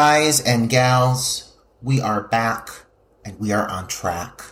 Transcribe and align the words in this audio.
Guys 0.00 0.40
and 0.40 0.70
gals, 0.70 1.56
we 1.82 2.00
are 2.00 2.28
back 2.28 2.68
and 3.24 3.36
we 3.40 3.50
are 3.50 3.68
on 3.68 3.88
track. 3.88 4.42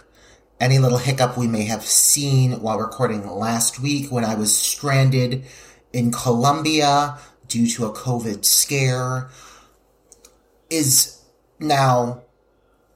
Any 0.58 0.80
little 0.80 0.98
hiccup 0.98 1.38
we 1.38 1.46
may 1.46 1.66
have 1.66 1.84
seen 1.84 2.60
while 2.60 2.80
recording 2.80 3.24
last 3.28 3.78
week 3.78 4.10
when 4.10 4.24
I 4.24 4.34
was 4.34 4.58
stranded 4.58 5.44
in 5.92 6.10
Colombia 6.10 7.18
due 7.46 7.68
to 7.68 7.84
a 7.84 7.92
COVID 7.92 8.44
scare 8.44 9.30
is 10.68 11.22
now 11.60 12.24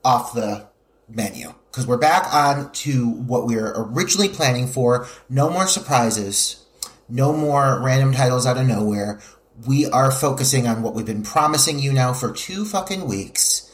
off 0.05 0.35
the 0.35 0.67
menu 1.09 1.55
because 1.71 1.87
we're 1.87 1.99
back 1.99 2.35
on 2.35 2.73
to 2.73 3.11
what 3.11 3.47
we 3.47 3.55
were 3.55 3.75
originally 3.77 4.29
planning 4.29 4.67
for. 4.67 5.07
No 5.29 5.51
more 5.51 5.69
surprises, 5.69 6.67
no 7.09 7.33
more 7.33 7.81
random 7.81 8.13
titles 8.13 8.45
out 8.45 8.57
of 8.57 8.67
nowhere 8.67 9.21
we 9.67 9.87
are 9.87 10.11
focusing 10.11 10.67
on 10.67 10.83
what 10.83 10.95
we've 10.95 11.07
been 11.07 11.23
promising 11.23 11.79
you 11.79 11.93
now 11.93 12.13
for 12.13 12.33
two 12.33 12.65
fucking 12.65 13.07
weeks, 13.07 13.71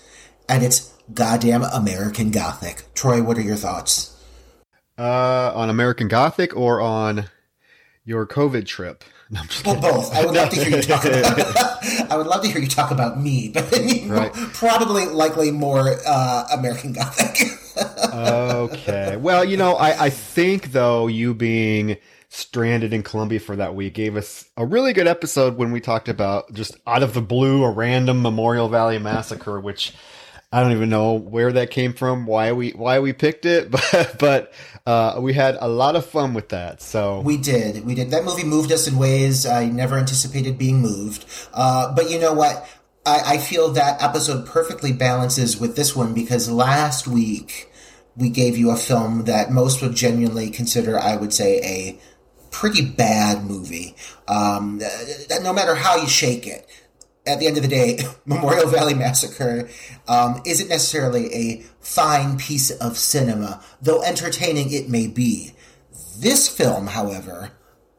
and 0.48 0.62
it's 0.62 0.92
goddamn 1.12 1.62
American 1.62 2.31
Gothic. 2.31 2.84
Troy, 2.95 3.23
what 3.23 3.39
are 3.39 3.42
your 3.42 3.56
thoughts? 3.56 4.12
Uh, 4.98 5.53
on 5.55 5.69
American 5.69 6.09
Gothic 6.09 6.57
or 6.57 6.81
on 6.81 7.27
your 8.05 8.27
COVID 8.27 8.67
trip? 8.67 9.05
No, 9.29 9.41
well, 9.64 9.81
both. 9.81 10.14
I 10.14 10.25
would 10.25 10.37
love 10.37 10.51
to 10.51 10.64
hear 10.64 10.77
you 10.77 10.83
talk 10.83 11.05
about. 11.05 11.37
I 12.12 12.17
would 12.17 12.29
love 12.29 12.42
to 12.42 12.48
hear 12.48 12.61
you 12.61 12.69
talk 12.69 12.92
about 12.92 13.20
me, 13.20 13.48
but 13.48 13.69
right. 13.73 14.33
probably, 14.53 15.07
likely 15.07 15.51
more 15.51 15.97
uh, 16.07 16.47
American 16.53 16.92
Gothic. 16.92 17.51
okay. 18.14 19.17
Well, 19.17 19.45
you 19.45 19.57
know, 19.57 19.75
I, 19.75 20.05
I 20.05 20.11
think 20.11 20.70
though 20.70 21.09
you 21.09 21.34
being 21.34 21.97
stranded 22.28 22.92
in 22.92 23.02
Colombia 23.02 23.41
for 23.41 23.56
that 23.56 23.74
week 23.74 23.94
gave 23.94 24.16
us 24.16 24.44
a 24.56 24.66
really 24.66 24.92
good 24.92 25.06
episode 25.06 25.56
when 25.56 25.72
we 25.72 25.80
talked 25.80 26.08
about 26.08 26.52
just 26.52 26.77
out 26.86 27.02
of 27.02 27.14
the 27.14 27.22
blue 27.22 27.64
a 27.64 27.70
random 27.70 28.22
Memorial 28.22 28.68
Valley 28.68 28.98
massacre, 28.98 29.60
which 29.60 29.92
I 30.52 30.60
don't 30.60 30.72
even 30.72 30.88
know 30.88 31.14
where 31.14 31.52
that 31.52 31.70
came 31.70 31.92
from, 31.92 32.27
why 32.27 32.52
we 32.52 32.70
why 32.70 33.00
we 33.00 33.12
picked 33.12 33.46
it, 33.46 33.70
but 33.92 34.16
but 34.18 34.52
uh, 34.86 35.18
we 35.20 35.34
had 35.34 35.56
a 35.60 35.68
lot 35.68 35.96
of 35.96 36.06
fun 36.06 36.34
with 36.34 36.50
that. 36.50 36.80
So 36.80 37.20
we 37.20 37.36
did, 37.36 37.84
we 37.84 37.94
did. 37.94 38.10
That 38.10 38.24
movie 38.24 38.44
moved 38.44 38.72
us 38.72 38.86
in 38.86 38.96
ways 38.96 39.46
I 39.46 39.66
never 39.66 39.98
anticipated 39.98 40.58
being 40.58 40.80
moved. 40.80 41.24
Uh, 41.52 41.94
but 41.94 42.11
you 42.11 42.18
know 42.18 42.33
what? 42.33 42.68
I, 43.05 43.34
I 43.34 43.38
feel 43.38 43.72
that 43.72 44.02
episode 44.02 44.46
perfectly 44.46 44.92
balances 44.92 45.58
with 45.61 45.77
this 45.77 45.94
one 45.94 46.12
because 46.12 46.50
last 46.50 47.06
week 47.06 47.70
we 48.16 48.30
gave 48.30 48.56
you 48.56 48.70
a 48.70 48.77
film 48.77 49.24
that 49.24 49.50
most 49.50 49.83
would 49.83 49.94
genuinely 49.94 50.50
consider, 50.50 50.98
I 50.98 51.16
would 51.16 51.33
say, 51.33 51.61
a 51.62 52.01
pretty 52.56 52.83
bad 52.83 53.44
movie. 53.44 53.94
Um, 54.27 54.80
no 55.42 55.52
matter 55.52 55.74
how 55.74 55.96
you 55.96 56.08
shake 56.08 56.46
it, 56.46 56.67
at 57.27 57.39
the 57.39 57.46
end 57.46 57.58
of 57.58 57.62
the 57.62 57.68
day, 57.68 57.98
Memorial 58.24 58.68
Valley 58.68 58.94
Massacre 58.94 59.68
um, 60.08 60.40
isn't 60.46 60.68
necessarily 60.68 61.33
a 61.34 61.62
fine 61.80 62.39
piece 62.39 62.70
of 62.70 62.96
cinema, 62.96 63.62
though 63.83 64.02
entertaining 64.02 64.72
it 64.72 64.89
may 64.89 65.06
be. 65.06 65.52
This 66.18 66.48
film, 66.48 66.86
however, 66.86 67.50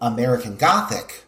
American 0.01 0.56
Gothic, 0.56 1.25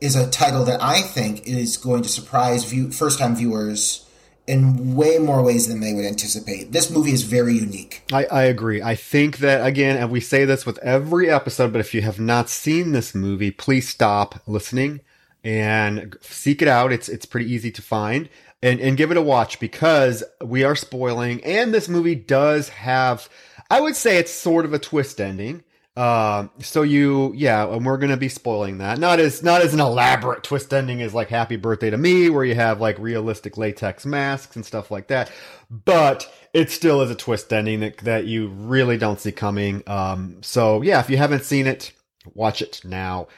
is 0.00 0.16
a 0.16 0.28
title 0.28 0.64
that 0.64 0.82
I 0.82 1.02
think 1.02 1.46
is 1.46 1.76
going 1.76 2.02
to 2.02 2.08
surprise 2.08 2.64
view- 2.64 2.90
first 2.90 3.20
time 3.20 3.36
viewers 3.36 4.05
in 4.46 4.94
way 4.94 5.18
more 5.18 5.42
ways 5.42 5.66
than 5.68 5.80
they 5.80 5.92
would 5.92 6.04
anticipate. 6.04 6.72
This 6.72 6.90
movie 6.90 7.12
is 7.12 7.22
very 7.22 7.54
unique. 7.54 8.02
I, 8.12 8.26
I 8.26 8.42
agree. 8.44 8.80
I 8.80 8.94
think 8.94 9.38
that, 9.38 9.66
again, 9.66 9.96
and 9.96 10.10
we 10.10 10.20
say 10.20 10.44
this 10.44 10.64
with 10.64 10.78
every 10.78 11.28
episode, 11.28 11.72
but 11.72 11.80
if 11.80 11.92
you 11.94 12.02
have 12.02 12.20
not 12.20 12.48
seen 12.48 12.92
this 12.92 13.14
movie, 13.14 13.50
please 13.50 13.88
stop 13.88 14.40
listening 14.46 15.00
and 15.42 16.16
seek 16.20 16.62
it 16.62 16.68
out. 16.68 16.92
It's, 16.92 17.08
it's 17.08 17.26
pretty 17.26 17.52
easy 17.52 17.70
to 17.72 17.82
find 17.82 18.28
and, 18.62 18.80
and 18.80 18.96
give 18.96 19.10
it 19.10 19.16
a 19.16 19.22
watch 19.22 19.58
because 19.58 20.22
we 20.44 20.64
are 20.64 20.76
spoiling. 20.76 21.42
And 21.44 21.74
this 21.74 21.88
movie 21.88 22.14
does 22.14 22.68
have, 22.68 23.28
I 23.68 23.80
would 23.80 23.96
say 23.96 24.16
it's 24.18 24.32
sort 24.32 24.64
of 24.64 24.72
a 24.72 24.78
twist 24.78 25.20
ending. 25.20 25.64
Um, 25.96 26.50
so 26.60 26.82
you, 26.82 27.32
yeah, 27.34 27.66
and 27.66 27.86
we're 27.86 27.96
gonna 27.96 28.18
be 28.18 28.28
spoiling 28.28 28.78
that. 28.78 28.98
Not 28.98 29.18
as 29.18 29.42
not 29.42 29.62
as 29.62 29.72
an 29.72 29.80
elaborate 29.80 30.42
twist 30.42 30.72
ending 30.74 31.00
as 31.00 31.14
like 31.14 31.28
Happy 31.28 31.56
Birthday 31.56 31.90
to 31.90 31.96
Me, 31.96 32.28
where 32.28 32.44
you 32.44 32.54
have 32.54 32.80
like 32.80 32.98
realistic 32.98 33.56
latex 33.56 34.04
masks 34.04 34.56
and 34.56 34.64
stuff 34.64 34.90
like 34.90 35.08
that. 35.08 35.30
But 35.70 36.30
it 36.52 36.70
still 36.70 37.00
is 37.00 37.10
a 37.10 37.14
twist 37.14 37.52
ending 37.52 37.80
that 37.80 37.98
that 37.98 38.26
you 38.26 38.48
really 38.48 38.98
don't 38.98 39.20
see 39.20 39.32
coming. 39.32 39.82
Um, 39.86 40.42
so 40.42 40.82
yeah, 40.82 41.00
if 41.00 41.08
you 41.08 41.16
haven't 41.16 41.44
seen 41.44 41.66
it, 41.66 41.92
watch 42.34 42.60
it 42.60 42.82
now. 42.84 43.28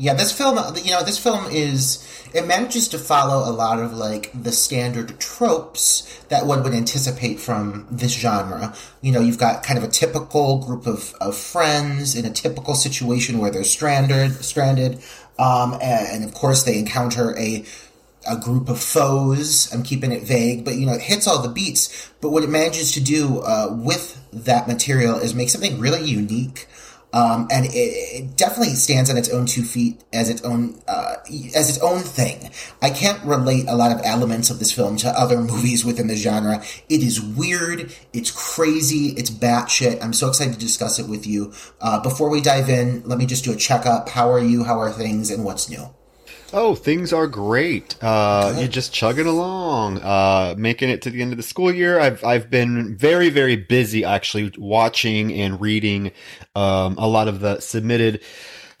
Yeah, 0.00 0.14
this 0.14 0.32
film, 0.32 0.56
you 0.82 0.92
know, 0.92 1.04
this 1.04 1.18
film 1.18 1.44
is, 1.50 2.02
it 2.32 2.46
manages 2.46 2.88
to 2.88 2.98
follow 2.98 3.46
a 3.46 3.52
lot 3.52 3.78
of 3.78 3.92
like 3.92 4.30
the 4.32 4.50
standard 4.50 5.20
tropes 5.20 6.22
that 6.30 6.46
one 6.46 6.62
would 6.62 6.72
anticipate 6.72 7.38
from 7.38 7.86
this 7.90 8.14
genre. 8.14 8.74
You 9.02 9.12
know, 9.12 9.20
you've 9.20 9.36
got 9.36 9.62
kind 9.62 9.76
of 9.78 9.84
a 9.84 9.88
typical 9.88 10.56
group 10.64 10.86
of, 10.86 11.12
of 11.20 11.36
friends 11.36 12.16
in 12.16 12.24
a 12.24 12.30
typical 12.30 12.72
situation 12.72 13.40
where 13.40 13.50
they're 13.50 13.62
stranded, 13.62 14.42
stranded. 14.42 15.02
Um, 15.38 15.74
and, 15.74 15.82
and 15.82 16.24
of 16.24 16.32
course 16.32 16.62
they 16.62 16.78
encounter 16.78 17.36
a, 17.36 17.66
a 18.26 18.38
group 18.38 18.70
of 18.70 18.80
foes. 18.80 19.70
I'm 19.70 19.82
keeping 19.82 20.12
it 20.12 20.22
vague, 20.22 20.64
but 20.64 20.76
you 20.76 20.86
know, 20.86 20.94
it 20.94 21.02
hits 21.02 21.26
all 21.26 21.42
the 21.42 21.50
beats. 21.50 22.10
But 22.22 22.30
what 22.30 22.42
it 22.42 22.48
manages 22.48 22.92
to 22.92 23.02
do, 23.02 23.40
uh, 23.40 23.68
with 23.70 24.18
that 24.32 24.66
material 24.66 25.16
is 25.16 25.34
make 25.34 25.50
something 25.50 25.78
really 25.78 26.08
unique. 26.08 26.68
Um, 27.12 27.48
and 27.50 27.66
it, 27.66 27.74
it, 27.74 28.36
definitely 28.36 28.74
stands 28.74 29.10
on 29.10 29.16
its 29.16 29.28
own 29.28 29.46
two 29.46 29.64
feet 29.64 30.00
as 30.12 30.28
its 30.28 30.42
own 30.42 30.80
uh, 30.86 31.16
as 31.56 31.68
its 31.68 31.78
own 31.80 32.00
thing. 32.00 32.50
I 32.80 32.90
can't 32.90 33.22
relate 33.24 33.66
a 33.68 33.74
lot 33.74 33.90
of 33.90 34.00
elements 34.04 34.48
of 34.48 34.60
this 34.60 34.70
film 34.70 34.96
to 34.98 35.08
other 35.08 35.40
movies 35.40 35.84
within 35.84 36.06
the 36.06 36.14
genre. 36.14 36.62
It 36.88 37.02
is 37.02 37.20
weird, 37.20 37.92
it's 38.12 38.30
crazy, 38.30 39.08
it's 39.16 39.30
batshit. 39.30 40.02
I'm 40.02 40.12
so 40.12 40.28
excited 40.28 40.54
to 40.54 40.60
discuss 40.60 40.98
it 40.98 41.08
with 41.08 41.26
you. 41.26 41.52
Uh, 41.80 42.00
before 42.00 42.30
we 42.30 42.40
dive 42.40 42.68
in, 42.68 43.02
let 43.04 43.18
me 43.18 43.26
just 43.26 43.44
do 43.44 43.52
a 43.52 43.56
checkup. 43.56 44.08
How 44.08 44.30
are 44.30 44.42
you? 44.42 44.62
How 44.62 44.78
are 44.78 44.92
things? 44.92 45.30
And 45.30 45.44
what's 45.44 45.68
new? 45.68 45.88
Oh, 46.52 46.74
things 46.74 47.12
are 47.12 47.28
great. 47.28 47.96
Uh, 48.02 48.56
you're 48.58 48.66
just 48.68 48.92
chugging 48.92 49.26
along, 49.26 49.98
uh, 49.98 50.56
making 50.58 50.88
it 50.88 51.02
to 51.02 51.10
the 51.10 51.22
end 51.22 51.32
of 51.32 51.36
the 51.36 51.44
school 51.44 51.72
year. 51.72 52.00
I've, 52.00 52.24
I've 52.24 52.50
been 52.50 52.96
very, 52.96 53.30
very 53.30 53.54
busy 53.54 54.04
actually 54.04 54.52
watching 54.58 55.32
and 55.32 55.60
reading, 55.60 56.10
um, 56.56 56.96
a 56.98 57.06
lot 57.06 57.28
of 57.28 57.38
the 57.38 57.60
submitted, 57.60 58.20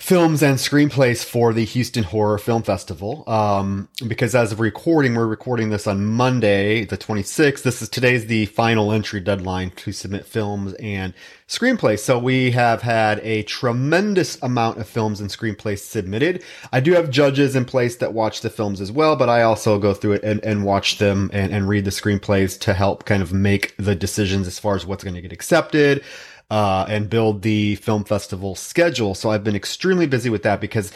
films 0.00 0.42
and 0.42 0.56
screenplays 0.56 1.22
for 1.22 1.52
the 1.52 1.64
Houston 1.64 2.02
Horror 2.02 2.38
Film 2.38 2.62
Festival. 2.62 3.22
Um, 3.28 3.86
because 4.08 4.34
as 4.34 4.50
of 4.50 4.58
recording, 4.58 5.14
we're 5.14 5.26
recording 5.26 5.68
this 5.68 5.86
on 5.86 6.06
Monday, 6.06 6.86
the 6.86 6.96
26th. 6.96 7.62
This 7.62 7.82
is 7.82 7.88
today's 7.90 8.26
the 8.26 8.46
final 8.46 8.92
entry 8.92 9.20
deadline 9.20 9.70
to 9.72 9.92
submit 9.92 10.24
films 10.24 10.72
and 10.74 11.12
screenplays. 11.46 11.98
So 11.98 12.18
we 12.18 12.50
have 12.52 12.80
had 12.80 13.20
a 13.20 13.42
tremendous 13.42 14.42
amount 14.42 14.78
of 14.78 14.88
films 14.88 15.20
and 15.20 15.28
screenplays 15.28 15.80
submitted. 15.80 16.42
I 16.72 16.80
do 16.80 16.94
have 16.94 17.10
judges 17.10 17.54
in 17.54 17.66
place 17.66 17.96
that 17.96 18.14
watch 18.14 18.40
the 18.40 18.50
films 18.50 18.80
as 18.80 18.90
well, 18.90 19.16
but 19.16 19.28
I 19.28 19.42
also 19.42 19.78
go 19.78 19.92
through 19.92 20.12
it 20.12 20.24
and, 20.24 20.42
and 20.42 20.64
watch 20.64 20.96
them 20.96 21.28
and, 21.34 21.52
and 21.52 21.68
read 21.68 21.84
the 21.84 21.90
screenplays 21.90 22.58
to 22.60 22.72
help 22.72 23.04
kind 23.04 23.22
of 23.22 23.34
make 23.34 23.76
the 23.76 23.94
decisions 23.94 24.46
as 24.46 24.58
far 24.58 24.76
as 24.76 24.86
what's 24.86 25.04
going 25.04 25.14
to 25.14 25.22
get 25.22 25.32
accepted 25.32 26.02
uh, 26.50 26.84
and 26.88 27.08
build 27.08 27.42
the 27.42 27.76
film 27.76 28.04
festival 28.04 28.54
schedule. 28.54 29.14
So 29.14 29.30
I've 29.30 29.44
been 29.44 29.56
extremely 29.56 30.06
busy 30.06 30.30
with 30.30 30.42
that 30.42 30.60
because 30.60 30.92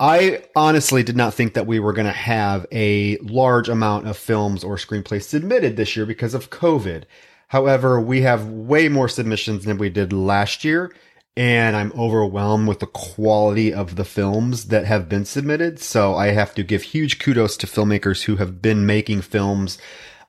I 0.00 0.44
honestly 0.54 1.02
did 1.02 1.16
not 1.16 1.34
think 1.34 1.54
that 1.54 1.66
we 1.66 1.78
were 1.78 1.92
going 1.92 2.06
to 2.06 2.12
have 2.12 2.66
a 2.72 3.16
large 3.18 3.68
amount 3.68 4.08
of 4.08 4.16
films 4.16 4.64
or 4.64 4.76
screenplays 4.76 5.22
submitted 5.22 5.76
this 5.76 5.96
year 5.96 6.06
because 6.06 6.34
of 6.34 6.50
COVID. 6.50 7.04
However, 7.48 8.00
we 8.00 8.22
have 8.22 8.48
way 8.48 8.88
more 8.88 9.08
submissions 9.08 9.64
than 9.64 9.78
we 9.78 9.88
did 9.88 10.12
last 10.12 10.64
year. 10.64 10.92
And 11.38 11.76
I'm 11.76 11.92
overwhelmed 11.92 12.66
with 12.66 12.80
the 12.80 12.86
quality 12.86 13.72
of 13.72 13.96
the 13.96 14.06
films 14.06 14.66
that 14.66 14.86
have 14.86 15.08
been 15.08 15.26
submitted. 15.26 15.78
So 15.78 16.14
I 16.14 16.28
have 16.28 16.54
to 16.54 16.62
give 16.62 16.82
huge 16.82 17.18
kudos 17.18 17.58
to 17.58 17.66
filmmakers 17.66 18.24
who 18.24 18.36
have 18.36 18.62
been 18.62 18.86
making 18.86 19.20
films 19.20 19.76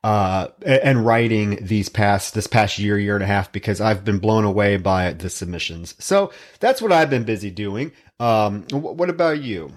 uh, 0.08 0.48
and 0.66 1.06
writing 1.06 1.60
these 1.62 1.90
past 1.90 2.34
this 2.34 2.48
past 2.48 2.80
year, 2.80 2.98
year 2.98 3.16
and 3.16 3.24
a 3.24 3.28
half, 3.28 3.52
because 3.52 3.82
I've 3.82 4.06
been 4.06 4.20
blown 4.20 4.46
away 4.46 4.78
by 4.78 5.12
the 5.12 5.30
submissions. 5.30 5.96
So 6.00 6.32
that's 6.62 6.82
what 6.82 6.94
I've 6.94 7.10
been 7.10 7.26
busy 7.26 7.52
doing. 7.52 7.92
Um, 8.18 8.64
what 8.72 9.10
about 9.10 9.42
you? 9.42 9.70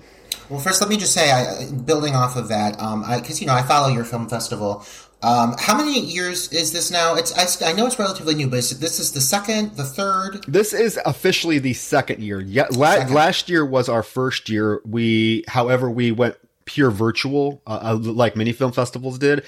Well, 0.49 0.61
first, 0.61 0.81
let 0.81 0.89
me 0.89 0.99
just 0.99 1.15
say, 1.15 1.33
I, 1.33 1.73
building 1.73 2.15
off 2.15 2.37
of 2.37 2.47
that, 2.47 2.75
because 2.75 3.41
um, 3.41 3.41
you 3.41 3.47
know 3.49 3.55
I 3.55 3.63
follow 3.63 3.89
your 3.89 4.05
film 4.05 4.29
festival. 4.29 4.87
Um, 5.21 5.57
how 5.59 5.77
many 5.77 5.99
years 5.99 6.53
is 6.53 6.73
this 6.73 6.93
now? 6.93 7.17
It's 7.17 7.37
I, 7.37 7.71
I, 7.71 7.73
know 7.73 7.87
it's 7.87 7.99
relatively 7.99 8.37
new, 8.37 8.47
but 8.47 8.59
this 8.79 9.01
is 9.01 9.11
the 9.11 9.21
second, 9.21 9.77
the 9.77 9.83
third. 9.85 10.45
This 10.47 10.73
is 10.73 10.97
officially 11.05 11.59
the 11.59 11.73
second 11.73 12.23
year. 12.23 12.41
Yeah, 12.41 12.69
la- 12.71 12.95
second. 12.95 13.15
last 13.15 13.49
year 13.49 13.67
was 13.67 13.89
our 13.89 14.05
first 14.05 14.49
year. 14.49 14.81
We, 14.85 15.43
however, 15.49 15.91
we 15.91 16.13
went 16.13 16.37
pure 16.67 16.93
virtual, 16.93 17.63
uh, 17.67 17.81
uh 17.83 17.99
like 18.01 18.37
many 18.37 18.53
film 18.53 18.71
festivals 18.71 19.19
did. 19.19 19.45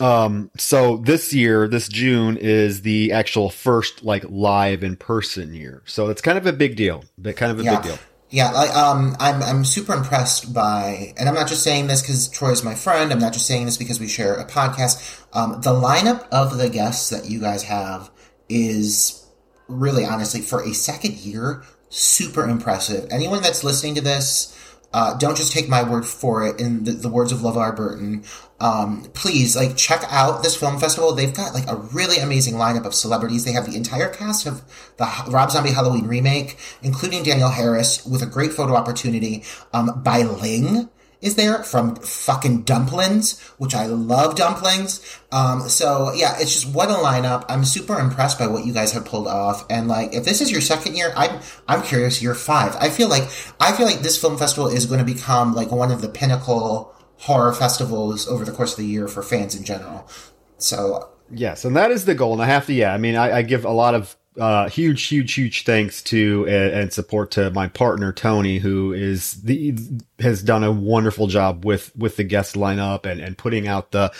Um, 0.00 0.50
so 0.56 0.96
this 0.96 1.32
year, 1.32 1.68
this 1.68 1.88
June 1.88 2.36
is 2.36 2.82
the 2.82 3.12
actual 3.12 3.50
first 3.50 4.04
like 4.04 4.24
live 4.28 4.82
in 4.82 4.96
person 4.96 5.54
year. 5.54 5.82
So 5.86 6.08
it's 6.08 6.22
kind 6.22 6.38
of 6.38 6.46
a 6.46 6.52
big 6.52 6.76
deal. 6.76 7.04
But 7.18 7.36
kind 7.36 7.52
of 7.52 7.60
a 7.60 7.62
yeah. 7.62 7.76
big 7.76 7.90
deal. 7.90 7.98
Yeah, 8.30 8.52
I, 8.54 8.68
um, 8.68 9.16
I'm 9.18 9.42
I'm 9.42 9.64
super 9.64 9.92
impressed 9.92 10.54
by, 10.54 11.14
and 11.18 11.28
I'm 11.28 11.34
not 11.34 11.48
just 11.48 11.64
saying 11.64 11.88
this 11.88 12.00
because 12.00 12.28
Troy 12.28 12.50
is 12.52 12.62
my 12.62 12.76
friend. 12.76 13.12
I'm 13.12 13.18
not 13.18 13.32
just 13.32 13.46
saying 13.46 13.64
this 13.64 13.76
because 13.76 13.98
we 13.98 14.06
share 14.06 14.34
a 14.34 14.46
podcast. 14.46 15.20
Um, 15.32 15.60
the 15.62 15.72
lineup 15.72 16.28
of 16.30 16.56
the 16.56 16.70
guests 16.70 17.10
that 17.10 17.28
you 17.28 17.40
guys 17.40 17.64
have 17.64 18.08
is 18.48 19.26
really, 19.66 20.04
honestly, 20.04 20.42
for 20.42 20.62
a 20.62 20.72
second 20.72 21.14
year, 21.14 21.64
super 21.88 22.48
impressive. 22.48 23.08
Anyone 23.10 23.42
that's 23.42 23.64
listening 23.64 23.96
to 23.96 24.00
this, 24.00 24.56
uh, 24.92 25.16
don't 25.18 25.36
just 25.36 25.52
take 25.52 25.68
my 25.68 25.82
word 25.82 26.04
for 26.04 26.46
it. 26.46 26.60
In 26.60 26.84
the, 26.84 26.92
the 26.92 27.08
words 27.08 27.32
of 27.32 27.40
LeVar 27.40 27.76
Burton, 27.76 28.24
um, 28.58 29.04
please 29.14 29.56
like 29.56 29.76
check 29.76 30.02
out 30.08 30.42
this 30.42 30.56
film 30.56 30.78
festival. 30.78 31.12
They've 31.12 31.34
got 31.34 31.54
like 31.54 31.68
a 31.68 31.76
really 31.76 32.18
amazing 32.18 32.54
lineup 32.54 32.84
of 32.84 32.94
celebrities. 32.94 33.44
They 33.44 33.52
have 33.52 33.66
the 33.66 33.76
entire 33.76 34.08
cast 34.08 34.46
of 34.46 34.62
the 34.96 35.08
Rob 35.28 35.50
Zombie 35.50 35.70
Halloween 35.70 36.06
remake, 36.06 36.58
including 36.82 37.22
Danielle 37.22 37.50
Harris, 37.50 38.04
with 38.04 38.22
a 38.22 38.26
great 38.26 38.52
photo 38.52 38.74
opportunity. 38.74 39.44
Um, 39.72 40.02
Bai 40.02 40.22
Ling 40.22 40.88
is 41.20 41.34
there 41.36 41.62
from 41.62 41.96
fucking 41.96 42.62
dumplings, 42.62 43.40
which 43.58 43.74
I 43.74 43.86
love 43.86 44.36
dumplings. 44.36 45.20
Um, 45.30 45.68
so 45.68 46.12
yeah, 46.14 46.36
it's 46.38 46.54
just 46.62 46.74
what 46.74 46.90
a 46.90 46.94
lineup. 46.94 47.44
I'm 47.48 47.64
super 47.64 47.98
impressed 47.98 48.38
by 48.38 48.46
what 48.46 48.64
you 48.64 48.72
guys 48.72 48.92
have 48.92 49.04
pulled 49.04 49.28
off. 49.28 49.66
And 49.68 49.88
like, 49.88 50.14
if 50.14 50.24
this 50.24 50.40
is 50.40 50.50
your 50.50 50.60
second 50.60 50.96
year, 50.96 51.12
I'm, 51.16 51.40
I'm 51.68 51.82
curious 51.82 52.22
year 52.22 52.34
five. 52.34 52.76
I 52.76 52.88
feel 52.88 53.08
like, 53.08 53.24
I 53.60 53.72
feel 53.72 53.86
like 53.86 54.00
this 54.00 54.20
film 54.20 54.38
festival 54.38 54.68
is 54.68 54.86
going 54.86 55.04
to 55.04 55.12
become 55.12 55.54
like 55.54 55.70
one 55.70 55.90
of 55.90 56.00
the 56.00 56.08
pinnacle 56.08 56.94
horror 57.18 57.52
festivals 57.52 58.26
over 58.26 58.44
the 58.44 58.52
course 58.52 58.72
of 58.72 58.78
the 58.78 58.86
year 58.86 59.06
for 59.06 59.22
fans 59.22 59.54
in 59.54 59.64
general. 59.64 60.08
So 60.56 61.10
yes, 61.30 61.64
and 61.64 61.76
that 61.76 61.90
is 61.90 62.06
the 62.06 62.14
goal. 62.14 62.32
And 62.32 62.42
I 62.42 62.46
have 62.46 62.66
to, 62.66 62.72
yeah, 62.72 62.94
I 62.94 62.98
mean, 62.98 63.14
I, 63.16 63.38
I 63.38 63.42
give 63.42 63.64
a 63.64 63.70
lot 63.70 63.94
of 63.94 64.16
uh, 64.38 64.68
huge, 64.68 65.02
huge, 65.04 65.34
huge 65.34 65.64
thanks 65.64 66.02
to 66.04 66.46
and, 66.46 66.72
and, 66.72 66.92
support 66.92 67.32
to 67.32 67.50
my 67.50 67.66
partner 67.66 68.12
Tony, 68.12 68.58
who 68.58 68.92
is 68.92 69.42
the 69.42 69.76
has 70.20 70.42
done 70.42 70.62
a 70.62 70.70
wonderful 70.70 71.26
job 71.26 71.64
with 71.64 71.94
with 71.96 72.16
the 72.16 72.24
guest 72.24 72.54
lineup 72.54 73.06
and 73.06 73.20
and 73.20 73.36
putting 73.36 73.66
out 73.66 73.90
the 73.90 74.12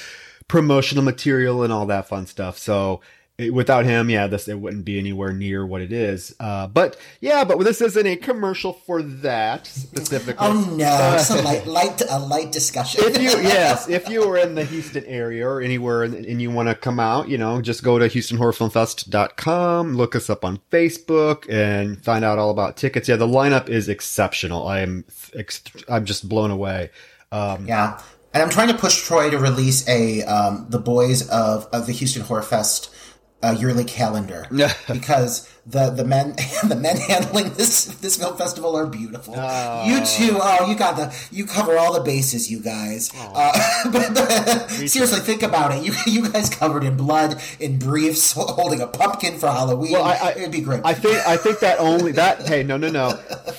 promotional 0.49 1.05
material 1.05 1.62
and 1.62 1.73
all 1.73 1.87
that 1.87 2.09
fun 2.09 2.27
stuff. 2.27 2.59
So 2.59 3.01
without 3.49 3.87
him, 3.87 4.11
yeah, 4.11 4.27
this 4.27 4.49
it 4.49 4.59
wouldn't 4.59 4.85
be 4.85 4.99
anywhere 4.99 5.33
near 5.33 5.65
what 5.65 5.81
it 5.81 5.93
is. 5.93 6.35
Uh, 6.39 6.67
but 6.67 6.97
yeah, 7.21 7.45
but 7.45 7.59
this 7.61 7.81
isn't 7.81 8.07
a 8.07 8.17
commercial 8.17 8.73
for 8.73 9.03
that 9.03 9.67
specifically. 9.67 10.47
Oh 10.47 10.75
no, 10.77 10.85
uh, 10.85 11.17
it's 11.19 11.31
a 11.31 11.41
light, 11.43 11.67
light, 11.67 12.03
a 12.11 12.19
light 12.19 12.53
discussion. 12.53 13.03
if 13.05 13.17
you 13.17 13.31
yes, 13.43 13.89
if 13.89 14.09
you 14.09 14.29
were 14.29 14.37
in 14.37 14.55
the 14.55 14.65
Houston 14.65 15.05
area 15.07 15.49
or 15.49 15.61
anywhere 15.61 16.03
and, 16.03 16.15
and 16.27 16.43
you 16.43 16.51
want 16.51 16.69
to 16.69 16.75
come 16.75 17.01
out, 17.01 17.29
you 17.29 17.39
know, 17.39 17.63
just 17.63 17.83
go 17.83 17.99
to 17.99 18.09
HoustonHorrorFilmFest.com, 18.09 19.95
look 19.97 20.15
us 20.15 20.29
up 20.29 20.45
on 20.45 20.61
Facebook, 20.71 21.49
and 21.49 22.03
find 22.05 22.25
out 22.25 22.39
all 22.39 22.51
about 22.51 22.77
tickets. 22.77 23.09
Yeah, 23.09 23.17
the 23.17 23.27
lineup 23.27 23.69
is 23.69 23.89
exceptional. 23.89 24.69
I'm 24.69 25.05
I'm 25.89 26.05
just 26.05 26.29
blown 26.29 26.51
away. 26.51 26.91
Um, 27.33 27.67
yeah. 27.67 28.01
And 28.33 28.43
I'm 28.43 28.51
trying 28.51 28.69
to 28.69 28.75
push 28.75 29.03
Troy 29.03 29.31
to 29.31 29.39
release 29.39 29.87
a 29.89 30.23
um, 30.23 30.67
the 30.69 30.79
boys 30.79 31.29
of, 31.31 31.67
of 31.73 31.87
the 31.87 31.93
Houston 31.93 32.23
Horror 32.23 32.43
Fest 32.43 32.95
a 33.43 33.55
yearly 33.55 33.85
calendar. 33.85 34.47
Because 34.93 35.49
the 35.67 35.91
the 35.91 36.05
men 36.05 36.35
the 36.69 36.77
men 36.77 36.97
handling 36.97 37.51
this 37.55 37.87
this 38.01 38.17
film 38.17 38.37
festival 38.37 38.77
are 38.77 38.87
beautiful. 38.87 39.35
Oh. 39.37 39.87
You 39.87 40.05
too. 40.05 40.39
Oh, 40.41 40.67
you 40.69 40.77
got 40.77 40.97
the 40.97 41.15
you 41.31 41.47
cover 41.47 41.77
all 41.79 41.93
the 41.93 42.01
bases, 42.01 42.51
you 42.51 42.61
guys. 42.61 43.11
Oh. 43.15 43.33
Uh, 43.35 43.91
but, 43.93 44.15
but 44.15 44.71
seriously, 44.71 45.21
think 45.21 45.43
about 45.43 45.73
it. 45.75 45.85
You 45.85 45.93
you 46.07 46.31
guys 46.31 46.49
covered 46.49 46.85
in 46.85 46.97
blood, 46.97 47.41
in 47.59 47.79
briefs, 47.79 48.33
holding 48.33 48.81
a 48.81 48.87
pumpkin 48.87 49.39
for 49.39 49.49
Halloween. 49.49 49.93
Well, 49.93 50.05
I, 50.05 50.15
I, 50.15 50.31
It'd 50.33 50.53
be 50.53 50.61
great. 50.61 50.81
I 50.85 50.95
think 50.95 51.17
I 51.27 51.37
think 51.37 51.61
that 51.61 51.79
only 51.79 52.13
that. 52.13 52.47
hey, 52.47 52.63
no, 52.63 52.77
no, 52.77 52.91
no. 52.91 53.11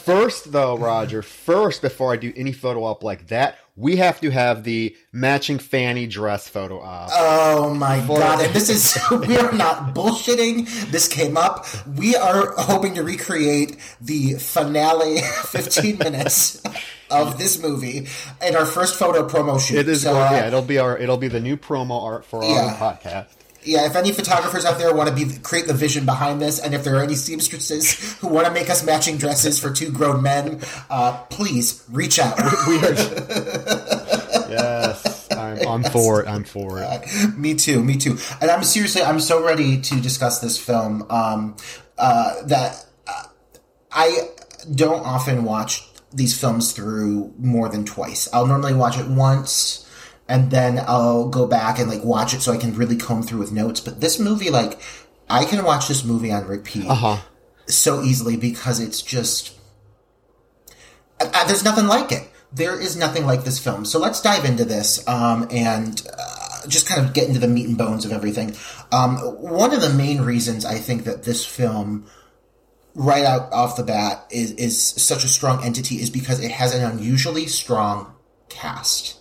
First, 0.04 0.52
though, 0.52 0.78
Roger. 0.78 1.22
First, 1.22 1.82
before 1.82 2.14
I 2.14 2.18
do 2.18 2.34
any 2.36 2.52
photo 2.52 2.84
op 2.84 3.04
like 3.04 3.28
that, 3.28 3.58
we 3.76 3.96
have 3.98 4.20
to 4.22 4.30
have 4.30 4.64
the 4.64 4.96
matching 5.12 5.58
fanny 5.58 6.06
dress 6.06 6.48
photo 6.48 6.80
op. 6.82 7.10
Oh 7.14 7.74
my 7.74 8.02
for- 8.02 8.20
god! 8.20 8.44
And 8.44 8.54
this 8.54 8.70
is 8.70 9.00
we 9.12 9.38
are 9.38 9.52
not 9.52 9.96
bullshitting. 9.96 10.92
This 10.92 11.08
came 11.08 11.38
up. 11.38 11.66
We 11.96 12.16
are 12.16 12.54
hoping 12.58 12.96
to 12.96 13.04
recreate 13.04 13.78
the 14.00 14.36
finale, 14.36 15.22
fifteen 15.46 15.98
minutes 15.98 16.62
of 17.10 17.38
this 17.38 17.62
movie 17.62 18.08
in 18.46 18.56
our 18.56 18.66
first 18.66 18.98
photo 18.98 19.28
promotion. 19.28 19.78
It 19.78 19.90
is. 19.90 20.04
So, 20.04 20.16
uh, 20.16 20.30
yeah, 20.32 20.48
it'll 20.48 20.62
be 20.62 20.78
our. 20.78 20.98
It'll 20.98 21.18
be 21.18 21.28
the 21.28 21.42
new 21.42 21.58
promo 21.58 22.02
art 22.02 22.26
for 22.26 22.44
our 22.44 22.50
yeah. 22.50 22.78
podcast 22.80 23.28
yeah, 23.64 23.86
if 23.86 23.96
any 23.96 24.12
photographers 24.12 24.66
out 24.66 24.78
there 24.80 24.94
want 24.94 25.10
to 25.10 25.16
be 25.16 25.38
create 25.40 25.68
the 25.68 25.74
vision 25.74 26.06
behind 26.06 26.42
this, 26.42 26.60
and 26.60 26.74
if 26.74 26.84
there 26.84 26.96
are 26.96 27.04
any 27.04 27.16
seamstresses 27.16 28.18
who 28.20 28.28
want 28.28 28.48
to 28.48 28.54
make 28.54 28.70
us 28.70 28.84
matching 28.84 29.18
dresses 29.18 29.60
for 29.60 29.72
two 29.72 29.92
grown 29.92 30.24
men, 30.24 30.62
uh, 30.90 31.18
please 31.30 31.84
reach 31.92 32.20
out. 32.20 32.38
We 32.68 32.78
are, 32.78 32.94
yes, 34.50 35.32
I'm, 35.32 35.68
I'm 35.68 35.84
for 35.84 36.22
it. 36.22 36.28
I'm 36.28 36.44
for 36.44 36.80
it. 36.80 36.86
Uh, 36.86 37.28
me 37.38 37.54
too. 37.54 37.84
Me 37.84 37.98
too. 37.98 38.18
And 38.42 38.50
I'm 38.50 38.64
seriously, 38.64 39.04
I'm 39.04 39.20
so 39.20 39.44
ready 39.44 39.80
to 39.80 40.02
discuss 40.02 40.40
this 40.40 40.58
film. 40.58 41.06
Um, 41.10 41.56
uh, 41.98 42.44
that 42.44 42.86
uh, 43.08 43.24
I 43.92 44.30
don't 44.74 45.06
often 45.06 45.44
watch 45.44 45.88
these 46.14 46.40
films 46.40 46.74
through 46.74 47.34
more 47.38 47.70
than 47.70 47.86
twice. 47.86 48.28
I'll 48.34 48.48
normally 48.48 48.74
watch 48.74 48.98
it 48.98 49.08
once 49.08 49.88
and 50.28 50.50
then 50.52 50.80
I'll 50.88 51.28
go 51.28 51.46
back 51.46 51.80
and 51.80 51.90
like 51.90 52.04
watch 52.04 52.34
it 52.34 52.42
so 52.42 52.52
I 52.52 52.58
can 52.58 52.74
really 52.76 52.96
comb 52.96 53.24
through 53.24 53.40
with 53.40 53.52
notes. 53.52 53.80
But 53.80 54.00
this 54.02 54.20
movie, 54.20 54.50
like, 54.50 54.80
I 55.30 55.46
can 55.46 55.64
watch 55.64 55.88
this 55.88 56.04
movie 56.04 56.32
on 56.32 56.46
repeat 56.46 56.88
uh-huh. 56.88 57.18
so 57.68 58.02
easily 58.02 58.38
because 58.38 58.80
it's 58.80 59.02
just 59.02 59.58
uh, 61.20 61.46
there's 61.48 61.64
nothing 61.64 61.88
like 61.88 62.12
it. 62.12 62.30
There 62.54 62.80
is 62.80 62.98
nothing 62.98 63.26
like 63.26 63.44
this 63.44 63.60
film. 63.60 63.86
So 63.86 64.00
let's 64.00 64.22
dive 64.22 64.46
into 64.46 64.66
this 64.66 65.08
um, 65.08 65.48
and 65.52 66.02
uh, 66.18 66.41
just 66.68 66.88
kind 66.88 67.06
of 67.06 67.14
get 67.14 67.28
into 67.28 67.40
the 67.40 67.48
meat 67.48 67.68
and 67.68 67.78
bones 67.78 68.06
of 68.06 68.12
everything. 68.12 68.56
Um, 68.92 69.18
one 69.18 69.74
of 69.74 69.82
the 69.82 69.90
main 69.90 70.22
reasons 70.22 70.66
I 70.66 70.76
think 70.76 71.04
that 71.06 71.24
this 71.24 71.46
film 71.46 72.06
right 72.94 73.24
out 73.24 73.52
off 73.54 73.78
the 73.78 73.84
bat 73.84 74.26
is, 74.30 74.52
is 74.54 74.82
such 74.82 75.24
a 75.24 75.28
strong 75.28 75.64
entity 75.64 76.02
is 76.02 76.10
because 76.10 76.44
it 76.44 76.52
has 76.52 76.76
an 76.76 76.84
unusually 76.84 77.48
strong 77.48 78.14
cast. 78.50 79.18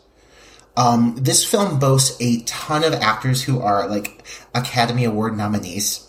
Um, 0.76 1.16
this 1.16 1.44
film 1.44 1.78
boasts 1.78 2.16
a 2.20 2.42
ton 2.42 2.84
of 2.84 2.94
actors 2.94 3.42
who 3.42 3.60
are 3.60 3.88
like 3.88 4.24
Academy 4.54 5.04
Award 5.04 5.36
nominees. 5.36 6.08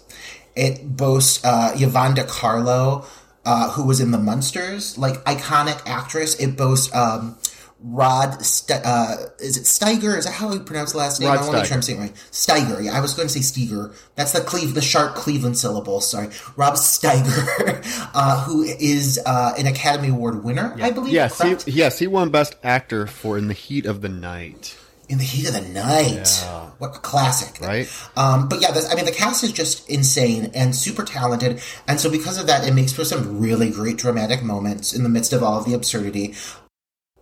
It 0.56 0.96
boasts 0.96 1.44
uh, 1.44 1.74
Yvonne 1.76 2.16
Carlo, 2.28 3.06
uh, 3.46 3.72
who 3.72 3.84
was 3.84 4.00
in 4.00 4.12
The 4.12 4.18
Munsters, 4.18 4.98
like 4.98 5.24
iconic 5.26 5.82
actress. 5.86 6.36
It 6.36 6.58
boasts 6.58 6.94
um, 6.96 7.38
Rod, 7.84 8.36
uh, 8.36 9.16
is 9.40 9.58
it 9.58 9.64
Steiger? 9.64 10.16
Is 10.16 10.26
that 10.26 10.34
how 10.34 10.54
you 10.54 10.60
pronounce 10.60 10.92
the 10.92 11.00
last 11.00 11.20
name? 11.20 11.30
Rod 11.30 11.40
I 11.40 11.42
want 11.42 11.52
to 11.52 11.58
make 11.58 11.66
sure 11.66 11.76
I'm 11.76 11.82
saying 11.82 12.00
right. 12.00 12.14
Steiger. 12.32 12.84
Yeah, 12.84 12.96
I 12.96 13.00
was 13.00 13.16
going 13.16 13.28
to 13.28 13.34
say 13.34 13.40
Steiger. 13.40 13.96
That's 14.16 14.34
the 14.34 14.42
Cleve, 14.42 14.76
the 14.76 14.82
sharp 14.82 15.16
Cleveland 15.16 15.58
syllable. 15.58 16.00
Sorry, 16.00 16.28
Rob 16.56 16.76
Steiger, 16.76 17.82
uh, 18.14 18.44
who 18.44 18.62
is 18.62 19.20
uh, 19.26 19.54
an 19.58 19.66
Academy 19.66 20.10
Award 20.10 20.44
winner, 20.44 20.76
yeah. 20.78 20.86
I 20.86 20.92
believe. 20.92 21.14
Yes, 21.14 21.42
he, 21.42 21.72
yes, 21.72 21.98
he 21.98 22.06
won 22.06 22.30
Best 22.30 22.56
Actor 22.64 23.08
for 23.08 23.36
In 23.36 23.48
the 23.48 23.56
Heat 23.56 23.88
of 23.88 24.02
the 24.02 24.10
Night. 24.10 24.78
In 25.10 25.18
the 25.18 25.24
Heat 25.24 25.48
of 25.48 25.54
the 25.54 25.68
Night, 25.74 26.42
yeah. 26.44 26.70
what 26.78 26.96
a 26.96 27.00
classic, 27.00 27.60
right? 27.60 27.92
Um, 28.16 28.48
but 28.48 28.62
yeah, 28.62 28.72
this, 28.72 28.90
I 28.90 28.96
mean, 28.96 29.06
the 29.06 29.12
cast 29.12 29.44
is 29.44 29.52
just 29.52 29.90
insane 29.90 30.52
and 30.54 30.76
super 30.76 31.04
talented, 31.04 31.62
and 31.88 32.00
so 32.00 32.12
because 32.12 32.38
of 32.38 32.46
that, 32.48 32.66
it 32.66 32.74
makes 32.74 32.94
for 32.94 33.04
some 33.04 33.40
really 33.40 33.72
great 33.72 33.98
dramatic 33.98 34.44
moments 34.44 34.94
in 34.94 35.04
the 35.04 35.10
midst 35.10 35.34
of 35.34 35.42
all 35.42 35.58
of 35.58 35.66
the 35.66 35.74
absurdity 35.74 36.36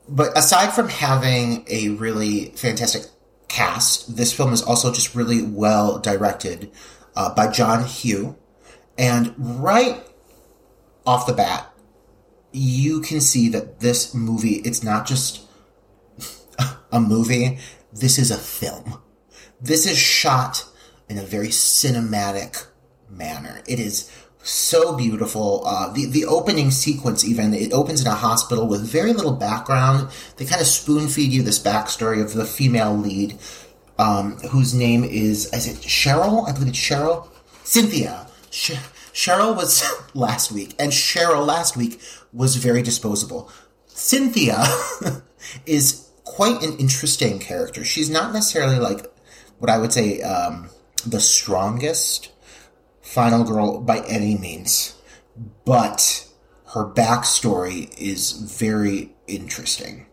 but 0.09 0.37
aside 0.37 0.73
from 0.73 0.89
having 0.89 1.65
a 1.69 1.89
really 1.89 2.45
fantastic 2.55 3.03
cast, 3.47 4.15
this 4.15 4.33
film 4.33 4.53
is 4.53 4.61
also 4.61 4.91
just 4.91 5.15
really 5.15 5.41
well 5.41 5.99
directed 5.99 6.71
uh, 7.15 7.33
by 7.33 7.49
John 7.51 7.85
Hugh. 7.85 8.37
And 8.97 9.33
right 9.37 10.01
off 11.05 11.27
the 11.27 11.33
bat, 11.33 11.71
you 12.51 13.01
can 13.01 13.21
see 13.21 13.49
that 13.49 13.79
this 13.79 14.13
movie, 14.13 14.61
it's 14.65 14.83
not 14.83 15.05
just 15.05 15.41
a 16.91 16.99
movie, 16.99 17.59
this 17.93 18.17
is 18.17 18.31
a 18.31 18.37
film. 18.37 18.99
this 19.61 19.85
is 19.85 19.97
shot 19.97 20.65
in 21.09 21.17
a 21.17 21.23
very 21.23 21.47
cinematic 21.47 22.67
manner. 23.09 23.61
It 23.67 23.79
is 23.79 24.09
so 24.43 24.96
beautiful. 24.96 25.63
Uh, 25.65 25.91
the 25.91 26.05
the 26.05 26.25
opening 26.25 26.72
sequence, 26.72 27.25
even 27.25 27.53
it 27.53 27.74
opens 27.74 28.01
in 28.01 28.08
a 28.08 28.15
hospital 28.15 28.67
with 28.67 28.81
very 28.81 29.13
little 29.13 29.34
background. 29.34 30.10
They 30.38 30.46
kind 30.46 30.62
of 30.62 30.67
spoon 30.67 31.08
feed 31.08 31.31
you 31.31 31.43
this 31.43 31.62
backstory 31.62 32.24
of 32.24 32.34
the 32.34 32.46
female 32.46 32.96
lead, 32.96 33.38
um, 33.98 34.38
whose 34.50 34.74
name 34.74 35.03
is 35.03 35.53
is 35.53 35.67
it 35.67 35.77
Cheryl? 35.81 36.48
I 36.48 36.53
believe 36.53 36.69
it's 36.69 36.79
Cheryl. 36.79 37.27
Cynthia. 37.63 38.27
Sh- 38.50 38.72
Cheryl 39.13 39.55
was 39.55 39.84
last 40.13 40.51
week, 40.51 40.75
and 40.79 40.91
Cheryl 40.91 41.46
last 41.46 41.75
week 41.75 42.00
was 42.31 42.55
very 42.55 42.81
disposable. 42.81 43.51
Cynthia 43.88 44.63
is 45.65 46.10
quite 46.24 46.63
an 46.63 46.77
interesting 46.77 47.39
character. 47.39 47.84
She's 47.84 48.10
not 48.10 48.34
necessarily 48.34 48.79
like 48.79 49.05
what 49.58 49.69
I 49.69 49.77
would 49.77 49.91
say 49.91 50.22
um, 50.22 50.69
the 51.05 51.19
strongest 51.19 52.31
final 53.09 53.43
girl 53.43 53.81
by 53.81 53.99
any 54.07 54.37
means, 54.37 54.95
but 55.65 56.27
her 56.73 56.85
backstory 56.85 57.91
is 57.97 58.33
very 58.33 59.15
interesting. 59.27 60.05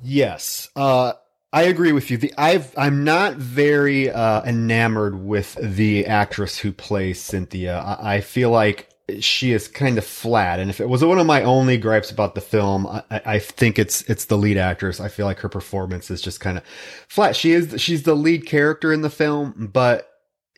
Yes, 0.00 0.70
uh, 0.76 1.14
I 1.52 1.64
agree 1.64 1.90
with 1.90 2.10
you. 2.10 2.16
The 2.16 2.32
I've 2.38 2.72
I'm 2.78 3.02
not 3.02 3.34
very 3.34 4.10
uh, 4.10 4.42
enamored 4.44 5.24
with 5.24 5.58
the 5.60 6.06
actress 6.06 6.58
who 6.58 6.72
plays 6.72 7.20
Cynthia. 7.20 7.78
I, 7.78 8.14
I, 8.14 8.20
feel 8.20 8.50
like 8.50 8.88
she 9.18 9.52
is 9.52 9.66
kind 9.66 9.98
of 9.98 10.04
flat, 10.04 10.60
and 10.60 10.70
if 10.70 10.80
it 10.80 10.88
was 10.88 11.04
one 11.04 11.18
of 11.18 11.26
my 11.26 11.42
only 11.42 11.76
gripes 11.76 12.12
about 12.12 12.36
the 12.36 12.40
film, 12.40 12.86
I, 12.86 13.02
I 13.10 13.38
think 13.40 13.78
it's 13.78 14.02
it's 14.02 14.26
the 14.26 14.38
lead 14.38 14.56
actress. 14.56 15.00
I 15.00 15.08
feel 15.08 15.26
like 15.26 15.40
her 15.40 15.48
performance 15.48 16.10
is 16.12 16.22
just 16.22 16.38
kind 16.38 16.56
of 16.56 16.64
flat. 17.08 17.34
She 17.34 17.50
is 17.50 17.80
she's 17.80 18.04
the 18.04 18.14
lead 18.14 18.46
character 18.46 18.92
in 18.92 19.02
the 19.02 19.10
film, 19.10 19.68
but 19.72 20.09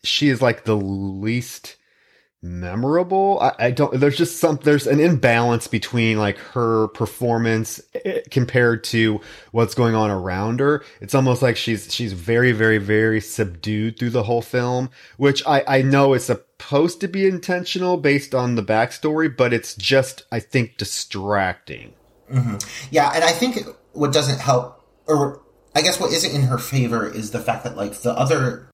she 0.05 0.29
is 0.29 0.43
like 0.43 0.65
the 0.65 0.77
least 0.77 1.77
memorable. 2.43 3.39
I, 3.41 3.67
I, 3.67 3.71
don't, 3.71 3.99
there's 3.99 4.17
just 4.17 4.39
some, 4.39 4.59
there's 4.65 4.87
an 4.87 4.99
imbalance 4.99 5.69
between 5.69 6.19
like 6.19 6.39
her 6.39 6.89
performance 6.89 7.81
eh, 8.05 8.23
compared 8.31 8.83
to 8.85 9.21
what's 9.53 9.75
going 9.75 9.95
on 9.95 10.11
around 10.11 10.59
her. 10.61 10.85
It's 11.01 11.15
almost 11.15 11.41
like 11.41 11.57
she's, 11.57 11.95
she's 11.95 12.13
very, 12.13 12.51
very, 12.51 12.79
very 12.79 13.21
subdued 13.21 13.99
through 13.99 14.11
the 14.11 14.25
whole 14.25 14.43
film, 14.43 14.91
which 15.17 15.47
I, 15.47 15.63
I 15.67 15.83
know 15.83 16.15
is 16.15 16.25
supposed 16.25 17.01
to 17.03 17.09
be 17.09 17.27
intentional 17.29 17.97
based 17.97 18.35
on 18.35 18.57
the 18.57 18.63
backstory, 18.63 19.35
but 19.35 19.53
it's 19.53 19.77
just, 19.77 20.25
I 20.33 20.41
think, 20.41 20.77
distracting. 20.77 21.93
Mm-hmm. 22.31 22.57
Yeah. 22.91 23.13
And 23.15 23.23
I 23.23 23.31
think 23.31 23.59
what 23.93 24.13
doesn't 24.13 24.41
help, 24.41 24.85
or 25.07 25.43
I 25.77 25.83
guess 25.83 26.01
what 26.01 26.13
isn't 26.13 26.35
in 26.35 26.49
her 26.49 26.59
favor 26.59 27.07
is 27.09 27.31
the 27.31 27.41
fact 27.41 27.63
that 27.65 27.77
like 27.77 28.01
the 28.01 28.13
other 28.13 28.72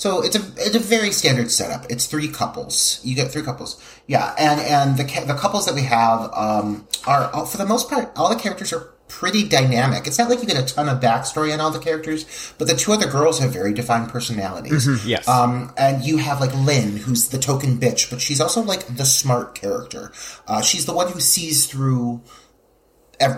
so 0.00 0.22
it's 0.22 0.34
a 0.34 0.40
it's 0.56 0.74
a 0.74 0.78
very 0.78 1.10
standard 1.10 1.50
setup. 1.50 1.84
It's 1.90 2.06
three 2.06 2.28
couples. 2.28 3.02
You 3.04 3.14
get 3.14 3.30
three 3.30 3.42
couples. 3.42 3.78
Yeah, 4.06 4.34
and 4.38 4.58
and 4.58 4.96
the 4.96 5.04
the 5.26 5.34
couples 5.34 5.66
that 5.66 5.74
we 5.74 5.82
have 5.82 6.32
um, 6.32 6.88
are 7.06 7.44
for 7.44 7.58
the 7.58 7.66
most 7.66 7.90
part 7.90 8.10
all 8.16 8.30
the 8.30 8.40
characters 8.40 8.72
are 8.72 8.94
pretty 9.08 9.46
dynamic. 9.46 10.06
It's 10.06 10.16
not 10.16 10.30
like 10.30 10.40
you 10.40 10.46
get 10.46 10.56
a 10.56 10.74
ton 10.74 10.88
of 10.88 11.02
backstory 11.02 11.52
on 11.52 11.60
all 11.60 11.70
the 11.70 11.78
characters, 11.78 12.54
but 12.56 12.66
the 12.66 12.74
two 12.74 12.92
other 12.92 13.10
girls 13.10 13.40
have 13.40 13.52
very 13.52 13.74
defined 13.74 14.08
personalities. 14.08 14.86
Mm-hmm, 14.86 15.06
yes. 15.06 15.28
Um, 15.28 15.70
and 15.76 16.02
you 16.02 16.16
have 16.16 16.40
like 16.40 16.54
Lynn, 16.54 16.96
who's 16.96 17.28
the 17.28 17.38
token 17.38 17.78
bitch, 17.78 18.08
but 18.08 18.22
she's 18.22 18.40
also 18.40 18.62
like 18.62 18.96
the 18.96 19.04
smart 19.04 19.54
character. 19.54 20.12
Uh, 20.48 20.62
she's 20.62 20.86
the 20.86 20.94
one 20.94 21.12
who 21.12 21.20
sees 21.20 21.66
through 21.66 22.22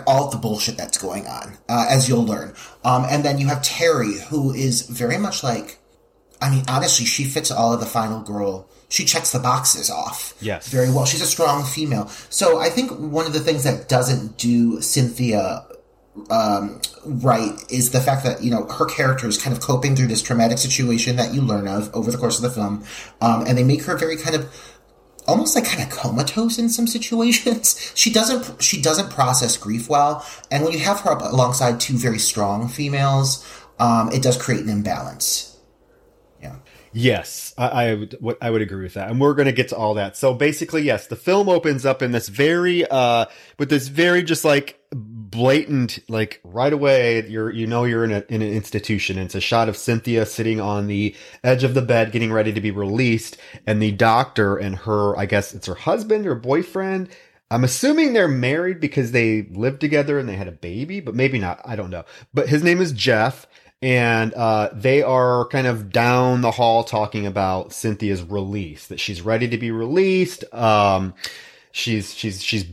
all 0.07 0.29
the 0.29 0.37
bullshit 0.37 0.77
that's 0.77 0.97
going 0.97 1.27
on, 1.27 1.57
uh, 1.67 1.87
as 1.89 2.07
you'll 2.07 2.25
learn. 2.25 2.53
Um, 2.85 3.05
and 3.09 3.25
then 3.25 3.37
you 3.37 3.47
have 3.47 3.61
Terry, 3.61 4.13
who 4.29 4.53
is 4.53 4.83
very 4.83 5.17
much 5.17 5.43
like 5.43 5.79
I 6.43 6.49
mean, 6.49 6.65
honestly, 6.67 7.05
she 7.05 7.23
fits 7.23 7.51
all 7.51 7.71
of 7.71 7.79
the 7.79 7.85
final 7.85 8.21
girl. 8.21 8.67
She 8.89 9.05
checks 9.05 9.31
the 9.31 9.39
boxes 9.39 9.89
off. 9.89 10.33
Yes. 10.41 10.67
Very 10.67 10.91
well. 10.91 11.05
She's 11.05 11.21
a 11.21 11.25
strong 11.25 11.63
female. 11.63 12.07
So 12.29 12.59
I 12.59 12.69
think 12.69 12.91
one 12.91 13.25
of 13.25 13.31
the 13.31 13.39
things 13.39 13.63
that 13.63 13.87
doesn't 13.87 14.37
do 14.37 14.81
Cynthia 14.81 15.65
um, 16.29 16.81
right 17.05 17.53
is 17.71 17.91
the 17.91 18.01
fact 18.01 18.25
that, 18.25 18.43
you 18.43 18.51
know, 18.51 18.65
her 18.65 18.85
character 18.85 19.25
is 19.25 19.41
kind 19.41 19.55
of 19.55 19.63
coping 19.63 19.95
through 19.95 20.07
this 20.07 20.21
traumatic 20.21 20.57
situation 20.57 21.15
that 21.15 21.33
you 21.33 21.41
learn 21.41 21.65
of 21.65 21.93
over 21.95 22.11
the 22.11 22.17
course 22.17 22.37
of 22.37 22.43
the 22.43 22.51
film. 22.51 22.83
Um, 23.21 23.45
and 23.47 23.57
they 23.57 23.63
make 23.63 23.83
her 23.83 23.97
very 23.97 24.17
kind 24.17 24.35
of 24.35 24.53
almost 25.25 25.55
like 25.55 25.63
kind 25.63 25.81
of 25.81 25.97
comatose 25.97 26.59
in 26.59 26.67
some 26.67 26.87
situations. 26.87 27.91
she 27.95 28.11
doesn't 28.11 28.61
she 28.61 28.81
doesn't 28.81 29.09
process 29.09 29.55
grief 29.55 29.89
well, 29.89 30.25
and 30.51 30.63
when 30.63 30.73
you 30.73 30.79
have 30.79 30.99
her 30.99 31.11
up 31.11 31.21
alongside 31.21 31.79
two 31.79 31.97
very 31.97 32.19
strong 32.19 32.67
females, 32.67 33.47
um, 33.79 34.11
it 34.11 34.21
does 34.21 34.37
create 34.37 34.61
an 34.61 34.69
imbalance. 34.69 35.52
Yes, 36.95 37.55
I, 37.57 37.67
I, 37.67 37.93
would 37.95 38.37
I 38.39 38.51
would 38.51 38.61
agree 38.61 38.83
with 38.83 38.93
that, 38.93 39.09
and 39.09 39.19
we're 39.19 39.33
going 39.33 39.47
to 39.47 39.51
get 39.51 39.69
to 39.69 39.75
all 39.75 39.95
that. 39.95 40.15
So 40.15 40.35
basically, 40.35 40.83
yes, 40.83 41.07
the 41.07 41.15
film 41.15 41.49
opens 41.49 41.87
up 41.87 42.03
in 42.03 42.11
this 42.11 42.29
very 42.29 42.85
uh 42.85 43.25
with 43.57 43.69
this 43.69 43.87
very 43.87 44.21
just 44.23 44.45
like 44.45 44.79
blatant 44.91 45.97
like 46.07 46.39
right 46.43 46.71
away 46.71 47.27
you're 47.27 47.49
you 47.49 47.65
know 47.65 47.83
you're 47.83 48.03
in 48.03 48.11
a 48.11 48.23
in 48.29 48.43
an 48.43 48.53
institution. 48.53 49.17
And 49.17 49.25
it's 49.25 49.35
a 49.35 49.41
shot 49.41 49.69
of 49.69 49.77
Cynthia 49.77 50.25
sitting 50.27 50.61
on 50.61 50.85
the 50.85 51.15
edge 51.43 51.63
of 51.63 51.73
the 51.73 51.81
bed 51.81 52.11
getting 52.11 52.31
ready 52.31 52.53
to 52.53 52.61
be 52.61 52.71
released, 52.71 53.37
and 53.65 53.81
the 53.81 53.91
doctor 53.91 54.55
and 54.57 54.75
her 54.75 55.17
I 55.17 55.25
guess 55.25 55.53
it's 55.55 55.67
her 55.67 55.75
husband 55.75 56.27
or 56.27 56.35
boyfriend. 56.35 57.09
I'm 57.49 57.63
assuming 57.63 58.13
they're 58.13 58.27
married 58.27 58.79
because 58.79 59.11
they 59.11 59.43
lived 59.51 59.79
together 59.79 60.17
and 60.17 60.27
they 60.27 60.35
had 60.35 60.47
a 60.47 60.51
baby, 60.51 60.99
but 61.01 61.13
maybe 61.15 61.37
not. 61.39 61.61
I 61.65 61.75
don't 61.75 61.91
know. 61.91 62.03
But 62.33 62.49
his 62.49 62.63
name 62.63 62.81
is 62.81 62.91
Jeff 62.91 63.45
and 63.83 64.33
uh, 64.33 64.69
they 64.71 65.03
are 65.03 65.45
kind 65.49 65.67
of 65.67 65.91
down 65.91 66.39
the 66.39 66.51
hall 66.51 66.85
talking 66.85 67.27
about 67.27 67.73
Cynthia's 67.73 68.23
release, 68.23 68.87
that 68.87 68.99
she's 69.01 69.21
ready 69.21 69.49
to 69.49 69.57
be 69.57 69.71
released. 69.71 70.45
Um, 70.53 71.13
she's 71.73 72.13
she's 72.13 72.41
she's 72.41 72.65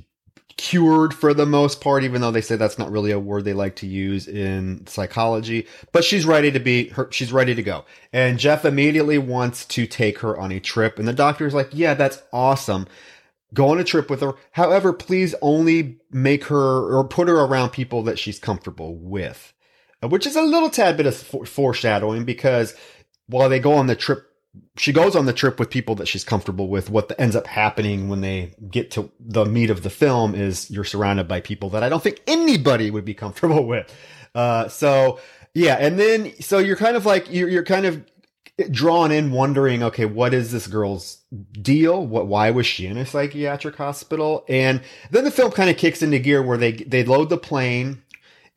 cured 0.56 1.12
for 1.12 1.34
the 1.34 1.46
most 1.46 1.80
part, 1.80 2.04
even 2.04 2.20
though 2.20 2.30
they 2.30 2.40
say 2.40 2.54
that's 2.54 2.78
not 2.78 2.92
really 2.92 3.10
a 3.10 3.18
word 3.18 3.44
they 3.44 3.54
like 3.54 3.74
to 3.76 3.88
use 3.88 4.28
in 4.28 4.86
psychology. 4.86 5.66
But 5.90 6.04
she's 6.04 6.24
ready 6.24 6.52
to 6.52 6.60
be 6.60 6.90
her. 6.90 7.08
She's 7.10 7.32
ready 7.32 7.56
to 7.56 7.62
go, 7.62 7.84
and 8.12 8.38
Jeff 8.38 8.64
immediately 8.64 9.18
wants 9.18 9.64
to 9.64 9.88
take 9.88 10.20
her 10.20 10.38
on 10.38 10.52
a 10.52 10.60
trip, 10.60 11.00
and 11.00 11.08
the 11.08 11.12
doctor's 11.12 11.54
like, 11.54 11.70
"Yeah, 11.72 11.94
that's 11.94 12.22
awesome." 12.32 12.86
Go 13.52 13.70
on 13.70 13.80
a 13.80 13.84
trip 13.84 14.08
with 14.08 14.20
her. 14.20 14.34
However, 14.52 14.92
please 14.92 15.34
only 15.42 15.96
make 16.12 16.44
her 16.44 16.96
or 16.96 17.02
put 17.02 17.26
her 17.26 17.40
around 17.40 17.70
people 17.70 18.04
that 18.04 18.16
she's 18.16 18.38
comfortable 18.38 18.94
with 18.94 19.52
which 20.08 20.26
is 20.26 20.36
a 20.36 20.42
little 20.42 20.70
tad 20.70 20.96
bit 20.96 21.06
of 21.06 21.16
foreshadowing 21.16 22.24
because 22.24 22.74
while 23.26 23.48
they 23.48 23.60
go 23.60 23.74
on 23.74 23.86
the 23.86 23.94
trip, 23.94 24.26
she 24.76 24.92
goes 24.92 25.14
on 25.14 25.26
the 25.26 25.32
trip 25.32 25.58
with 25.58 25.70
people 25.70 25.94
that 25.96 26.08
she's 26.08 26.24
comfortable 26.24 26.68
with. 26.68 26.90
What 26.90 27.12
ends 27.18 27.36
up 27.36 27.46
happening 27.46 28.08
when 28.08 28.20
they 28.20 28.54
get 28.70 28.90
to 28.92 29.10
the 29.20 29.44
meat 29.44 29.70
of 29.70 29.82
the 29.82 29.90
film 29.90 30.34
is 30.34 30.70
you're 30.70 30.84
surrounded 30.84 31.28
by 31.28 31.40
people 31.40 31.70
that 31.70 31.82
I 31.82 31.88
don't 31.88 32.02
think 32.02 32.20
anybody 32.26 32.90
would 32.90 33.04
be 33.04 33.14
comfortable 33.14 33.66
with. 33.66 33.94
Uh, 34.34 34.68
so 34.68 35.20
yeah, 35.54 35.76
and 35.78 35.98
then 35.98 36.32
so 36.40 36.58
you're 36.58 36.76
kind 36.76 36.96
of 36.96 37.04
like 37.06 37.32
you're 37.32 37.48
you're 37.48 37.64
kind 37.64 37.86
of 37.86 38.04
drawn 38.70 39.10
in 39.10 39.30
wondering 39.30 39.82
okay 39.82 40.04
what 40.04 40.34
is 40.34 40.52
this 40.52 40.66
girl's 40.66 41.22
deal 41.52 42.06
what 42.06 42.26
why 42.26 42.50
was 42.50 42.66
she 42.66 42.86
in 42.86 42.98
a 42.98 43.06
psychiatric 43.06 43.76
hospital 43.76 44.44
and 44.50 44.82
then 45.10 45.24
the 45.24 45.30
film 45.30 45.50
kind 45.50 45.70
of 45.70 45.78
kicks 45.78 46.02
into 46.02 46.18
gear 46.18 46.42
where 46.42 46.58
they 46.58 46.72
they 46.72 47.02
load 47.02 47.30
the 47.30 47.38
plane 47.38 48.02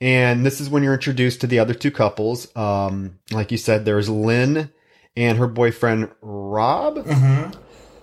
and 0.03 0.45
this 0.45 0.59
is 0.59 0.69
when 0.69 0.83
you're 0.83 0.93
introduced 0.93 1.39
to 1.41 1.47
the 1.47 1.59
other 1.59 1.73
two 1.73 1.89
couples. 1.89 2.53
Um, 2.57 3.19
like 3.31 3.53
you 3.53 3.57
said, 3.57 3.85
there's 3.85 4.09
Lynn 4.09 4.69
and 5.15 5.37
her 5.37 5.47
boyfriend 5.47 6.11
Rob, 6.21 6.97
mm-hmm. 6.97 7.57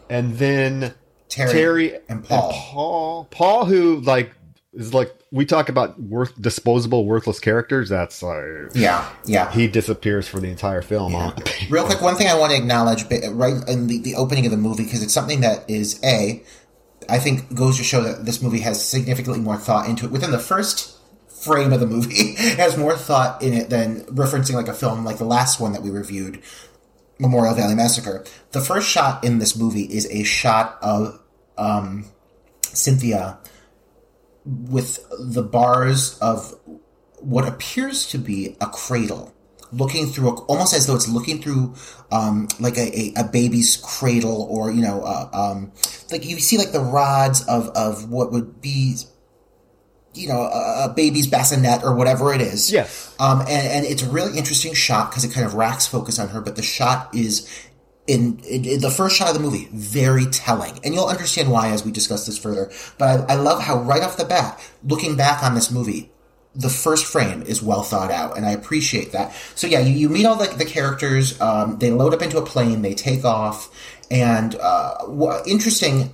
and 0.09 0.39
then 0.39 0.95
Terry, 1.29 1.53
Terry 1.53 1.95
and, 2.09 2.25
Paul. 2.25 2.49
and 2.49 2.55
Paul. 2.55 3.29
Paul, 3.31 3.65
who 3.67 4.01
like 4.01 4.33
is 4.73 4.95
like 4.95 5.15
we 5.31 5.45
talk 5.45 5.69
about 5.69 6.01
worth 6.01 6.41
disposable, 6.41 7.05
worthless 7.05 7.39
characters. 7.39 7.91
That's 7.91 8.23
like 8.23 8.71
yeah, 8.75 9.07
yeah. 9.27 9.53
He 9.53 9.69
disappears 9.69 10.27
for 10.27 10.41
the 10.41 10.49
entire 10.49 10.81
film. 10.81 11.13
Yeah. 11.13 11.35
Real 11.69 11.85
quick, 11.85 12.01
one 12.01 12.17
thing 12.17 12.29
I 12.29 12.39
want 12.39 12.53
to 12.53 12.57
acknowledge 12.57 13.05
right 13.11 13.63
in 13.69 13.89
the, 13.89 13.99
the 13.99 14.15
opening 14.15 14.47
of 14.47 14.53
the 14.53 14.57
movie 14.57 14.85
because 14.85 15.03
it's 15.03 15.13
something 15.13 15.43
that 15.43 15.69
is 15.69 16.01
a 16.03 16.43
I 17.11 17.19
think 17.19 17.55
goes 17.55 17.77
to 17.77 17.85
show 17.85 18.03
that 18.05 18.25
this 18.25 18.41
movie 18.41 18.61
has 18.61 18.83
significantly 18.83 19.43
more 19.43 19.59
thought 19.59 19.87
into 19.87 20.07
it. 20.07 20.11
Within 20.11 20.31
the 20.31 20.39
first 20.39 20.97
frame 21.41 21.73
of 21.73 21.81
the 21.81 21.87
movie 21.87 22.35
has 22.37 22.77
more 22.77 22.97
thought 22.97 23.43
in 23.43 23.55
it 23.55 23.71
than 23.71 24.05
referencing 24.07 24.55
like 24.55 24.69
a 24.69 24.75
film 24.75 25.05
like 25.05 25.19
the 25.19 25.25
last 25.25 25.61
one 25.61 25.73
that 25.73 25.83
we 25.83 25.91
reviewed, 25.91 26.43
Memorial 27.19 27.55
Valley 27.55 27.75
Massacre. 27.75 28.25
The 28.53 28.61
first 28.61 28.89
shot 28.89 29.25
in 29.25 29.39
this 29.39 29.57
movie 29.57 29.85
is 29.85 30.07
a 30.11 30.23
shot 30.23 30.79
of 30.83 31.21
um, 31.57 32.07
Cynthia 32.63 33.39
with 34.45 35.05
the 35.19 35.43
bars 35.43 36.19
of 36.19 36.55
what 37.19 37.47
appears 37.47 38.09
to 38.09 38.19
be 38.19 38.57
a 38.61 38.67
cradle 38.67 39.35
looking 39.73 40.07
through 40.07 40.29
a, 40.29 40.35
almost 40.45 40.75
as 40.75 40.87
though 40.87 40.95
it's 40.95 41.09
looking 41.09 41.41
through 41.41 41.75
um, 42.11 42.49
like 42.59 42.77
a, 42.77 43.13
a, 43.17 43.25
baby's 43.25 43.77
cradle 43.77 44.47
or 44.51 44.71
you 44.71 44.83
know 44.83 45.03
uh, 45.03 45.29
um, 45.33 45.73
like 46.11 46.25
you 46.25 46.41
see 46.41 46.59
like 46.59 46.73
the 46.73 46.81
rods 46.81 47.47
of, 47.47 47.69
of 47.71 48.11
what 48.11 48.33
would 48.33 48.61
be 48.61 48.97
you 50.15 50.29
know, 50.29 50.41
a, 50.43 50.87
a 50.87 50.93
baby's 50.95 51.27
bassinet 51.27 51.83
or 51.85 51.95
whatever 51.95 52.35
it 52.35 52.41
is. 52.41 52.73
Yes. 52.73 53.15
Um, 53.19 53.41
and, 53.41 53.51
and 53.51 53.87
it's 53.87 54.03
a 54.03 54.11
really 54.11 54.37
interesting 54.37 54.75
shot 54.75 55.11
because 55.11 55.25
it 55.25 55.33
kind 55.33 55.47
of 55.47 55.55
racks 55.55 55.87
focus 55.87 56.19
on 56.19 56.29
her, 56.29 56.41
but 56.41 56.57
the 56.57 56.63
shot 56.63 57.15
is 57.15 57.49
in, 58.07 58.41
in, 58.41 58.65
in 58.65 58.81
the 58.81 58.91
first 58.91 59.17
shot 59.17 59.29
of 59.29 59.35
the 59.35 59.41
movie, 59.41 59.69
very 59.73 60.27
telling. 60.27 60.81
And 60.83 60.95
you'll 60.95 61.07
understand 61.07 61.51
why 61.51 61.71
as 61.71 61.85
we 61.85 61.93
discuss 61.93 62.27
this 62.27 62.39
further. 62.39 62.71
But 62.99 63.31
I, 63.31 63.35
I 63.35 63.37
love 63.37 63.63
how 63.63 63.81
right 63.83 64.03
off 64.03 64.17
the 64.17 64.25
bat, 64.25 64.61
looking 64.83 65.17
back 65.17 65.45
on 65.45 65.55
this 65.55 65.71
movie, 65.71 66.11
the 66.55 66.69
first 66.69 67.07
frame 67.07 67.43
is 67.43 67.63
well 67.63 67.85
thought 67.85 68.11
out, 68.11 68.37
and 68.37 68.45
I 68.45 68.51
appreciate 68.51 69.13
that. 69.13 69.33
So 69.55 69.69
yeah, 69.69 69.79
you, 69.79 69.93
you 69.93 70.09
meet 70.09 70.27
all 70.27 70.35
the, 70.35 70.49
the 70.49 70.65
characters. 70.65 71.41
Um, 71.41 71.79
they 71.79 71.93
load 71.93 72.13
up 72.13 72.23
into 72.23 72.39
a 72.39 72.45
plane, 72.45 72.83
they 72.83 72.95
take 72.95 73.25
off, 73.25 73.71
and 74.11 74.57
uh, 74.57 75.05
what 75.05 75.47
interesting 75.47 76.13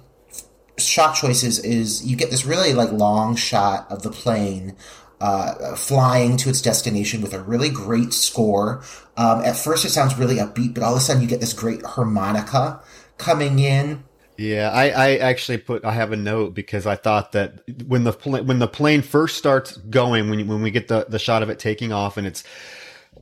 shot 0.78 1.14
choices 1.14 1.58
is 1.58 2.04
you 2.04 2.16
get 2.16 2.30
this 2.30 2.44
really 2.44 2.74
like 2.74 2.92
long 2.92 3.36
shot 3.36 3.90
of 3.90 4.02
the 4.02 4.10
plane 4.10 4.76
uh, 5.20 5.74
flying 5.76 6.36
to 6.36 6.50
its 6.50 6.60
destination 6.60 7.22
with 7.22 7.32
a 7.32 7.40
really 7.40 7.70
great 7.70 8.12
score. 8.12 8.82
Um, 9.16 9.42
at 9.42 9.56
first, 9.56 9.84
it 9.84 9.90
sounds 9.90 10.16
really 10.16 10.36
upbeat, 10.36 10.74
but 10.74 10.82
all 10.82 10.92
of 10.92 10.98
a 10.98 11.00
sudden, 11.00 11.22
you 11.22 11.28
get 11.28 11.40
this 11.40 11.54
great 11.54 11.82
harmonica 11.82 12.80
coming 13.16 13.58
in. 13.58 14.04
Yeah, 14.36 14.70
I, 14.70 14.90
I 14.90 15.16
actually 15.16 15.58
put 15.58 15.84
I 15.84 15.92
have 15.92 16.12
a 16.12 16.16
note 16.16 16.52
because 16.52 16.86
I 16.86 16.96
thought 16.96 17.32
that 17.32 17.62
when 17.86 18.04
the 18.04 18.12
pl- 18.12 18.44
when 18.44 18.58
the 18.58 18.68
plane 18.68 19.00
first 19.00 19.38
starts 19.38 19.78
going 19.78 20.28
when 20.28 20.46
when 20.46 20.60
we 20.60 20.70
get 20.70 20.88
the 20.88 21.06
the 21.08 21.18
shot 21.18 21.42
of 21.42 21.48
it 21.48 21.58
taking 21.58 21.90
off 21.90 22.18
and 22.18 22.26
it's 22.26 22.44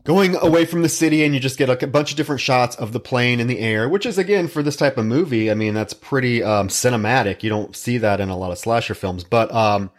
going 0.04 0.36
away 0.36 0.66
from 0.66 0.82
the 0.82 0.88
city 0.88 1.24
and 1.24 1.34
you 1.34 1.40
just 1.40 1.58
get 1.58 1.68
like 1.68 1.82
a 1.82 1.86
bunch 1.86 2.10
of 2.10 2.16
different 2.16 2.40
shots 2.40 2.76
of 2.76 2.92
the 2.92 3.00
plane 3.00 3.40
in 3.40 3.46
the 3.46 3.58
air, 3.58 3.88
which 3.88 4.06
is 4.06 4.18
again 4.18 4.46
for 4.46 4.62
this 4.62 4.76
type 4.76 4.98
of 4.98 5.06
movie, 5.06 5.50
I 5.50 5.54
mean 5.54 5.74
that's 5.74 5.94
pretty 5.94 6.42
um, 6.42 6.68
cinematic. 6.68 7.42
You 7.42 7.50
don't 7.50 7.74
see 7.74 7.98
that 7.98 8.20
in 8.20 8.28
a 8.28 8.36
lot 8.36 8.52
of 8.52 8.58
slasher 8.58 8.94
films, 8.94 9.24
but 9.24 9.52
um, 9.52 9.90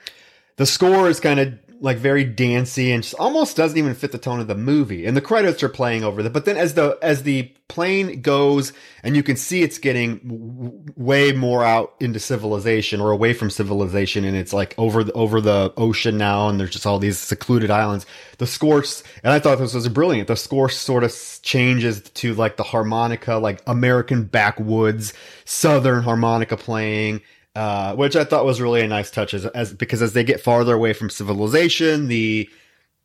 the 0.57 0.65
score 0.65 1.09
is 1.09 1.19
kind 1.19 1.39
of 1.39 1.53
like 1.85 1.97
very 1.97 2.23
dancey 2.23 2.91
and 2.91 3.13
almost 3.19 3.55
doesn't 3.55 3.77
even 3.77 3.93
fit 3.93 4.11
the 4.11 4.17
tone 4.17 4.39
of 4.39 4.47
the 4.47 4.55
movie. 4.55 5.05
And 5.05 5.15
the 5.15 5.21
credits 5.21 5.61
are 5.61 5.69
playing 5.69 6.03
over 6.03 6.23
that. 6.23 6.33
But 6.33 6.45
then 6.45 6.57
as 6.57 6.73
the 6.73 6.97
as 6.99 7.21
the 7.21 7.53
plane 7.67 8.21
goes 8.21 8.73
and 9.03 9.15
you 9.15 9.21
can 9.21 9.35
see 9.35 9.61
it's 9.61 9.77
getting 9.77 10.17
w- 10.17 10.83
way 10.95 11.31
more 11.31 11.63
out 11.63 11.93
into 11.99 12.19
civilization 12.19 13.01
or 13.01 13.11
away 13.11 13.33
from 13.33 13.51
civilization 13.51 14.23
and 14.25 14.35
it's 14.35 14.51
like 14.51 14.73
over 14.79 15.03
the 15.03 15.13
over 15.13 15.39
the 15.39 15.73
ocean 15.77 16.17
now 16.17 16.49
and 16.49 16.59
there's 16.59 16.71
just 16.71 16.87
all 16.87 16.97
these 16.97 17.19
secluded 17.19 17.69
islands. 17.69 18.07
The 18.39 18.47
score 18.47 18.83
and 19.23 19.31
I 19.31 19.37
thought 19.37 19.59
this 19.59 19.75
was 19.75 19.87
brilliant. 19.87 20.27
The 20.27 20.35
score 20.35 20.69
sort 20.69 21.03
of 21.03 21.15
changes 21.43 22.01
to 22.01 22.33
like 22.33 22.57
the 22.57 22.63
harmonica 22.63 23.35
like 23.35 23.61
American 23.67 24.23
backwoods 24.23 25.13
southern 25.45 26.01
harmonica 26.01 26.57
playing 26.57 27.21
uh, 27.55 27.95
which 27.95 28.15
I 28.15 28.23
thought 28.23 28.45
was 28.45 28.61
really 28.61 28.81
a 28.81 28.87
nice 28.87 29.09
touch 29.09 29.33
as, 29.33 29.45
as 29.47 29.73
because 29.73 30.01
as 30.01 30.13
they 30.13 30.23
get 30.23 30.41
farther 30.41 30.73
away 30.73 30.93
from 30.93 31.09
civilization, 31.09 32.07
the 32.07 32.49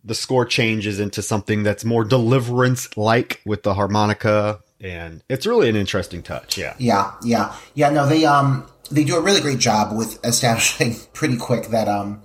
the 0.05 0.15
score 0.15 0.45
changes 0.45 0.99
into 0.99 1.23
something 1.23 1.63
that's 1.63 1.85
more 1.85 2.05
deliverance 2.05 2.97
like 2.97 3.41
with 3.45 3.63
the 3.63 3.75
harmonica 3.75 4.61
and 4.81 5.23
it's 5.29 5.47
really 5.47 5.69
an 5.69 5.77
interesting 5.77 6.23
touch 6.23 6.57
yeah. 6.57 6.75
Yeah 6.79 7.13
yeah. 7.23 7.55
Yeah 7.75 7.91
no 7.91 8.07
they 8.07 8.25
um 8.25 8.67
they 8.91 9.05
do 9.05 9.17
a 9.17 9.21
really 9.21 9.41
great 9.41 9.59
job 9.59 9.97
with 9.97 10.25
establishing 10.25 10.97
pretty 11.13 11.37
quick 11.37 11.67
that 11.69 11.89
um 11.89 12.23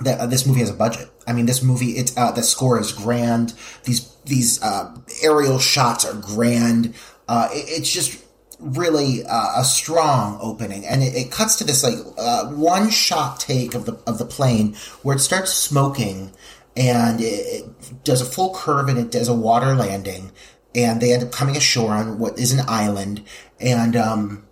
that 0.00 0.18
uh, 0.18 0.26
this 0.26 0.44
movie 0.44 0.58
has 0.58 0.70
a 0.70 0.74
budget. 0.74 1.08
I 1.26 1.32
mean 1.32 1.46
this 1.46 1.62
movie 1.62 1.92
it's 1.92 2.16
uh 2.16 2.32
the 2.32 2.42
score 2.42 2.80
is 2.80 2.92
grand. 2.92 3.54
These 3.84 4.12
these 4.24 4.62
uh 4.62 4.94
aerial 5.22 5.58
shots 5.58 6.04
are 6.04 6.14
grand. 6.14 6.94
Uh 7.28 7.48
it, 7.52 7.64
it's 7.68 7.92
just 7.92 8.23
really 8.64 9.24
uh, 9.24 9.60
a 9.60 9.64
strong 9.64 10.38
opening, 10.40 10.86
and 10.86 11.02
it, 11.02 11.14
it 11.14 11.30
cuts 11.30 11.56
to 11.56 11.64
this 11.64 11.82
like 11.82 11.98
uh, 12.18 12.46
one 12.48 12.90
shot 12.90 13.40
take 13.40 13.74
of 13.74 13.86
the 13.86 13.98
of 14.06 14.18
the 14.18 14.24
plane 14.24 14.74
where 15.02 15.16
it 15.16 15.20
starts 15.20 15.52
smoking, 15.52 16.32
and 16.76 17.20
it, 17.20 17.24
it, 17.24 18.04
does 18.04 18.20
a 18.20 18.24
full 18.24 18.54
curve 18.54 18.88
and 18.88 18.98
it 18.98 19.10
does 19.10 19.28
a 19.28 19.34
water 19.34 19.74
landing, 19.74 20.32
and 20.74 21.00
they 21.00 21.12
end 21.12 21.22
up 21.22 21.32
coming 21.32 21.56
ashore 21.56 21.92
on 21.92 22.18
what 22.18 22.38
is 22.38 22.52
an 22.52 22.64
island, 22.66 23.22
and 23.60 23.94
um, 23.96 24.44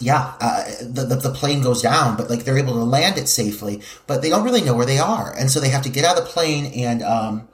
yeah, 0.00 0.34
uh, 0.40 0.64
the, 0.80 1.04
the, 1.04 1.16
the 1.16 1.32
plane 1.32 1.62
goes 1.62 1.82
down, 1.82 2.16
but 2.16 2.28
like 2.28 2.44
they're 2.44 2.58
able 2.58 2.74
to 2.74 2.84
land 2.84 3.18
it 3.18 3.28
safely, 3.28 3.80
but 4.06 4.22
they 4.22 4.28
don't 4.28 4.44
really 4.44 4.62
know 4.62 4.74
where 4.74 4.86
they 4.86 4.98
are, 4.98 5.34
and 5.38 5.50
so 5.50 5.60
they 5.60 5.68
have 5.68 5.82
to 5.82 5.90
get 5.90 6.04
out 6.04 6.18
of 6.18 6.24
the 6.24 6.30
plane, 6.30 6.66
and 6.74 7.02
um, 7.02 7.48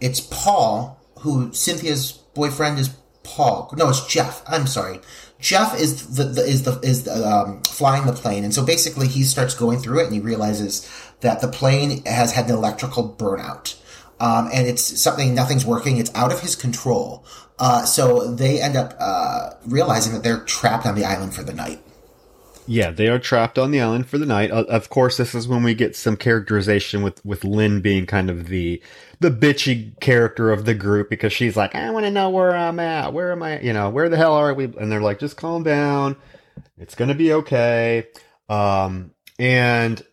it's 0.00 0.20
Paul 0.20 0.98
who 1.20 1.52
Cynthia's 1.52 2.12
boyfriend 2.12 2.78
is 2.78 2.88
Paul. 3.28 3.72
No, 3.76 3.90
it's 3.90 4.06
Jeff. 4.06 4.42
I'm 4.46 4.66
sorry. 4.66 5.00
Jeff 5.38 5.78
is 5.78 6.16
the, 6.16 6.24
the 6.24 6.42
is 6.42 6.64
the 6.64 6.80
is 6.80 7.04
the, 7.04 7.12
um, 7.12 7.62
flying 7.62 8.06
the 8.06 8.12
plane, 8.12 8.42
and 8.42 8.52
so 8.52 8.64
basically 8.64 9.06
he 9.06 9.22
starts 9.22 9.54
going 9.54 9.78
through 9.78 10.00
it, 10.00 10.06
and 10.06 10.14
he 10.14 10.20
realizes 10.20 10.90
that 11.20 11.40
the 11.40 11.48
plane 11.48 12.04
has 12.04 12.32
had 12.32 12.46
an 12.46 12.56
electrical 12.56 13.14
burnout, 13.16 13.76
um, 14.18 14.48
and 14.52 14.66
it's 14.66 15.00
something 15.00 15.34
nothing's 15.34 15.64
working. 15.64 15.98
It's 15.98 16.12
out 16.14 16.32
of 16.32 16.40
his 16.40 16.56
control. 16.56 17.24
Uh, 17.60 17.84
so 17.84 18.32
they 18.34 18.60
end 18.60 18.76
up 18.76 18.96
uh, 18.98 19.50
realizing 19.66 20.12
that 20.14 20.22
they're 20.22 20.40
trapped 20.40 20.86
on 20.86 20.94
the 20.94 21.04
island 21.04 21.34
for 21.34 21.42
the 21.42 21.52
night. 21.52 21.80
Yeah, 22.70 22.90
they 22.90 23.08
are 23.08 23.18
trapped 23.18 23.58
on 23.58 23.70
the 23.70 23.80
island 23.80 24.10
for 24.10 24.18
the 24.18 24.26
night. 24.26 24.50
Uh, 24.50 24.64
of 24.64 24.90
course, 24.90 25.16
this 25.16 25.34
is 25.34 25.48
when 25.48 25.62
we 25.62 25.72
get 25.72 25.96
some 25.96 26.18
characterization 26.18 27.02
with 27.02 27.24
with 27.24 27.42
Lynn 27.42 27.80
being 27.80 28.04
kind 28.04 28.28
of 28.28 28.48
the 28.48 28.82
the 29.20 29.30
bitchy 29.30 29.98
character 30.00 30.52
of 30.52 30.66
the 30.66 30.74
group 30.74 31.08
because 31.08 31.32
she's 31.32 31.56
like, 31.56 31.74
I 31.74 31.88
want 31.90 32.04
to 32.04 32.10
know 32.10 32.28
where 32.28 32.54
I'm 32.54 32.78
at. 32.78 33.14
Where 33.14 33.32
am 33.32 33.42
I? 33.42 33.58
You 33.60 33.72
know, 33.72 33.88
where 33.88 34.10
the 34.10 34.18
hell 34.18 34.34
are 34.34 34.52
we? 34.52 34.64
And 34.64 34.92
they're 34.92 35.00
like, 35.00 35.18
just 35.18 35.38
calm 35.38 35.62
down. 35.62 36.16
It's 36.76 36.94
gonna 36.94 37.14
be 37.14 37.32
okay. 37.32 38.08
Um, 38.50 39.12
and 39.38 40.04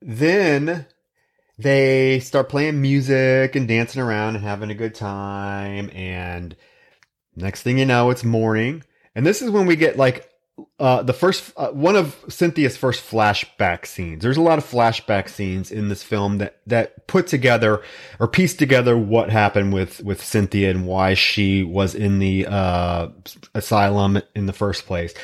then 0.00 0.86
they 1.58 2.20
start 2.20 2.48
playing 2.48 2.80
music 2.80 3.54
and 3.54 3.68
dancing 3.68 4.00
around 4.00 4.36
and 4.36 4.44
having 4.46 4.70
a 4.70 4.74
good 4.74 4.94
time. 4.94 5.90
And 5.92 6.56
next 7.36 7.64
thing 7.64 7.76
you 7.76 7.84
know, 7.84 8.08
it's 8.08 8.24
morning. 8.24 8.82
And 9.14 9.26
this 9.26 9.42
is 9.42 9.50
when 9.50 9.66
we 9.66 9.76
get 9.76 9.98
like 9.98 10.29
uh, 10.78 11.02
the 11.02 11.12
first 11.12 11.52
uh, 11.56 11.68
one 11.68 11.96
of 11.96 12.16
Cynthia's 12.28 12.76
first 12.76 13.08
flashback 13.08 13.86
scenes. 13.86 14.22
There's 14.22 14.36
a 14.36 14.42
lot 14.42 14.58
of 14.58 14.64
flashback 14.64 15.28
scenes 15.28 15.70
in 15.70 15.88
this 15.88 16.02
film 16.02 16.38
that 16.38 16.60
that 16.66 17.06
put 17.06 17.26
together 17.26 17.82
or 18.18 18.28
piece 18.28 18.54
together 18.54 18.96
what 18.96 19.30
happened 19.30 19.72
with 19.72 20.02
with 20.02 20.22
Cynthia 20.22 20.70
and 20.70 20.86
why 20.86 21.14
she 21.14 21.62
was 21.62 21.94
in 21.94 22.18
the 22.18 22.46
uh, 22.46 23.08
asylum 23.54 24.20
in 24.34 24.46
the 24.46 24.52
first 24.52 24.86
place. 24.86 25.14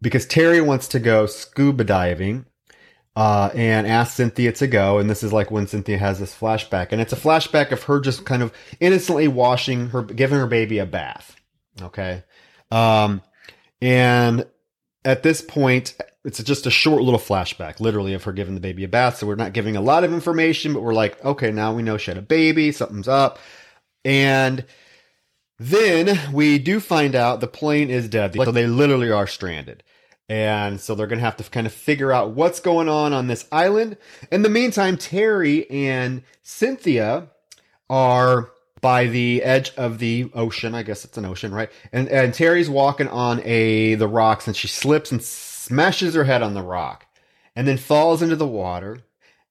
Because 0.00 0.26
Terry 0.26 0.60
wants 0.60 0.88
to 0.88 0.98
go 0.98 1.26
scuba 1.26 1.84
diving. 1.84 2.46
Uh, 3.14 3.50
and 3.54 3.86
asks 3.86 4.16
Cynthia 4.16 4.52
to 4.52 4.66
go, 4.66 4.98
and 4.98 5.08
this 5.08 5.22
is 5.22 5.32
like 5.32 5.50
when 5.50 5.66
Cynthia 5.66 5.96
has 5.96 6.18
this 6.18 6.34
flashback, 6.34 6.88
and 6.90 7.00
it's 7.00 7.14
a 7.14 7.16
flashback 7.16 7.72
of 7.72 7.84
her 7.84 7.98
just 7.98 8.26
kind 8.26 8.42
of 8.42 8.52
innocently 8.78 9.26
washing 9.26 9.88
her, 9.88 10.02
giving 10.02 10.38
her 10.38 10.46
baby 10.46 10.76
a 10.76 10.84
bath. 10.84 11.34
Okay. 11.80 12.24
Um, 12.70 13.22
and 13.80 14.46
at 15.06 15.22
this 15.22 15.40
point, 15.40 15.96
it's 16.24 16.42
just 16.42 16.66
a 16.66 16.70
short 16.70 17.00
little 17.00 17.20
flashback, 17.20 17.78
literally, 17.78 18.12
of 18.12 18.24
her 18.24 18.32
giving 18.32 18.54
the 18.54 18.60
baby 18.60 18.82
a 18.82 18.88
bath. 18.88 19.18
So 19.18 19.26
we're 19.28 19.36
not 19.36 19.52
giving 19.52 19.76
a 19.76 19.80
lot 19.80 20.02
of 20.02 20.12
information, 20.12 20.74
but 20.74 20.82
we're 20.82 20.92
like, 20.92 21.24
okay, 21.24 21.52
now 21.52 21.72
we 21.72 21.84
know 21.84 21.96
she 21.96 22.10
had 22.10 22.18
a 22.18 22.22
baby, 22.22 22.72
something's 22.72 23.06
up. 23.06 23.38
And 24.04 24.64
then 25.60 26.32
we 26.32 26.58
do 26.58 26.80
find 26.80 27.14
out 27.14 27.40
the 27.40 27.46
plane 27.46 27.88
is 27.88 28.08
dead. 28.08 28.34
So 28.34 28.50
they 28.50 28.66
literally 28.66 29.12
are 29.12 29.28
stranded. 29.28 29.84
And 30.28 30.80
so 30.80 30.96
they're 30.96 31.06
going 31.06 31.20
to 31.20 31.24
have 31.24 31.36
to 31.36 31.48
kind 31.48 31.68
of 31.68 31.72
figure 31.72 32.12
out 32.12 32.32
what's 32.32 32.58
going 32.58 32.88
on 32.88 33.12
on 33.12 33.28
this 33.28 33.46
island. 33.52 33.96
In 34.32 34.42
the 34.42 34.48
meantime, 34.48 34.96
Terry 34.96 35.70
and 35.70 36.24
Cynthia 36.42 37.28
are 37.88 38.50
by 38.86 39.06
the 39.06 39.42
edge 39.42 39.74
of 39.74 39.98
the 39.98 40.30
ocean. 40.32 40.72
I 40.72 40.84
guess 40.84 41.04
it's 41.04 41.18
an 41.18 41.24
ocean, 41.24 41.52
right? 41.52 41.72
And 41.92 42.06
and 42.06 42.32
Terry's 42.32 42.70
walking 42.70 43.08
on 43.08 43.42
a 43.44 43.96
the 43.96 44.06
rocks, 44.06 44.46
and 44.46 44.56
she 44.56 44.68
slips 44.68 45.10
and 45.10 45.20
smashes 45.20 46.14
her 46.14 46.22
head 46.22 46.40
on 46.40 46.54
the 46.54 46.62
rock, 46.62 47.04
and 47.56 47.66
then 47.66 47.78
falls 47.78 48.22
into 48.22 48.36
the 48.36 48.46
water. 48.46 49.00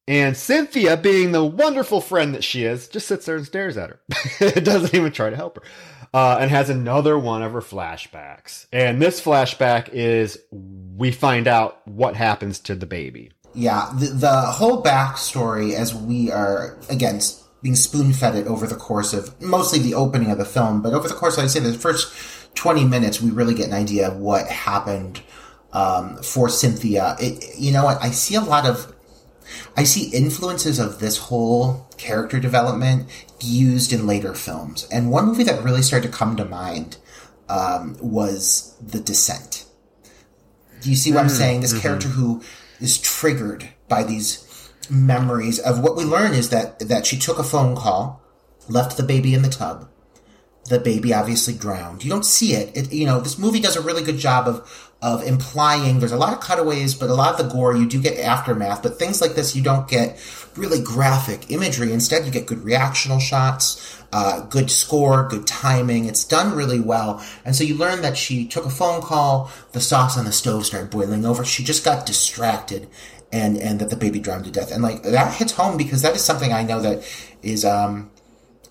And 0.08 0.38
Cynthia, 0.38 0.96
being 0.96 1.34
the 1.34 1.44
wonderful 1.44 2.00
friend 2.00 2.34
that 2.34 2.46
she 2.46 2.64
is, 2.64 2.88
just 2.88 3.10
sits 3.10 3.26
there 3.26 3.36
and 3.36 3.46
stares 3.46 3.76
at 3.76 3.90
her. 3.90 4.00
it 4.40 4.64
doesn't 4.64 4.96
even 4.96 5.12
try 5.12 5.30
to 5.30 5.36
help 5.36 5.58
her. 5.58 5.64
Uh, 6.14 6.38
and 6.40 6.50
has 6.50 6.70
another 6.70 7.20
one 7.20 7.44
of 7.44 7.52
her 7.52 7.60
flashbacks. 7.60 8.68
And 8.72 9.02
this 9.02 9.20
flashback 9.20 9.90
is 9.92 10.40
we 10.50 11.12
find 11.12 11.50
out 11.50 11.86
what 11.86 12.16
happens 12.16 12.60
to 12.60 12.76
the 12.76 12.86
baby. 12.86 13.34
Yeah, 13.54 13.92
the, 14.00 14.06
the 14.08 14.42
whole 14.44 14.82
backstory, 14.82 15.74
as 15.74 15.94
we 15.94 16.32
are, 16.32 16.78
again, 16.90 17.20
being 17.66 17.76
spoon 17.76 18.14
fed 18.14 18.36
it 18.36 18.46
over 18.46 18.68
the 18.68 18.76
course 18.76 19.12
of 19.12 19.42
mostly 19.42 19.80
the 19.80 19.96
opening 19.96 20.30
of 20.30 20.38
the 20.38 20.46
film, 20.46 20.84
but 20.84 20.94
over 20.94 21.08
the 21.08 21.16
course, 21.16 21.40
I'd 21.40 21.50
say 21.50 21.60
the 21.60 21.74
first 21.74 22.14
20 22.54 22.86
minutes, 22.86 23.20
we 23.20 23.32
really 23.32 23.56
get 23.56 23.66
an 23.66 23.74
idea 23.74 24.08
of 24.08 24.18
what 24.18 24.48
happened 24.48 25.24
um, 25.74 26.18
for 26.18 26.48
Cynthia. 26.48 27.16
It, 27.20 27.58
you 27.58 27.72
know 27.72 27.84
what? 27.84 27.98
I 28.04 28.12
see 28.12 28.36
a 28.36 28.42
lot 28.42 28.68
of, 28.68 28.94
I 29.76 29.84
see 29.84 30.16
influences 30.16 30.78
of 30.78 31.00
this 31.00 31.18
whole 31.18 31.90
character 31.98 32.40
development 32.40 33.10
used 33.42 33.92
in 33.92 34.06
later 34.06 34.36
films. 34.36 34.88
And 34.92 35.10
one 35.10 35.26
movie 35.26 35.44
that 35.46 35.64
really 35.64 35.82
started 35.82 36.12
to 36.12 36.16
come 36.16 36.36
to 36.36 36.46
mind 36.46 36.98
um, 37.50 37.98
was 38.00 38.78
The 38.80 39.00
Descent. 39.00 39.66
Do 40.82 40.92
you 40.92 40.96
see 40.96 41.12
what 41.12 41.22
mm, 41.22 41.24
I'm 41.24 41.30
saying? 41.30 41.62
This 41.62 41.74
mm-hmm. 41.74 41.82
character 41.82 42.10
who 42.10 42.44
is 42.80 43.00
triggered 43.00 43.70
by 43.90 44.04
these 44.04 44.45
memories 44.90 45.60
of 45.60 45.80
what 45.80 45.96
we 45.96 46.04
learn 46.04 46.34
is 46.34 46.50
that 46.50 46.80
that 46.80 47.06
she 47.06 47.18
took 47.18 47.40
a 47.40 47.44
phone 47.44 47.76
call, 47.76 48.22
left 48.68 48.98
the 48.98 49.04
baby 49.04 49.34
in 49.34 49.42
the 49.42 49.50
tub. 49.50 49.90
The 50.68 50.80
baby 50.80 51.14
obviously 51.14 51.54
drowned. 51.54 52.04
You 52.04 52.10
don't 52.10 52.26
see 52.26 52.54
it. 52.54 52.76
it 52.76 52.92
you 52.92 53.06
know, 53.06 53.20
this 53.20 53.38
movie 53.38 53.60
does 53.60 53.76
a 53.76 53.82
really 53.82 54.04
good 54.04 54.18
job 54.18 54.48
of 54.48 54.92
of 55.02 55.22
implying 55.24 56.00
there's 56.00 56.12
a 56.12 56.18
lot 56.18 56.34
of 56.34 56.40
cutaways, 56.40 56.96
but 56.96 57.12
a 57.12 57.14
lot 57.14 57.40
of 57.40 57.46
the 57.46 57.54
gore 57.54 57.76
you 57.76 57.88
do 57.88 58.02
get 58.02 58.18
aftermath. 58.18 58.82
But 58.82 58.98
things 58.98 59.22
like 59.22 59.36
this, 59.36 59.56
you 59.56 59.62
don't 59.62 59.88
get 59.88 60.20
really 60.56 60.82
graphic 60.82 61.52
imagery. 61.52 61.92
Instead, 61.92 62.26
you 62.26 62.32
get 62.32 62.48
good 62.48 62.60
reactional 62.60 63.22
shots, 63.22 64.02
uh, 64.12 64.42
good 64.48 64.72
score, 64.72 65.28
good 65.28 65.46
timing. 65.46 66.06
It's 66.06 66.24
done 66.24 66.56
really 66.56 66.80
well. 66.80 67.24
And 67.44 67.56
so 67.56 67.64
you 67.64 67.76
learn 67.76 68.02
that 68.02 68.18
she 68.18 68.48
took 68.48 68.66
a 68.66 68.70
phone 68.70 69.02
call, 69.02 69.52
the 69.74 69.82
sauce 69.82 70.18
on 70.18 70.26
the 70.26 70.32
stove 70.32 70.66
started 70.66 70.90
boiling 70.90 71.26
over. 71.26 71.46
She 71.46 71.64
just 71.64 71.86
got 71.86 72.06
distracted 72.06 72.90
and, 73.36 73.58
and 73.58 73.80
that 73.80 73.90
the 73.90 73.96
baby 73.96 74.20
drowned 74.20 74.46
to 74.46 74.52
death. 74.52 74.72
And 74.72 74.82
like 74.82 75.04
that 75.04 75.34
hits 75.34 75.52
home 75.52 75.78
because 75.78 76.02
that 76.02 76.16
is 76.16 76.24
something 76.24 76.54
I 76.54 76.64
know 76.64 76.80
that 76.82 77.04
is, 77.42 77.66
um, 77.66 78.12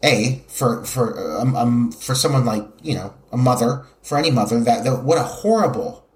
a 0.02 0.44
for 0.48 0.84
for 0.84 1.38
um, 1.40 1.56
um, 1.56 1.90
for 1.90 2.14
someone 2.14 2.44
like 2.44 2.66
you 2.82 2.94
know 2.94 3.14
a 3.32 3.38
mother 3.38 3.86
for 4.02 4.18
any 4.18 4.30
mother 4.30 4.60
that, 4.60 4.84
that 4.84 5.02
what 5.02 5.16
a 5.16 5.22
horrible 5.22 6.06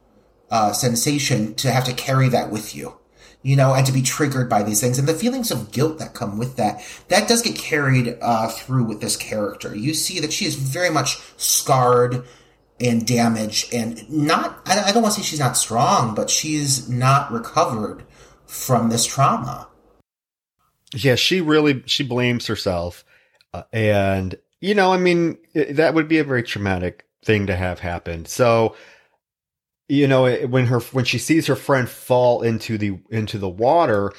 uh, 0.50 0.72
sensation 0.72 1.54
to 1.54 1.70
have 1.70 1.84
to 1.84 1.94
carry 1.94 2.28
that 2.28 2.50
with 2.50 2.76
you 2.76 2.98
you 3.42 3.54
know, 3.54 3.72
and 3.72 3.86
to 3.86 3.92
be 3.92 4.02
triggered 4.02 4.48
by 4.48 4.62
these 4.62 4.80
things 4.80 4.98
and 4.98 5.06
the 5.06 5.14
feelings 5.14 5.50
of 5.50 5.70
guilt 5.70 5.98
that 5.98 6.12
come 6.12 6.38
with 6.38 6.56
that. 6.56 6.84
That 7.08 7.28
does 7.28 7.40
get 7.40 7.56
carried 7.56 8.18
uh, 8.20 8.48
through 8.48 8.84
with 8.84 9.00
this 9.00 9.16
character. 9.16 9.74
You 9.76 9.94
see 9.94 10.18
that 10.20 10.32
she 10.32 10.44
is 10.44 10.56
very 10.56 10.90
much 10.90 11.18
scarred 11.36 12.24
and 12.80 13.06
damaged 13.06 13.72
and 13.72 14.08
not, 14.10 14.60
I 14.66 14.92
don't 14.92 15.02
want 15.02 15.14
to 15.14 15.20
say 15.20 15.26
she's 15.26 15.40
not 15.40 15.56
strong, 15.56 16.14
but 16.14 16.30
she's 16.30 16.88
not 16.88 17.32
recovered 17.32 18.04
from 18.48 18.88
this 18.88 19.06
trauma. 19.06 19.68
Yeah, 20.92 21.14
she 21.14 21.40
really, 21.40 21.82
she 21.86 22.02
blames 22.02 22.46
herself. 22.48 23.04
Uh, 23.54 23.62
and, 23.72 24.36
you 24.60 24.74
know, 24.74 24.92
I 24.92 24.96
mean, 24.96 25.38
that 25.54 25.94
would 25.94 26.08
be 26.08 26.18
a 26.18 26.24
very 26.24 26.42
traumatic 26.42 27.06
thing 27.24 27.46
to 27.46 27.54
have 27.54 27.78
happen. 27.78 28.24
So, 28.24 28.74
you 29.88 30.06
know 30.06 30.30
when 30.46 30.66
her 30.66 30.80
when 30.80 31.04
she 31.04 31.18
sees 31.18 31.46
her 31.46 31.56
friend 31.56 31.88
fall 31.88 32.42
into 32.42 32.78
the 32.78 32.98
into 33.10 33.38
the 33.38 33.48
water 33.48 34.12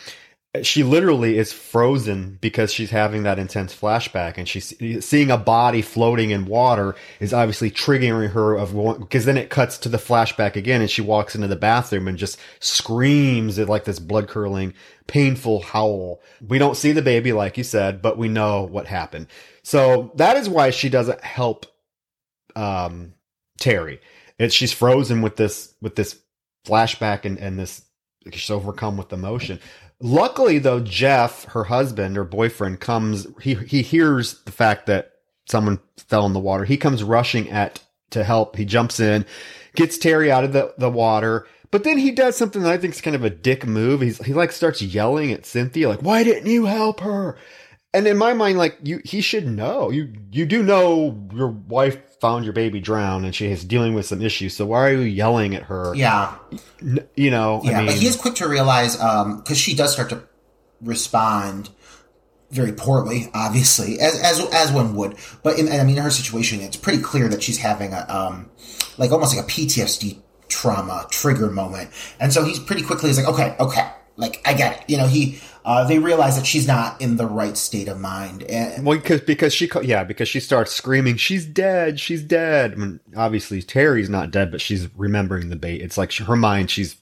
she 0.64 0.82
literally 0.82 1.38
is 1.38 1.54
frozen 1.54 2.40
because 2.42 2.74
she's 2.74 2.90
having 2.90 3.22
that 3.22 3.38
intense 3.38 3.76
flashback 3.76 4.36
and 4.36 4.48
she's 4.48 4.74
seeing 5.06 5.30
a 5.30 5.38
body 5.38 5.84
floating 5.84 6.32
in 6.32 6.46
water 6.46 6.96
is 7.20 7.34
obviously 7.34 7.70
triggering 7.70 8.32
her 8.32 8.56
of 8.56 8.74
because 9.00 9.26
then 9.26 9.38
it 9.38 9.52
cuts 9.52 9.78
to 9.78 9.90
the 9.90 9.98
flashback 9.98 10.56
again 10.56 10.82
and 10.82 10.90
she 10.90 11.04
walks 11.04 11.36
into 11.36 11.48
the 11.48 11.56
bathroom 11.56 12.08
and 12.08 12.18
just 12.18 12.40
screams 12.60 13.60
at 13.60 13.70
like 13.70 13.86
this 13.86 14.00
blood 14.00 14.28
curdling 14.28 14.74
painful 15.06 15.62
howl. 15.62 16.20
We 16.46 16.58
don't 16.58 16.78
see 16.78 16.94
the 16.94 17.04
baby 17.04 17.32
like 17.32 17.56
you 17.56 17.64
said 17.64 18.02
but 18.02 18.18
we 18.18 18.28
know 18.28 18.64
what 18.64 18.88
happened. 18.88 19.28
So 19.62 20.12
that 20.16 20.36
is 20.36 20.50
why 20.50 20.72
she 20.72 20.90
doesn't 20.90 21.24
help 21.24 21.68
um 22.56 23.14
terry. 23.60 24.02
It's 24.40 24.56
she's 24.56 24.74
frozen 24.74 25.22
with 25.22 25.36
this 25.36 25.76
with 25.80 25.96
this 25.96 26.20
flashback 26.66 27.26
and 27.26 27.38
and 27.38 27.60
this 27.60 27.84
she's 28.32 28.50
overcome 28.50 28.98
with 28.98 29.14
emotion. 29.14 29.60
Luckily, 30.02 30.60
though, 30.60 30.80
Jeff, 30.80 31.46
her 31.46 31.66
husband 31.66 32.18
or 32.18 32.24
boyfriend, 32.24 32.80
comes. 32.80 33.28
He 33.42 33.56
he 33.56 33.82
hears 33.82 34.42
the 34.44 34.52
fact 34.52 34.86
that 34.86 35.12
someone 35.46 35.80
fell 35.98 36.26
in 36.26 36.34
the 36.34 36.40
water. 36.40 36.64
He 36.64 36.78
comes 36.78 37.04
rushing 37.04 37.50
at 37.50 37.84
to 38.12 38.24
help. 38.24 38.56
He 38.56 38.66
jumps 38.66 39.00
in, 39.00 39.26
gets 39.76 39.98
Terry 39.98 40.32
out 40.32 40.44
of 40.44 40.54
the, 40.54 40.74
the 40.78 40.90
water. 40.90 41.48
But 41.72 41.84
then 41.84 41.98
he 41.98 42.12
does 42.12 42.36
something 42.36 42.64
that 42.64 42.72
I 42.72 42.78
think 42.78 42.96
is 42.96 43.02
kind 43.02 43.16
of 43.16 43.24
a 43.24 43.30
dick 43.30 43.66
move. 43.66 44.02
He's 44.02 44.24
he 44.24 44.34
like 44.34 44.52
starts 44.52 44.82
yelling 44.82 45.32
at 45.32 45.46
Cynthia, 45.46 45.90
like, 45.90 46.02
"Why 46.02 46.24
didn't 46.24 46.50
you 46.50 46.66
help 46.66 47.02
her?" 47.02 47.38
And 47.93 48.08
in 48.08 48.17
my 48.17 48.34
mind, 48.34 48.58
like 48.58 48.78
you, 48.84 49.02
he 49.04 49.21
should 49.21 49.47
know. 49.47 49.89
You 49.89 50.13
you 50.32 50.45
do 50.45 50.62
know 50.62 51.28
your 51.34 51.47
wife 51.47 51.97
found 52.19 52.43
your 52.43 52.54
baby 52.54 52.80
drowned 52.80 53.25
and 53.25 53.34
she 53.34 53.47
is 53.47 53.63
dealing 53.63 53.95
with 53.95 54.06
some 54.06 54.21
issues. 54.21 54.56
So 54.56 54.67
why 54.67 54.89
are 54.89 54.93
you 54.93 54.99
yelling 54.99 55.56
at 55.56 55.63
her? 55.63 55.93
Yeah, 55.95 56.36
you 57.15 57.32
know. 57.32 57.62
Yeah, 57.63 57.71
I 57.71 57.78
mean, 57.80 57.86
but 57.88 57.95
he 57.95 58.06
is 58.08 58.15
quick 58.15 58.36
to 58.36 58.47
realize 58.47 58.95
because 58.95 59.49
um, 59.49 59.56
she 59.56 59.75
does 59.75 59.93
start 59.93 60.10
to 60.10 60.21
respond 60.82 61.69
very 62.52 62.71
poorly, 62.71 63.30
obviously, 63.34 63.99
as 63.99 64.19
as 64.21 64.39
as 64.54 64.71
one 64.71 64.95
would. 64.95 65.15
But 65.43 65.58
in, 65.60 65.67
I 65.71 65.84
mean, 65.84 65.97
in 65.97 66.04
her 66.04 66.12
situation, 66.12 66.62
it's 66.62 66.78
pretty 66.78 67.02
clear 67.02 67.28
that 67.30 67.41
she's 67.41 67.58
having 67.58 67.93
a 67.93 68.06
um, 68.08 68.49
like 68.97 69.12
almost 69.12 69.36
like 69.36 69.45
a 69.45 69.47
PTSD 69.47 70.21
trauma 70.47 71.08
trigger 71.10 71.49
moment, 71.49 71.89
and 72.19 72.34
so 72.34 72.43
he's 72.43 72.60
pretty 72.60 72.84
quickly 72.84 73.10
he's 73.10 73.17
like, 73.17 73.28
okay, 73.28 73.56
okay, 73.60 73.91
like 74.15 74.41
I 74.45 74.54
get 74.54 74.82
it. 74.82 74.89
You 74.89 74.97
know, 74.97 75.08
he 75.08 75.39
uh, 75.70 75.84
they 75.84 76.00
realize 76.00 76.36
that 76.36 76.48
she's 76.48 76.68
not 76.68 77.00
in 77.00 77.18
the 77.18 77.28
right 77.28 77.56
state 77.56 77.88
of 77.88 78.00
mind. 78.00 78.42
And, 78.42 78.84
well, 78.84 78.98
because 78.98 79.22
because 79.22 79.54
she 79.54 79.70
yeah 79.84 80.04
because 80.04 80.28
she 80.28 80.40
starts 80.40 80.74
screaming, 80.74 81.18
she's 81.18 81.46
dead, 81.46 82.00
she's 82.00 82.24
dead. 82.24 82.72
I 82.72 82.76
mean, 82.76 83.00
obviously 83.16 83.62
Terry's 83.62 84.10
not 84.10 84.32
dead, 84.32 84.50
but 84.50 84.62
she's 84.62 84.88
remembering 84.96 85.50
the 85.50 85.56
bait. 85.56 85.84
It's 85.84 85.96
like 85.96 86.10
she, 86.10 86.24
her 86.24 86.36
mind, 86.36 86.72
she's 86.72 86.98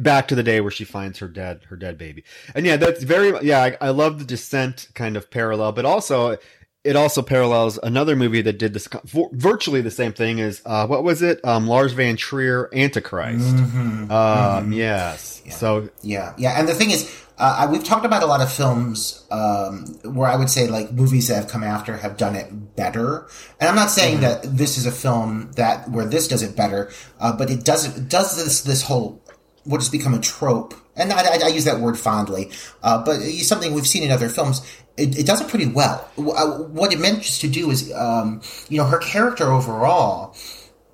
back 0.00 0.26
to 0.28 0.34
the 0.34 0.42
day 0.42 0.62
where 0.62 0.70
she 0.70 0.84
finds 0.84 1.18
her 1.18 1.28
dead 1.28 1.64
her 1.68 1.76
dead 1.76 1.98
baby. 1.98 2.24
And 2.54 2.64
yeah, 2.64 2.78
that's 2.78 3.02
very 3.02 3.34
yeah. 3.46 3.60
I, 3.62 3.76
I 3.78 3.90
love 3.90 4.18
the 4.18 4.24
descent 4.24 4.88
kind 4.94 5.14
of 5.14 5.30
parallel, 5.30 5.72
but 5.72 5.84
also 5.84 6.38
it 6.84 6.96
also 6.96 7.20
parallels 7.20 7.78
another 7.82 8.16
movie 8.16 8.40
that 8.40 8.58
did 8.58 8.72
this 8.72 8.88
virtually 9.32 9.82
the 9.82 9.90
same 9.90 10.14
thing 10.14 10.40
as 10.40 10.62
uh, 10.64 10.86
what 10.86 11.04
was 11.04 11.20
it? 11.20 11.44
Um, 11.44 11.68
Lars 11.68 11.92
von 11.92 12.16
Trier 12.16 12.70
Antichrist. 12.72 13.54
Mm-hmm. 13.54 13.76
Um, 13.76 14.08
mm-hmm. 14.10 14.72
Yes. 14.72 15.42
Yeah. 15.44 15.52
So 15.52 15.90
yeah, 16.00 16.32
yeah. 16.38 16.58
And 16.58 16.66
the 16.66 16.74
thing 16.74 16.90
is, 16.90 17.04
uh, 17.42 17.68
we've 17.70 17.82
talked 17.82 18.06
about 18.06 18.22
a 18.22 18.26
lot 18.26 18.40
of 18.40 18.52
films 18.52 19.26
um, 19.32 19.86
where 20.04 20.28
I 20.28 20.36
would 20.36 20.48
say 20.48 20.68
like 20.68 20.92
movies 20.92 21.26
that 21.26 21.34
have 21.34 21.48
come 21.48 21.64
after 21.64 21.96
have 21.96 22.16
done 22.16 22.36
it 22.36 22.76
better. 22.76 23.26
And 23.58 23.68
I'm 23.68 23.74
not 23.74 23.90
saying 23.90 24.20
mm-hmm. 24.20 24.22
that 24.22 24.56
this 24.56 24.78
is 24.78 24.86
a 24.86 24.92
film 24.92 25.50
that 25.56 25.90
where 25.90 26.06
this 26.06 26.28
does 26.28 26.42
it 26.42 26.56
better, 26.56 26.92
uh, 27.18 27.36
but 27.36 27.50
it 27.50 27.64
does 27.64 27.96
it 27.96 28.08
does 28.08 28.36
this 28.36 28.60
this 28.60 28.82
whole 28.82 29.20
what 29.64 29.80
has 29.80 29.88
become 29.88 30.14
a 30.14 30.20
trope. 30.20 30.74
And 30.94 31.12
I, 31.12 31.22
I, 31.22 31.38
I 31.44 31.48
use 31.48 31.64
that 31.64 31.80
word 31.80 31.98
fondly, 31.98 32.50
uh, 32.82 33.02
but 33.04 33.16
it's 33.20 33.48
something 33.48 33.74
we've 33.74 33.86
seen 33.86 34.04
in 34.04 34.12
other 34.12 34.28
films 34.28 34.60
it, 34.96 35.18
it, 35.18 35.26
does 35.26 35.40
it 35.40 35.48
pretty 35.48 35.66
well. 35.66 36.08
Uh, 36.18 36.58
what 36.64 36.92
it 36.92 37.00
manages 37.00 37.38
to 37.40 37.48
do 37.48 37.70
is, 37.70 37.92
um, 37.92 38.42
you 38.68 38.78
know, 38.78 38.84
her 38.84 38.98
character 38.98 39.50
overall, 39.50 40.36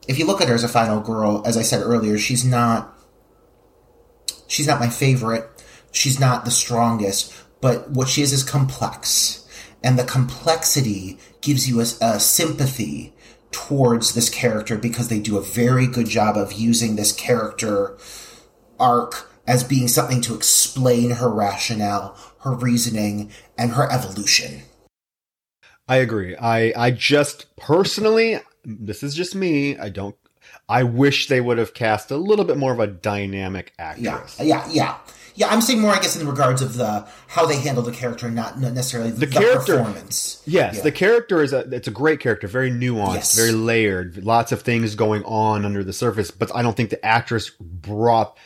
if 0.07 0.19
you 0.19 0.27
look 0.27 0.41
at 0.41 0.49
her 0.49 0.55
as 0.55 0.65
a 0.65 0.69
final 0.69 1.01
girl, 1.01 1.43
as 1.45 1.57
I 1.57 1.63
said 1.63 1.83
earlier, 1.83 2.17
she's 2.17 2.45
not, 2.45 2.97
she's 4.47 4.67
not 4.67 4.81
my 4.81 4.89
favorite. 4.89 5.58
She's 5.93 6.21
not 6.21 6.45
the 6.45 6.51
strongest, 6.51 7.35
but 7.61 7.91
what 7.91 8.09
she 8.09 8.23
is 8.23 8.33
is 8.33 8.43
complex. 8.43 9.45
And 9.83 9.99
the 9.99 10.05
complexity 10.05 11.19
gives 11.41 11.69
you 11.69 11.81
a, 11.81 11.87
a 12.01 12.21
sympathy 12.21 13.15
towards 13.51 14.15
this 14.15 14.29
character 14.29 14.77
because 14.77 15.09
they 15.09 15.21
do 15.21 15.39
a 15.39 15.43
very 15.43 15.87
good 15.87 16.09
job 16.09 16.37
of 16.37 16.53
using 16.53 16.97
this 16.97 17.13
character 17.13 17.97
arc 18.79 19.31
as 19.47 19.65
being 19.65 19.89
something 19.89 20.21
to 20.21 20.35
explain 20.35 21.11
her 21.11 21.31
rationale, 21.31 22.17
her 22.41 22.55
reasoning, 22.55 23.31
and 23.57 23.73
her 23.73 23.91
evolution. 23.91 24.63
I 25.89 25.97
agree. 25.97 26.37
I 26.37 26.73
I 26.77 26.91
just 26.91 27.57
personally, 27.57 28.39
this 28.65 29.03
is 29.03 29.15
just 29.15 29.35
me. 29.35 29.79
I 29.79 29.89
don't. 29.89 30.15
I 30.69 30.83
wish 30.83 31.29
they 31.29 31.41
would 31.41 31.57
have 31.57 31.73
cast 31.73 32.11
a 32.11 32.17
little 32.17 32.45
bit 32.45 32.59
more 32.59 32.73
of 32.73 32.81
a 32.81 32.87
dynamic 32.87 33.73
actress. 33.79 34.37
Yeah, 34.39 34.45
yeah, 34.45 34.69
yeah. 34.71 34.97
Yeah, 35.39 35.51
I'm 35.51 35.61
saying 35.61 35.81
more, 35.81 35.93
I 35.93 36.01
guess, 36.01 36.21
in 36.21 36.27
regards 36.27 36.63
of 36.63 36.75
the 36.75 37.07
how 37.29 37.47
they 37.47 37.61
handle 37.61 37.85
the 37.85 37.93
character, 37.93 38.29
not 38.29 38.59
necessarily 38.59 39.13
the, 39.13 39.25
the 39.25 39.27
character 39.29 39.77
performance. 39.77 40.43
Yes, 40.47 40.79
yeah. 40.79 40.83
the 40.83 40.91
character 40.91 41.41
is 41.45 41.53
a 41.53 41.61
it's 41.71 41.87
a 41.87 41.93
great 41.93 42.19
character, 42.19 42.49
very 42.49 42.73
nuanced, 42.73 43.15
yes. 43.15 43.37
very 43.37 43.53
layered, 43.53 44.25
lots 44.25 44.51
of 44.51 44.63
things 44.63 44.97
going 44.97 45.23
on 45.23 45.65
under 45.65 45.85
the 45.85 45.93
surface. 45.93 46.33
But 46.33 46.51
I 46.57 46.63
don't 46.63 46.77
think 46.77 46.91
the 46.91 47.05
actress 47.07 47.51
brought 47.51 48.37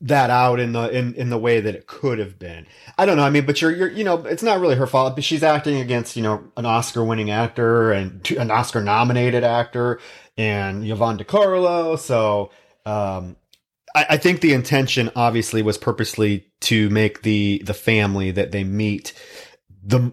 that 0.00 0.30
out 0.30 0.60
in 0.60 0.72
the 0.72 0.88
in, 0.88 1.12
in 1.12 1.28
the 1.28 1.36
way 1.36 1.60
that 1.60 1.74
it 1.74 1.86
could 1.86 2.18
have 2.18 2.38
been. 2.38 2.66
I 2.96 3.04
don't 3.04 3.18
know. 3.18 3.24
I 3.24 3.28
mean, 3.28 3.44
but 3.44 3.60
you're 3.60 3.76
you're 3.76 3.90
you 3.90 4.04
know, 4.04 4.24
it's 4.24 4.42
not 4.42 4.60
really 4.60 4.76
her 4.76 4.86
fault. 4.86 5.16
But 5.16 5.24
she's 5.24 5.42
acting 5.42 5.78
against 5.78 6.16
you 6.16 6.22
know 6.22 6.42
an 6.56 6.64
Oscar 6.64 7.04
winning 7.04 7.30
actor 7.30 7.92
and 7.92 8.26
an 8.30 8.50
Oscar 8.50 8.80
nominated 8.80 9.44
actor 9.44 10.00
and 10.38 10.88
Yvonne 10.88 11.18
De 11.18 11.24
Carlo. 11.24 11.96
So 11.96 12.50
um, 12.86 13.36
I, 13.94 14.06
I 14.10 14.16
think 14.16 14.40
the 14.40 14.52
intention 14.52 15.10
obviously 15.16 15.62
was 15.62 15.78
purposely 15.78 16.46
to 16.60 16.90
make 16.90 17.22
the 17.22 17.62
the 17.64 17.74
family 17.74 18.30
that 18.30 18.52
they 18.52 18.64
meet 18.64 19.12
the 19.82 20.12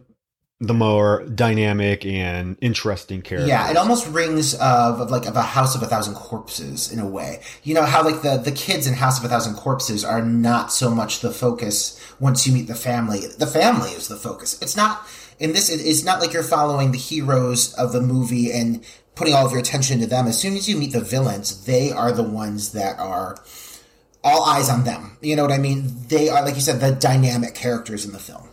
the 0.60 0.74
more 0.74 1.24
dynamic 1.26 2.04
and 2.04 2.58
interesting 2.62 3.22
character. 3.22 3.48
Yeah, 3.48 3.70
it 3.70 3.78
almost 3.78 4.08
rings 4.08 4.56
of, 4.56 5.00
of, 5.00 5.12
like 5.12 5.28
of 5.28 5.36
a 5.36 5.44
House 5.44 5.76
of 5.76 5.84
a 5.84 5.86
Thousand 5.86 6.16
Corpses 6.16 6.92
in 6.92 6.98
a 6.98 7.08
way. 7.08 7.42
You 7.64 7.76
know 7.76 7.84
how 7.84 8.04
like 8.04 8.24
the 8.24 8.38
the 8.38 8.52
kids 8.52 8.88
in 8.88 8.96
House 8.96 9.20
of 9.20 9.26
a 9.26 9.28
Thousand 9.28 9.56
Corpses 9.56 10.04
are 10.04 10.22
not 10.22 10.72
so 10.72 10.90
much 10.90 11.20
the 11.20 11.32
focus 11.32 12.00
once 12.20 12.48
you 12.48 12.54
meet 12.54 12.68
the 12.68 12.76
family. 12.76 13.20
The 13.38 13.48
family 13.48 13.90
is 13.92 14.08
the 14.08 14.18
focus. 14.18 14.60
It's 14.62 14.76
not 14.76 15.06
in 15.40 15.54
this. 15.54 15.70
It's 15.70 16.04
not 16.04 16.20
like 16.20 16.34
you're 16.34 16.44
following 16.44 16.92
the 16.92 16.98
heroes 16.98 17.74
of 17.76 17.92
the 17.92 18.02
movie 18.02 18.52
and 18.52 18.84
putting 19.14 19.36
all 19.36 19.46
of 19.46 19.52
your 19.52 19.62
attention 19.62 20.00
to 20.00 20.08
them. 20.08 20.28
As 20.28 20.40
soon 20.40 20.56
as 20.56 20.68
you 20.68 20.78
meet 20.78 20.94
the 20.94 21.02
villains, 21.02 21.66
they 21.66 21.92
are 21.92 22.12
the 22.12 22.24
ones 22.24 22.72
that 22.72 22.98
are 23.00 23.38
all 24.28 24.44
eyes 24.44 24.70
on 24.70 24.84
them. 24.84 25.18
You 25.22 25.36
know 25.36 25.44
what 25.44 25.52
I 25.52 25.58
mean? 25.58 26.08
They 26.08 26.30
are, 26.30 26.44
like 26.44 26.56
you 26.56 26.62
said, 26.62 26.80
the 26.80 26.92
dynamic 26.92 27.56
characters 27.56 28.06
in 28.06 28.12
the 28.12 28.20
film. 28.20 28.50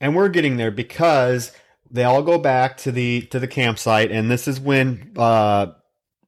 And 0.00 0.16
we're 0.16 0.28
getting 0.28 0.56
there 0.56 0.70
because 0.70 1.52
they 1.90 2.04
all 2.04 2.22
go 2.22 2.38
back 2.38 2.76
to 2.78 2.92
the 2.92 3.22
to 3.22 3.38
the 3.38 3.46
campsite, 3.46 4.10
and 4.10 4.30
this 4.30 4.48
is 4.48 4.58
when 4.58 5.12
uh, 5.16 5.66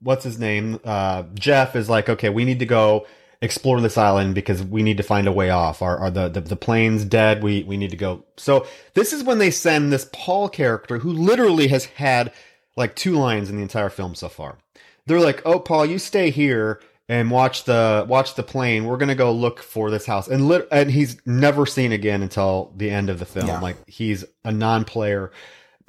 what's 0.00 0.24
his 0.24 0.38
name? 0.38 0.78
Uh, 0.84 1.24
Jeff 1.34 1.74
is 1.74 1.88
like, 1.88 2.08
okay, 2.08 2.28
we 2.28 2.44
need 2.44 2.58
to 2.58 2.66
go 2.66 3.06
explore 3.40 3.80
this 3.80 3.98
island 3.98 4.34
because 4.34 4.62
we 4.62 4.82
need 4.82 4.96
to 4.96 5.02
find 5.02 5.26
a 5.26 5.32
way 5.32 5.50
off. 5.50 5.82
Are, 5.82 5.98
are 5.98 6.10
the, 6.10 6.28
the, 6.28 6.40
the 6.40 6.56
plane's 6.56 7.04
dead? 7.04 7.42
We, 7.42 7.62
we 7.64 7.76
need 7.76 7.90
to 7.90 7.96
go. 7.96 8.24
So 8.36 8.66
this 8.94 9.12
is 9.12 9.22
when 9.22 9.38
they 9.38 9.50
send 9.50 9.92
this 9.92 10.08
Paul 10.12 10.48
character 10.48 10.98
who 10.98 11.12
literally 11.12 11.68
has 11.68 11.84
had 11.84 12.32
like 12.76 12.96
two 12.96 13.14
lines 13.14 13.50
in 13.50 13.56
the 13.56 13.62
entire 13.62 13.90
film 13.90 14.14
so 14.14 14.28
far. 14.28 14.58
They're 15.06 15.20
like, 15.20 15.42
"Oh, 15.44 15.58
Paul, 15.58 15.86
you 15.86 15.98
stay 15.98 16.30
here 16.30 16.80
and 17.08 17.30
watch 17.30 17.64
the 17.64 18.04
watch 18.08 18.34
the 18.34 18.42
plane. 18.42 18.84
We're 18.84 18.96
gonna 18.96 19.14
go 19.14 19.32
look 19.32 19.62
for 19.62 19.90
this 19.90 20.06
house." 20.06 20.28
And 20.28 20.48
lit- 20.48 20.68
and 20.70 20.90
he's 20.90 21.16
never 21.26 21.66
seen 21.66 21.92
again 21.92 22.22
until 22.22 22.72
the 22.76 22.90
end 22.90 23.10
of 23.10 23.18
the 23.18 23.26
film. 23.26 23.46
Yeah. 23.46 23.60
Like 23.60 23.76
he's 23.88 24.24
a 24.44 24.52
non-player. 24.52 25.30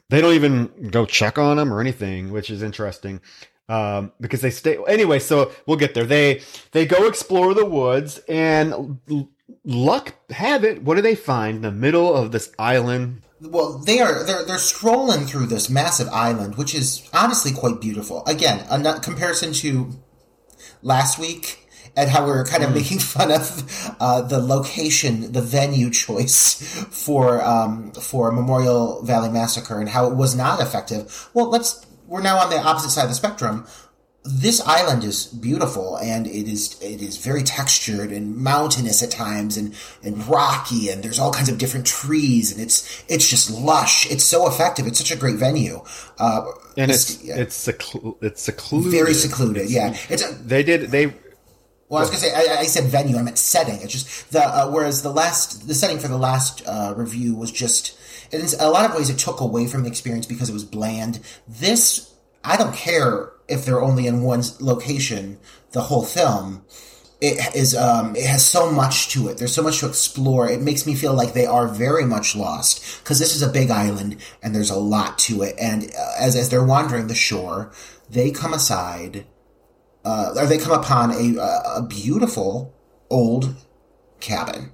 They 0.09 0.21
don't 0.21 0.33
even 0.33 0.89
go 0.91 1.05
check 1.05 1.37
on 1.37 1.57
him 1.57 1.73
or 1.73 1.81
anything, 1.81 2.31
which 2.31 2.49
is 2.49 2.61
interesting 2.61 3.21
um, 3.69 4.11
because 4.21 4.41
they 4.41 4.51
stay 4.51 4.77
anyway. 4.87 5.19
So 5.19 5.51
we'll 5.65 5.77
get 5.77 5.93
there. 5.93 6.05
They 6.05 6.41
they 6.71 6.85
go 6.85 7.07
explore 7.07 7.53
the 7.53 7.65
woods, 7.65 8.19
and 8.29 8.99
l- 9.09 9.29
luck 9.63 10.13
have 10.31 10.63
it. 10.63 10.83
What 10.83 10.95
do 10.95 11.01
they 11.01 11.15
find 11.15 11.57
in 11.57 11.61
the 11.63 11.71
middle 11.71 12.13
of 12.15 12.31
this 12.31 12.51
island? 12.59 13.21
Well, 13.41 13.79
they 13.79 13.99
are 13.99 14.23
they're 14.23 14.45
they're 14.45 14.57
strolling 14.57 15.25
through 15.25 15.47
this 15.47 15.69
massive 15.69 16.07
island, 16.09 16.55
which 16.55 16.73
is 16.75 17.07
honestly 17.13 17.51
quite 17.51 17.81
beautiful. 17.81 18.23
Again, 18.25 18.65
a 18.69 18.99
comparison 18.99 19.53
to 19.53 19.91
last 20.85 21.17
week 21.17 21.67
and 21.97 22.09
how 22.09 22.23
we 22.23 22.31
were 22.31 22.45
kind 22.45 22.63
of 22.63 22.73
making 22.73 22.99
fun 23.15 23.31
of 23.31 23.95
uh, 23.99 24.21
the 24.21 24.39
location, 24.39 25.31
the 25.31 25.41
venue 25.41 25.89
choice 25.89 26.85
for 26.89 27.43
um, 27.43 27.91
for 27.91 28.31
Memorial 28.31 29.03
Valley 29.03 29.29
Massacre 29.29 29.79
and 29.79 29.89
how 29.89 30.07
it 30.07 30.15
was 30.15 30.35
not 30.35 30.61
effective. 30.61 31.29
Well, 31.33 31.49
let's 31.49 31.85
we're 32.07 32.21
now 32.21 32.37
on 32.37 32.51
the 32.51 32.59
opposite 32.59 32.91
side 32.91 33.03
of 33.03 33.09
the 33.09 33.15
spectrum. 33.15 33.65
This 34.27 34.59
island 34.61 35.03
is 35.03 35.27
beautiful 35.27 35.97
and 35.97 36.25
it 36.25 36.47
is 36.47 36.81
it 36.81 36.99
is 36.99 37.17
very 37.17 37.43
textured 37.43 38.11
and 38.11 38.35
mountainous 38.35 39.03
at 39.03 39.11
times 39.11 39.55
and, 39.55 39.75
and 40.03 40.27
rocky 40.27 40.89
and 40.89 41.03
there's 41.03 41.19
all 41.19 41.31
kinds 41.31 41.47
of 41.47 41.59
different 41.59 41.85
trees 41.85 42.51
and 42.51 42.59
it's 42.59 43.03
it's 43.07 43.29
just 43.29 43.51
lush. 43.51 44.09
It's 44.09 44.23
so 44.23 44.47
effective. 44.47 44.87
It's 44.87 44.97
such 44.97 45.11
a 45.11 45.15
great 45.15 45.35
venue. 45.35 45.81
Uh, 46.17 46.41
And 46.75 46.89
it's 46.89 47.23
yeah, 47.23 47.35
it's 47.37 47.55
seclu- 47.67 48.17
it's 48.23 48.41
secluded. 48.41 48.91
very 48.91 49.13
secluded. 49.13 49.69
Yeah, 49.69 49.95
it's 50.09 50.23
a, 50.27 50.33
They 50.33 50.63
did 50.63 50.89
they 50.89 51.13
well, 51.87 51.99
I 51.99 52.01
was 52.01 52.09
gonna 52.09 52.19
say 52.21 52.33
I, 52.33 52.61
I 52.61 52.63
said 52.65 52.85
venue. 52.85 53.17
I 53.17 53.21
meant 53.21 53.37
setting. 53.37 53.79
It's 53.83 53.93
just 53.93 54.31
the 54.31 54.41
uh, 54.43 54.71
whereas 54.71 55.03
the 55.03 55.11
last 55.11 55.67
the 55.67 55.75
setting 55.75 55.99
for 55.99 56.07
the 56.07 56.17
last 56.17 56.63
uh, 56.65 56.95
review 56.97 57.35
was 57.35 57.51
just 57.51 57.95
in 58.31 58.41
a 58.59 58.71
lot 58.71 58.89
of 58.89 58.95
ways 58.97 59.11
it 59.11 59.19
took 59.19 59.39
away 59.39 59.67
from 59.67 59.83
the 59.83 59.87
experience 59.89 60.25
because 60.25 60.49
it 60.49 60.53
was 60.53 60.65
bland. 60.65 61.19
This 61.47 62.11
I 62.43 62.57
don't 62.57 62.73
care 62.75 63.29
if 63.47 63.65
they're 63.65 63.81
only 63.81 64.07
in 64.07 64.21
one 64.21 64.43
location 64.59 65.37
the 65.71 65.81
whole 65.81 66.03
film. 66.03 66.65
It 67.21 67.55
is 67.55 67.75
um, 67.75 68.15
it 68.15 68.25
has 68.25 68.45
so 68.45 68.71
much 68.71 69.09
to 69.09 69.29
it. 69.29 69.37
There's 69.37 69.53
so 69.53 69.63
much 69.63 69.79
to 69.79 69.87
explore. 69.87 70.49
It 70.49 70.61
makes 70.61 70.85
me 70.85 70.95
feel 70.95 71.13
like 71.13 71.33
they 71.33 71.45
are 71.45 71.67
very 71.67 72.05
much 72.05 72.35
lost 72.35 72.99
because 72.99 73.19
this 73.19 73.35
is 73.35 73.41
a 73.41 73.49
big 73.49 73.71
island 73.71 74.17
and 74.43 74.53
there's 74.53 74.69
a 74.69 74.77
lot 74.77 75.17
to 75.19 75.41
it. 75.41 75.55
And 75.59 75.85
uh, 75.97 76.11
as 76.19 76.35
as 76.35 76.49
they're 76.49 76.63
wandering 76.63 77.07
the 77.07 77.15
shore, 77.15 77.71
they 78.09 78.31
come 78.31 78.53
aside 78.53 79.25
uh, 80.03 80.33
or 80.37 80.45
they 80.45 80.57
come 80.57 80.77
upon 80.77 81.11
a 81.11 81.39
a 81.77 81.87
beautiful 81.87 82.75
old 83.09 83.55
cabin 84.19 84.71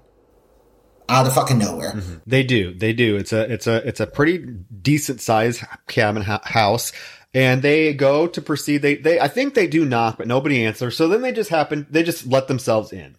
out 1.09 1.27
of 1.27 1.33
fucking 1.33 1.57
nowhere. 1.57 2.01
They 2.25 2.43
do. 2.43 2.73
They 2.73 2.93
do. 2.93 3.17
It's 3.17 3.33
a 3.33 3.51
it's 3.51 3.67
a 3.67 3.87
it's 3.87 3.99
a 3.99 4.07
pretty 4.07 4.39
decent 4.81 5.21
sized 5.21 5.63
cabin 5.87 6.23
ho- 6.23 6.39
house. 6.43 6.91
And 7.33 7.61
they 7.61 7.93
go 7.93 8.27
to 8.27 8.41
proceed. 8.41 8.79
They 8.79 8.95
they 8.95 9.19
I 9.19 9.27
think 9.27 9.53
they 9.53 9.67
do 9.67 9.85
knock, 9.85 10.17
but 10.17 10.27
nobody 10.27 10.65
answers. 10.65 10.97
So 10.97 11.07
then 11.07 11.21
they 11.21 11.31
just 11.31 11.49
happen. 11.49 11.87
They 11.89 12.03
just 12.03 12.27
let 12.27 12.47
themselves 12.47 12.91
in, 12.91 13.15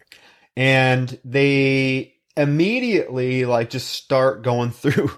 and 0.55 1.19
they 1.25 2.13
immediately 2.37 3.45
like 3.45 3.69
just 3.69 3.89
start 3.89 4.43
going 4.43 4.71
through 4.71 5.11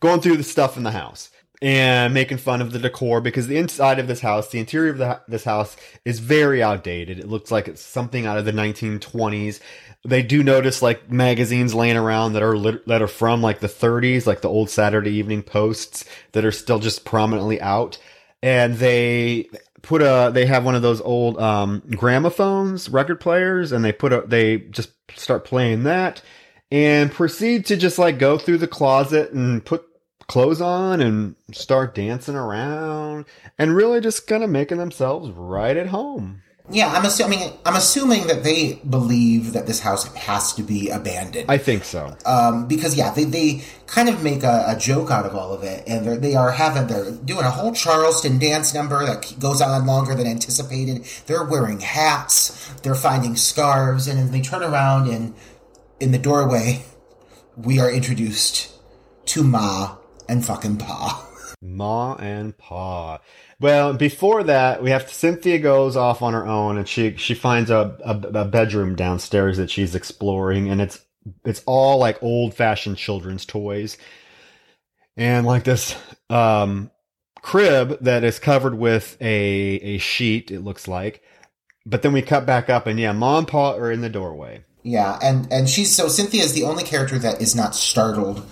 going 0.00 0.20
through 0.20 0.36
the 0.36 0.42
stuff 0.42 0.76
in 0.76 0.82
the 0.82 0.90
house 0.90 1.30
and 1.62 2.12
making 2.12 2.38
fun 2.38 2.60
of 2.60 2.72
the 2.72 2.78
decor 2.80 3.20
because 3.20 3.46
the 3.46 3.56
inside 3.56 4.00
of 4.00 4.08
this 4.08 4.20
house, 4.20 4.48
the 4.48 4.58
interior 4.58 4.90
of 4.90 4.98
the, 4.98 5.20
this 5.28 5.44
house 5.44 5.76
is 6.04 6.18
very 6.18 6.60
outdated. 6.60 7.20
It 7.20 7.28
looks 7.28 7.52
like 7.52 7.68
it's 7.68 7.80
something 7.80 8.26
out 8.26 8.36
of 8.36 8.44
the 8.44 8.52
1920s. 8.52 9.60
They 10.04 10.24
do 10.24 10.42
notice 10.42 10.82
like 10.82 11.08
magazines 11.08 11.72
laying 11.72 11.96
around 11.96 12.32
that 12.32 12.42
are 12.42 12.56
lit- 12.58 12.84
that 12.88 13.00
are 13.00 13.06
from 13.06 13.42
like 13.42 13.60
the 13.60 13.68
30s, 13.68 14.26
like 14.26 14.40
the 14.40 14.48
old 14.48 14.70
Saturday 14.70 15.12
Evening 15.12 15.44
Posts 15.44 16.04
that 16.32 16.44
are 16.44 16.50
still 16.50 16.80
just 16.80 17.04
prominently 17.04 17.60
out. 17.60 17.96
And 18.42 18.76
they 18.76 19.48
put 19.82 20.02
a 20.02 20.30
they 20.32 20.46
have 20.46 20.64
one 20.64 20.74
of 20.74 20.82
those 20.82 21.00
old 21.00 21.38
um 21.38 21.82
gramophones, 21.90 22.88
record 22.88 23.20
players, 23.20 23.72
and 23.72 23.84
they 23.84 23.92
put 23.92 24.12
a 24.12 24.22
they 24.22 24.58
just 24.58 24.90
start 25.16 25.44
playing 25.44 25.84
that 25.84 26.22
and 26.70 27.12
proceed 27.12 27.66
to 27.66 27.76
just 27.76 27.98
like 27.98 28.18
go 28.18 28.38
through 28.38 28.58
the 28.58 28.66
closet 28.66 29.32
and 29.32 29.64
put 29.64 29.84
clothes 30.26 30.62
on 30.62 31.00
and 31.00 31.36
start 31.52 31.94
dancing 31.94 32.34
around 32.34 33.26
and 33.58 33.76
really 33.76 34.00
just 34.00 34.26
kind 34.26 34.42
of 34.42 34.48
making 34.48 34.78
themselves 34.78 35.30
right 35.30 35.76
at 35.76 35.88
home. 35.88 36.42
Yeah, 36.70 36.92
I'm 36.92 37.04
assuming 37.04 37.52
I'm 37.66 37.74
assuming 37.74 38.28
that 38.28 38.44
they 38.44 38.80
believe 38.88 39.52
that 39.52 39.66
this 39.66 39.80
house 39.80 40.06
has 40.14 40.52
to 40.54 40.62
be 40.62 40.90
abandoned. 40.90 41.50
I 41.50 41.58
think 41.58 41.84
so. 41.84 42.16
um, 42.24 42.68
because 42.68 42.96
yeah, 42.96 43.12
they, 43.12 43.24
they 43.24 43.62
kind 43.86 44.08
of 44.08 44.22
make 44.22 44.44
a, 44.44 44.64
a 44.68 44.76
joke 44.78 45.10
out 45.10 45.26
of 45.26 45.34
all 45.34 45.52
of 45.52 45.64
it, 45.64 45.82
and 45.88 46.06
they're, 46.06 46.16
they 46.16 46.34
are 46.36 46.52
having 46.52 46.86
they're 46.86 47.10
doing 47.10 47.44
a 47.44 47.50
whole 47.50 47.72
Charleston 47.74 48.38
dance 48.38 48.72
number 48.74 49.04
that 49.04 49.34
goes 49.40 49.60
on 49.60 49.86
longer 49.86 50.14
than 50.14 50.26
anticipated. 50.26 51.04
They're 51.26 51.44
wearing 51.44 51.80
hats, 51.80 52.72
they're 52.82 52.94
finding 52.94 53.34
scarves, 53.34 54.06
and 54.06 54.18
then 54.18 54.30
they 54.30 54.40
turn 54.40 54.62
around 54.62 55.08
and 55.08 55.34
in 55.98 56.12
the 56.12 56.18
doorway, 56.18 56.84
we 57.56 57.80
are 57.80 57.90
introduced 57.90 58.72
to 59.26 59.42
Ma 59.42 59.96
and 60.28 60.44
fucking 60.44 60.76
Pa. 60.78 61.28
Ma 61.60 62.14
and 62.14 62.56
Pa. 62.58 63.18
Well, 63.62 63.94
before 63.94 64.42
that, 64.42 64.82
we 64.82 64.90
have 64.90 65.08
Cynthia 65.08 65.60
goes 65.60 65.96
off 65.96 66.20
on 66.20 66.32
her 66.32 66.44
own 66.44 66.78
and 66.78 66.88
she 66.88 67.16
she 67.16 67.34
finds 67.34 67.70
a, 67.70 67.96
a, 68.04 68.40
a 68.40 68.44
bedroom 68.44 68.96
downstairs 68.96 69.56
that 69.58 69.70
she's 69.70 69.94
exploring, 69.94 70.68
and 70.68 70.80
it's 70.80 71.00
it's 71.44 71.62
all 71.64 71.98
like 71.98 72.20
old 72.24 72.54
fashioned 72.54 72.96
children's 72.96 73.46
toys, 73.46 73.98
and 75.16 75.46
like 75.46 75.62
this 75.62 75.94
um, 76.28 76.90
crib 77.40 77.98
that 78.00 78.24
is 78.24 78.40
covered 78.40 78.74
with 78.74 79.16
a 79.20 79.76
a 79.76 79.98
sheet. 79.98 80.50
It 80.50 80.64
looks 80.64 80.88
like, 80.88 81.22
but 81.86 82.02
then 82.02 82.12
we 82.12 82.20
cut 82.20 82.44
back 82.44 82.68
up, 82.68 82.88
and 82.88 82.98
yeah, 82.98 83.12
mom 83.12 83.38
and 83.38 83.48
Pa 83.48 83.74
are 83.76 83.92
in 83.92 84.00
the 84.00 84.08
doorway. 84.08 84.64
Yeah, 84.82 85.20
and 85.22 85.46
and 85.52 85.70
she's 85.70 85.94
so 85.94 86.08
Cynthia 86.08 86.42
is 86.42 86.52
the 86.52 86.64
only 86.64 86.82
character 86.82 87.16
that 87.20 87.40
is 87.40 87.54
not 87.54 87.76
startled 87.76 88.44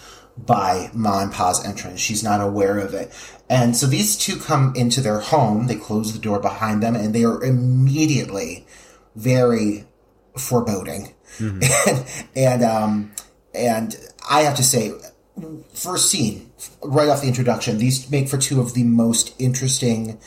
by 0.46 0.90
Ma 0.92 1.20
and 1.20 1.32
Pa's 1.32 1.64
entrance. 1.64 2.00
She's 2.00 2.22
not 2.22 2.40
aware 2.40 2.78
of 2.78 2.94
it. 2.94 3.12
And 3.48 3.76
so 3.76 3.86
these 3.86 4.16
two 4.16 4.36
come 4.38 4.72
into 4.76 5.00
their 5.00 5.20
home, 5.20 5.66
they 5.66 5.76
close 5.76 6.12
the 6.12 6.18
door 6.18 6.38
behind 6.38 6.82
them, 6.82 6.94
and 6.94 7.14
they 7.14 7.24
are 7.24 7.42
immediately 7.42 8.66
very 9.16 9.86
foreboding. 10.36 11.14
And 11.38 11.64
and 12.36 12.62
um 12.62 13.12
and 13.54 13.96
I 14.28 14.42
have 14.42 14.56
to 14.56 14.62
say, 14.62 14.92
first 15.74 16.10
scene, 16.10 16.52
right 16.82 17.08
off 17.08 17.22
the 17.22 17.28
introduction, 17.28 17.78
these 17.78 18.10
make 18.10 18.28
for 18.28 18.38
two 18.38 18.60
of 18.60 18.74
the 18.74 18.84
most 18.84 19.34
interesting 19.38 20.18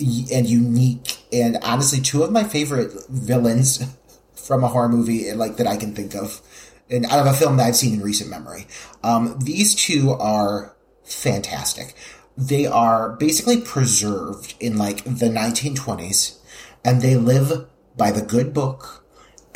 and 0.00 0.46
unique 0.46 1.18
and 1.30 1.58
honestly 1.62 2.00
two 2.00 2.22
of 2.22 2.32
my 2.32 2.42
favorite 2.42 2.90
villains 3.10 3.84
from 4.34 4.64
a 4.64 4.68
horror 4.68 4.88
movie 4.88 5.30
like 5.32 5.58
that 5.58 5.66
I 5.66 5.76
can 5.76 5.94
think 5.94 6.14
of 6.14 6.40
and 6.90 7.06
out 7.06 7.20
of 7.20 7.26
a 7.26 7.36
film 7.36 7.56
that 7.56 7.66
I've 7.66 7.76
seen 7.76 7.94
in 7.94 8.02
recent 8.02 8.30
memory. 8.30 8.66
Um, 9.02 9.38
these 9.38 9.74
two 9.74 10.10
are 10.12 10.76
fantastic. 11.04 11.94
They 12.36 12.66
are 12.66 13.10
basically 13.16 13.60
preserved 13.60 14.54
in 14.60 14.76
like 14.76 15.04
the 15.04 15.28
1920s 15.28 16.38
and 16.84 17.00
they 17.00 17.16
live 17.16 17.66
by 17.96 18.10
the 18.10 18.22
good 18.22 18.54
book 18.54 19.04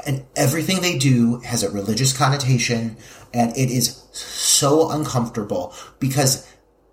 and 0.06 0.24
everything 0.36 0.80
they 0.80 0.98
do 0.98 1.38
has 1.40 1.62
a 1.62 1.70
religious 1.70 2.16
connotation 2.16 2.96
and 3.32 3.56
it 3.56 3.70
is 3.70 4.04
so 4.12 4.90
uncomfortable 4.90 5.74
because 5.98 6.46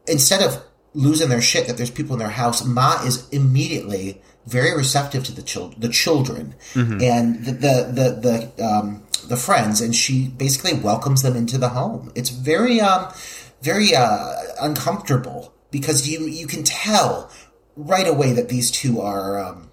instead 0.08 0.42
of 0.42 0.64
losing 0.94 1.30
their 1.30 1.42
shit 1.42 1.68
that 1.68 1.78
there's 1.78 1.92
people 1.92 2.14
in 2.14 2.20
their 2.20 2.30
house, 2.30 2.66
Ma 2.66 3.04
is 3.04 3.28
immediately 3.30 4.22
very 4.46 4.76
receptive 4.76 5.24
to 5.26 5.32
the 5.32 5.74
the 5.78 5.90
children 5.90 6.56
and 7.02 7.46
the 7.46 7.52
the 7.52 7.92
the, 7.94 8.52
the 8.58 8.66
um 8.66 9.04
the 9.28 9.38
friends 9.38 9.82
and 9.82 9.96
she 9.96 10.28
basically 10.28 10.74
welcomes 10.74 11.22
them 11.22 11.36
into 11.36 11.58
the 11.58 11.70
home. 11.70 12.12
It's 12.16 12.30
very 12.30 12.82
um 12.82 13.14
very 13.62 13.96
uh 13.96 14.34
uncomfortable 14.62 15.54
because 15.70 16.10
you 16.10 16.26
you 16.26 16.48
can 16.48 16.64
tell 16.64 17.30
right 17.76 18.08
away 18.08 18.34
that 18.34 18.50
these 18.50 18.72
two 18.72 19.00
are 19.00 19.40
um 19.40 19.70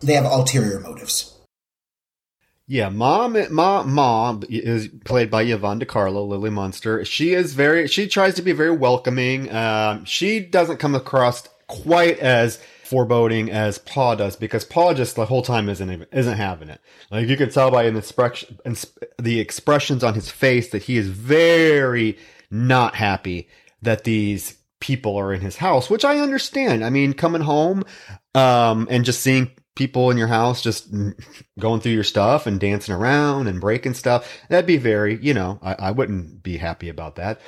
they 0.00 0.14
have 0.14 0.24
ulterior 0.24 0.80
motives. 0.80 1.36
Yeah, 2.70 2.88
mom, 2.88 3.36
mom, 3.52 3.92
mom 3.92 4.44
is 4.48 4.86
played 5.04 5.28
by 5.28 5.42
Yvonne 5.42 5.80
De 5.80 5.86
Carlo, 5.86 6.24
Lily 6.24 6.50
Munster. 6.50 7.04
She 7.04 7.34
is 7.34 7.52
very, 7.52 7.88
she 7.88 8.06
tries 8.06 8.36
to 8.36 8.42
be 8.42 8.52
very 8.52 8.70
welcoming. 8.70 9.52
Um, 9.52 10.04
she 10.04 10.38
doesn't 10.38 10.76
come 10.76 10.94
across 10.94 11.48
quite 11.66 12.20
as 12.20 12.60
foreboding 12.84 13.50
as 13.50 13.78
Pa 13.78 14.14
does 14.14 14.36
because 14.36 14.64
Pa 14.64 14.94
just 14.94 15.16
the 15.16 15.26
whole 15.26 15.42
time 15.42 15.68
isn't 15.68 16.06
isn't 16.12 16.36
having 16.36 16.68
it. 16.68 16.80
Like 17.10 17.26
you 17.26 17.36
can 17.36 17.50
tell 17.50 17.72
by 17.72 17.86
an 17.86 17.96
expression, 17.96 18.60
the 19.18 19.40
expressions 19.40 20.04
on 20.04 20.14
his 20.14 20.30
face 20.30 20.68
that 20.68 20.84
he 20.84 20.96
is 20.96 21.08
very 21.08 22.18
not 22.52 22.94
happy 22.94 23.48
that 23.82 24.04
these 24.04 24.58
people 24.78 25.16
are 25.16 25.34
in 25.34 25.40
his 25.40 25.56
house, 25.56 25.90
which 25.90 26.04
I 26.04 26.20
understand. 26.20 26.84
I 26.84 26.90
mean, 26.90 27.14
coming 27.14 27.42
home 27.42 27.82
um, 28.36 28.86
and 28.88 29.04
just 29.04 29.22
seeing 29.22 29.50
people 29.80 30.10
in 30.10 30.18
your 30.18 30.28
house 30.28 30.60
just 30.60 30.92
going 31.58 31.80
through 31.80 31.92
your 31.92 32.04
stuff 32.04 32.46
and 32.46 32.60
dancing 32.60 32.94
around 32.94 33.46
and 33.46 33.62
breaking 33.62 33.94
stuff. 33.94 34.30
That'd 34.50 34.66
be 34.66 34.76
very, 34.76 35.18
you 35.24 35.32
know, 35.32 35.58
I, 35.62 35.74
I 35.78 35.90
wouldn't 35.92 36.42
be 36.42 36.58
happy 36.58 36.90
about 36.90 37.16
that. 37.16 37.40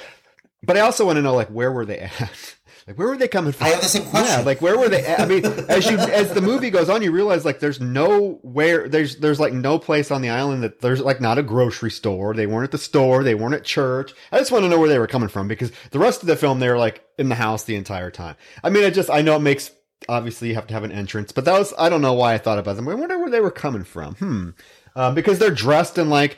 But 0.63 0.79
I 0.79 0.81
also 0.81 1.05
want 1.05 1.17
to 1.17 1.23
know, 1.23 1.35
like, 1.35 1.49
where 1.49 1.71
were 1.71 1.85
they 1.85 1.99
at? 1.99 2.57
Like 2.85 2.99
where 2.99 3.07
were 3.07 3.17
they 3.17 3.29
coming 3.29 3.53
from? 3.53 3.69
I 3.69 3.71
have 3.71 3.81
the 3.81 3.87
same 3.87 4.07
question. 4.07 4.41
Yeah, 4.41 4.45
like 4.45 4.61
where 4.61 4.77
were 4.77 4.89
they? 4.89 5.07
At? 5.07 5.21
I 5.21 5.27
mean, 5.27 5.45
as 5.47 5.89
you 5.89 5.99
as 5.99 6.35
the 6.35 6.41
movie 6.41 6.69
goes 6.69 6.89
on, 6.89 7.01
you 7.01 7.13
realize 7.13 7.45
like 7.45 7.61
there's 7.61 7.81
no 7.81 8.41
where 8.43 8.89
there's 8.89 9.19
there's 9.19 9.39
like 9.39 9.53
no 9.53 9.79
place 9.79 10.11
on 10.11 10.21
the 10.21 10.31
island 10.31 10.65
that 10.65 10.81
there's 10.81 11.01
like 11.01 11.21
not 11.21 11.39
a 11.39 11.45
grocery 11.45 11.93
store. 11.93 12.35
They 12.35 12.49
weren't 12.49 12.65
at 12.65 12.71
the 12.73 12.79
store. 12.79 13.23
They 13.23 13.37
weren't 13.37 13.55
at 13.55 13.63
church. 13.63 14.13
I 14.33 14.39
just 14.39 14.51
want 14.51 14.65
to 14.65 14.69
know 14.69 14.81
where 14.81 14.89
they 14.89 14.99
were 14.99 15.07
coming 15.07 15.29
from 15.29 15.47
because 15.47 15.71
the 15.93 16.01
rest 16.01 16.23
of 16.23 16.27
the 16.27 16.35
film 16.35 16.59
they're 16.59 16.77
like 16.77 17.05
in 17.19 17.29
the 17.29 17.37
house 17.37 17.63
the 17.63 17.77
entire 17.77 18.11
time. 18.11 18.35
I 18.65 18.71
mean, 18.71 18.83
I 18.83 18.91
just 18.91 19.11
I 19.11 19.23
know 19.23 19.37
it 19.37 19.43
makes 19.43 19.71
obviously 20.09 20.49
you 20.49 20.55
have 20.55 20.67
to 20.69 20.75
have 20.75 20.85
an 20.85 20.93
entrance, 20.93 21.33
but 21.33 21.45
that 21.45 21.59
was 21.59 21.73
I 21.79 21.89
don't 21.89 22.03
know 22.03 22.13
why 22.13 22.35
I 22.35 22.39
thought 22.39 22.59
about 22.59 22.77
them. 22.77 22.89
I 22.89 22.95
wonder 22.95 23.19
where 23.19 23.31
they 23.31 23.41
were 23.41 23.51
coming 23.51 23.85
from. 23.85 24.15
Hmm, 24.17 24.51
uh, 24.95 25.13
because 25.13 25.39
they're 25.39 25.51
dressed 25.51 25.99
in 25.99 26.11
like 26.11 26.37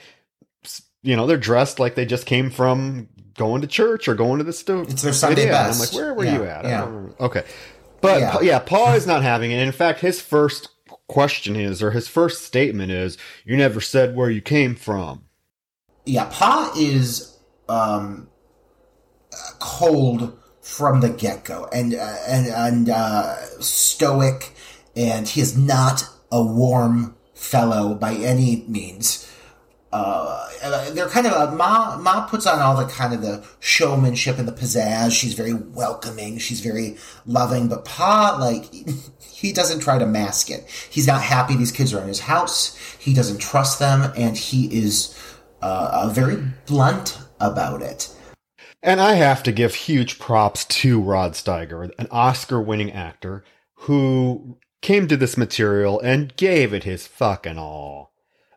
you 1.02 1.16
know 1.16 1.26
they're 1.26 1.36
dressed 1.36 1.78
like 1.78 1.94
they 1.94 2.06
just 2.06 2.26
came 2.26 2.50
from 2.50 3.08
going 3.36 3.60
to 3.62 3.66
church 3.66 4.08
or 4.08 4.14
going 4.14 4.38
to 4.38 4.44
the 4.44 4.52
store. 4.52 4.82
It's 4.82 5.02
their 5.02 5.12
Sunday 5.12 5.46
yeah. 5.46 5.68
best. 5.68 5.80
I'm 5.80 5.86
like, 5.86 5.94
where 5.94 6.14
were 6.14 6.24
yeah, 6.24 6.34
you 6.34 6.44
at? 6.44 6.64
Yeah. 6.64 7.06
Okay, 7.20 7.44
but 8.00 8.20
yeah. 8.20 8.40
yeah, 8.40 8.58
Pa 8.58 8.94
is 8.94 9.06
not 9.06 9.22
having 9.22 9.50
it. 9.50 9.56
And 9.56 9.66
in 9.66 9.72
fact, 9.72 10.00
his 10.00 10.20
first 10.20 10.68
question 11.08 11.56
is, 11.56 11.82
or 11.82 11.90
his 11.90 12.08
first 12.08 12.44
statement 12.44 12.90
is, 12.90 13.18
"You 13.44 13.56
never 13.56 13.80
said 13.80 14.16
where 14.16 14.30
you 14.30 14.40
came 14.40 14.74
from." 14.74 15.24
Yeah, 16.06 16.28
Pa 16.30 16.72
is 16.76 17.38
um, 17.68 18.28
cold 19.58 20.38
from 20.64 21.02
the 21.02 21.10
get 21.10 21.44
go, 21.44 21.68
and 21.72 21.94
uh, 21.94 22.16
and 22.26 22.46
and 22.46 22.88
uh, 22.88 23.36
stoic, 23.60 24.52
and 24.96 25.28
he 25.28 25.40
is 25.42 25.56
not 25.56 26.08
a 26.32 26.42
warm 26.42 27.14
fellow 27.34 27.94
by 27.94 28.14
any 28.14 28.64
means. 28.66 29.30
Uh, 29.92 30.48
they're 30.92 31.08
kind 31.08 31.26
of 31.26 31.32
uh, 31.34 31.54
Ma. 31.54 31.96
Ma 31.98 32.26
puts 32.26 32.46
on 32.46 32.58
all 32.58 32.76
the 32.76 32.90
kind 32.90 33.12
of 33.12 33.20
the 33.20 33.44
showmanship 33.60 34.38
and 34.38 34.48
the 34.48 34.52
pizzazz. 34.52 35.12
She's 35.12 35.34
very 35.34 35.52
welcoming. 35.52 36.38
She's 36.38 36.60
very 36.60 36.96
loving. 37.26 37.68
But 37.68 37.84
Pa, 37.84 38.36
like, 38.40 38.72
he 39.20 39.52
doesn't 39.52 39.80
try 39.80 39.98
to 39.98 40.06
mask 40.06 40.50
it. 40.50 40.68
He's 40.90 41.06
not 41.06 41.22
happy 41.22 41.56
these 41.56 41.70
kids 41.70 41.92
are 41.92 42.00
in 42.00 42.08
his 42.08 42.20
house. 42.20 42.76
He 42.98 43.14
doesn't 43.14 43.38
trust 43.38 43.78
them, 43.78 44.12
and 44.16 44.36
he 44.36 44.66
is 44.74 45.16
uh, 45.62 46.10
very 46.12 46.42
blunt 46.66 47.18
about 47.38 47.82
it. 47.82 48.10
And 48.84 49.00
I 49.00 49.14
have 49.14 49.42
to 49.44 49.52
give 49.52 49.74
huge 49.74 50.18
props 50.18 50.66
to 50.66 51.00
Rod 51.00 51.32
Steiger, 51.32 51.90
an 51.98 52.06
Oscar 52.10 52.60
winning 52.60 52.92
actor 52.92 53.42
who 53.76 54.58
came 54.82 55.08
to 55.08 55.16
this 55.16 55.38
material 55.38 55.98
and 56.00 56.36
gave 56.36 56.74
it 56.74 56.84
his 56.84 57.06
fucking 57.06 57.56
all. 57.56 58.12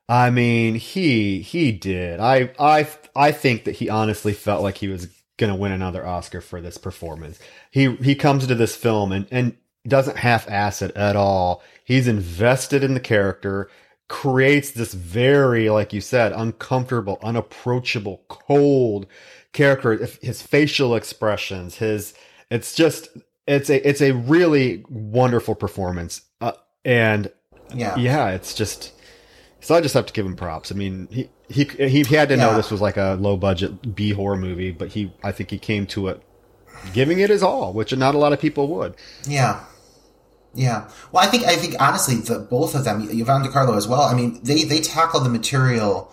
I 0.09 0.29
mean, 0.29 0.75
he 0.75 1.41
he 1.41 1.71
did. 1.71 2.19
I 2.19 2.51
I 2.59 2.89
I 3.15 3.31
think 3.31 3.63
that 3.63 3.77
he 3.77 3.87
honestly 3.89 4.33
felt 4.33 4.63
like 4.63 4.79
he 4.79 4.89
was 4.89 5.07
going 5.37 5.51
to 5.51 5.57
win 5.57 5.71
another 5.71 6.05
Oscar 6.05 6.41
for 6.41 6.59
this 6.59 6.77
performance. 6.77 7.39
He 7.71 7.95
he 7.95 8.13
comes 8.13 8.45
to 8.47 8.55
this 8.55 8.75
film 8.75 9.13
and 9.13 9.27
and 9.31 9.55
doesn't 9.87 10.17
half 10.17 10.49
ass 10.49 10.81
it 10.81 10.91
at 10.97 11.15
all. 11.15 11.63
He's 11.85 12.07
invested 12.07 12.83
in 12.83 12.93
the 12.93 12.99
character, 12.99 13.69
creates 14.09 14.71
this 14.71 14.93
very 14.93 15.69
like 15.69 15.93
you 15.93 16.01
said, 16.01 16.33
uncomfortable, 16.33 17.17
unapproachable, 17.23 18.25
cold 18.27 19.07
character, 19.53 20.07
his 20.21 20.41
facial 20.41 20.95
expressions, 20.95 21.75
his 21.75 22.13
it's 22.49 22.75
just 22.75 23.09
it's 23.45 23.69
a 23.69 23.87
it's 23.87 24.01
a 24.01 24.11
really 24.11 24.85
wonderful 24.89 25.55
performance, 25.55 26.21
uh, 26.41 26.53
and 26.85 27.31
yeah, 27.73 27.95
yeah, 27.97 28.29
it's 28.29 28.53
just. 28.53 28.93
So 29.59 29.73
I 29.73 29.81
just 29.81 29.95
have 29.95 30.05
to 30.05 30.13
give 30.13 30.25
him 30.25 30.35
props. 30.35 30.71
I 30.71 30.75
mean, 30.75 31.07
he 31.09 31.29
he 31.49 31.63
he, 31.63 32.03
had 32.03 32.29
to 32.29 32.37
know 32.37 32.55
this 32.55 32.69
was 32.69 32.79
like 32.79 32.95
a 32.95 33.17
low 33.19 33.37
budget 33.37 33.95
B 33.95 34.11
horror 34.11 34.37
movie, 34.37 34.71
but 34.71 34.89
he 34.89 35.11
I 35.23 35.31
think 35.31 35.49
he 35.49 35.57
came 35.57 35.87
to 35.87 36.07
it 36.09 36.21
giving 36.93 37.19
it 37.19 37.29
his 37.29 37.43
all, 37.43 37.73
which 37.73 37.95
not 37.95 38.15
a 38.15 38.17
lot 38.17 38.33
of 38.33 38.39
people 38.39 38.67
would. 38.67 38.95
Yeah. 39.27 39.63
Yeah. 40.53 40.89
Well, 41.11 41.23
I 41.23 41.27
think 41.27 41.43
I 41.43 41.55
think 41.55 41.75
honestly, 41.79 42.15
the 42.15 42.39
both 42.39 42.75
of 42.75 42.83
them, 42.83 43.07
Yvonne 43.09 43.43
De 43.43 43.49
Carlo 43.49 43.75
as 43.75 43.87
well. 43.87 44.01
I 44.01 44.13
mean, 44.13 44.39
they 44.43 44.63
they 44.63 44.79
tackle 44.79 45.19
the 45.19 45.29
material 45.29 46.11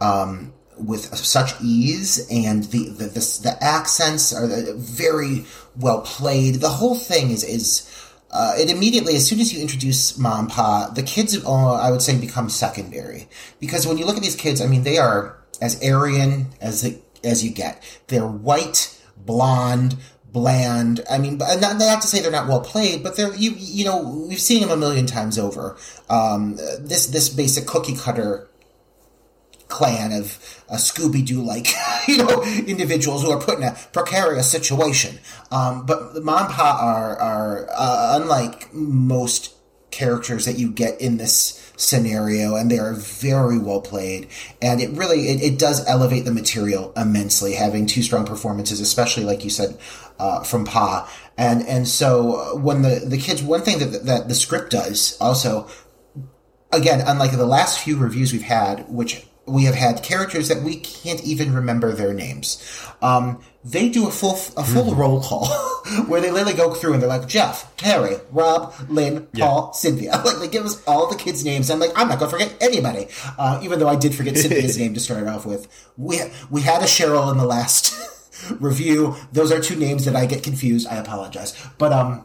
um, 0.00 0.52
with 0.84 1.14
such 1.16 1.60
ease, 1.60 2.26
and 2.30 2.64
the 2.64 2.88
the, 2.88 3.06
the, 3.06 3.40
the 3.42 3.56
accents 3.60 4.32
are 4.32 4.48
very 4.76 5.44
well 5.76 6.00
played. 6.02 6.56
The 6.56 6.68
whole 6.68 6.96
thing 6.96 7.30
is 7.30 7.44
is. 7.44 7.86
Uh, 8.32 8.54
it 8.56 8.70
immediately, 8.70 9.16
as 9.16 9.26
soon 9.26 9.40
as 9.40 9.52
you 9.52 9.60
introduce 9.60 10.16
mom 10.16 10.46
pa, 10.46 10.88
the 10.94 11.02
kids, 11.02 11.36
uh, 11.44 11.72
I 11.72 11.90
would 11.90 12.00
say, 12.00 12.16
become 12.16 12.48
secondary. 12.48 13.28
Because 13.58 13.88
when 13.88 13.98
you 13.98 14.06
look 14.06 14.16
at 14.16 14.22
these 14.22 14.36
kids, 14.36 14.60
I 14.60 14.68
mean, 14.68 14.84
they 14.84 14.98
are 14.98 15.36
as 15.60 15.82
Aryan 15.82 16.46
as 16.60 16.82
the, 16.82 16.96
as 17.24 17.44
you 17.44 17.50
get. 17.50 17.82
They're 18.06 18.24
white, 18.24 18.96
blonde, 19.16 19.96
bland. 20.32 21.00
I 21.10 21.18
mean, 21.18 21.38
not, 21.38 21.60
not 21.60 22.02
to 22.02 22.08
say 22.08 22.20
they're 22.20 22.30
not 22.30 22.48
well 22.48 22.60
played, 22.60 23.02
but 23.02 23.16
they're 23.16 23.34
you 23.34 23.52
you 23.56 23.84
know 23.84 24.26
we've 24.28 24.40
seen 24.40 24.60
them 24.60 24.70
a 24.70 24.76
million 24.76 25.06
times 25.06 25.38
over. 25.38 25.76
Um, 26.08 26.56
this 26.56 27.06
this 27.06 27.28
basic 27.28 27.66
cookie 27.66 27.96
cutter 27.96 28.49
clan 29.70 30.12
of 30.12 30.62
uh, 30.68 30.74
Scooby 30.74 31.24
Doo 31.24 31.42
like, 31.42 31.68
you 32.08 32.18
know, 32.18 32.42
individuals 32.42 33.22
who 33.22 33.30
are 33.30 33.40
put 33.40 33.58
in 33.58 33.64
a 33.64 33.76
precarious 33.92 34.50
situation. 34.50 35.18
Um, 35.50 35.86
but 35.86 36.14
the 36.14 36.20
Mom 36.20 36.48
Pa 36.48 36.78
are, 36.80 37.18
are 37.18 37.68
uh, 37.70 38.18
unlike 38.20 38.72
most 38.74 39.54
characters 39.90 40.44
that 40.44 40.58
you 40.58 40.70
get 40.70 41.00
in 41.00 41.16
this 41.16 41.72
scenario 41.76 42.56
and 42.56 42.70
they 42.70 42.78
are 42.78 42.94
very 42.94 43.58
well 43.58 43.80
played 43.80 44.28
and 44.60 44.80
it 44.80 44.90
really 44.90 45.28
it, 45.28 45.42
it 45.42 45.58
does 45.58 45.86
elevate 45.88 46.24
the 46.24 46.32
material 46.32 46.92
immensely 46.96 47.54
having 47.54 47.86
two 47.86 48.02
strong 48.02 48.26
performances 48.26 48.80
especially 48.80 49.24
like 49.24 49.42
you 49.44 49.50
said 49.50 49.78
uh, 50.18 50.42
from 50.42 50.64
pa 50.64 51.10
and 51.38 51.66
and 51.66 51.88
so 51.88 52.34
uh, 52.34 52.58
when 52.58 52.82
the 52.82 53.00
the 53.06 53.16
kids 53.16 53.42
one 53.42 53.62
thing 53.62 53.78
that 53.78 54.04
that 54.04 54.28
the 54.28 54.34
script 54.34 54.70
does 54.70 55.16
also 55.20 55.66
again 56.70 57.02
unlike 57.06 57.32
the 57.32 57.46
last 57.46 57.80
few 57.80 57.96
reviews 57.96 58.32
we've 58.32 58.42
had 58.42 58.86
which 58.88 59.26
we 59.50 59.64
have 59.64 59.74
had 59.74 60.02
characters 60.02 60.48
that 60.48 60.62
we 60.62 60.76
can't 60.76 61.22
even 61.24 61.54
remember 61.54 61.92
their 61.92 62.14
names. 62.14 62.62
Um, 63.02 63.42
they 63.64 63.88
do 63.88 64.08
a 64.08 64.10
full 64.10 64.32
a 64.32 64.64
full 64.64 64.84
mm-hmm. 64.84 65.00
roll 65.00 65.22
call 65.22 65.46
where 66.06 66.20
they 66.20 66.30
literally 66.30 66.56
go 66.56 66.72
through 66.72 66.94
and 66.94 67.02
they're 67.02 67.08
like 67.08 67.28
Jeff, 67.28 67.76
Terry, 67.76 68.16
Rob, 68.30 68.74
Lynn, 68.88 69.26
Paul. 69.36 69.72
Cynthia. 69.72 70.12
Like 70.24 70.38
they 70.38 70.48
give 70.48 70.64
us 70.64 70.82
all 70.86 71.08
the 71.08 71.16
kids' 71.16 71.44
names. 71.44 71.70
I'm 71.70 71.80
like, 71.80 71.92
I'm 71.96 72.08
not 72.08 72.18
gonna 72.18 72.30
forget 72.30 72.54
anybody. 72.60 73.08
Uh, 73.38 73.60
even 73.62 73.78
though 73.78 73.88
I 73.88 73.96
did 73.96 74.14
forget 74.14 74.36
Cynthia's 74.36 74.78
name 74.82 74.94
to 74.94 75.00
start 75.00 75.26
off 75.26 75.44
with. 75.44 75.66
We 75.96 76.20
we 76.50 76.62
had 76.62 76.82
a 76.82 76.86
Cheryl 76.86 77.30
in 77.32 77.38
the 77.38 77.46
last 77.46 77.94
review. 78.60 79.16
Those 79.32 79.52
are 79.52 79.60
two 79.60 79.76
names 79.76 80.04
that 80.04 80.16
I 80.16 80.26
get 80.26 80.42
confused. 80.42 80.86
I 80.88 80.96
apologize. 80.96 81.54
But 81.78 81.92
um 81.92 82.24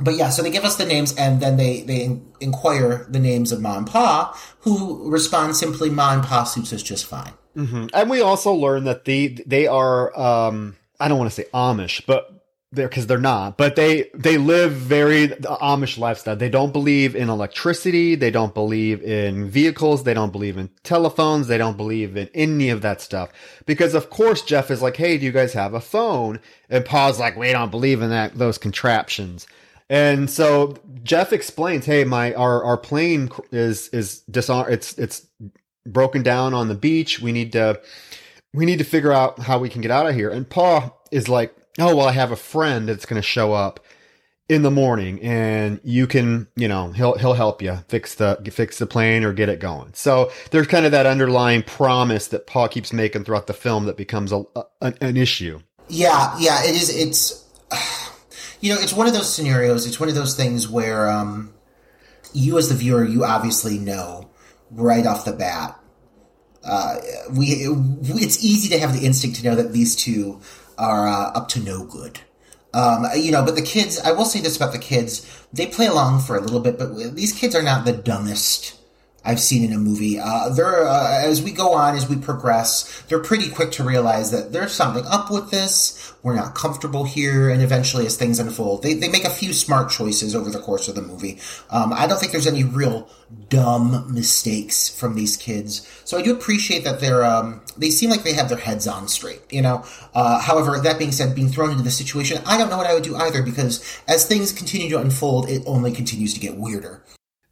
but 0.00 0.14
yeah, 0.14 0.30
so 0.30 0.42
they 0.42 0.50
give 0.50 0.64
us 0.64 0.76
the 0.76 0.86
names 0.86 1.14
and 1.16 1.40
then 1.40 1.56
they, 1.56 1.82
they 1.82 2.18
inquire 2.40 3.06
the 3.08 3.18
names 3.18 3.52
of 3.52 3.60
Ma 3.60 3.76
and 3.76 3.86
Pa, 3.86 4.38
who 4.60 5.10
respond 5.10 5.56
simply, 5.56 5.90
Ma 5.90 6.14
and 6.14 6.22
Pa 6.22 6.44
suits 6.44 6.72
us 6.72 6.82
just 6.82 7.06
fine. 7.06 7.32
Mm-hmm. 7.56 7.86
And 7.92 8.10
we 8.10 8.20
also 8.20 8.52
learn 8.52 8.84
that 8.84 9.04
the, 9.04 9.42
they 9.46 9.66
are, 9.66 10.18
um, 10.18 10.76
I 10.98 11.08
don't 11.08 11.18
want 11.18 11.30
to 11.30 11.34
say 11.34 11.46
Amish, 11.52 12.06
but 12.06 12.28
they're, 12.74 12.88
cause 12.88 13.06
they're 13.06 13.18
not, 13.18 13.58
but 13.58 13.76
they, 13.76 14.08
they 14.14 14.38
live 14.38 14.72
very 14.72 15.28
Amish 15.28 15.98
lifestyle. 15.98 16.36
They 16.36 16.48
don't 16.48 16.72
believe 16.72 17.14
in 17.14 17.28
electricity. 17.28 18.14
They 18.14 18.30
don't 18.30 18.54
believe 18.54 19.02
in 19.02 19.50
vehicles. 19.50 20.04
They 20.04 20.14
don't 20.14 20.32
believe 20.32 20.56
in 20.56 20.70
telephones. 20.82 21.48
They 21.48 21.58
don't 21.58 21.76
believe 21.76 22.16
in 22.16 22.30
any 22.32 22.70
of 22.70 22.80
that 22.80 23.02
stuff. 23.02 23.30
Because 23.66 23.92
of 23.92 24.08
course 24.08 24.40
Jeff 24.40 24.70
is 24.70 24.80
like, 24.80 24.96
Hey, 24.96 25.18
do 25.18 25.26
you 25.26 25.32
guys 25.32 25.52
have 25.52 25.74
a 25.74 25.80
phone? 25.80 26.40
And 26.70 26.86
Pa's 26.86 27.20
like, 27.20 27.36
we 27.36 27.52
don't 27.52 27.70
believe 27.70 28.00
in 28.00 28.08
that, 28.08 28.38
those 28.38 28.56
contraptions. 28.56 29.46
And 29.88 30.30
so 30.30 30.76
Jeff 31.02 31.32
explains, 31.32 31.86
"Hey, 31.86 32.04
my 32.04 32.34
our 32.34 32.62
our 32.64 32.76
plane 32.76 33.30
is 33.50 33.88
is 33.88 34.22
dishon- 34.30 34.70
it's 34.70 34.96
it's 34.98 35.26
broken 35.86 36.22
down 36.22 36.54
on 36.54 36.68
the 36.68 36.74
beach. 36.74 37.20
We 37.20 37.32
need 37.32 37.52
to 37.52 37.80
we 38.54 38.64
need 38.64 38.78
to 38.78 38.84
figure 38.84 39.12
out 39.12 39.40
how 39.40 39.58
we 39.58 39.68
can 39.68 39.82
get 39.82 39.90
out 39.90 40.08
of 40.08 40.14
here." 40.14 40.30
And 40.30 40.48
Pa 40.48 40.92
is 41.10 41.28
like, 41.28 41.54
"Oh, 41.78 41.96
well, 41.96 42.08
I 42.08 42.12
have 42.12 42.32
a 42.32 42.36
friend 42.36 42.88
that's 42.88 43.06
going 43.06 43.20
to 43.20 43.26
show 43.26 43.52
up 43.52 43.80
in 44.48 44.62
the 44.62 44.70
morning 44.70 45.18
and 45.22 45.80
you 45.82 46.06
can 46.06 46.46
you 46.56 46.68
know 46.68 46.92
he'll 46.92 47.16
he'll 47.16 47.32
help 47.32 47.62
you 47.62 47.78
fix 47.88 48.16
the 48.16 48.38
fix 48.52 48.78
the 48.78 48.86
plane 48.86 49.24
or 49.24 49.32
get 49.32 49.48
it 49.48 49.60
going 49.60 49.90
so 49.94 50.30
there's 50.50 50.66
kind 50.66 50.84
of 50.84 50.92
that 50.92 51.06
underlying 51.06 51.62
promise 51.62 52.26
that 52.28 52.46
Pa 52.46 52.68
keeps 52.68 52.92
making 52.92 53.24
throughout 53.24 53.46
the 53.46 53.54
film 53.54 53.86
that 53.86 53.96
becomes 53.96 54.30
a, 54.32 54.44
a 54.56 54.92
an 55.00 55.16
issue 55.16 55.60
yeah 55.88 56.36
yeah 56.38 56.62
it 56.64 56.74
is 56.74 56.94
it's 56.94 57.48
you 58.62 58.74
know 58.74 58.80
it's 58.80 58.94
one 58.94 59.06
of 59.06 59.12
those 59.12 59.32
scenarios 59.32 59.86
it's 59.86 60.00
one 60.00 60.08
of 60.08 60.14
those 60.14 60.34
things 60.34 60.66
where 60.66 61.10
um 61.10 61.52
you 62.32 62.56
as 62.56 62.70
the 62.70 62.74
viewer 62.74 63.04
you 63.04 63.24
obviously 63.24 63.78
know 63.78 64.30
right 64.70 65.06
off 65.06 65.26
the 65.26 65.32
bat 65.32 65.78
uh 66.64 66.96
we 67.36 67.66
it's 68.14 68.42
easy 68.42 68.70
to 68.70 68.78
have 68.78 68.98
the 68.98 69.04
instinct 69.04 69.36
to 69.36 69.44
know 69.44 69.54
that 69.54 69.74
these 69.74 69.94
two 69.94 70.40
are 70.78 71.06
uh, 71.06 71.30
up 71.32 71.48
to 71.48 71.60
no 71.60 71.84
good. 71.84 72.20
Um, 72.74 73.06
you 73.14 73.32
know, 73.32 73.44
but 73.44 73.54
the 73.54 73.62
kids, 73.62 74.00
I 74.00 74.12
will 74.12 74.24
say 74.24 74.40
this 74.40 74.56
about 74.56 74.72
the 74.72 74.78
kids, 74.78 75.26
they 75.52 75.66
play 75.66 75.86
along 75.86 76.20
for 76.20 76.36
a 76.36 76.40
little 76.40 76.60
bit, 76.60 76.78
but 76.78 77.14
these 77.14 77.32
kids 77.32 77.54
are 77.54 77.62
not 77.62 77.84
the 77.84 77.92
dumbest 77.92 78.78
I've 79.24 79.40
seen 79.40 79.64
in 79.64 79.72
a 79.72 79.78
movie. 79.78 80.18
Uh, 80.18 80.48
they're, 80.50 80.86
uh, 80.86 81.22
as 81.24 81.42
we 81.42 81.52
go 81.52 81.74
on, 81.74 81.94
as 81.94 82.08
we 82.08 82.16
progress, 82.16 83.02
they're 83.08 83.20
pretty 83.20 83.50
quick 83.50 83.70
to 83.72 83.84
realize 83.84 84.30
that 84.32 84.52
there's 84.52 84.72
something 84.72 85.04
up 85.06 85.30
with 85.30 85.50
this. 85.50 86.12
We're 86.22 86.34
not 86.34 86.54
comfortable 86.54 87.04
here. 87.04 87.48
And 87.48 87.62
eventually, 87.62 88.06
as 88.06 88.16
things 88.16 88.38
unfold, 88.38 88.82
they, 88.82 88.94
they 88.94 89.08
make 89.08 89.24
a 89.24 89.30
few 89.30 89.52
smart 89.52 89.90
choices 89.90 90.34
over 90.34 90.50
the 90.50 90.58
course 90.58 90.88
of 90.88 90.94
the 90.94 91.02
movie. 91.02 91.38
Um, 91.70 91.92
I 91.92 92.06
don't 92.06 92.18
think 92.18 92.32
there's 92.32 92.46
any 92.46 92.64
real 92.64 93.08
dumb 93.48 94.12
mistakes 94.12 94.88
from 94.88 95.14
these 95.14 95.36
kids. 95.36 95.86
So 96.04 96.18
I 96.18 96.22
do 96.22 96.32
appreciate 96.32 96.84
that 96.84 97.00
they're, 97.00 97.24
um, 97.24 97.62
they 97.76 97.90
seem 97.90 98.10
like 98.10 98.24
they 98.24 98.34
have 98.34 98.48
their 98.48 98.58
heads 98.58 98.86
on 98.88 99.08
straight, 99.08 99.42
you 99.50 99.62
know? 99.62 99.84
Uh, 100.14 100.40
however, 100.40 100.78
that 100.78 100.98
being 100.98 101.12
said, 101.12 101.34
being 101.34 101.48
thrown 101.48 101.70
into 101.70 101.82
this 101.82 101.96
situation, 101.96 102.42
I 102.44 102.58
don't 102.58 102.70
know 102.70 102.76
what 102.76 102.86
I 102.86 102.94
would 102.94 103.04
do 103.04 103.16
either 103.16 103.42
because 103.42 104.00
as 104.08 104.26
things 104.26 104.52
continue 104.52 104.90
to 104.90 104.98
unfold, 104.98 105.48
it 105.48 105.62
only 105.66 105.92
continues 105.92 106.34
to 106.34 106.40
get 106.40 106.56
weirder. 106.56 107.02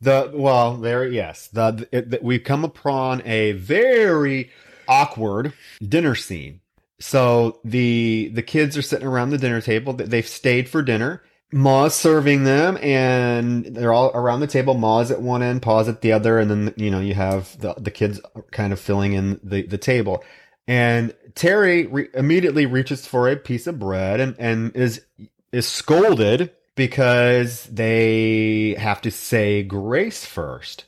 The 0.01 0.31
well, 0.35 0.77
there 0.77 1.07
yes, 1.07 1.49
the, 1.49 1.89
it, 1.93 2.23
we've 2.23 2.45
come 2.45 2.65
upon 2.65 3.23
a 3.27 3.53
very 3.53 4.51
awkward 4.89 5.53
dinner 5.87 6.15
scene. 6.15 6.61
So 7.01 7.61
the 7.65 8.31
the 8.33 8.43
kids 8.43 8.77
are 8.77 8.83
sitting 8.83 9.07
around 9.07 9.31
the 9.31 9.39
dinner 9.39 9.61
table. 9.61 9.93
They've 9.93 10.27
stayed 10.27 10.69
for 10.69 10.83
dinner. 10.83 11.23
Ma's 11.53 11.95
serving 11.95 12.45
them, 12.45 12.79
and 12.81 13.65
they're 13.65 13.93
all 13.93 14.11
around 14.15 14.41
the 14.41 14.47
table. 14.47 14.75
Ma's 14.75 15.11
at 15.11 15.21
one 15.21 15.43
end, 15.43 15.63
Pa's 15.63 15.89
at 15.89 16.01
the 16.01 16.13
other, 16.13 16.39
and 16.39 16.51
then 16.51 16.75
you 16.77 16.91
know 16.91 17.01
you 17.01 17.15
have 17.15 17.59
the 17.59 17.75
the 17.75 17.91
kids 17.91 18.21
kind 18.53 18.73
of 18.73 18.81
filling 18.81 19.15
in 19.15 19.41
the 19.43 19.63
the 19.63 19.79
table. 19.79 20.23
And 20.69 21.15
Terry 21.35 21.87
re- 21.87 22.09
immediately 22.15 22.67
reaches 22.67 23.07
for 23.07 23.29
a 23.29 23.37
piece 23.37 23.67
of 23.67 23.79
bread 23.79 24.21
and 24.21 24.37
and 24.39 24.77
is 24.77 25.05
is 25.53 25.67
scolded 25.67 26.53
because 26.81 27.65
they 27.65 28.75
have 28.79 29.03
to 29.03 29.11
say 29.11 29.63
grace 29.63 30.25
first. 30.25 30.87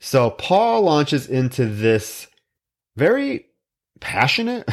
So 0.00 0.30
Pa 0.30 0.78
launches 0.78 1.26
into 1.26 1.66
this 1.66 2.28
very 2.96 3.48
passionate 4.00 4.66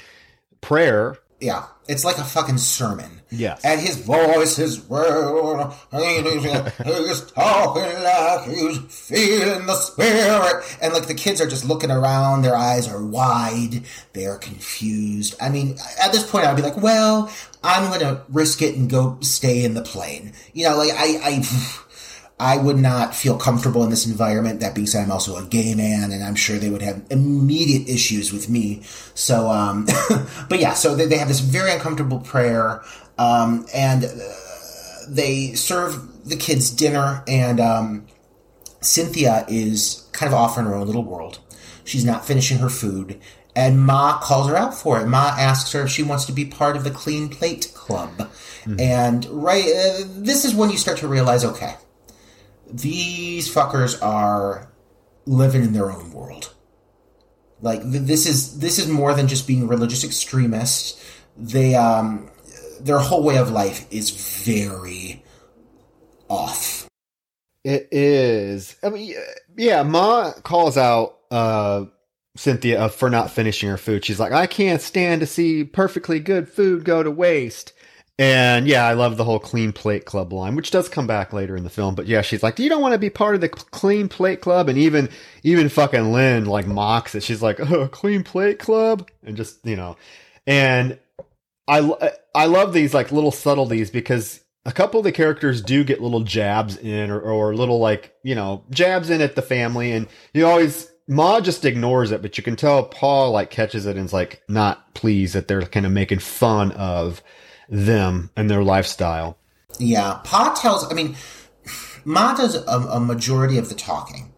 prayer. 0.60 1.16
Yeah, 1.44 1.66
it's 1.86 2.06
like 2.06 2.16
a 2.16 2.24
fucking 2.24 2.56
sermon. 2.56 3.20
Yes. 3.30 3.60
And 3.64 3.78
his 3.78 3.96
voice 3.98 4.58
is 4.58 4.80
well, 4.88 5.76
he's 5.92 7.20
talking 7.32 8.02
like 8.02 8.48
he's 8.48 8.78
feeling 8.88 9.66
the 9.66 9.74
spirit. 9.74 10.64
And 10.80 10.94
like 10.94 11.06
the 11.06 11.12
kids 11.12 11.42
are 11.42 11.46
just 11.46 11.66
looking 11.66 11.90
around, 11.90 12.40
their 12.40 12.56
eyes 12.56 12.88
are 12.88 13.04
wide, 13.04 13.82
they're 14.14 14.38
confused. 14.38 15.34
I 15.38 15.50
mean, 15.50 15.76
at 16.02 16.12
this 16.12 16.28
point, 16.30 16.46
I'd 16.46 16.56
be 16.56 16.62
like, 16.62 16.78
well, 16.78 17.30
I'm 17.62 17.90
gonna 17.90 18.24
risk 18.30 18.62
it 18.62 18.76
and 18.76 18.88
go 18.88 19.18
stay 19.20 19.64
in 19.64 19.74
the 19.74 19.82
plane. 19.82 20.32
You 20.54 20.70
know, 20.70 20.78
like 20.78 20.92
I, 20.94 21.18
I, 21.22 21.42
I 22.38 22.56
would 22.56 22.78
not 22.78 23.14
feel 23.14 23.38
comfortable 23.38 23.84
in 23.84 23.90
this 23.90 24.06
environment. 24.06 24.60
That 24.60 24.74
being 24.74 24.88
said, 24.88 25.04
I'm 25.04 25.12
also 25.12 25.36
a 25.36 25.46
gay 25.46 25.74
man, 25.74 26.10
and 26.10 26.24
I'm 26.24 26.34
sure 26.34 26.58
they 26.58 26.70
would 26.70 26.82
have 26.82 27.04
immediate 27.10 27.88
issues 27.88 28.32
with 28.32 28.48
me. 28.48 28.82
So, 29.14 29.48
um, 29.48 29.86
but 30.48 30.58
yeah, 30.58 30.74
so 30.74 30.96
they, 30.96 31.06
they, 31.06 31.18
have 31.18 31.28
this 31.28 31.40
very 31.40 31.72
uncomfortable 31.72 32.18
prayer, 32.18 32.82
um, 33.18 33.66
and 33.72 34.04
uh, 34.04 34.08
they 35.08 35.52
serve 35.54 36.28
the 36.28 36.36
kids 36.36 36.70
dinner, 36.70 37.22
and 37.28 37.60
um, 37.60 38.06
Cynthia 38.80 39.44
is 39.48 40.08
kind 40.12 40.32
of 40.32 40.38
off 40.38 40.58
in 40.58 40.64
her 40.64 40.74
own 40.74 40.86
little 40.86 41.04
world. 41.04 41.38
She's 41.84 42.04
not 42.04 42.26
finishing 42.26 42.58
her 42.58 42.70
food, 42.70 43.20
and 43.54 43.80
Ma 43.80 44.18
calls 44.18 44.48
her 44.48 44.56
out 44.56 44.74
for 44.74 45.00
it. 45.00 45.06
Ma 45.06 45.34
asks 45.38 45.70
her 45.72 45.82
if 45.82 45.90
she 45.90 46.02
wants 46.02 46.24
to 46.24 46.32
be 46.32 46.44
part 46.44 46.76
of 46.76 46.82
the 46.82 46.90
Clean 46.90 47.28
Plate 47.28 47.70
Club. 47.74 48.10
Mm-hmm. 48.18 48.80
And 48.80 49.24
right, 49.26 49.64
uh, 49.64 50.04
this 50.16 50.44
is 50.44 50.52
when 50.52 50.70
you 50.70 50.78
start 50.78 50.98
to 50.98 51.08
realize, 51.08 51.44
okay, 51.44 51.76
these 52.74 53.52
fuckers 53.52 54.02
are 54.02 54.68
living 55.26 55.62
in 55.62 55.72
their 55.72 55.90
own 55.92 56.12
world. 56.12 56.52
Like 57.62 57.80
this 57.84 58.26
is 58.26 58.58
this 58.58 58.78
is 58.78 58.88
more 58.88 59.14
than 59.14 59.28
just 59.28 59.46
being 59.46 59.68
religious 59.68 60.04
extremists. 60.04 61.02
They 61.36 61.74
um, 61.74 62.30
their 62.80 62.98
whole 62.98 63.22
way 63.22 63.38
of 63.38 63.50
life 63.50 63.86
is 63.90 64.10
very 64.44 65.22
off. 66.28 66.88
It 67.62 67.88
is. 67.92 68.76
I 68.82 68.90
mean, 68.90 69.14
yeah. 69.56 69.82
Ma 69.84 70.32
calls 70.42 70.76
out 70.76 71.18
uh, 71.30 71.86
Cynthia 72.36 72.88
for 72.88 73.08
not 73.08 73.30
finishing 73.30 73.70
her 73.70 73.78
food. 73.78 74.04
She's 74.04 74.20
like, 74.20 74.32
I 74.32 74.46
can't 74.46 74.82
stand 74.82 75.20
to 75.20 75.26
see 75.26 75.64
perfectly 75.64 76.18
good 76.18 76.48
food 76.48 76.84
go 76.84 77.02
to 77.02 77.10
waste. 77.10 77.72
And 78.18 78.68
yeah, 78.68 78.84
I 78.86 78.92
love 78.92 79.16
the 79.16 79.24
whole 79.24 79.40
clean 79.40 79.72
plate 79.72 80.04
club 80.04 80.32
line, 80.32 80.54
which 80.54 80.70
does 80.70 80.88
come 80.88 81.06
back 81.06 81.32
later 81.32 81.56
in 81.56 81.64
the 81.64 81.70
film. 81.70 81.96
But 81.96 82.06
yeah, 82.06 82.22
she's 82.22 82.44
like, 82.44 82.54
Do 82.56 82.62
"You 82.62 82.68
don't 82.68 82.82
want 82.82 82.92
to 82.92 82.98
be 82.98 83.10
part 83.10 83.34
of 83.34 83.40
the 83.40 83.48
clean 83.48 84.08
plate 84.08 84.40
club," 84.40 84.68
and 84.68 84.78
even 84.78 85.08
even 85.42 85.68
fucking 85.68 86.12
Lynn 86.12 86.44
like 86.44 86.66
mocks 86.66 87.16
it. 87.16 87.24
She's 87.24 87.42
like, 87.42 87.58
"Oh, 87.58 87.88
clean 87.88 88.22
plate 88.22 88.60
club," 88.60 89.08
and 89.24 89.36
just 89.36 89.66
you 89.66 89.74
know, 89.74 89.96
and 90.46 90.96
I 91.66 92.12
I 92.36 92.46
love 92.46 92.72
these 92.72 92.94
like 92.94 93.10
little 93.10 93.32
subtleties 93.32 93.90
because 93.90 94.40
a 94.64 94.72
couple 94.72 95.00
of 95.00 95.04
the 95.04 95.12
characters 95.12 95.60
do 95.60 95.82
get 95.84 96.00
little 96.00 96.20
jabs 96.20 96.76
in 96.76 97.10
or, 97.10 97.20
or 97.20 97.54
little 97.54 97.80
like 97.80 98.14
you 98.22 98.36
know 98.36 98.62
jabs 98.70 99.10
in 99.10 99.22
at 99.22 99.34
the 99.34 99.42
family, 99.42 99.90
and 99.90 100.06
you 100.34 100.46
always 100.46 100.88
Ma 101.08 101.40
just 101.40 101.64
ignores 101.64 102.12
it, 102.12 102.22
but 102.22 102.38
you 102.38 102.44
can 102.44 102.56
tell 102.56 102.84
Pa 102.84 103.26
like 103.26 103.50
catches 103.50 103.86
it 103.86 103.96
and 103.96 104.06
is 104.06 104.12
like 104.12 104.42
not 104.48 104.94
pleased 104.94 105.34
that 105.34 105.48
they're 105.48 105.62
kind 105.62 105.84
of 105.84 105.92
making 105.92 106.20
fun 106.20 106.72
of 106.72 107.22
them 107.68 108.30
and 108.36 108.50
their 108.50 108.62
lifestyle. 108.62 109.38
Yeah, 109.78 110.20
Pa 110.24 110.54
tells. 110.60 110.90
I 110.90 110.94
mean, 110.94 111.16
Ma 112.04 112.34
does 112.34 112.54
a, 112.54 112.78
a 112.90 113.00
majority 113.00 113.58
of 113.58 113.68
the 113.68 113.74
talking. 113.74 114.32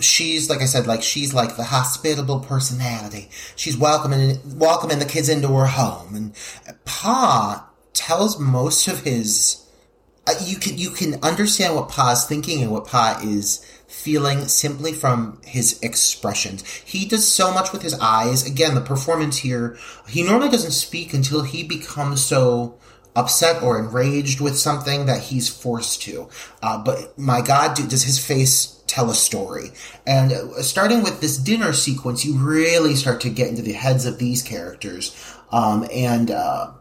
She's 0.00 0.48
like 0.48 0.60
I 0.60 0.66
said, 0.66 0.86
like 0.86 1.02
she's 1.02 1.34
like 1.34 1.56
the 1.56 1.64
hospitable 1.64 2.40
personality. 2.40 3.30
She's 3.56 3.76
welcoming 3.76 4.38
welcoming 4.58 4.98
the 4.98 5.04
kids 5.04 5.28
into 5.28 5.48
her 5.48 5.66
home, 5.66 6.14
and 6.14 6.34
Pa 6.84 7.68
tells 7.94 8.38
most 8.38 8.86
of 8.88 9.00
his. 9.02 9.64
Uh, 10.26 10.34
you 10.44 10.56
can 10.56 10.76
you 10.78 10.90
can 10.90 11.14
understand 11.22 11.74
what 11.74 11.88
Pa's 11.88 12.26
thinking 12.26 12.62
and 12.62 12.70
what 12.70 12.86
Pa 12.86 13.20
is 13.24 13.64
feeling 13.88 14.46
simply 14.46 14.92
from 14.92 15.40
his 15.44 15.80
expressions. 15.80 16.64
He 16.84 17.06
does 17.06 17.26
so 17.26 17.52
much 17.52 17.72
with 17.72 17.82
his 17.82 17.94
eyes. 17.94 18.46
Again, 18.46 18.74
the 18.74 18.82
performance 18.82 19.38
here, 19.38 19.78
he 20.06 20.22
normally 20.22 20.50
doesn't 20.50 20.72
speak 20.72 21.14
until 21.14 21.42
he 21.42 21.62
becomes 21.62 22.22
so 22.22 22.78
upset 23.16 23.62
or 23.62 23.78
enraged 23.78 24.40
with 24.40 24.58
something 24.58 25.06
that 25.06 25.22
he's 25.22 25.48
forced 25.48 26.02
to. 26.02 26.28
Uh, 26.62 26.82
but 26.84 27.18
my 27.18 27.40
God, 27.40 27.74
does 27.88 28.04
his 28.04 28.24
face 28.24 28.82
tell 28.86 29.10
a 29.10 29.14
story? 29.14 29.72
And 30.06 30.32
uh, 30.32 30.62
starting 30.62 31.02
with 31.02 31.20
this 31.22 31.38
dinner 31.38 31.72
sequence, 31.72 32.24
you 32.24 32.36
really 32.36 32.94
start 32.94 33.22
to 33.22 33.30
get 33.30 33.48
into 33.48 33.62
the 33.62 33.72
heads 33.72 34.04
of 34.04 34.18
these 34.18 34.42
characters. 34.42 35.16
Um, 35.50 35.88
and 35.92 36.30
uh, 36.30 36.72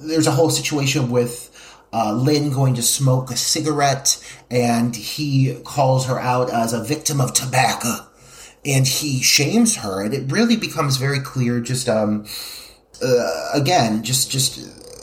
there's 0.00 0.26
a 0.26 0.32
whole 0.32 0.50
situation 0.50 1.10
with 1.10 1.50
uh, 1.96 2.12
Lynn 2.12 2.50
going 2.50 2.74
to 2.74 2.82
smoke 2.82 3.30
a 3.30 3.36
cigarette, 3.36 4.22
and 4.50 4.94
he 4.94 5.58
calls 5.64 6.04
her 6.06 6.20
out 6.20 6.50
as 6.50 6.74
a 6.74 6.84
victim 6.84 7.22
of 7.22 7.32
tobacco, 7.32 8.06
and 8.66 8.86
he 8.86 9.22
shames 9.22 9.76
her, 9.76 10.04
and 10.04 10.12
it 10.12 10.30
really 10.30 10.56
becomes 10.56 10.98
very 10.98 11.20
clear. 11.20 11.58
Just 11.58 11.88
um, 11.88 12.26
uh, 13.02 13.48
again, 13.54 14.02
just 14.02 14.30
just 14.30 14.60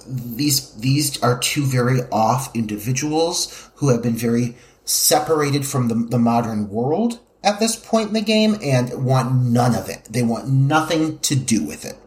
these 0.07 0.71
these 0.75 1.21
are 1.23 1.39
two 1.39 1.65
very 1.65 2.01
off 2.11 2.55
individuals 2.55 3.71
who 3.77 3.89
have 3.89 4.03
been 4.03 4.15
very 4.15 4.55
separated 4.85 5.65
from 5.65 5.87
the, 5.87 5.95
the 5.95 6.19
modern 6.19 6.69
world 6.69 7.19
at 7.43 7.59
this 7.59 7.75
point 7.75 8.09
in 8.09 8.13
the 8.13 8.21
game 8.21 8.55
and 8.61 9.03
want 9.03 9.33
none 9.33 9.73
of 9.73 9.89
it. 9.89 10.05
They 10.11 10.21
want 10.21 10.47
nothing 10.47 11.17
to 11.19 11.35
do 11.35 11.63
with 11.63 11.85
it. 11.85 11.97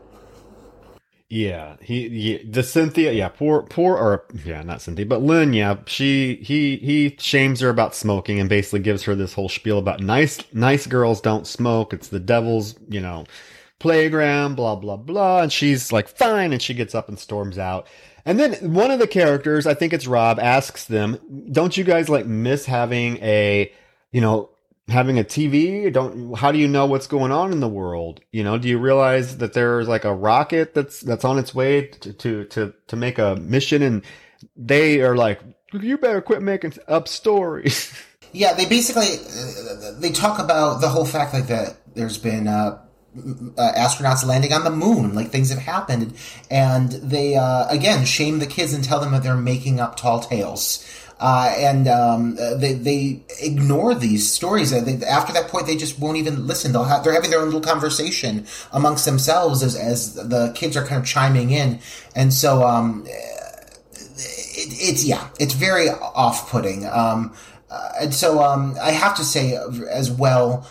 Yeah, 1.29 1.77
he, 1.81 2.09
he, 2.09 2.39
the 2.45 2.63
Cynthia, 2.63 3.11
yeah, 3.11 3.29
poor, 3.29 3.63
poor, 3.65 3.97
or 3.97 4.27
yeah, 4.45 4.63
not 4.63 4.81
Cynthia, 4.81 5.07
but 5.07 5.23
Lynn, 5.23 5.53
yeah, 5.53 5.79
she, 5.87 6.37
he, 6.37 6.77
he 6.77 7.17
shames 7.19 7.59
her 7.61 7.69
about 7.69 7.97
smoking 7.97 8.39
and 8.39 8.49
basically 8.49 8.79
gives 8.79 9.03
her 9.05 9.17
this 9.17 9.33
whole 9.33 9.49
spiel 9.49 9.79
about 9.79 9.99
nice, 10.01 10.39
nice 10.53 10.87
girls 10.87 11.21
don't 11.21 11.45
smoke. 11.45 11.93
It's 11.93 12.07
the 12.09 12.21
devil's, 12.21 12.77
you 12.89 13.01
know, 13.01 13.25
playground, 13.81 14.55
blah, 14.55 14.77
blah, 14.77 14.97
blah. 14.97 15.43
And 15.43 15.53
she's 15.53 15.91
like, 15.93 16.07
fine. 16.07 16.53
And 16.53 16.63
she 16.63 16.75
gets 16.75 16.95
up 16.95 17.09
and 17.09 17.19
storms 17.19 17.59
out. 17.59 17.89
And 18.25 18.39
then 18.39 18.73
one 18.73 18.93
of 18.93 19.01
the 19.01 19.07
characters, 19.09 19.67
I 19.67 19.75
think 19.75 19.93
it's 19.93 20.07
Rob, 20.07 20.41
asks 20.41 20.85
them, 20.85 21.19
"Don't 21.53 21.77
you 21.77 21.85
guys 21.85 22.09
like 22.09 22.27
miss 22.27 22.67
having 22.67 23.19
a, 23.19 23.73
you 24.11 24.21
know, 24.21 24.51
having 24.89 25.19
a 25.19 25.25
TV? 25.25 25.93
Don't 25.93 26.35
how 26.35 26.53
do 26.53 26.59
you 26.59 26.69
know 26.69 26.87
what's 26.87 27.07
going 27.07 27.33
on 27.33 27.53
in 27.53 27.61
the 27.61 27.69
world? 27.69 28.21
You 28.33 28.45
know, 28.45 28.59
do 28.59 28.69
you 28.69 28.79
realize 28.79 29.39
that 29.39 29.53
there's 29.53 29.89
like 29.89 30.05
a 30.05 30.15
rocket 30.15 30.75
that's 30.75 31.01
that's 31.01 31.25
on 31.25 31.39
its 31.39 31.55
way 31.55 31.87
to 31.87 32.13
to 32.13 32.45
to, 32.45 32.75
to 32.87 32.97
make 32.97 33.19
a 33.19 33.37
mission 33.37 33.83
and 33.83 34.03
they 34.57 35.01
are 35.01 35.17
like, 35.17 35.41
"You 35.73 35.99
better 35.99 36.21
quit 36.21 36.43
making 36.43 36.75
up 36.89 37.09
stories." 37.09 37.93
Yeah, 38.33 38.53
they 38.53 38.67
basically 38.67 39.07
uh, 39.07 39.99
they 39.99 40.11
talk 40.13 40.39
about 40.39 40.83
the 40.83 40.89
whole 40.89 41.07
fact 41.07 41.33
like 41.33 41.47
that 41.47 41.79
there's 41.95 42.19
been 42.19 42.47
uh, 42.47 42.79
uh, 43.57 43.73
astronauts 43.77 44.27
landing 44.27 44.53
on 44.53 44.65
the 44.65 44.71
moon, 44.71 45.15
like 45.15 45.31
things 45.31 45.49
have 45.51 45.59
happened, 45.59 46.15
and 46.51 46.91
they 46.93 47.37
uh, 47.37 47.67
again 47.69 48.05
shame 48.05 48.39
the 48.39 48.47
kids 48.47 48.75
and 48.75 48.85
tell 48.85 49.01
them 49.01 49.13
that 49.13 49.23
they're 49.23 49.37
making 49.37 49.81
up 49.81 49.97
tall 49.97 50.21
tales. 50.21 50.85
Uh, 51.19 51.55
and 51.57 51.89
um, 51.89 52.37
they 52.37 52.75
they 52.75 53.23
ignore 53.41 53.95
these 53.95 54.31
stories. 54.31 54.71
They, 54.71 55.07
after 55.07 55.33
that 55.33 55.49
point, 55.49 55.67
they 55.67 55.77
just 55.77 55.99
won't 55.99 56.19
even 56.19 56.47
listen. 56.47 56.73
They'll 56.73 56.85
have, 56.85 57.05
they're 57.05 57.15
having 57.15 57.31
their 57.31 57.41
own 57.41 57.47
little 57.47 57.63
conversation 57.63 58.47
amongst 58.71 59.07
themselves 59.07 59.63
as, 59.63 59.77
as 59.77 60.15
the 60.15 60.53
kids 60.55 60.77
are 60.77 60.85
kind 60.85 61.01
of 61.01 61.07
chiming 61.07 61.53
in, 61.53 61.81
and 62.15 62.35
so 62.35 62.67
um, 62.67 63.07
it, 63.07 64.69
it's 64.79 65.05
yeah, 65.05 65.29
it's 65.41 65.55
very 65.55 65.89
off 65.89 66.51
putting. 66.51 66.87
Um, 66.87 67.35
uh, 67.71 67.93
and 68.01 68.15
so 68.15 68.43
um, 68.43 68.77
I 68.81 68.91
have 68.91 69.17
to 69.17 69.25
say 69.25 69.59
as 69.91 70.11
well, 70.11 70.69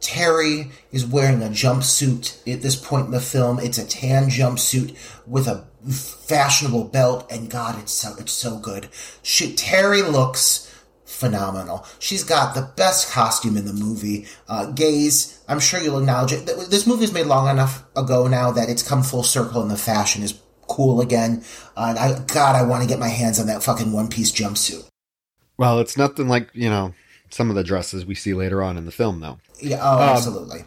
Terry 0.00 0.70
is 0.92 1.04
wearing 1.06 1.42
a 1.42 1.48
jumpsuit 1.48 2.38
at 2.52 2.62
this 2.62 2.76
point 2.76 3.06
in 3.06 3.12
the 3.12 3.20
film. 3.20 3.58
It's 3.58 3.78
a 3.78 3.86
tan 3.86 4.28
jumpsuit 4.28 4.96
with 5.26 5.48
a 5.48 5.64
fashionable 5.92 6.84
belt, 6.84 7.30
and 7.30 7.50
God, 7.50 7.78
it's 7.78 7.92
so 7.92 8.14
it's 8.18 8.32
so 8.32 8.58
good. 8.58 8.88
She, 9.22 9.54
Terry 9.54 10.02
looks 10.02 10.64
phenomenal. 11.04 11.86
She's 11.98 12.22
got 12.22 12.54
the 12.54 12.70
best 12.76 13.10
costume 13.10 13.56
in 13.56 13.64
the 13.64 13.72
movie. 13.72 14.26
Uh, 14.48 14.70
gaze, 14.70 15.42
I'm 15.48 15.60
sure 15.60 15.80
you'll 15.80 15.98
acknowledge 15.98 16.32
it. 16.32 16.46
This 16.46 16.86
movie 16.86 17.02
was 17.02 17.12
made 17.12 17.26
long 17.26 17.48
enough 17.48 17.84
ago 17.96 18.28
now 18.28 18.52
that 18.52 18.68
it's 18.68 18.86
come 18.86 19.02
full 19.02 19.22
circle, 19.22 19.62
and 19.62 19.70
the 19.70 19.76
fashion 19.76 20.22
is 20.22 20.40
cool 20.68 21.00
again. 21.00 21.42
Uh, 21.76 21.86
and 21.90 21.98
I, 21.98 22.18
God, 22.26 22.54
I 22.54 22.62
want 22.62 22.82
to 22.82 22.88
get 22.88 22.98
my 22.98 23.08
hands 23.08 23.40
on 23.40 23.46
that 23.46 23.62
fucking 23.62 23.92
one 23.92 24.08
piece 24.08 24.30
jumpsuit. 24.30 24.86
Well, 25.56 25.80
it's 25.80 25.96
nothing 25.96 26.28
like 26.28 26.50
you 26.52 26.70
know 26.70 26.94
some 27.30 27.50
of 27.50 27.56
the 27.56 27.64
dresses 27.64 28.06
we 28.06 28.14
see 28.14 28.34
later 28.34 28.62
on 28.62 28.76
in 28.76 28.84
the 28.84 28.92
film, 28.92 29.20
though. 29.20 29.38
Yeah, 29.60 29.80
oh, 29.82 29.96
um, 29.96 30.08
absolutely. 30.10 30.64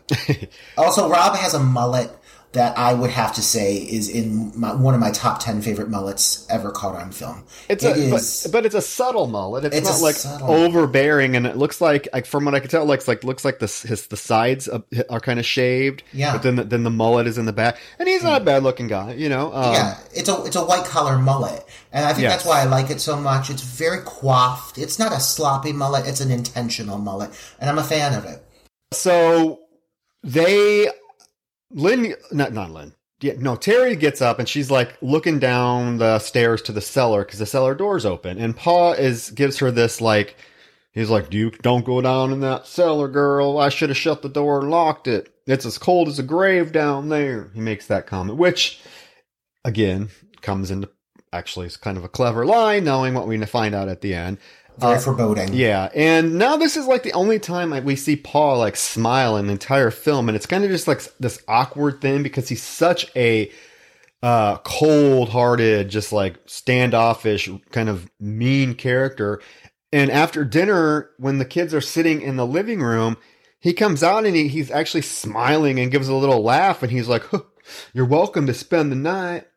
also, 0.78 1.09
Rob 1.09 1.36
has 1.36 1.53
a 1.53 1.59
mullet 1.59 2.11
that 2.54 2.78
I 2.78 2.93
would 2.93 3.12
have 3.12 3.34
to 3.36 3.41
say 3.41 3.78
is 3.78 4.10
in 4.10 4.52
my, 4.60 4.74
one 4.74 4.93
of 4.93 4.99
my 4.99 5.12
top 5.12 5.39
ten 5.39 5.62
favorite 5.62 5.89
mullets 5.89 6.45
ever 6.49 6.70
caught 6.72 6.95
on 6.95 7.12
film. 7.12 7.45
It's 7.70 7.84
it 7.84 7.95
a, 7.95 7.99
is, 7.99 8.43
but, 8.43 8.52
but, 8.52 8.66
it's 8.66 8.76
a 8.76 8.82
subtle 8.82 9.28
mullet. 9.28 9.66
It's, 9.66 9.78
it's 9.78 9.89
not 9.89 10.02
like 10.02 10.41
overbearing, 10.41 11.38
and 11.38 11.47
it 11.47 11.56
looks 11.56 11.80
like, 11.80 12.10
like 12.12 12.26
from 12.26 12.45
what 12.45 12.54
I 12.54 12.60
can 12.60 12.70
tell, 12.70 12.84
it 12.84 12.88
looks 12.88 13.08
like 13.08 13.24
looks 13.24 13.45
like 13.45 13.60
the 13.60 13.68
his 13.68 14.08
the 14.08 14.18
sides 14.18 14.68
are 14.68 15.20
kind 15.22 15.39
of 15.39 15.45
shaved. 15.45 16.04
Yeah. 16.12 16.34
But 16.34 16.43
then 16.43 16.56
the, 16.58 16.64
then 16.64 16.84
the 16.84 16.89
mullet 16.89 17.26
is 17.26 17.38
in 17.38 17.45
the 17.45 17.54
back, 17.54 17.80
and 17.99 18.10
he's 18.10 18.24
not 18.24 18.41
a 18.41 18.45
bad 18.45 18.64
looking 18.64 18.88
guy. 18.88 19.14
You 19.14 19.30
know. 19.30 19.54
Um, 19.54 19.74
yeah. 19.74 19.97
It's 20.14 20.28
a 20.28 20.43
it's 20.43 20.58
a 20.58 20.66
white 20.66 20.86
collar 20.86 21.18
mullet, 21.18 21.66
and 21.93 22.06
I 22.06 22.10
think 22.10 22.24
yes. 22.24 22.34
that's 22.34 22.45
why 22.45 22.62
I 22.62 22.66
like 22.66 22.89
it 22.89 22.99
so 22.99 23.18
much. 23.18 23.49
It's 23.49 23.64
very 23.64 24.02
coiffed. 24.04 24.78
It's 24.78 24.99
not 24.99 25.14
a 25.14 25.20
sloppy 25.22 25.72
mullet. 25.72 26.06
It's 26.06 26.20
an 26.20 26.32
intentional 26.32 26.97
mullet, 26.97 27.32
and 27.60 27.70
I'm 27.70 27.78
a 27.78 27.84
fan 27.84 28.14
of 28.14 28.26
it. 28.26 28.43
So 28.91 29.60
they 30.24 30.89
Lynn, 31.74 32.15
not 32.32 32.53
not 32.53 32.72
Lynn. 32.72 32.93
Yeah, 33.22 33.34
no. 33.38 33.55
Terry 33.55 33.95
gets 33.95 34.22
up 34.22 34.39
and 34.39 34.49
she's 34.49 34.72
like 34.72 34.97
looking 35.01 35.39
down 35.39 35.97
the 35.97 36.19
stairs 36.19 36.61
to 36.63 36.72
the 36.72 36.82
cellar 36.82 37.24
because 37.24 37.39
the 37.39 37.45
cellar 37.45 37.76
door's 37.76 38.05
open, 38.05 38.38
and 38.38 38.55
Pa 38.55 38.93
is 38.93 39.30
gives 39.32 39.59
her 39.59 39.72
this 39.72 40.01
like. 40.01 40.36
He's 40.93 41.09
like, 41.09 41.30
"Do 41.30 41.38
you 41.38 41.51
don't 41.51 41.86
go 41.86 42.01
down 42.01 42.34
in 42.34 42.41
that 42.41 42.67
cellar, 42.67 43.07
girl. 43.07 43.57
I 43.57 43.69
should 43.69 43.89
have 43.89 43.97
shut 43.97 44.22
the 44.22 44.30
door 44.30 44.59
and 44.59 44.69
locked 44.69 45.07
it. 45.07 45.34
It's 45.47 45.65
as 45.65 45.78
cold 45.78 46.09
as 46.09 46.19
a 46.19 46.24
grave 46.24 46.74
down 46.74 47.09
there." 47.09 47.49
He 47.53 47.61
makes 47.61 47.88
that 47.88 48.07
comment, 48.07 48.38
which, 48.38 48.82
again, 49.63 50.09
comes 50.41 50.69
into 50.69 50.89
actually 51.34 51.67
is 51.67 51.78
kind 51.78 51.97
of 51.97 52.03
a 52.03 52.09
clever 52.09 52.45
line, 52.45 52.84
knowing 52.84 53.13
what 53.13 53.28
we 53.28 53.38
find 53.45 53.74
out 53.74 53.88
at 53.88 54.01
the 54.01 54.13
end. 54.13 54.38
Very 54.78 54.95
uh, 54.95 54.99
foreboding. 54.99 55.53
Yeah, 55.53 55.89
and 55.93 56.38
now 56.38 56.57
this 56.57 56.78
is 56.78 56.88
like 56.88 57.03
the 57.03 57.13
only 57.13 57.39
time 57.39 57.69
like, 57.69 57.84
we 57.86 57.95
see 57.95 58.15
Pa 58.15 58.55
like 58.55 58.76
smile 58.76 59.38
in 59.38 59.47
the 59.47 59.51
entire 59.53 59.91
film, 59.91 60.30
and 60.30 60.36
it's 60.36 60.45
kind 60.45 60.63
of 60.63 60.72
just 60.72 60.88
like 60.88 61.01
this 61.19 61.41
awkward 61.47 62.01
thing 62.01 62.24
because 62.24 62.49
he's 62.49 62.63
such 62.63 63.05
a 63.15 63.51
uh, 64.24 64.57
cold-hearted, 64.59 65.89
just 65.89 66.11
like 66.13 66.38
standoffish, 66.45 67.49
kind 67.72 67.89
of 67.89 68.09
mean 68.19 68.74
character. 68.76 69.41
And 69.91 70.09
after 70.09 70.45
dinner, 70.45 71.09
when 71.17 71.38
the 71.38 71.45
kids 71.45 71.74
are 71.74 71.82
sitting 71.82 72.22
in 72.22 72.38
the 72.38 72.45
living 72.45 72.82
room, 72.82 73.17
he 73.59 73.74
comes 73.74 74.03
out 74.03 74.26
and 74.26 74.36
he, 74.36 74.47
he's 74.47 74.72
actually 74.72 75.01
smiling 75.01 75.80
and 75.80 75.91
gives 75.91 76.07
a 76.07 76.15
little 76.15 76.43
laugh, 76.43 76.82
and 76.82 76.91
he's 76.91 77.07
like, 77.07 77.24
huh, 77.26 77.41
"You're 77.93 78.05
welcome 78.05 78.47
to 78.47 78.53
spend 78.53 78.91
the 78.91 78.95
night." 78.95 79.47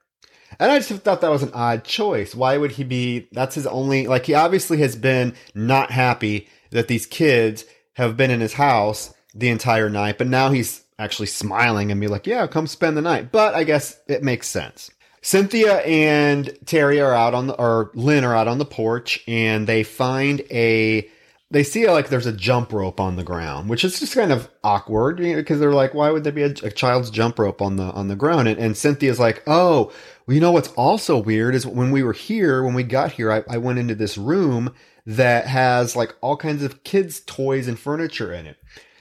And 0.59 0.71
I 0.71 0.79
just 0.79 1.03
thought 1.03 1.21
that 1.21 1.31
was 1.31 1.43
an 1.43 1.53
odd 1.53 1.85
choice. 1.85 2.35
Why 2.35 2.57
would 2.57 2.73
he 2.73 2.85
be? 2.85 3.29
That's 3.33 3.55
his 3.55 3.67
only, 3.67 4.07
like, 4.07 4.27
he 4.27 4.35
obviously 4.35 4.79
has 4.79 4.97
been 4.97 5.35
not 5.55 5.91
happy 5.91 6.49
that 6.71 6.89
these 6.89 7.07
kids 7.07 7.65
have 7.95 8.17
been 8.17 8.31
in 8.31 8.41
his 8.41 8.55
house 8.55 9.15
the 9.35 9.49
entire 9.49 9.91
night, 9.91 10.19
but 10.19 10.27
now 10.27 10.51
he's 10.51 10.83
actually 10.99 11.27
smiling 11.27 11.91
and 11.91 12.01
be 12.01 12.07
like, 12.07 12.27
yeah, 12.27 12.47
come 12.47 12.67
spend 12.67 12.97
the 12.97 13.03
night. 13.03 13.33
But 13.33 13.55
I 13.55 13.65
guess 13.65 13.99
it 14.07 14.23
makes 14.23 14.47
sense. 14.47 14.91
Cynthia 15.23 15.79
and 15.79 16.57
Terry 16.67 17.01
are 17.01 17.15
out 17.15 17.35
on 17.35 17.47
the, 17.47 17.55
or 17.55 17.91
Lynn 17.95 18.25
are 18.25 18.37
out 18.37 18.47
on 18.47 18.59
the 18.59 18.65
porch 18.65 19.25
and 19.27 19.67
they 19.67 19.83
find 19.83 20.43
a, 20.51 21.09
they 21.51 21.63
see 21.63 21.87
like 21.89 22.09
there's 22.09 22.27
a 22.27 22.33
jump 22.33 22.73
rope 22.73 22.99
on 22.99 23.17
the 23.17 23.23
ground, 23.23 23.69
which 23.69 23.85
is 23.85 24.01
just 24.01 24.15
kind 24.15 24.33
of 24.33 24.51
awkward 24.63 25.19
because 25.19 25.27
you 25.27 25.43
know, 25.43 25.61
they're 25.61 25.73
like, 25.73 25.95
why 25.95 26.11
would 26.11 26.25
there 26.25 26.33
be 26.33 26.43
a, 26.43 26.55
a, 26.63 26.71
child's 26.71 27.11
jump 27.11 27.39
rope 27.39 27.63
on 27.63 27.77
the 27.77 27.85
on 27.85 28.09
the 28.09 28.17
ground? 28.17 28.49
And, 28.49 28.59
and 28.59 28.77
Cynthia's 28.77 29.21
like, 29.21 29.43
oh, 29.47 29.93
well, 30.27 30.35
you 30.35 30.41
know 30.41 30.53
what's 30.53 30.73
also 30.73 31.19
weird 31.19 31.55
is 31.55 31.67
when 31.67 31.91
we 31.91 32.03
were 32.03 32.13
here, 32.13 32.65
when 32.65 32.75
we 32.75 32.83
got 32.83 33.13
here, 33.13 33.31
I, 33.31 33.45
I 33.49 33.59
went 33.59 33.79
into 33.79 33.95
this 33.95 34.17
room 34.17 34.75
that 35.07 35.47
has 35.47 35.95
like 35.95 36.17
all 36.21 36.37
kinds 36.37 36.63
of 36.63 36.83
kids' 36.83 37.21
toys 37.21 37.69
and 37.69 37.79
furniture 37.79 38.33
in 38.33 38.47
it. 38.47 38.57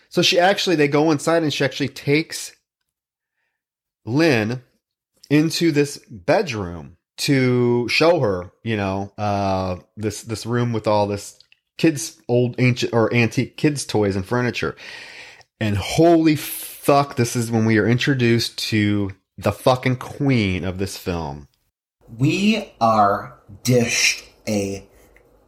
So 0.09 0.21
she 0.21 0.39
actually, 0.39 0.75
they 0.75 0.87
go 0.87 1.11
inside 1.11 1.43
and 1.43 1.53
she 1.53 1.63
actually 1.63 1.89
takes 1.89 2.55
Lynn 4.05 4.61
into 5.29 5.71
this 5.71 5.97
bedroom 5.97 6.97
to 7.15 7.87
show 7.87 8.19
her, 8.19 8.51
you 8.63 8.75
know, 8.75 9.13
uh, 9.17 9.77
this, 9.95 10.23
this 10.23 10.45
room 10.45 10.73
with 10.73 10.87
all 10.87 11.07
this 11.07 11.39
kids, 11.77 12.21
old 12.27 12.55
ancient 12.59 12.93
or 12.93 13.13
antique 13.13 13.57
kids' 13.57 13.85
toys 13.85 14.15
and 14.15 14.25
furniture. 14.25 14.75
And 15.59 15.77
holy 15.77 16.35
fuck, 16.35 17.15
this 17.15 17.35
is 17.35 17.51
when 17.51 17.65
we 17.65 17.77
are 17.77 17.87
introduced 17.87 18.57
to 18.69 19.11
the 19.37 19.51
fucking 19.51 19.97
queen 19.97 20.63
of 20.63 20.77
this 20.77 20.97
film. 20.97 21.47
We 22.17 22.73
are 22.79 23.39
dished 23.63 24.25
a 24.47 24.87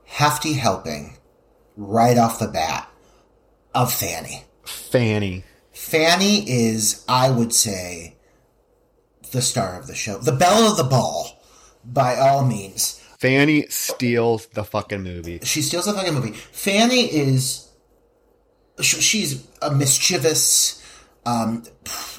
hefty 0.06 0.54
helping 0.54 1.18
right 1.76 2.18
off 2.18 2.40
the 2.40 2.48
bat 2.48 2.90
of 3.74 3.94
Fanny. 3.94 4.46
Fanny. 4.64 5.44
Fanny 5.74 6.50
is, 6.50 7.04
I 7.08 7.30
would 7.30 7.54
say, 7.54 8.16
the 9.32 9.42
star 9.42 9.78
of 9.78 9.88
the 9.88 9.96
show. 9.96 10.18
The 10.18 10.32
belle 10.32 10.72
of 10.72 10.78
the 10.78 10.84
ball, 10.84 11.44
by 11.84 12.16
all 12.16 12.46
means. 12.46 13.02
Fanny 13.18 13.68
steals 13.70 14.48
the 14.48 14.64
fucking 14.64 15.02
movie. 15.02 15.40
She 15.44 15.62
steals 15.62 15.86
the 15.86 15.94
fucking 15.94 16.14
movie. 16.14 16.32
Fanny 16.32 17.06
is. 17.06 17.70
She's 18.82 19.48
a 19.62 19.74
mischievous, 19.74 20.84
um, 21.26 21.64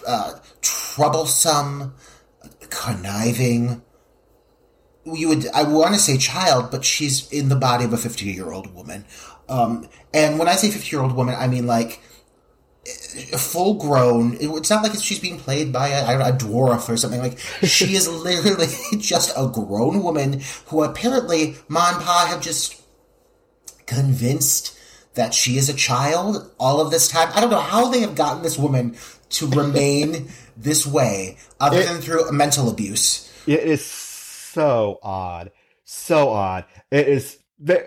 uh, 0.06 0.38
troublesome, 0.62 1.94
conniving. 2.70 3.82
You 5.04 5.28
would, 5.28 5.46
I 5.48 5.64
want 5.64 5.94
to 5.94 6.00
say 6.00 6.16
child, 6.16 6.70
but 6.70 6.82
she's 6.82 7.30
in 7.30 7.50
the 7.50 7.56
body 7.56 7.84
of 7.84 7.92
a 7.92 7.98
50 7.98 8.24
year 8.24 8.50
old 8.52 8.74
woman. 8.74 9.04
Um, 9.50 9.88
and 10.14 10.38
when 10.38 10.48
I 10.48 10.54
say 10.56 10.70
50 10.70 10.96
year 10.96 11.02
old 11.02 11.12
woman, 11.14 11.34
I 11.38 11.46
mean 11.46 11.66
like 11.66 12.00
full 13.38 13.74
grown. 13.74 14.36
It's 14.40 14.70
not 14.70 14.82
like 14.82 14.94
she's 15.00 15.18
being 15.18 15.38
played 15.38 15.72
by 15.72 15.88
a, 15.88 16.18
a 16.18 16.32
dwarf 16.32 16.88
or 16.88 16.96
something. 16.96 17.20
Like 17.20 17.38
she 17.62 17.94
is 17.94 18.08
literally 18.24 18.66
just 18.98 19.32
a 19.36 19.48
grown 19.48 20.02
woman 20.02 20.42
who 20.66 20.82
apparently 20.82 21.56
Ma 21.68 21.94
and 21.94 22.04
Pa 22.04 22.26
have 22.28 22.40
just 22.40 22.80
convinced 23.86 24.76
that 25.14 25.32
she 25.32 25.56
is 25.56 25.68
a 25.68 25.74
child 25.74 26.50
all 26.58 26.80
of 26.80 26.90
this 26.90 27.08
time. 27.08 27.30
I 27.34 27.40
don't 27.40 27.50
know 27.50 27.60
how 27.60 27.88
they 27.88 28.00
have 28.00 28.14
gotten 28.14 28.42
this 28.42 28.58
woman 28.58 28.96
to 29.30 29.46
remain 29.50 30.28
this 30.56 30.86
way 30.86 31.38
other 31.60 31.78
it, 31.78 31.86
than 31.86 32.00
through 32.00 32.30
mental 32.32 32.70
abuse. 32.70 33.32
It 33.46 33.60
is 33.60 33.84
so 33.84 34.98
odd. 35.02 35.50
So 35.84 36.30
odd. 36.30 36.64
It 36.90 37.08
is 37.08 37.38
the, 37.58 37.86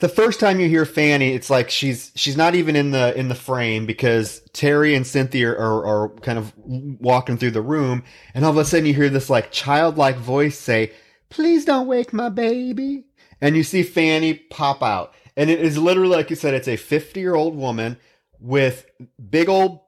the 0.00 0.08
first 0.08 0.38
time 0.38 0.60
you 0.60 0.68
hear 0.68 0.84
Fanny, 0.84 1.32
it's 1.32 1.50
like 1.50 1.70
she's 1.70 2.12
she's 2.14 2.36
not 2.36 2.54
even 2.54 2.76
in 2.76 2.92
the 2.92 3.16
in 3.18 3.28
the 3.28 3.34
frame 3.34 3.84
because 3.84 4.40
Terry 4.52 4.94
and 4.94 5.06
Cynthia 5.06 5.50
are, 5.50 5.86
are 5.86 6.08
kind 6.20 6.38
of 6.38 6.52
walking 6.56 7.36
through 7.36 7.50
the 7.50 7.62
room, 7.62 8.04
and 8.34 8.44
all 8.44 8.52
of 8.52 8.56
a 8.56 8.64
sudden 8.64 8.86
you 8.86 8.94
hear 8.94 9.08
this 9.08 9.28
like 9.28 9.50
childlike 9.50 10.16
voice 10.16 10.58
say, 10.58 10.92
please 11.30 11.64
don't 11.64 11.86
wake 11.86 12.12
my 12.12 12.28
baby. 12.28 13.04
And 13.40 13.56
you 13.56 13.62
see 13.62 13.82
Fanny 13.82 14.34
pop 14.34 14.82
out. 14.82 15.14
And 15.36 15.50
it 15.50 15.60
is 15.60 15.78
literally, 15.78 16.16
like 16.16 16.30
you 16.30 16.36
said, 16.36 16.54
it's 16.54 16.68
a 16.68 16.76
50 16.76 17.20
year 17.20 17.34
old 17.34 17.56
woman 17.56 17.96
with 18.40 18.86
big 19.30 19.48
old 19.48 19.80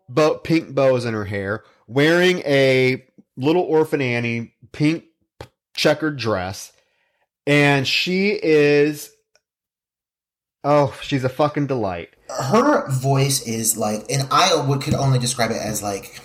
pink 0.44 0.74
bows 0.74 1.04
in 1.04 1.14
her 1.14 1.24
hair, 1.24 1.64
wearing 1.86 2.38
a 2.40 3.04
little 3.36 3.62
orphan 3.62 4.00
Annie 4.00 4.54
pink 4.72 5.04
checkered 5.74 6.16
dress. 6.16 6.72
And 7.46 7.86
she 7.86 8.30
is, 8.30 9.10
oh, 10.64 10.98
she's 11.02 11.24
a 11.24 11.28
fucking 11.28 11.66
delight. 11.66 12.10
Her 12.28 12.88
voice 12.90 13.46
is 13.46 13.76
like, 13.76 14.04
and 14.10 14.28
I 14.30 14.54
would 14.60 14.82
could 14.82 14.94
only 14.94 15.18
describe 15.18 15.50
it 15.50 15.56
as 15.56 15.82
like, 15.82 16.20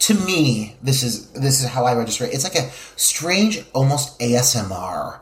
to 0.00 0.14
me, 0.14 0.76
this 0.82 1.02
is 1.02 1.30
this 1.32 1.62
is 1.62 1.68
how 1.68 1.84
I 1.84 1.94
register 1.94 2.24
it. 2.24 2.34
It's 2.34 2.44
like 2.44 2.56
a 2.56 2.70
strange, 2.96 3.64
almost 3.72 4.18
ASMR. 4.20 5.20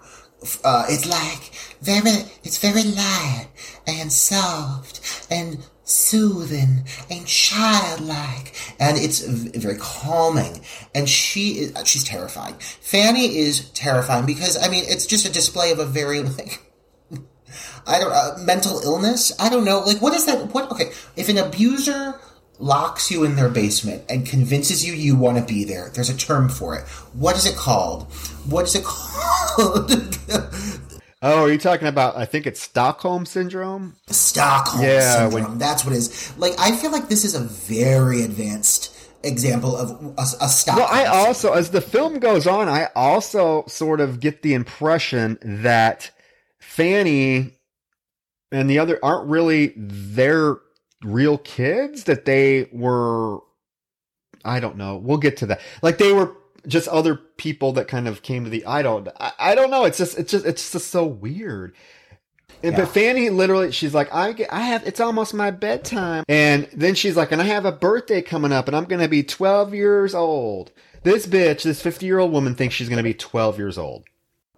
Uh, 0.65 0.87
it's 0.89 1.07
like 1.07 1.53
very, 1.83 2.25
it's 2.43 2.59
very 2.59 2.83
light 2.83 3.49
and 3.87 4.11
soft 4.13 5.29
and 5.31 5.59
soothing 5.85 6.85
and 7.11 7.27
childlike, 7.27 8.55
and 8.81 8.97
it's 8.97 9.21
very 9.21 9.77
calming. 9.79 10.61
And 10.95 11.09
she 11.09 11.51
is, 11.59 11.89
she's 11.89 12.05
terrifying. 12.05 12.55
Fanny 12.81 13.37
is 13.37 13.71
terrifying 13.71 14.27
because 14.27 14.57
I 14.57 14.69
mean, 14.69 14.85
it's 14.89 15.07
just 15.07 15.27
a 15.27 15.33
display 15.33 15.71
of 15.71 15.79
a 15.79 15.87
very 15.87 16.23
like. 16.23 16.61
I 17.87 17.99
don't 17.99 18.13
uh, 18.13 18.37
mental 18.45 18.81
illness. 18.81 19.33
I 19.41 19.49
don't 19.49 19.65
know. 19.65 19.81
Like, 19.81 20.01
what 20.03 20.15
is 20.15 20.27
that? 20.27 20.53
What? 20.55 20.71
Okay, 20.73 20.93
if 21.17 21.29
an 21.29 21.39
abuser 21.39 22.21
locks 22.59 23.11
you 23.11 23.25
in 23.25 23.35
their 23.35 23.49
basement 23.49 24.05
and 24.09 24.25
convinces 24.27 24.85
you 24.87 24.93
you 24.93 25.17
want 25.17 25.37
to 25.39 25.45
be 25.45 25.65
there, 25.65 25.91
there's 25.95 26.11
a 26.11 26.17
term 26.17 26.49
for 26.49 26.77
it. 26.77 26.83
What 27.13 27.37
is 27.37 27.45
it 27.47 27.57
called? 27.57 28.05
What 28.49 28.65
is 28.67 28.75
it 28.77 28.85
called? 28.85 29.91
Oh, 31.25 31.45
are 31.45 31.51
you 31.53 31.59
talking 31.59 31.87
about? 31.87 32.17
I 32.17 32.25
think 32.25 32.47
it's 32.47 32.61
Stockholm 32.61 33.27
syndrome. 33.27 33.95
Stockholm 34.09 34.83
Yeah, 34.83 35.19
syndrome. 35.31 35.51
when- 35.51 35.59
That's 35.59 35.85
what 35.85 35.95
it 35.95 35.99
is. 35.99 36.33
Like, 36.37 36.55
I 36.59 36.73
feel 36.77 36.91
like 36.91 37.09
this 37.09 37.25
is 37.25 37.35
a 37.37 37.41
very 37.41 38.23
advanced 38.23 38.93
example 39.23 39.77
of 39.77 39.91
a, 40.19 40.23
a 40.45 40.49
Stockholm. 40.49 40.85
Well, 40.85 40.89
I 40.93 41.05
also, 41.05 41.53
as 41.53 41.71
the 41.71 41.81
film 41.81 42.19
goes 42.19 42.49
on, 42.49 42.69
I 42.69 42.89
also 42.97 43.65
sort 43.69 44.01
of 44.01 44.19
get 44.19 44.43
the 44.43 44.53
impression 44.55 45.39
that 45.43 46.11
Fanny 46.59 47.53
and 48.53 48.69
the 48.71 48.79
other 48.79 48.99
aren't 49.03 49.29
really 49.29 49.73
their 49.77 50.57
real 51.03 51.39
kids, 51.39 52.05
that 52.05 52.25
they 52.27 52.69
were, 52.73 53.41
I 54.45 54.61
don't 54.61 54.77
know. 54.77 54.97
We'll 54.97 55.19
get 55.19 55.37
to 55.39 55.47
that. 55.47 55.61
Like 55.83 55.99
they 55.99 56.13
were 56.13 56.37
just 56.69 56.87
other 56.89 57.17
people 57.17 57.73
that 57.73 57.89
kind 57.89 58.07
of 58.07 58.23
came 58.23 58.45
to 58.45 58.51
the, 58.51 58.65
I 58.67 58.83
don't, 58.83 59.09
I, 59.19 59.33
I 59.39 59.55
don't 59.57 59.71
know. 59.71 59.85
It's 59.85 59.99
just, 59.99 60.17
it's 60.19 60.31
just, 60.31 60.47
it's 60.47 60.71
just 60.71 60.91
so 60.91 61.05
weird. 61.05 61.75
And- 62.63 62.73
Yeah. 62.75 62.85
But 62.85 62.91
Fanny 62.91 63.31
literally, 63.31 63.73
she's 63.73 63.95
like, 63.95 64.15
I, 64.15 64.33
get- 64.33 64.53
I 64.53 64.61
have, 64.61 64.87
it's 64.87 65.01
almost 65.01 65.35
my 65.35 65.51
bedtime. 65.51 66.23
And 66.29 66.69
then 66.73 66.95
she's 66.95 67.17
like, 67.17 67.33
and 67.33 67.43
I 67.43 67.47
have 67.47 67.65
a 67.65 67.73
birthday 67.73 68.23
coming 68.23 68.53
up 68.53 68.69
and 68.69 68.77
I'm 68.77 68.85
going 68.85 69.03
to 69.03 69.09
be 69.09 69.25
12 69.25 69.75
years 69.75 70.15
old. 70.15 70.71
This 71.03 71.27
bitch, 71.27 71.65
this 71.65 71.83
50 71.83 72.07
year 72.07 72.21
old 72.21 72.31
woman 72.31 72.55
thinks 72.55 72.77
she's 72.77 72.89
going 72.89 72.99
to 72.99 73.03
be 73.03 73.15
12 73.15 73.59
years 73.59 73.77
old. 73.77 74.05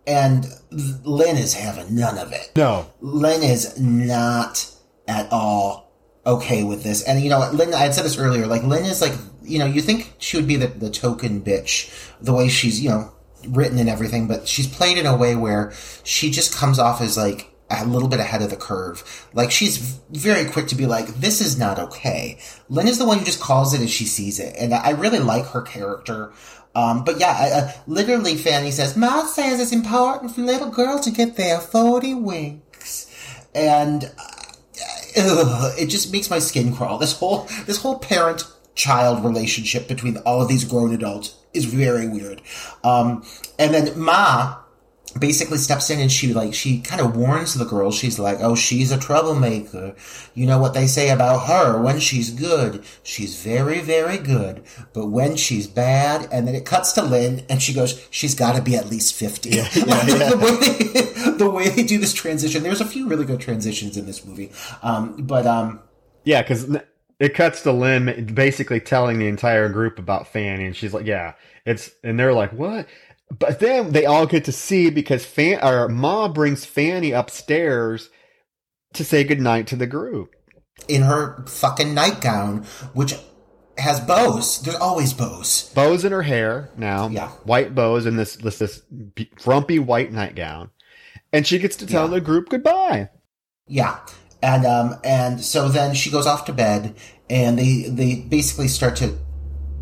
And 0.06 0.46
Lynn 0.70 1.36
is 1.36 1.54
having 1.54 1.94
none 1.94 2.18
of 2.18 2.32
it. 2.32 2.52
No. 2.56 2.86
Lynn 3.00 3.42
is 3.42 3.80
not 3.80 4.70
at 5.08 5.30
all 5.32 5.92
okay 6.26 6.64
with 6.64 6.82
this. 6.82 7.02
And 7.02 7.20
you 7.20 7.30
know, 7.30 7.38
what, 7.38 7.54
Lynn, 7.54 7.74
I 7.74 7.80
had 7.80 7.94
said 7.94 8.04
this 8.04 8.18
earlier, 8.18 8.46
like 8.46 8.62
Lynn 8.62 8.84
is 8.84 9.00
like, 9.00 9.14
you 9.42 9.58
know, 9.58 9.66
you 9.66 9.82
think 9.82 10.14
she 10.18 10.36
would 10.36 10.48
be 10.48 10.56
the, 10.56 10.68
the 10.68 10.90
token 10.90 11.42
bitch, 11.42 12.12
the 12.20 12.32
way 12.32 12.48
she's, 12.48 12.82
you 12.82 12.90
know, 12.90 13.12
written 13.48 13.78
and 13.78 13.88
everything, 13.88 14.26
but 14.26 14.48
she's 14.48 14.66
played 14.66 14.98
in 14.98 15.06
a 15.06 15.16
way 15.16 15.36
where 15.36 15.72
she 16.02 16.30
just 16.30 16.54
comes 16.54 16.78
off 16.78 17.00
as 17.00 17.16
like 17.16 17.54
a 17.70 17.84
little 17.86 18.08
bit 18.08 18.20
ahead 18.20 18.42
of 18.42 18.50
the 18.50 18.56
curve. 18.56 19.28
Like 19.32 19.50
she's 19.50 19.76
very 20.10 20.50
quick 20.50 20.68
to 20.68 20.74
be 20.74 20.86
like, 20.86 21.06
this 21.08 21.40
is 21.40 21.58
not 21.58 21.78
okay. 21.78 22.38
Lynn 22.68 22.88
is 22.88 22.98
the 22.98 23.06
one 23.06 23.18
who 23.18 23.24
just 23.24 23.40
calls 23.40 23.74
it 23.74 23.80
as 23.80 23.90
she 23.90 24.04
sees 24.04 24.38
it. 24.38 24.54
And 24.58 24.72
I 24.74 24.90
really 24.90 25.18
like 25.18 25.46
her 25.46 25.62
character. 25.62 26.32
Um, 26.74 27.04
but 27.04 27.20
yeah, 27.20 27.30
uh, 27.30 27.80
literally 27.86 28.36
Fanny 28.36 28.70
says, 28.70 28.96
Ma 28.96 29.24
says 29.26 29.60
it's 29.60 29.72
important 29.72 30.34
for 30.34 30.40
little 30.40 30.70
girl 30.70 30.98
to 31.00 31.10
get 31.10 31.36
their 31.36 31.60
40 31.60 32.14
winks. 32.14 33.10
And 33.54 34.10
ugh, 35.16 35.72
it 35.78 35.86
just 35.86 36.12
makes 36.12 36.30
my 36.30 36.38
skin 36.38 36.74
crawl. 36.74 36.98
This 36.98 37.16
whole 37.16 37.48
this 37.66 37.80
whole 37.80 37.98
parent 37.98 38.44
child 38.74 39.24
relationship 39.24 39.86
between 39.86 40.16
all 40.18 40.42
of 40.42 40.48
these 40.48 40.64
grown 40.64 40.92
adults 40.92 41.36
is 41.52 41.64
very 41.64 42.08
weird. 42.08 42.42
Um, 42.82 43.24
and 43.58 43.72
then 43.72 43.98
Ma 43.98 44.56
basically 45.18 45.58
steps 45.58 45.90
in 45.90 46.00
and 46.00 46.10
she 46.10 46.34
like 46.34 46.54
she 46.54 46.80
kind 46.80 47.00
of 47.00 47.16
warns 47.16 47.54
the 47.54 47.64
girl 47.64 47.90
She's 47.94 48.18
like, 48.18 48.38
"Oh, 48.40 48.54
she's 48.54 48.90
a 48.90 48.98
troublemaker. 48.98 49.94
You 50.34 50.46
know 50.46 50.58
what 50.58 50.74
they 50.74 50.86
say 50.86 51.10
about 51.10 51.46
her? 51.46 51.80
When 51.80 52.00
she's 52.00 52.30
good, 52.30 52.84
she's 53.02 53.40
very, 53.42 53.80
very 53.80 54.18
good. 54.18 54.64
But 54.92 55.06
when 55.06 55.36
she's 55.36 55.66
bad, 55.66 56.28
and 56.32 56.46
then 56.46 56.54
it 56.54 56.66
cuts 56.66 56.92
to 56.92 57.02
Lynn, 57.02 57.44
and 57.48 57.62
she 57.62 57.72
goes, 57.72 58.06
"She's 58.10 58.34
got 58.34 58.56
to 58.56 58.62
be 58.62 58.76
at 58.76 58.90
least 58.90 59.14
50. 59.14 59.50
the, 59.50 60.38
way 60.40 60.92
they, 60.92 61.30
the 61.38 61.50
way 61.50 61.68
they 61.68 61.82
do 61.82 61.98
this 61.98 62.12
transition. 62.12 62.62
There's 62.62 62.80
a 62.80 62.86
few 62.86 63.08
really 63.08 63.24
good 63.24 63.40
transitions 63.40 63.96
in 63.96 64.06
this 64.06 64.24
movie, 64.24 64.52
um, 64.82 65.16
but 65.18 65.46
um, 65.46 65.80
Yeah, 66.24 66.42
because 66.42 66.76
it 67.20 67.34
cuts 67.34 67.62
to 67.62 67.72
Lynn 67.72 68.32
basically 68.34 68.80
telling 68.80 69.18
the 69.18 69.28
entire 69.28 69.68
group 69.68 69.98
about 69.98 70.28
Fanny, 70.28 70.66
and 70.66 70.76
she's 70.76 70.92
like, 70.92 71.06
"Yeah, 71.06 71.34
it's," 71.64 71.90
and 72.02 72.18
they're 72.18 72.34
like, 72.34 72.52
"What?" 72.52 72.86
But 73.30 73.58
then 73.60 73.92
they 73.92 74.06
all 74.06 74.26
get 74.26 74.44
to 74.44 74.52
see 74.52 74.90
because 74.90 75.24
Fan 75.24 75.58
or 75.62 75.88
Ma 75.88 76.28
brings 76.28 76.64
Fanny 76.64 77.12
upstairs 77.12 78.10
to 78.92 79.04
say 79.04 79.24
goodnight 79.24 79.66
to 79.68 79.76
the 79.76 79.86
group. 79.86 80.30
in 80.88 81.02
her 81.02 81.44
fucking 81.46 81.94
nightgown, 81.94 82.64
which 82.94 83.14
has 83.78 84.00
bows. 84.00 84.60
There's 84.62 84.76
always 84.76 85.12
bows. 85.12 85.70
Bows 85.74 86.04
in 86.04 86.12
her 86.12 86.22
hair 86.22 86.68
now, 86.76 87.08
Yeah. 87.08 87.28
white 87.44 87.74
bows 87.74 88.06
in 88.06 88.16
this 88.16 88.36
this 88.36 88.58
this 88.58 88.82
frumpy 89.40 89.78
white 89.78 90.12
nightgown, 90.12 90.70
and 91.32 91.46
she 91.46 91.58
gets 91.58 91.76
to 91.76 91.86
tell 91.86 92.04
Yeah. 92.04 92.14
the 92.14 92.20
group 92.20 92.48
goodbye. 92.50 93.08
Yeah. 93.66 93.98
And 94.42 94.66
um 94.66 94.96
and 95.04 95.40
so 95.40 95.68
then 95.68 95.94
she 95.94 96.10
goes 96.10 96.26
off 96.26 96.44
to 96.46 96.52
bed 96.52 96.94
and 97.30 97.58
they 97.58 97.84
they 97.88 98.16
basically 98.16 98.68
start 98.68 98.96
to 98.96 99.16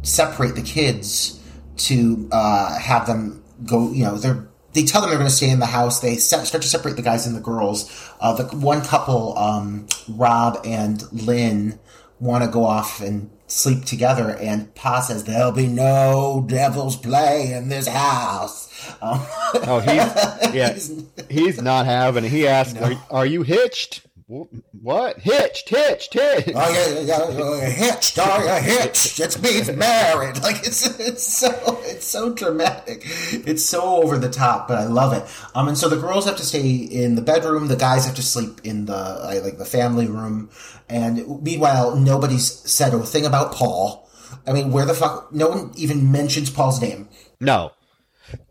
separate 0.03 0.55
the 0.55 0.63
kids 0.63 1.41
to 1.87 2.29
uh 2.33 2.79
have 2.79 3.07
them 3.07 3.43
go, 3.67 3.91
you 3.93 4.05
know, 4.05 4.17
they're 4.17 4.47
they 4.75 4.85
tell 4.85 5.03
them 5.03 5.11
they're 5.11 5.19
going 5.19 5.29
to 5.31 5.37
stay 5.37 5.51
in 5.51 5.59
the 5.59 5.67
house. 5.67 6.01
They 6.01 6.17
se- 6.17 6.45
start 6.45 6.63
to 6.63 6.69
separate 6.69 6.97
the 6.97 7.03
guys 7.03 7.27
and 7.27 7.37
the 7.37 7.41
girls. 7.43 8.11
Uh, 8.21 8.33
the 8.33 8.45
one 8.57 8.81
couple, 8.83 9.37
um, 9.37 9.87
Rob 10.09 10.61
and 10.65 11.03
Lynn, 11.13 11.79
want 12.21 12.43
to 12.43 12.49
go 12.51 12.65
off 12.65 13.03
and 13.03 13.29
sleep 13.49 13.85
together. 13.85 14.31
And 14.35 14.75
Pa 14.75 15.01
says 15.01 15.25
there'll 15.25 15.53
be 15.53 15.67
no 15.67 16.43
devil's 16.49 16.97
play 16.97 17.53
in 17.53 17.69
this 17.69 17.87
house. 17.87 18.71
Um, 19.03 19.21
Oh, 19.55 19.81
he's 19.81 19.95
yeah, 20.55 20.73
He's- 20.73 20.91
he's 21.29 21.61
not 21.61 21.85
having 21.85 22.25
it. 22.25 22.31
He 22.31 22.49
asks, 22.49 22.81
are, 22.81 22.95
"Are 23.11 23.27
you 23.27 23.43
hitched?" 23.43 24.07
"Wh- 24.33 24.83
What? 24.83 25.19
Hitched? 25.19 25.69
Hitched? 25.69 26.15
Hitched? 26.15 26.53
Oh 26.55 26.73
yeah, 26.73 27.01
yeah, 27.01 27.31
yeah, 27.31 27.57
yeah, 27.59 27.69
hitched. 27.69 28.19
Oh 28.19 28.43
yeah, 28.45 28.61
hitched. 28.61 29.21
It's 29.21 29.41
means 29.43 29.71
married. 29.73 30.43
Like 30.43 30.67
it's 30.67 30.99
it's 30.99 31.27
so 31.27 31.51
it's 31.85 32.07
so 32.07 32.33
dramatic. 32.33 33.03
It's 33.05 33.65
so 33.65 33.83
over 34.03 34.17
the 34.19 34.31
top, 34.31 34.69
but 34.69 34.79
I 34.79 34.85
love 34.85 35.13
it. 35.13 35.25
Um, 35.55 35.69
and 35.69 35.77
so 35.77 35.89
the 35.89 35.97
girls 35.97 36.25
have 36.25 36.37
to 36.37 36.45
stay 36.45 36.69
in 36.71 37.15
the 37.15 37.23
bedroom. 37.23 37.69
The 37.69 37.77
guys 37.77 38.07
have 38.07 38.15
to 38.15 38.23
sleep 38.23 38.61
in 38.65 38.87
the 38.87 38.95
uh, 38.97 39.41
like 39.45 39.59
the 39.59 39.65
family 39.67 40.07
room. 40.07 40.51
And 40.89 41.43
meanwhile, 41.43 41.97
nobody's 41.97 42.51
said 42.71 42.95
a 42.95 42.99
thing 43.01 43.27
about 43.27 43.53
Paul. 43.53 44.09
I 44.47 44.53
mean, 44.53 44.73
where 44.73 44.87
the 44.87 44.95
fuck? 44.95 45.33
No 45.33 45.49
one 45.49 45.73
even 45.77 46.11
mentions 46.11 46.49
Paul's 46.51 46.81
name. 46.81 47.09
No. 47.41 47.73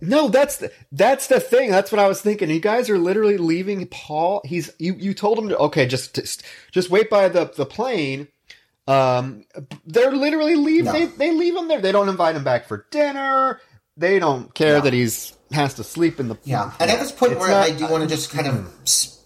No, 0.01 0.27
that's 0.29 0.57
the, 0.57 0.71
that's 0.91 1.27
the 1.27 1.39
thing. 1.39 1.71
That's 1.71 1.91
what 1.91 1.99
I 1.99 2.07
was 2.07 2.21
thinking. 2.21 2.49
You 2.49 2.59
guys 2.59 2.89
are 2.89 2.97
literally 2.97 3.38
leaving 3.38 3.88
Paul. 3.88 4.41
He's 4.45 4.71
you. 4.79 4.95
You 4.95 5.13
told 5.13 5.38
him 5.39 5.49
to 5.49 5.57
okay, 5.57 5.86
just 5.86 6.15
just, 6.15 6.43
just 6.71 6.89
wait 6.89 7.09
by 7.09 7.29
the 7.29 7.45
the 7.55 7.65
plane. 7.65 8.27
Um, 8.88 9.45
they're 9.86 10.11
literally 10.11 10.55
leave. 10.55 10.86
No. 10.86 10.91
They 10.93 11.05
they 11.05 11.32
leave 11.32 11.55
him 11.55 11.67
there. 11.67 11.82
They 11.82 11.91
don't 11.91 12.09
invite 12.09 12.36
him 12.36 12.43
back 12.43 12.67
for 12.67 12.88
dinner. 12.91 13.61
They 13.97 14.19
don't 14.19 14.53
care 14.53 14.77
No. 14.77 14.82
that 14.82 14.93
he's 14.93 15.34
has 15.51 15.73
to 15.75 15.84
sleep 15.84 16.19
in 16.19 16.29
the 16.29 16.38
Yeah, 16.45 16.71
and 16.79 16.89
at 16.89 16.99
this 16.99 17.11
point 17.11 17.38
where 17.38 17.49
not- 17.49 17.65
I 17.67 17.71
do 17.71 17.88
want 17.88 18.03
to 18.03 18.09
just 18.09 18.32
kind 18.32 18.47
of 18.47 18.73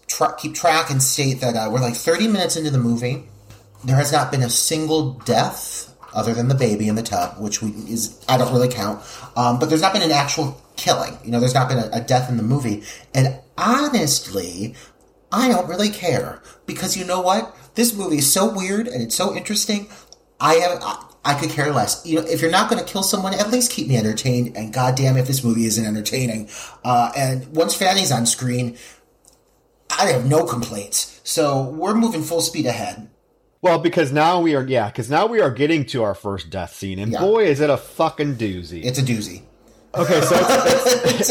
tra- 0.08 0.34
keep 0.36 0.54
track 0.54 0.90
and 0.90 1.00
state 1.02 1.40
that 1.40 1.54
uh, 1.54 1.70
we're 1.70 1.80
like 1.80 1.94
30 1.94 2.26
minutes 2.28 2.56
into 2.56 2.70
the 2.70 2.78
movie. 2.78 3.28
There 3.84 3.96
has 3.96 4.10
not 4.10 4.32
been 4.32 4.42
a 4.42 4.50
single 4.50 5.12
death 5.24 5.94
other 6.16 6.34
than 6.34 6.48
the 6.48 6.54
baby 6.54 6.88
in 6.88 6.96
the 6.96 7.02
tub, 7.02 7.38
which 7.38 7.62
we, 7.62 7.70
is 7.70 8.24
I 8.28 8.38
don't 8.38 8.52
really 8.52 8.68
count. 8.68 9.04
Um, 9.36 9.58
but 9.58 9.68
there's 9.68 9.82
not 9.82 9.92
been 9.92 10.02
an 10.02 10.10
actual 10.10 10.60
killing. 10.76 11.16
You 11.22 11.30
know, 11.30 11.38
there's 11.38 11.54
not 11.54 11.68
been 11.68 11.78
a, 11.78 11.90
a 11.92 12.00
death 12.00 12.28
in 12.28 12.36
the 12.36 12.42
movie. 12.42 12.82
And 13.14 13.38
honestly, 13.56 14.74
I 15.30 15.48
don't 15.48 15.68
really 15.68 15.90
care 15.90 16.42
because 16.64 16.96
you 16.96 17.04
know 17.04 17.20
what? 17.20 17.54
This 17.74 17.94
movie 17.94 18.18
is 18.18 18.32
so 18.32 18.52
weird 18.52 18.88
and 18.88 19.02
it's 19.02 19.14
so 19.14 19.36
interesting. 19.36 19.88
I 20.40 20.54
have 20.54 20.78
I, 20.82 21.04
I 21.24 21.34
could 21.38 21.50
care 21.50 21.72
less. 21.72 22.04
You 22.06 22.20
know, 22.20 22.26
if 22.26 22.40
you're 22.40 22.50
not 22.50 22.70
going 22.70 22.82
to 22.82 22.90
kill 22.90 23.02
someone, 23.02 23.34
at 23.34 23.50
least 23.50 23.70
keep 23.70 23.88
me 23.88 23.96
entertained. 23.96 24.56
And 24.56 24.72
goddamn, 24.72 25.16
if 25.16 25.26
this 25.26 25.44
movie 25.44 25.66
isn't 25.66 25.84
entertaining. 25.84 26.48
Uh, 26.84 27.12
and 27.16 27.54
once 27.54 27.74
Fanny's 27.74 28.12
on 28.12 28.26
screen, 28.26 28.78
I 29.90 30.06
have 30.06 30.26
no 30.26 30.44
complaints. 30.44 31.20
So 31.24 31.62
we're 31.70 31.94
moving 31.94 32.22
full 32.22 32.40
speed 32.40 32.66
ahead. 32.66 33.10
Well, 33.62 33.78
because 33.78 34.12
now 34.12 34.40
we 34.40 34.54
are, 34.54 34.66
yeah, 34.66 34.86
because 34.86 35.10
now 35.10 35.26
we 35.26 35.40
are 35.40 35.50
getting 35.50 35.84
to 35.86 36.02
our 36.02 36.14
first 36.14 36.50
death 36.50 36.74
scene, 36.74 36.98
and 36.98 37.12
Yeah. 37.12 37.20
boy, 37.20 37.44
is 37.46 37.60
it 37.60 37.70
a 37.70 37.76
fucking 37.76 38.36
doozy. 38.36 38.84
It's 38.84 38.98
a 38.98 39.02
doozy. 39.02 39.42
Okay, 39.94 40.20
so 40.20 40.36
it's, 40.38 41.30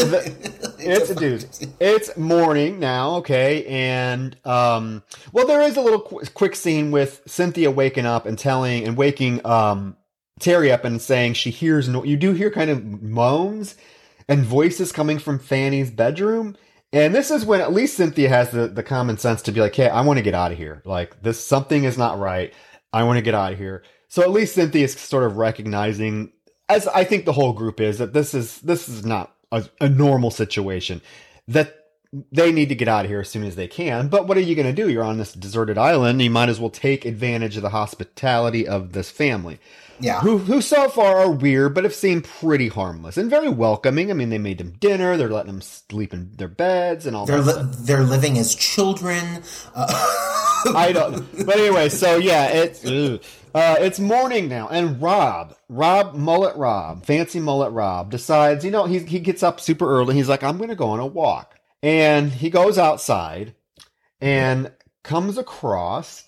it's 0.80 1.10
a 1.10 1.14
doozy. 1.24 1.70
It's 1.78 2.16
morning 2.16 2.80
now, 2.80 3.16
okay, 3.16 3.64
and 3.66 4.36
um, 4.44 5.02
well, 5.32 5.46
there 5.46 5.60
is 5.62 5.76
a 5.76 5.80
little 5.80 6.00
qu- 6.00 6.24
quick 6.34 6.56
scene 6.56 6.90
with 6.90 7.22
Cynthia 7.26 7.70
waking 7.70 8.06
up 8.06 8.26
and 8.26 8.36
telling 8.38 8.84
and 8.86 8.96
waking 8.96 9.44
um 9.46 9.96
Terry 10.40 10.70
up 10.72 10.84
and 10.84 11.00
saying 11.00 11.34
she 11.34 11.50
hears 11.50 11.88
no. 11.88 12.02
You 12.04 12.16
do 12.16 12.32
hear 12.32 12.50
kind 12.50 12.68
of 12.70 12.84
moans 12.84 13.76
and 14.28 14.44
voices 14.44 14.90
coming 14.92 15.18
from 15.20 15.38
Fanny's 15.38 15.90
bedroom. 15.90 16.56
And 16.92 17.14
this 17.14 17.30
is 17.30 17.44
when 17.44 17.60
at 17.60 17.72
least 17.72 17.96
Cynthia 17.96 18.28
has 18.28 18.50
the, 18.50 18.68
the 18.68 18.82
common 18.82 19.18
sense 19.18 19.42
to 19.42 19.52
be 19.52 19.60
like, 19.60 19.74
hey, 19.74 19.88
I 19.88 20.02
want 20.02 20.18
to 20.18 20.22
get 20.22 20.34
out 20.34 20.52
of 20.52 20.58
here. 20.58 20.82
Like, 20.84 21.22
this, 21.22 21.44
something 21.44 21.84
is 21.84 21.98
not 21.98 22.18
right. 22.18 22.54
I 22.92 23.02
want 23.02 23.18
to 23.18 23.22
get 23.22 23.34
out 23.34 23.52
of 23.52 23.58
here. 23.58 23.82
So 24.08 24.22
at 24.22 24.30
least 24.30 24.54
Cynthia 24.54 24.84
is 24.84 24.98
sort 24.98 25.24
of 25.24 25.36
recognizing, 25.36 26.32
as 26.68 26.86
I 26.88 27.04
think 27.04 27.24
the 27.24 27.32
whole 27.32 27.52
group 27.52 27.80
is, 27.80 27.98
that 27.98 28.12
this 28.12 28.34
is, 28.34 28.60
this 28.60 28.88
is 28.88 29.04
not 29.04 29.34
a, 29.50 29.68
a 29.80 29.88
normal 29.88 30.30
situation. 30.30 31.02
That 31.48 31.74
they 32.32 32.52
need 32.52 32.68
to 32.68 32.74
get 32.74 32.88
out 32.88 33.04
of 33.04 33.10
here 33.10 33.20
as 33.20 33.28
soon 33.28 33.44
as 33.44 33.56
they 33.56 33.68
can. 33.68 34.08
But 34.08 34.26
what 34.26 34.36
are 34.36 34.42
you 34.42 34.54
going 34.54 34.74
to 34.74 34.82
do? 34.82 34.88
You're 34.88 35.04
on 35.04 35.18
this 35.18 35.32
deserted 35.32 35.76
island. 35.76 36.22
You 36.22 36.30
might 36.30 36.48
as 36.48 36.60
well 36.60 36.70
take 36.70 37.04
advantage 37.04 37.56
of 37.56 37.62
the 37.62 37.70
hospitality 37.70 38.66
of 38.66 38.92
this 38.92 39.10
family 39.10 39.58
Yeah. 39.98 40.20
who 40.20 40.38
who 40.38 40.60
so 40.60 40.88
far 40.88 41.16
are 41.16 41.30
weird 41.30 41.74
but 41.74 41.84
have 41.84 41.94
seemed 41.94 42.24
pretty 42.24 42.68
harmless 42.68 43.16
and 43.16 43.30
very 43.30 43.48
welcoming. 43.48 44.10
I 44.10 44.14
mean, 44.14 44.28
they 44.30 44.38
made 44.38 44.58
them 44.58 44.72
dinner, 44.78 45.16
they're 45.16 45.28
letting 45.30 45.52
them 45.52 45.62
sleep 45.62 46.12
in 46.12 46.32
their 46.36 46.48
beds 46.48 47.06
and 47.06 47.16
all 47.16 47.24
They're, 47.26 47.40
that. 47.40 47.64
li- 47.64 47.72
they're 47.80 48.02
living 48.04 48.36
as 48.38 48.54
children. 48.54 49.42
Uh, 49.74 49.86
I 50.74 50.90
don't. 50.92 51.46
But 51.46 51.58
anyway, 51.58 51.88
so 51.88 52.16
yeah, 52.16 52.48
it's 52.48 52.84
uh, 52.84 53.18
it's 53.78 53.98
morning 53.98 54.48
now, 54.48 54.68
and 54.68 55.00
Rob, 55.00 55.56
Rob 55.68 56.14
Mullet 56.14 56.56
Rob, 56.56 57.06
fancy 57.06 57.40
Mullet 57.40 57.72
Rob, 57.72 58.10
decides 58.10 58.64
you 58.64 58.70
know 58.70 58.84
he 58.84 58.98
he 58.98 59.18
gets 59.20 59.42
up 59.42 59.60
super 59.60 59.88
early. 59.88 60.14
He's 60.14 60.28
like, 60.28 60.42
I'm 60.42 60.58
going 60.58 60.68
to 60.70 60.76
go 60.76 60.88
on 60.88 61.00
a 61.00 61.06
walk, 61.06 61.58
and 61.82 62.30
he 62.32 62.50
goes 62.50 62.76
outside 62.78 63.54
and 64.20 64.72
comes 65.04 65.38
across 65.38 66.25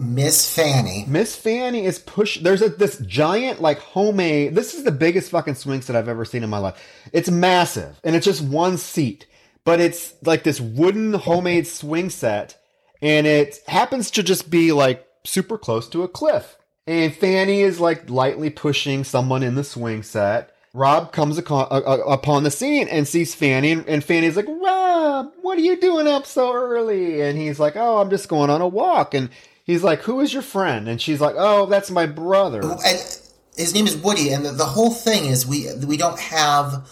Miss 0.00 0.52
Fanny. 0.54 1.04
Miss 1.06 1.36
Fanny 1.36 1.84
is 1.84 1.98
push. 1.98 2.40
There's 2.40 2.62
a 2.62 2.70
this 2.70 2.98
giant 3.00 3.60
like 3.60 3.78
homemade. 3.78 4.54
This 4.54 4.72
is 4.72 4.82
the 4.82 4.90
biggest 4.90 5.30
fucking 5.30 5.56
swing 5.56 5.82
set 5.82 5.94
I've 5.94 6.08
ever 6.08 6.24
seen 6.24 6.42
in 6.42 6.48
my 6.48 6.56
life. 6.56 6.82
It's 7.12 7.30
massive 7.30 8.00
and 8.02 8.16
it's 8.16 8.24
just 8.24 8.40
one 8.40 8.78
seat, 8.78 9.26
but 9.62 9.78
it's 9.78 10.14
like 10.24 10.42
this 10.42 10.58
wooden 10.58 11.12
homemade 11.12 11.66
swing 11.66 12.08
set, 12.08 12.58
and 13.02 13.26
it 13.26 13.60
happens 13.66 14.10
to 14.12 14.22
just 14.22 14.50
be 14.50 14.72
like 14.72 15.06
super 15.24 15.58
close 15.58 15.86
to 15.90 16.02
a 16.02 16.08
cliff. 16.08 16.56
And 16.86 17.14
Fanny 17.14 17.60
is 17.60 17.78
like 17.78 18.08
lightly 18.08 18.48
pushing 18.48 19.04
someone 19.04 19.42
in 19.42 19.54
the 19.54 19.64
swing 19.64 20.02
set. 20.02 20.56
Rob 20.72 21.12
comes 21.12 21.36
upon 21.36 22.44
the 22.44 22.50
scene 22.50 22.88
and 22.88 23.06
sees 23.06 23.34
Fanny, 23.34 23.72
and 23.72 24.02
Fanny's 24.02 24.36
like, 24.36 24.48
Rob, 24.48 25.32
what 25.42 25.58
are 25.58 25.62
you 25.62 25.78
doing 25.78 26.06
up 26.06 26.24
so 26.24 26.54
early? 26.54 27.20
And 27.20 27.36
he's 27.36 27.60
like, 27.60 27.76
Oh, 27.76 27.98
I'm 27.98 28.08
just 28.08 28.28
going 28.30 28.48
on 28.48 28.62
a 28.62 28.68
walk. 28.68 29.12
And 29.12 29.28
he's 29.64 29.82
like, 29.82 30.00
Who 30.02 30.20
is 30.20 30.32
your 30.32 30.42
friend? 30.42 30.88
And 30.88 31.00
she's 31.00 31.20
like, 31.20 31.34
Oh, 31.38 31.66
that's 31.66 31.90
my 31.90 32.06
brother. 32.06 32.60
and 32.62 33.20
his 33.56 33.74
name 33.74 33.86
is 33.86 33.96
Woody, 33.96 34.30
and 34.32 34.44
the, 34.44 34.52
the 34.52 34.64
whole 34.64 34.90
thing 34.90 35.26
is 35.26 35.46
we 35.46 35.68
we 35.86 35.96
don't 35.96 36.18
have 36.18 36.88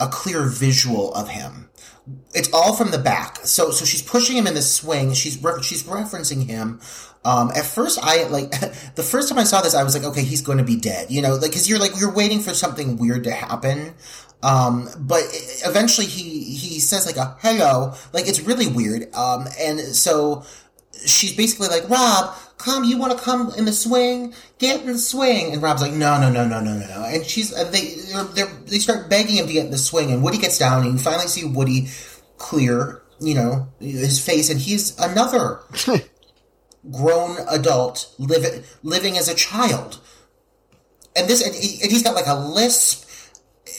a 0.00 0.08
clear 0.08 0.42
visual 0.44 1.14
of 1.14 1.28
him. 1.28 1.70
It's 2.34 2.52
all 2.52 2.74
from 2.74 2.90
the 2.90 2.98
back. 2.98 3.38
So 3.44 3.70
so 3.70 3.84
she's 3.84 4.02
pushing 4.02 4.36
him 4.36 4.46
in 4.46 4.54
the 4.54 4.62
swing. 4.62 5.14
She's 5.14 5.42
re- 5.42 5.62
she's 5.62 5.84
referencing 5.84 6.46
him. 6.46 6.80
Um, 7.24 7.52
at 7.54 7.64
first, 7.64 8.00
I 8.02 8.24
like 8.24 8.50
the 8.96 9.02
first 9.02 9.28
time 9.28 9.38
I 9.38 9.44
saw 9.44 9.60
this, 9.60 9.74
I 9.74 9.84
was 9.84 9.94
like, 9.94 10.04
okay, 10.04 10.24
he's 10.24 10.42
going 10.42 10.58
to 10.58 10.64
be 10.64 10.76
dead. 10.76 11.10
You 11.10 11.22
know, 11.22 11.34
like 11.34 11.50
because 11.52 11.68
you're 11.68 11.78
like 11.78 11.92
you're 12.00 12.12
waiting 12.12 12.40
for 12.40 12.52
something 12.52 12.96
weird 12.96 13.24
to 13.24 13.30
happen. 13.30 13.94
Um, 14.42 14.88
but 14.98 15.22
eventually, 15.64 16.08
he 16.08 16.42
he 16.42 16.80
says 16.80 17.06
like 17.06 17.16
a 17.16 17.36
hello, 17.40 17.94
like 18.12 18.26
it's 18.26 18.40
really 18.40 18.66
weird. 18.66 19.14
Um, 19.14 19.46
and 19.60 19.78
so 19.78 20.44
she's 21.04 21.34
basically 21.34 21.68
like, 21.68 21.88
Rob, 21.88 22.34
come, 22.58 22.84
you 22.84 22.98
want 22.98 23.16
to 23.16 23.22
come 23.22 23.52
in 23.56 23.64
the 23.64 23.72
swing? 23.72 24.34
Get 24.58 24.80
in 24.80 24.86
the 24.86 24.98
swing. 24.98 25.52
And 25.52 25.62
Rob's 25.62 25.82
like, 25.82 25.92
no, 25.92 26.20
no, 26.20 26.30
no, 26.30 26.46
no, 26.46 26.60
no, 26.60 26.78
no, 26.78 26.86
no. 26.86 27.04
And 27.04 27.24
she's, 27.24 27.52
and 27.52 27.72
they, 27.72 27.94
they're, 28.12 28.24
they're, 28.24 28.56
they 28.66 28.78
start 28.78 29.10
begging 29.10 29.36
him 29.36 29.46
to 29.46 29.52
get 29.52 29.64
in 29.64 29.70
the 29.70 29.78
swing. 29.78 30.10
And 30.10 30.22
Woody 30.22 30.38
gets 30.38 30.58
down 30.58 30.84
and 30.84 30.92
you 30.92 30.98
finally 30.98 31.28
see 31.28 31.44
Woody 31.44 31.88
clear, 32.38 33.02
you 33.20 33.34
know, 33.34 33.68
his 33.80 34.24
face. 34.24 34.50
And 34.50 34.60
he's 34.60 34.98
another 34.98 35.60
grown 36.90 37.36
adult 37.48 38.14
living, 38.18 38.62
living 38.82 39.18
as 39.18 39.28
a 39.28 39.34
child. 39.34 40.00
And 41.14 41.28
this, 41.28 41.44
and, 41.44 41.54
he, 41.54 41.82
and 41.82 41.90
he's 41.90 42.02
got 42.02 42.14
like 42.14 42.26
a 42.26 42.34
lisp. 42.34 43.01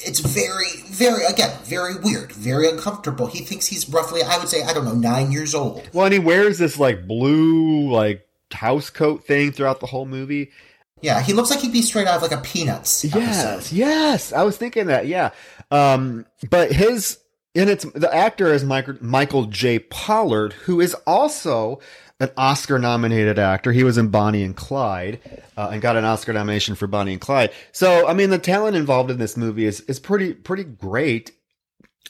It's 0.06 0.20
very, 0.20 0.82
very, 0.88 1.26
again, 1.26 1.58
very 1.64 1.96
weird, 2.00 2.32
very 2.32 2.70
uncomfortable. 2.70 3.28
He 3.28 3.40
thinks 3.40 3.68
he's 3.68 3.88
roughly, 3.90 4.22
I 4.24 4.38
would 4.38 4.50
say, 4.50 4.64
I 4.64 4.74
don't 4.74 4.86
know, 4.86 4.94
nine 4.96 5.32
years 5.32 5.54
old. 5.56 5.90
Well, 5.94 6.06
and 6.06 6.14
he 6.14 6.20
wears 6.20 6.58
this 6.58 6.78
like 6.80 7.08
blue 7.08 7.90
like 7.92 8.28
house 8.52 8.90
coat 8.90 9.26
thing 9.26 9.52
throughout 9.52 9.80
the 9.80 9.88
whole 9.88 10.06
movie. 10.06 10.52
Yeah, 11.02 11.22
he 11.22 11.34
looks 11.34 11.50
like 11.50 11.60
he'd 11.60 11.74
be 11.74 11.82
straight 11.82 12.08
out 12.08 12.16
of 12.18 12.22
like 12.22 12.32
a 12.32 12.38
Peanuts 12.42 13.04
Yes, 13.04 13.44
episode. 13.44 13.76
yes. 13.76 14.32
I 14.32 14.44
was 14.44 14.56
thinking 14.58 14.88
that. 14.88 15.06
Yeah. 15.08 15.32
Um, 15.72 16.26
but 16.50 16.72
his 16.72 17.18
and 17.56 17.70
it's 17.70 17.84
the 17.84 18.14
actor 18.14 18.54
is 18.54 18.64
Michael 18.64 18.96
Michael 19.02 19.46
J. 19.46 19.80
Pollard, 19.80 20.54
who 20.54 20.80
is 20.80 20.94
also 21.06 21.80
an 22.24 22.32
Oscar 22.38 22.80
nominated 22.80 23.38
actor. 23.38 23.72
He 23.72 23.84
was 23.84 23.98
in 23.98 24.08
Bonnie 24.08 24.44
and 24.44 24.56
Clyde, 24.56 25.20
uh, 25.56 25.70
and 25.72 25.82
got 25.82 25.96
an 25.96 26.06
Oscar 26.06 26.34
nomination 26.34 26.76
for 26.76 26.88
Bonnie 26.88 27.14
and 27.14 27.22
Clyde. 27.22 27.52
So, 27.72 28.08
I 28.08 28.14
mean, 28.14 28.30
the 28.30 28.40
talent 28.40 28.76
involved 28.76 29.12
in 29.12 29.20
this 29.20 29.38
movie 29.38 29.66
is 29.66 29.82
is 29.82 30.00
pretty 30.00 30.34
pretty 30.34 30.64
great. 30.64 31.32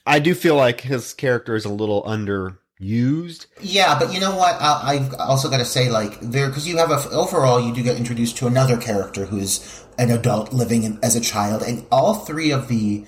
I 0.06 0.20
do 0.20 0.34
feel 0.36 0.56
like 0.56 0.82
his 0.82 1.14
character 1.14 1.56
is 1.56 1.66
a 1.66 1.70
little 1.70 2.04
underused. 2.04 3.48
Yeah, 3.62 3.98
but 3.98 4.14
you 4.14 4.20
know 4.20 4.36
what? 4.36 4.56
I, 4.60 4.82
I've 4.84 5.14
also 5.16 5.50
got 5.50 5.60
to 5.60 5.66
say, 5.66 5.90
like, 5.90 6.20
there 6.20 6.50
because 6.50 6.68
you 6.68 6.78
have 6.78 6.92
a 6.92 7.10
overall, 7.10 7.60
you 7.66 7.74
do 7.74 7.84
get 7.84 7.98
introduced 7.98 8.38
to 8.38 8.48
another 8.48 8.78
character 8.78 9.26
who's 9.26 9.84
an 9.98 10.12
adult 10.12 10.54
living 10.54 10.84
in, 10.84 11.00
as 11.02 11.16
a 11.16 11.22
child, 11.22 11.62
and 11.64 11.86
all 11.92 12.16
three 12.16 12.52
of 12.52 12.68
the 12.68 13.06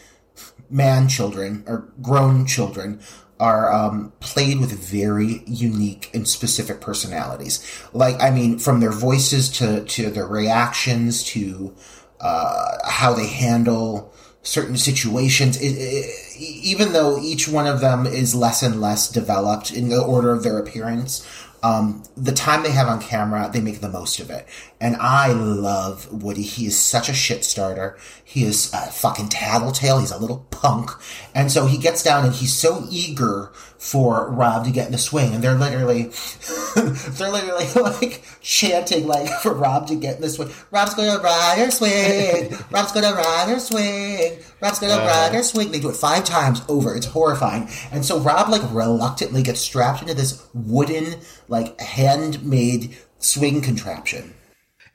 man 0.69 1.07
children 1.07 1.63
or 1.67 1.93
grown 2.01 2.45
children 2.45 2.99
are 3.39 3.71
um, 3.71 4.13
played 4.19 4.59
with 4.59 4.71
very 4.71 5.43
unique 5.45 6.09
and 6.13 6.27
specific 6.27 6.79
personalities. 6.79 7.65
Like, 7.93 8.21
I 8.21 8.29
mean, 8.29 8.59
from 8.59 8.79
their 8.79 8.91
voices 8.91 9.49
to 9.57 9.83
to 9.83 10.09
their 10.09 10.27
reactions 10.27 11.23
to 11.25 11.75
uh, 12.21 12.77
how 12.85 13.13
they 13.13 13.27
handle 13.27 14.13
certain 14.41 14.77
situations. 14.77 15.59
It, 15.59 15.73
it, 15.73 16.37
even 16.37 16.93
though 16.93 17.19
each 17.19 17.47
one 17.47 17.67
of 17.67 17.81
them 17.81 18.05
is 18.05 18.35
less 18.35 18.61
and 18.61 18.79
less 18.79 19.09
developed 19.09 19.71
in 19.71 19.89
the 19.89 20.01
order 20.01 20.31
of 20.31 20.43
their 20.43 20.57
appearance, 20.59 21.25
um, 21.65 22.03
the 22.15 22.31
time 22.31 22.61
they 22.61 22.69
have 22.69 22.87
on 22.87 23.01
camera, 23.01 23.49
they 23.51 23.59
make 23.59 23.81
the 23.81 23.89
most 23.89 24.19
of 24.19 24.29
it. 24.29 24.47
And 24.79 24.95
I 24.97 25.31
love 25.31 26.13
Woody. 26.13 26.43
He 26.43 26.67
is 26.67 26.79
such 26.79 27.09
a 27.09 27.13
shit 27.13 27.43
starter. 27.43 27.97
He 28.23 28.43
is 28.43 28.71
a 28.71 28.91
fucking 28.91 29.29
tattletale. 29.29 29.97
He's 29.97 30.11
a 30.11 30.19
little 30.19 30.45
punk. 30.51 30.91
And 31.33 31.51
so 31.51 31.65
he 31.65 31.79
gets 31.79 32.03
down 32.03 32.23
and 32.23 32.35
he's 32.35 32.53
so 32.53 32.85
eager 32.91 33.51
for 33.85 34.31
Rob 34.31 34.65
to 34.65 34.71
get 34.71 34.87
in 34.87 34.93
the 34.93 34.97
swing. 34.97 35.35
And 35.35 35.43
they're 35.43 35.53
literally, 35.53 36.03
they're 36.75 37.29
literally 37.29 37.67
like 37.75 38.23
chanting 38.41 39.05
like 39.05 39.29
for 39.41 39.53
Rob 39.53 39.87
to 39.89 39.95
get 39.95 40.15
in 40.15 40.21
the 40.23 40.29
swing. 40.29 40.49
Rob's 40.71 40.95
gonna 40.95 41.21
ride 41.21 41.59
her 41.59 41.69
swing. 41.69 42.57
Rob's 42.71 42.91
gonna 42.91 43.15
ride 43.15 43.47
her 43.47 43.59
swing. 43.59 44.39
Rob's 44.59 44.79
gonna 44.79 44.97
ride 45.05 45.33
her 45.33 45.43
swing. 45.43 45.71
They 45.71 45.79
do 45.79 45.89
it 45.89 45.95
five 45.95 46.23
times 46.23 46.63
over. 46.67 46.95
It's 46.95 47.05
horrifying. 47.05 47.69
And 47.91 48.03
so 48.03 48.19
Rob 48.19 48.49
like 48.49 48.63
reluctantly 48.73 49.43
gets 49.43 49.61
strapped 49.61 50.01
into 50.01 50.15
this 50.15 50.47
wooden, 50.55 51.19
like 51.47 51.79
handmade 51.79 52.97
swing 53.19 53.61
contraption. 53.61 54.33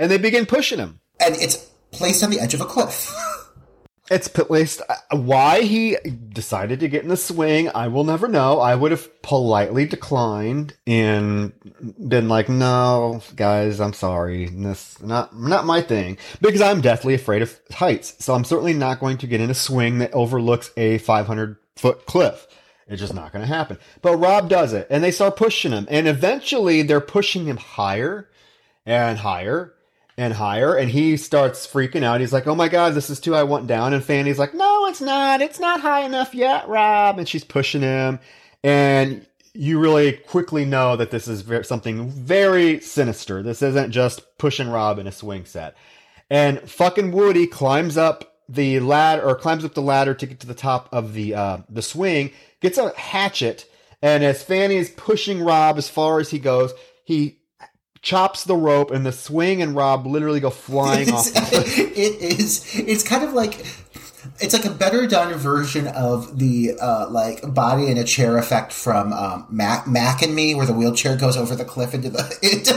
And 0.00 0.10
they 0.10 0.18
begin 0.18 0.46
pushing 0.46 0.78
him. 0.78 0.98
And 1.20 1.36
it's 1.36 1.56
placed 1.92 2.24
on 2.24 2.30
the 2.30 2.40
edge 2.40 2.54
of 2.54 2.60
a 2.60 2.66
cliff. 2.66 3.14
It's 4.10 4.26
placed. 4.26 4.82
uh, 4.88 5.16
Why 5.16 5.60
he 5.62 5.96
decided 6.30 6.80
to 6.80 6.88
get 6.88 7.04
in 7.04 7.08
the 7.08 7.16
swing, 7.16 7.70
I 7.72 7.86
will 7.86 8.02
never 8.02 8.26
know. 8.26 8.58
I 8.58 8.74
would 8.74 8.90
have 8.90 9.22
politely 9.22 9.86
declined 9.86 10.74
and 10.84 11.52
been 12.08 12.28
like, 12.28 12.48
"No, 12.48 13.22
guys, 13.36 13.80
I'm 13.80 13.92
sorry. 13.92 14.46
This 14.46 15.00
not 15.00 15.38
not 15.38 15.64
my 15.64 15.80
thing." 15.80 16.18
Because 16.40 16.60
I'm 16.60 16.80
deathly 16.80 17.14
afraid 17.14 17.40
of 17.42 17.60
heights, 17.70 18.16
so 18.18 18.34
I'm 18.34 18.44
certainly 18.44 18.74
not 18.74 18.98
going 18.98 19.16
to 19.18 19.28
get 19.28 19.40
in 19.40 19.48
a 19.50 19.54
swing 19.54 19.98
that 19.98 20.12
overlooks 20.12 20.72
a 20.76 20.98
500 20.98 21.56
foot 21.76 22.04
cliff. 22.06 22.48
It's 22.88 23.00
just 23.00 23.14
not 23.14 23.30
going 23.32 23.42
to 23.42 23.46
happen. 23.54 23.78
But 24.02 24.16
Rob 24.16 24.48
does 24.48 24.72
it, 24.72 24.88
and 24.90 25.04
they 25.04 25.12
start 25.12 25.36
pushing 25.36 25.70
him, 25.70 25.86
and 25.88 26.08
eventually 26.08 26.82
they're 26.82 27.00
pushing 27.00 27.44
him 27.44 27.58
higher 27.58 28.28
and 28.84 29.18
higher 29.18 29.74
and 30.20 30.34
higher. 30.34 30.76
And 30.76 30.90
he 30.90 31.16
starts 31.16 31.66
freaking 31.66 32.04
out. 32.04 32.20
He's 32.20 32.32
like, 32.32 32.46
"Oh 32.46 32.54
my 32.54 32.68
god, 32.68 32.94
this 32.94 33.08
is 33.08 33.18
too. 33.18 33.34
I 33.34 33.42
want 33.42 33.66
down. 33.66 33.94
And 33.94 34.04
Fanny's 34.04 34.38
like, 34.38 34.52
"No, 34.52 34.86
it's 34.86 35.00
not. 35.00 35.40
It's 35.40 35.58
not 35.58 35.80
high 35.80 36.02
enough 36.02 36.34
yet, 36.34 36.68
Rob." 36.68 37.18
And 37.18 37.26
she's 37.26 37.42
pushing 37.42 37.80
him, 37.80 38.20
and 38.62 39.26
you 39.54 39.80
really 39.80 40.12
quickly 40.12 40.66
know 40.66 40.94
that 40.94 41.10
this 41.10 41.26
is 41.26 41.42
something 41.66 42.10
very 42.10 42.80
sinister. 42.80 43.42
This 43.42 43.62
isn't 43.62 43.92
just 43.92 44.36
pushing 44.36 44.68
Rob 44.68 44.98
in 44.98 45.06
a 45.06 45.12
swing 45.12 45.46
set. 45.46 45.74
And 46.28 46.60
fucking 46.70 47.10
Woody 47.12 47.46
climbs 47.46 47.96
up 47.96 48.36
the 48.46 48.78
ladder 48.80 49.22
or 49.22 49.34
climbs 49.34 49.64
up 49.64 49.74
the 49.74 49.82
ladder 49.82 50.12
to 50.12 50.26
get 50.26 50.40
to 50.40 50.46
the 50.46 50.54
top 50.54 50.90
of 50.92 51.14
the 51.14 51.34
uh, 51.34 51.58
the 51.70 51.82
swing, 51.82 52.30
gets 52.60 52.76
a 52.76 52.90
hatchet, 52.94 53.64
and 54.02 54.22
as 54.22 54.42
Fanny 54.42 54.76
is 54.76 54.90
pushing 54.90 55.42
Rob 55.42 55.78
as 55.78 55.88
far 55.88 56.20
as 56.20 56.28
he 56.28 56.38
goes, 56.38 56.74
he 57.04 57.39
chops 58.02 58.44
the 58.44 58.56
rope 58.56 58.90
and 58.90 59.04
the 59.04 59.12
swing 59.12 59.60
and 59.60 59.76
Rob 59.76 60.06
literally 60.06 60.40
go 60.40 60.50
flying 60.50 61.12
off. 61.12 61.26
it 61.34 62.40
is 62.40 62.74
it's 62.74 63.02
kind 63.02 63.24
of 63.24 63.32
like 63.32 63.64
it's 64.38 64.54
like 64.54 64.64
a 64.64 64.70
better 64.70 65.06
done 65.06 65.32
version 65.34 65.86
of 65.88 66.38
the 66.38 66.72
uh, 66.80 67.08
like 67.10 67.54
body 67.54 67.90
in 67.90 67.98
a 67.98 68.04
chair 68.04 68.36
effect 68.38 68.72
from 68.72 69.12
um, 69.12 69.46
Mac, 69.50 69.86
Mac 69.86 70.22
and 70.22 70.34
Me, 70.34 70.54
where 70.54 70.66
the 70.66 70.72
wheelchair 70.72 71.16
goes 71.16 71.36
over 71.36 71.54
the 71.54 71.64
cliff 71.64 71.94
into 71.94 72.10
the. 72.10 72.20
It, 72.42 72.68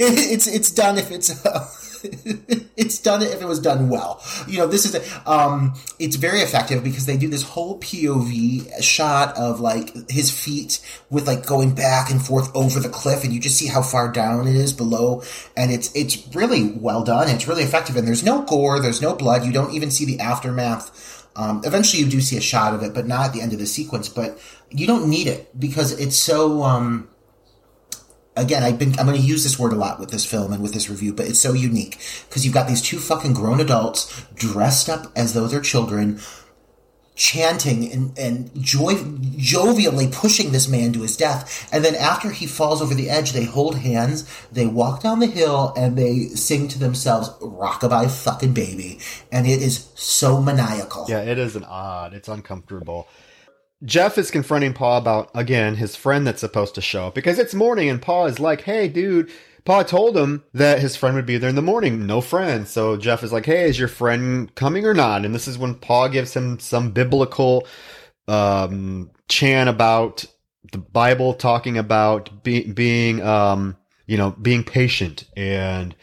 it, 0.00 0.32
it's 0.32 0.46
it's 0.46 0.70
done 0.70 0.96
if 0.98 1.10
it's. 1.10 1.44
Uh, 1.44 1.68
it's 2.76 2.98
done 2.98 3.22
if 3.22 3.40
it 3.40 3.46
was 3.46 3.60
done 3.60 3.88
well. 3.88 4.22
You 4.46 4.58
know, 4.58 4.66
this 4.66 4.84
is 4.84 4.94
a, 4.94 5.30
um, 5.30 5.74
it's 5.98 6.16
very 6.16 6.40
effective 6.40 6.82
because 6.82 7.06
they 7.06 7.16
do 7.16 7.28
this 7.28 7.42
whole 7.42 7.78
POV 7.78 8.82
shot 8.82 9.36
of 9.36 9.60
like 9.60 10.10
his 10.10 10.30
feet 10.30 10.80
with 11.10 11.26
like 11.26 11.46
going 11.46 11.74
back 11.74 12.10
and 12.10 12.24
forth 12.24 12.54
over 12.54 12.80
the 12.80 12.88
cliff, 12.88 13.24
and 13.24 13.32
you 13.32 13.40
just 13.40 13.56
see 13.56 13.66
how 13.66 13.82
far 13.82 14.10
down 14.10 14.46
it 14.46 14.56
is 14.56 14.72
below, 14.72 15.22
and 15.56 15.70
it's 15.70 15.94
it's 15.94 16.26
really 16.34 16.72
well 16.72 17.04
done. 17.04 17.28
It's 17.28 17.46
really 17.46 17.62
effective, 17.62 17.96
and 17.96 18.06
there's 18.06 18.24
no 18.24 18.42
gore, 18.42 18.80
there's 18.80 19.02
no 19.02 19.14
blood. 19.14 19.44
You 19.44 19.52
don't 19.52 19.74
even 19.74 19.90
see 19.90 20.04
the 20.04 20.20
aftermath. 20.20 21.26
Um, 21.36 21.62
eventually, 21.64 22.02
you 22.02 22.08
do 22.08 22.20
see 22.20 22.36
a 22.36 22.40
shot 22.40 22.74
of 22.74 22.82
it, 22.82 22.92
but 22.92 23.06
not 23.06 23.26
at 23.26 23.32
the 23.32 23.40
end 23.40 23.52
of 23.52 23.58
the 23.58 23.66
sequence. 23.66 24.08
But 24.08 24.38
you 24.70 24.86
don't 24.86 25.08
need 25.08 25.26
it 25.26 25.58
because 25.58 25.98
it's 25.98 26.16
so. 26.16 26.62
Um, 26.62 27.08
again, 28.36 28.62
I've 28.62 28.78
been 28.78 28.98
I'm 28.98 29.06
going 29.06 29.20
to 29.20 29.26
use 29.26 29.42
this 29.42 29.58
word 29.58 29.72
a 29.72 29.76
lot 29.76 30.00
with 30.00 30.10
this 30.10 30.24
film 30.24 30.52
and 30.52 30.62
with 30.62 30.72
this 30.72 30.88
review, 30.88 31.12
but 31.12 31.26
it's 31.26 31.40
so 31.40 31.52
unique 31.52 31.98
because 32.28 32.44
you've 32.44 32.54
got 32.54 32.68
these 32.68 32.82
two 32.82 32.98
fucking 32.98 33.34
grown 33.34 33.60
adults 33.60 34.24
dressed 34.34 34.88
up 34.88 35.10
as 35.16 35.34
though 35.34 35.46
they're 35.46 35.60
children, 35.60 36.20
chanting 37.16 37.92
and 37.92 38.18
and 38.18 38.50
joy, 38.62 38.94
jovially 38.94 40.10
pushing 40.10 40.52
this 40.52 40.68
man 40.68 40.92
to 40.92 41.02
his 41.02 41.16
death, 41.16 41.68
and 41.72 41.84
then 41.84 41.94
after 41.94 42.30
he 42.30 42.46
falls 42.46 42.80
over 42.80 42.94
the 42.94 43.10
edge, 43.10 43.32
they 43.32 43.44
hold 43.44 43.78
hands, 43.78 44.28
they 44.50 44.66
walk 44.66 45.02
down 45.02 45.18
the 45.18 45.26
hill, 45.26 45.74
and 45.76 45.98
they 45.98 46.28
sing 46.28 46.68
to 46.68 46.78
themselves 46.78 47.28
"Rockabye 47.40 48.10
fucking 48.10 48.54
baby," 48.54 48.98
and 49.30 49.46
it 49.46 49.60
is 49.60 49.90
so 49.94 50.40
maniacal. 50.40 51.06
Yeah, 51.08 51.22
it 51.22 51.38
is 51.38 51.56
an 51.56 51.64
odd. 51.64 52.14
It's 52.14 52.28
uncomfortable. 52.28 53.06
Jeff 53.84 54.18
is 54.18 54.30
confronting 54.30 54.74
Pa 54.74 54.98
about, 54.98 55.30
again, 55.34 55.76
his 55.76 55.96
friend 55.96 56.26
that's 56.26 56.40
supposed 56.40 56.74
to 56.74 56.80
show 56.82 57.06
up 57.06 57.14
because 57.14 57.38
it's 57.38 57.54
morning 57.54 57.88
and 57.88 58.02
Pa 58.02 58.26
is 58.26 58.38
like, 58.38 58.62
hey, 58.62 58.88
dude, 58.88 59.30
Pa 59.64 59.82
told 59.82 60.16
him 60.16 60.44
that 60.52 60.80
his 60.80 60.96
friend 60.96 61.16
would 61.16 61.26
be 61.26 61.38
there 61.38 61.48
in 61.48 61.56
the 61.56 61.62
morning. 61.62 62.06
No 62.06 62.20
friend. 62.20 62.68
So 62.68 62.96
Jeff 62.96 63.22
is 63.22 63.32
like, 63.32 63.46
hey, 63.46 63.68
is 63.68 63.78
your 63.78 63.88
friend 63.88 64.54
coming 64.54 64.84
or 64.84 64.94
not? 64.94 65.24
And 65.24 65.34
this 65.34 65.48
is 65.48 65.56
when 65.56 65.74
Pa 65.74 66.08
gives 66.08 66.34
him 66.34 66.58
some 66.58 66.90
biblical 66.90 67.66
um, 68.28 69.10
chant 69.28 69.68
about 69.68 70.26
the 70.72 70.78
Bible 70.78 71.34
talking 71.34 71.78
about 71.78 72.42
be- 72.42 72.70
being, 72.70 73.22
um, 73.22 73.76
you 74.06 74.18
know, 74.18 74.32
being 74.32 74.62
patient 74.62 75.24
and 75.36 75.94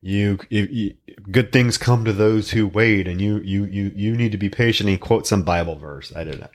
you, 0.00 0.38
you, 0.48 0.68
you, 0.70 0.94
good 1.30 1.52
things 1.52 1.76
come 1.76 2.04
to 2.04 2.12
those 2.12 2.50
who 2.50 2.66
wait 2.66 3.08
and 3.08 3.20
you, 3.20 3.38
you, 3.38 3.64
you, 3.64 3.92
you 3.94 4.16
need 4.16 4.32
to 4.32 4.38
be 4.38 4.48
patient. 4.48 4.88
And 4.88 4.94
he 4.94 4.98
quotes 4.98 5.28
some 5.28 5.42
Bible 5.42 5.76
verse. 5.76 6.12
I 6.16 6.24
don't 6.24 6.40
know. 6.40 6.48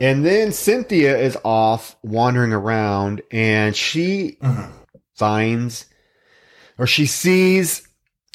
And 0.00 0.24
then 0.24 0.52
Cynthia 0.52 1.18
is 1.18 1.36
off 1.44 1.96
wandering 2.02 2.52
around 2.52 3.22
and 3.30 3.74
she 3.74 4.38
mm-hmm. 4.40 4.70
finds 5.14 5.86
or 6.78 6.86
she 6.86 7.06
sees 7.06 7.86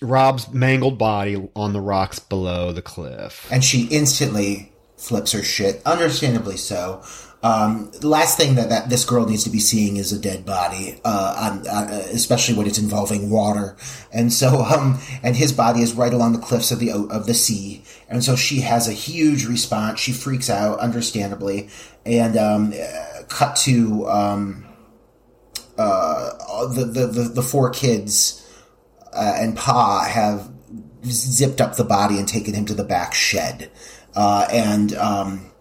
Rob's 0.02 0.52
mangled 0.52 0.98
body 0.98 1.50
on 1.56 1.72
the 1.72 1.80
rocks 1.80 2.20
below 2.20 2.74
the 2.74 2.82
cliff. 2.82 3.48
And 3.52 3.64
she 3.64 3.88
instantly 3.88 4.74
flips 4.98 5.32
her 5.32 5.44
shit, 5.44 5.82
understandably 5.86 6.58
so. 6.58 7.02
Um, 7.44 7.92
the 8.00 8.08
last 8.08 8.38
thing 8.38 8.56
that, 8.56 8.70
that 8.70 8.90
this 8.90 9.04
girl 9.04 9.26
needs 9.26 9.44
to 9.44 9.50
be 9.50 9.60
seeing 9.60 9.98
is 9.98 10.14
a 10.14 10.20
dead 10.20 10.46
body, 10.46 11.02
uh, 11.04 11.36
on, 11.38 11.68
on, 11.68 11.90
uh, 11.90 12.08
especially 12.12 12.56
when 12.56 12.68
it's 12.68 12.78
involving 12.78 13.30
water. 13.30 13.76
And 14.14 14.32
so, 14.32 14.62
um, 14.62 14.98
and 15.22 15.36
his 15.36 15.52
body 15.52 15.82
is 15.82 15.94
right 15.94 16.14
along 16.14 16.32
the 16.32 16.40
cliffs 16.40 16.72
of 16.72 16.80
the 16.80 16.92
of 16.92 17.26
the 17.26 17.34
sea. 17.34 17.84
And 18.08 18.24
so 18.24 18.38
she 18.38 18.62
has 18.62 18.88
a 18.88 18.94
huge 18.94 19.46
response. 19.46 20.00
She 20.00 20.14
freaks 20.14 20.50
out, 20.50 20.80
understandably. 20.80 21.70
And 22.06 22.38
um, 22.38 22.74
uh, 22.74 23.24
cut 23.28 23.58
to 23.58 24.08
um, 24.08 24.66
uh, 25.78 26.68
the, 26.68 26.86
the, 26.86 27.08
the 27.08 27.24
the 27.24 27.42
four 27.42 27.72
kids 27.72 28.40
uh, 29.12 29.36
and 29.38 29.58
Pa 29.58 30.06
have 30.06 30.50
zipped 31.06 31.60
up 31.60 31.76
the 31.76 31.84
body 31.84 32.18
and 32.18 32.28
taken 32.28 32.54
him 32.54 32.66
to 32.66 32.74
the 32.74 32.86
back 32.86 33.14
shed. 33.14 33.70
Uh, 34.16 34.48
and 34.50 34.94
um, 34.96 35.52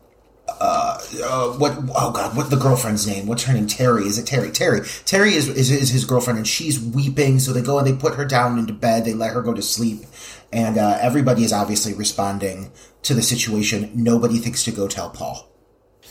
uh, 0.62 0.98
uh, 1.24 1.52
what? 1.54 1.76
Oh 1.96 2.12
God, 2.12 2.36
what 2.36 2.48
the 2.48 2.56
girlfriend's 2.56 3.04
name? 3.04 3.26
What's 3.26 3.42
her 3.44 3.52
name? 3.52 3.66
Terry. 3.66 4.04
Is 4.04 4.16
it 4.16 4.26
Terry? 4.26 4.52
Terry. 4.52 4.86
Terry 5.04 5.34
is, 5.34 5.48
is, 5.48 5.72
is 5.72 5.90
his 5.90 6.04
girlfriend, 6.04 6.38
and 6.38 6.46
she's 6.46 6.80
weeping. 6.80 7.40
So 7.40 7.52
they 7.52 7.62
go 7.62 7.78
and 7.78 7.86
they 7.86 7.94
put 7.94 8.14
her 8.14 8.24
down 8.24 8.60
into 8.60 8.72
bed. 8.72 9.04
They 9.04 9.12
let 9.12 9.32
her 9.32 9.42
go 9.42 9.54
to 9.54 9.62
sleep, 9.62 10.04
and 10.52 10.78
uh, 10.78 10.98
everybody 11.00 11.42
is 11.42 11.52
obviously 11.52 11.94
responding 11.94 12.70
to 13.02 13.12
the 13.12 13.22
situation. 13.22 13.90
Nobody 13.92 14.38
thinks 14.38 14.62
to 14.64 14.70
go 14.70 14.86
tell 14.86 15.10
Paul. 15.10 15.48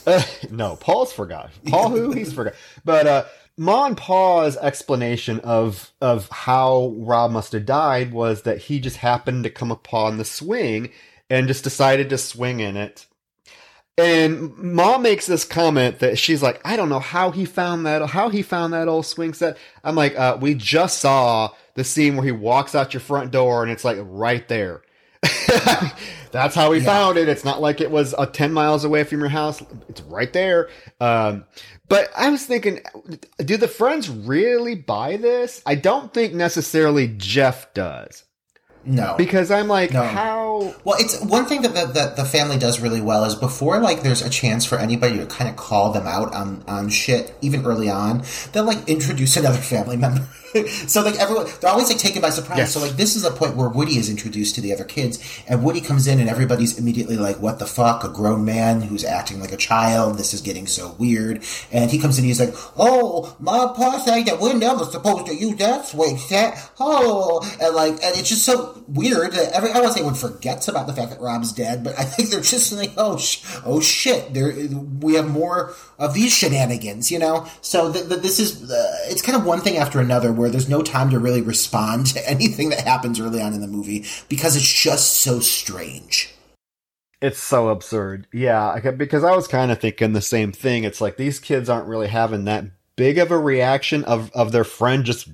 Uh, 0.05 0.21
no, 0.51 0.75
Paul's 0.75 1.13
forgot. 1.13 1.51
Paul 1.67 1.89
who? 1.89 2.11
He's 2.11 2.33
forgot. 2.33 2.53
But 2.83 3.07
uh, 3.07 3.23
Ma 3.55 3.85
and 3.85 3.95
Pa's 3.95 4.57
explanation 4.57 5.39
of 5.39 5.93
of 6.01 6.27
how 6.27 6.93
Rob 6.97 7.31
must 7.31 7.53
have 7.53 7.65
died 7.65 8.11
was 8.11 8.41
that 8.41 8.57
he 8.57 8.81
just 8.81 8.97
happened 8.97 9.45
to 9.45 9.49
come 9.49 9.71
upon 9.71 10.17
the 10.17 10.25
swing 10.25 10.89
and 11.29 11.47
just 11.47 11.63
decided 11.63 12.09
to 12.09 12.17
swing 12.17 12.59
in 12.59 12.75
it 12.75 13.05
and 14.01 14.57
mom 14.57 15.03
makes 15.03 15.25
this 15.25 15.45
comment 15.45 15.99
that 15.99 16.17
she's 16.17 16.41
like, 16.41 16.59
I 16.65 16.75
don't 16.75 16.89
know 16.89 16.99
how 16.99 17.31
he 17.31 17.45
found 17.45 17.85
that, 17.85 18.05
how 18.09 18.29
he 18.29 18.41
found 18.41 18.73
that 18.73 18.87
old 18.87 19.05
swing 19.05 19.33
set. 19.33 19.57
I'm 19.83 19.95
like, 19.95 20.17
uh, 20.17 20.37
we 20.39 20.55
just 20.55 20.99
saw 20.99 21.51
the 21.75 21.83
scene 21.83 22.15
where 22.15 22.25
he 22.25 22.31
walks 22.31 22.75
out 22.75 22.93
your 22.93 23.01
front 23.01 23.31
door 23.31 23.63
and 23.63 23.71
it's 23.71 23.85
like 23.85 23.97
right 24.01 24.47
there. 24.47 24.81
That's 26.31 26.55
how 26.55 26.71
we 26.71 26.79
yeah. 26.79 26.85
found 26.85 27.17
it. 27.17 27.29
It's 27.29 27.45
not 27.45 27.61
like 27.61 27.81
it 27.81 27.91
was 27.91 28.15
a 28.17 28.25
10 28.25 28.53
miles 28.53 28.83
away 28.83 29.03
from 29.03 29.19
your 29.19 29.29
house. 29.29 29.61
It's 29.87 30.01
right 30.01 30.31
there. 30.33 30.69
Um, 30.99 31.45
but 31.87 32.09
I 32.15 32.29
was 32.29 32.45
thinking, 32.45 32.79
do 33.37 33.57
the 33.57 33.67
friends 33.67 34.09
really 34.09 34.75
buy 34.75 35.17
this? 35.17 35.61
I 35.65 35.75
don't 35.75 36.13
think 36.13 36.33
necessarily 36.33 37.13
Jeff 37.17 37.73
does. 37.73 38.23
No, 38.83 39.15
because 39.17 39.51
I'm 39.51 39.67
like, 39.67 39.93
no. 39.93 40.03
how? 40.03 40.73
Well, 40.83 40.97
it's 40.99 41.21
one 41.23 41.45
thing 41.45 41.61
that 41.61 41.73
the, 41.73 41.85
the, 41.85 42.13
the 42.23 42.25
family 42.25 42.57
does 42.57 42.79
really 42.79 43.01
well 43.01 43.25
is 43.25 43.35
before 43.35 43.79
like 43.79 44.01
there's 44.01 44.21
a 44.21 44.29
chance 44.29 44.65
for 44.65 44.79
anybody 44.79 45.17
to 45.17 45.25
kind 45.27 45.49
of 45.49 45.55
call 45.55 45.91
them 45.91 46.07
out 46.07 46.33
on 46.33 46.63
on 46.67 46.89
shit, 46.89 47.35
even 47.41 47.65
early 47.65 47.89
on, 47.89 48.23
they'll 48.51 48.63
like 48.63 48.87
introduce 48.89 49.37
another 49.37 49.57
family 49.61 49.97
member. 49.97 50.27
so 50.87 51.01
like 51.01 51.15
everyone, 51.19 51.47
they're 51.59 51.69
always 51.69 51.89
like 51.89 51.97
taken 51.99 52.21
by 52.21 52.29
surprise. 52.29 52.57
Yes. 52.57 52.73
So 52.73 52.79
like 52.79 52.93
this 52.93 53.15
is 53.15 53.23
a 53.23 53.31
point 53.31 53.55
where 53.55 53.69
Woody 53.69 53.97
is 53.97 54.09
introduced 54.09 54.55
to 54.55 54.61
the 54.61 54.73
other 54.73 54.83
kids, 54.83 55.19
and 55.47 55.63
Woody 55.63 55.81
comes 55.81 56.07
in, 56.07 56.19
and 56.19 56.29
everybody's 56.29 56.77
immediately 56.77 57.17
like, 57.17 57.39
"What 57.39 57.59
the 57.59 57.67
fuck? 57.67 58.03
A 58.03 58.09
grown 58.09 58.43
man 58.43 58.81
who's 58.81 59.05
acting 59.05 59.39
like 59.39 59.51
a 59.51 59.57
child. 59.57 60.17
This 60.17 60.33
is 60.33 60.41
getting 60.41 60.67
so 60.67 60.95
weird." 60.97 61.43
And 61.71 61.91
he 61.91 61.99
comes 61.99 62.17
in, 62.17 62.23
and 62.23 62.29
he's 62.29 62.39
like, 62.39 62.53
"Oh, 62.77 63.35
my 63.39 63.71
pa 63.75 63.99
said 64.03 64.25
that 64.25 64.39
we're 64.39 64.53
never 64.53 64.85
supposed 64.85 65.27
to 65.27 65.35
use 65.35 65.57
that 65.57 65.85
swing 65.85 66.17
set." 66.17 66.57
Oh, 66.79 67.47
and 67.61 67.75
like, 67.75 67.93
and 67.93 68.17
it's 68.17 68.29
just 68.29 68.43
so 68.43 68.70
weird 68.87 69.33
that 69.33 69.51
every 69.53 69.69
I 69.69 69.73
don't 69.73 69.83
want 69.83 69.95
to 69.95 69.99
say 69.99 70.05
one 70.05 70.15
forgets 70.15 70.67
about 70.67 70.87
the 70.87 70.93
fact 70.93 71.11
that 71.11 71.21
Rob's 71.21 71.51
dead, 71.51 71.83
but 71.83 71.97
I 71.99 72.03
think 72.03 72.29
they're 72.29 72.41
just 72.41 72.71
like, 72.73 72.91
"Oh, 72.97 73.17
sh- 73.17 73.43
oh 73.65 73.79
shit!" 73.79 74.33
There, 74.33 74.53
we 74.99 75.15
have 75.15 75.29
more 75.29 75.73
of 75.99 76.13
these 76.13 76.31
shenanigans, 76.31 77.11
you 77.11 77.19
know. 77.19 77.47
So 77.61 77.91
th- 77.91 78.07
th- 78.07 78.21
this 78.21 78.39
is 78.39 78.71
uh, 78.71 78.97
it's 79.05 79.21
kind 79.21 79.37
of 79.37 79.45
one 79.45 79.61
thing 79.61 79.77
after 79.77 79.99
another 79.99 80.31
where 80.31 80.49
there's 80.49 80.69
no 80.69 80.81
time 80.81 81.09
to 81.11 81.19
really 81.19 81.41
respond 81.41 82.07
to 82.07 82.29
anything 82.29 82.69
that 82.69 82.81
happens 82.81 83.19
early 83.19 83.41
on 83.41 83.53
in 83.53 83.61
the 83.61 83.67
movie 83.67 84.05
because 84.29 84.55
it's 84.55 84.71
just 84.71 85.13
so 85.13 85.39
strange. 85.39 86.33
It's 87.21 87.39
so 87.39 87.69
absurd. 87.69 88.27
Yeah, 88.33 88.79
because 88.97 89.23
I 89.23 89.35
was 89.35 89.47
kind 89.47 89.71
of 89.71 89.79
thinking 89.79 90.13
the 90.13 90.21
same 90.21 90.51
thing. 90.51 90.83
It's 90.83 90.99
like 90.99 91.17
these 91.17 91.39
kids 91.39 91.69
aren't 91.69 91.87
really 91.87 92.07
having 92.07 92.45
that 92.45 92.65
big 92.95 93.19
of 93.19 93.29
a 93.31 93.37
reaction 93.37 94.03
of, 94.05 94.31
of 94.31 94.51
their 94.51 94.63
friend 94.63 95.05
just 95.05 95.29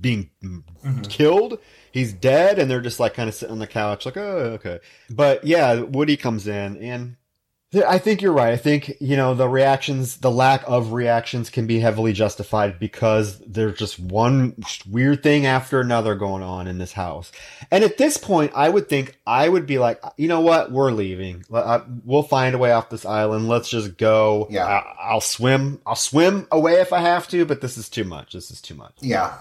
being 0.00 0.30
mm-hmm. 0.42 1.02
killed. 1.02 1.58
He's 1.92 2.12
dead, 2.12 2.58
and 2.58 2.70
they're 2.70 2.80
just 2.80 3.00
like 3.00 3.14
kind 3.14 3.28
of 3.28 3.34
sitting 3.34 3.52
on 3.52 3.58
the 3.58 3.66
couch, 3.66 4.04
like, 4.04 4.16
oh, 4.16 4.58
okay. 4.60 4.80
But 5.08 5.44
yeah, 5.46 5.80
Woody 5.80 6.16
comes 6.16 6.46
in, 6.46 6.76
and 6.76 7.16
I 7.86 7.98
think 7.98 8.22
you're 8.22 8.32
right. 8.32 8.52
I 8.52 8.56
think, 8.56 8.96
you 9.00 9.16
know, 9.16 9.34
the 9.34 9.48
reactions, 9.48 10.18
the 10.18 10.30
lack 10.30 10.62
of 10.66 10.92
reactions 10.92 11.50
can 11.50 11.66
be 11.66 11.80
heavily 11.80 12.12
justified 12.12 12.78
because 12.78 13.38
there's 13.40 13.76
just 13.76 13.98
one 13.98 14.56
weird 14.88 15.22
thing 15.22 15.46
after 15.46 15.80
another 15.80 16.14
going 16.14 16.42
on 16.42 16.68
in 16.68 16.78
this 16.78 16.92
house. 16.92 17.32
And 17.70 17.82
at 17.82 17.98
this 17.98 18.18
point, 18.18 18.52
I 18.54 18.68
would 18.68 18.88
think 18.88 19.18
I 19.26 19.48
would 19.48 19.66
be 19.66 19.78
like, 19.78 20.00
you 20.16 20.28
know 20.28 20.40
what? 20.40 20.70
We're 20.70 20.92
leaving. 20.92 21.44
We'll 21.50 22.22
find 22.22 22.54
a 22.54 22.58
way 22.58 22.70
off 22.70 22.88
this 22.88 23.04
island. 23.04 23.48
Let's 23.48 23.68
just 23.68 23.98
go. 23.98 24.46
Yeah. 24.48 24.82
I'll 25.00 25.20
swim. 25.20 25.80
I'll 25.84 25.96
swim 25.96 26.46
away 26.52 26.74
if 26.74 26.92
I 26.92 27.00
have 27.00 27.26
to, 27.28 27.44
but 27.44 27.60
this 27.60 27.76
is 27.76 27.88
too 27.88 28.04
much. 28.04 28.32
This 28.32 28.50
is 28.50 28.62
too 28.62 28.74
much. 28.74 28.94
Yeah. 29.00 29.36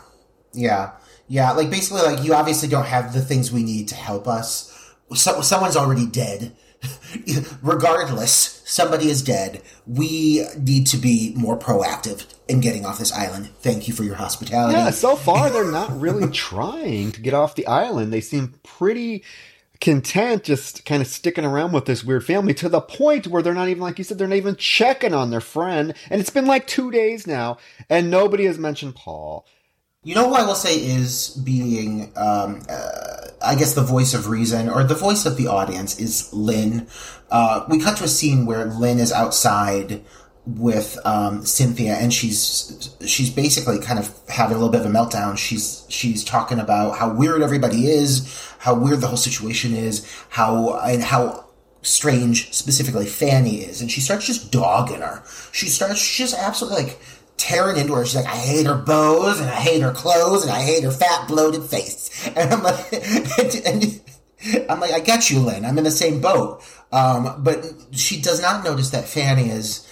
Yeah. 0.55 0.91
Yeah. 1.27 1.51
Like 1.51 1.69
basically, 1.69 2.01
like 2.01 2.23
you 2.23 2.33
obviously 2.33 2.69
don't 2.69 2.85
have 2.85 3.13
the 3.13 3.21
things 3.21 3.51
we 3.51 3.63
need 3.63 3.87
to 3.89 3.95
help 3.95 4.27
us. 4.27 4.71
So, 5.13 5.41
someone's 5.41 5.77
already 5.77 6.07
dead 6.07 6.55
regardless, 7.61 8.61
somebody 8.65 9.09
is 9.09 9.21
dead. 9.21 9.61
We 9.87 10.45
need 10.57 10.87
to 10.87 10.97
be 10.97 11.33
more 11.35 11.57
proactive 11.57 12.25
in 12.47 12.61
getting 12.61 12.85
off 12.85 12.99
this 12.99 13.13
island. 13.13 13.49
Thank 13.59 13.87
you 13.87 13.93
for 13.93 14.03
your 14.03 14.15
hospitality. 14.15 14.73
Yeah, 14.73 14.91
so 14.91 15.15
far 15.15 15.49
they're 15.51 15.71
not 15.71 15.99
really 15.99 16.29
trying 16.31 17.11
to 17.13 17.21
get 17.21 17.33
off 17.33 17.55
the 17.55 17.67
island. 17.67 18.11
They 18.11 18.21
seem 18.21 18.59
pretty 18.63 19.23
content 19.81 20.43
just 20.43 20.85
kind 20.85 21.01
of 21.01 21.07
sticking 21.07 21.43
around 21.43 21.73
with 21.73 21.85
this 21.85 22.03
weird 22.03 22.25
family 22.25 22.53
to 22.53 22.69
the 22.69 22.79
point 22.79 23.27
where 23.27 23.41
they're 23.41 23.53
not 23.53 23.67
even 23.67 23.83
like 23.83 23.97
you 23.97 24.05
said 24.05 24.17
they're 24.17 24.25
not 24.25 24.37
even 24.37 24.55
checking 24.55 25.13
on 25.13 25.31
their 25.31 25.41
friend 25.41 25.93
and 26.09 26.21
it's 26.21 26.29
been 26.29 26.45
like 26.45 26.65
2 26.65 26.91
days 26.91 27.27
now 27.27 27.57
and 27.89 28.09
nobody 28.09 28.45
has 28.45 28.57
mentioned 28.57 28.95
Paul 28.95 29.45
you 30.05 30.13
know 30.13 30.29
who 30.29 30.35
I 30.35 30.43
will 30.43 30.55
say 30.55 30.77
is 30.77 31.29
being, 31.29 32.11
um, 32.15 32.61
uh, 32.69 33.27
I 33.41 33.55
guess, 33.55 33.73
the 33.73 33.81
voice 33.81 34.13
of 34.13 34.29
reason 34.29 34.69
or 34.69 34.83
the 34.83 34.93
voice 34.93 35.25
of 35.25 35.35
the 35.35 35.47
audience 35.47 35.99
is 35.99 36.31
Lynn. 36.31 36.87
Uh, 37.31 37.65
we 37.67 37.79
cut 37.79 37.97
to 37.97 38.03
a 38.03 38.07
scene 38.07 38.45
where 38.45 38.65
Lynn 38.65 38.99
is 38.99 39.11
outside 39.11 40.03
with 40.45 40.99
um, 41.05 41.43
Cynthia, 41.43 41.95
and 41.95 42.13
she's 42.13 42.95
she's 43.03 43.31
basically 43.31 43.79
kind 43.79 43.97
of 43.97 44.13
having 44.29 44.55
a 44.55 44.59
little 44.59 44.71
bit 44.71 44.81
of 44.81 44.85
a 44.85 44.93
meltdown. 44.93 45.39
She's 45.39 45.83
she's 45.89 46.23
talking 46.23 46.59
about 46.59 46.99
how 46.99 47.11
weird 47.11 47.41
everybody 47.41 47.87
is, 47.87 48.47
how 48.59 48.75
weird 48.75 49.01
the 49.01 49.07
whole 49.07 49.17
situation 49.17 49.73
is, 49.73 50.07
how 50.29 50.77
and 50.81 51.01
how 51.01 51.45
strange 51.81 52.53
specifically 52.53 53.07
Fanny 53.07 53.57
is, 53.57 53.81
and 53.81 53.91
she 53.91 54.01
starts 54.01 54.27
just 54.27 54.51
dogging 54.51 55.01
her. 55.01 55.23
She 55.51 55.67
starts 55.67 56.15
just 56.15 56.35
absolutely 56.35 56.83
like 56.83 56.99
tearing 57.37 57.77
into 57.77 57.93
her. 57.93 58.05
She's 58.05 58.15
like, 58.15 58.25
I 58.25 58.37
hate 58.37 58.65
her 58.65 58.75
bows 58.77 59.39
and 59.39 59.49
I 59.49 59.55
hate 59.55 59.81
her 59.81 59.91
clothes 59.91 60.43
and 60.43 60.51
I 60.51 60.61
hate 60.61 60.83
her 60.83 60.91
fat 60.91 61.27
bloated 61.27 61.63
face. 61.63 62.03
And 62.35 62.53
I'm 62.53 62.63
like, 62.63 62.93
and, 62.93 63.55
and 63.65 64.01
I'm 64.69 64.79
like, 64.79 64.93
I 64.93 64.99
get 64.99 65.29
you, 65.29 65.39
Lynn. 65.39 65.65
I'm 65.65 65.77
in 65.77 65.83
the 65.83 65.91
same 65.91 66.21
boat. 66.21 66.63
Um, 66.91 67.43
but 67.43 67.65
she 67.91 68.21
does 68.21 68.41
not 68.41 68.63
notice 68.63 68.91
that 68.91 69.05
Fanny 69.05 69.49
is 69.49 69.87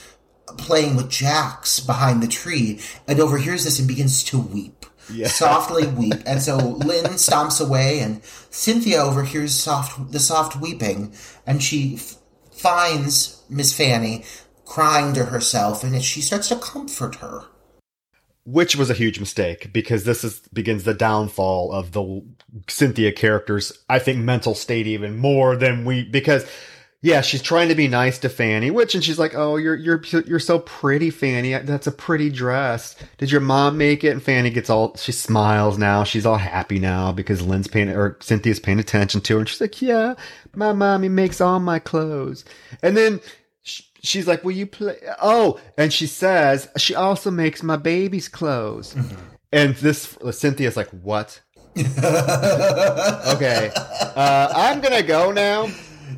playing 0.57 0.95
with 0.95 1.09
Jax 1.09 1.79
behind 1.79 2.21
the 2.21 2.27
tree 2.27 2.79
and 3.07 3.19
overhears 3.19 3.63
this 3.63 3.79
and 3.79 3.87
begins 3.87 4.23
to 4.25 4.39
weep. 4.39 4.85
Yeah. 5.11 5.27
Softly 5.43 5.87
weep. 5.87 6.21
And 6.25 6.41
so 6.41 6.57
Lynn 6.57 7.05
stomps 7.13 7.65
away 7.65 7.99
and 7.99 8.23
Cynthia 8.23 8.99
overhears 9.01 9.53
soft, 9.53 10.11
the 10.11 10.19
soft 10.19 10.59
weeping 10.59 11.13
and 11.45 11.61
she 11.61 11.95
f- 11.95 12.15
finds 12.51 13.43
Miss 13.49 13.75
Fanny 13.75 14.23
crying 14.73 15.13
to 15.13 15.25
herself, 15.25 15.83
and 15.83 16.03
she 16.03 16.19
starts 16.19 16.49
to 16.49 16.55
comfort 16.55 17.13
her. 17.15 17.43
Which 18.43 18.75
was 18.75 18.89
a 18.89 18.95
huge 18.95 19.19
mistake 19.19 19.71
because 19.71 20.03
this 20.03 20.23
is 20.23 20.39
begins 20.51 20.83
the 20.83 20.95
downfall 20.95 21.71
of 21.71 21.91
the 21.91 22.23
Cynthia 22.67 23.11
character's, 23.11 23.71
I 23.87 23.99
think, 23.99 24.17
mental 24.17 24.55
state 24.55 24.87
even 24.87 25.15
more 25.15 25.55
than 25.55 25.85
we 25.85 26.03
because 26.03 26.49
yeah, 27.03 27.21
she's 27.21 27.41
trying 27.41 27.67
to 27.67 27.75
be 27.75 27.87
nice 27.87 28.17
to 28.19 28.29
Fanny, 28.29 28.71
which 28.71 28.95
and 28.95 29.03
she's 29.03 29.19
like, 29.19 29.35
"Oh, 29.35 29.57
you're 29.57 29.75
you're 29.75 30.01
you're 30.25 30.39
so 30.39 30.59
pretty, 30.59 31.11
Fanny. 31.11 31.53
That's 31.53 31.85
a 31.85 31.91
pretty 31.91 32.31
dress. 32.31 32.95
Did 33.19 33.29
your 33.29 33.41
mom 33.41 33.77
make 33.77 34.03
it?" 34.03 34.09
And 34.09 34.23
Fanny 34.23 34.49
gets 34.49 34.71
all 34.71 34.95
she 34.95 35.11
smiles 35.11 35.77
now. 35.77 36.03
She's 36.03 36.25
all 36.25 36.37
happy 36.37 36.79
now 36.79 37.11
because 37.11 37.43
Lynn's 37.43 37.67
paying 37.67 37.89
or 37.89 38.17
Cynthia's 38.21 38.59
paying 38.59 38.79
attention 38.79 39.21
to 39.21 39.33
her, 39.35 39.39
and 39.39 39.47
she's 39.47 39.61
like, 39.61 39.81
"Yeah, 39.81 40.15
my 40.55 40.73
mommy 40.73 41.09
makes 41.09 41.41
all 41.41 41.59
my 41.59 41.77
clothes." 41.77 42.43
And 42.81 42.97
then 42.97 43.19
she's 44.03 44.27
like, 44.27 44.43
"Will 44.43 44.51
you 44.51 44.65
play?" 44.67 44.97
Oh, 45.21 45.59
and 45.77 45.91
she 45.91 46.07
says 46.07 46.67
she 46.77 46.93
also 46.95 47.31
makes 47.31 47.63
my 47.63 47.77
baby's 47.77 48.27
clothes. 48.27 48.93
Mm-hmm. 48.93 49.15
And 49.51 49.75
this 49.75 50.17
Cynthia's 50.31 50.77
like, 50.77 50.89
"What?" 50.89 51.41
okay, 51.77 53.71
uh, 54.15 54.53
I'm 54.55 54.81
gonna 54.81 55.03
go 55.03 55.31
now. 55.31 55.69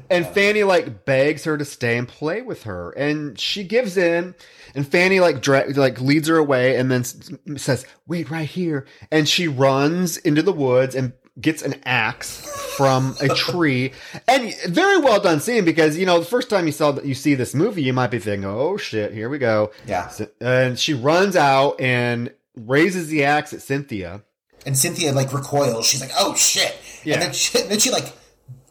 And 0.09 0.27
Fanny 0.27 0.63
like 0.63 1.05
begs 1.05 1.45
her 1.45 1.57
to 1.57 1.65
stay 1.65 1.97
and 1.97 2.07
play 2.07 2.41
with 2.41 2.63
her, 2.63 2.91
and 2.91 3.39
she 3.39 3.63
gives 3.63 3.97
in. 3.97 4.35
And 4.75 4.85
Fanny 4.87 5.19
like 5.19 5.41
dra- 5.41 5.69
like 5.73 6.01
leads 6.01 6.27
her 6.27 6.37
away, 6.37 6.75
and 6.75 6.91
then 6.91 7.01
s- 7.01 7.31
says, 7.57 7.85
"Wait 8.07 8.29
right 8.29 8.47
here." 8.47 8.85
And 9.11 9.27
she 9.27 9.47
runs 9.47 10.17
into 10.17 10.41
the 10.41 10.51
woods 10.51 10.95
and 10.95 11.13
gets 11.39 11.61
an 11.61 11.75
axe 11.85 12.45
from 12.77 13.15
a 13.21 13.29
tree. 13.29 13.91
And 14.27 14.53
very 14.67 14.97
well 14.97 15.19
done 15.19 15.39
scene 15.39 15.65
because 15.65 15.97
you 15.97 16.05
know 16.05 16.19
the 16.19 16.25
first 16.25 16.49
time 16.49 16.65
you 16.65 16.71
saw 16.71 16.91
that 16.91 17.05
you 17.05 17.13
see 17.13 17.35
this 17.35 17.53
movie 17.53 17.83
you 17.83 17.93
might 17.93 18.11
be 18.11 18.19
thinking 18.19 18.45
oh 18.45 18.77
shit 18.77 19.13
here 19.13 19.29
we 19.29 19.37
go. 19.37 19.71
Yeah. 19.85 20.07
So, 20.07 20.27
and 20.39 20.79
she 20.79 20.93
runs 20.93 21.35
out 21.35 21.79
and 21.79 22.33
raises 22.55 23.09
the 23.09 23.25
axe 23.25 23.53
at 23.53 23.61
cynthia. 23.61 24.23
And 24.65 24.77
cynthia 24.77 25.11
like 25.11 25.33
recoils. 25.33 25.85
She's 25.85 26.01
like 26.01 26.11
oh 26.17 26.35
shit. 26.35 26.75
Yeah. 27.03 27.15
and 27.15 27.23
then 27.23 27.33
she, 27.33 27.59
and 27.59 27.69
then 27.69 27.79
she 27.79 27.91
like 27.91 28.13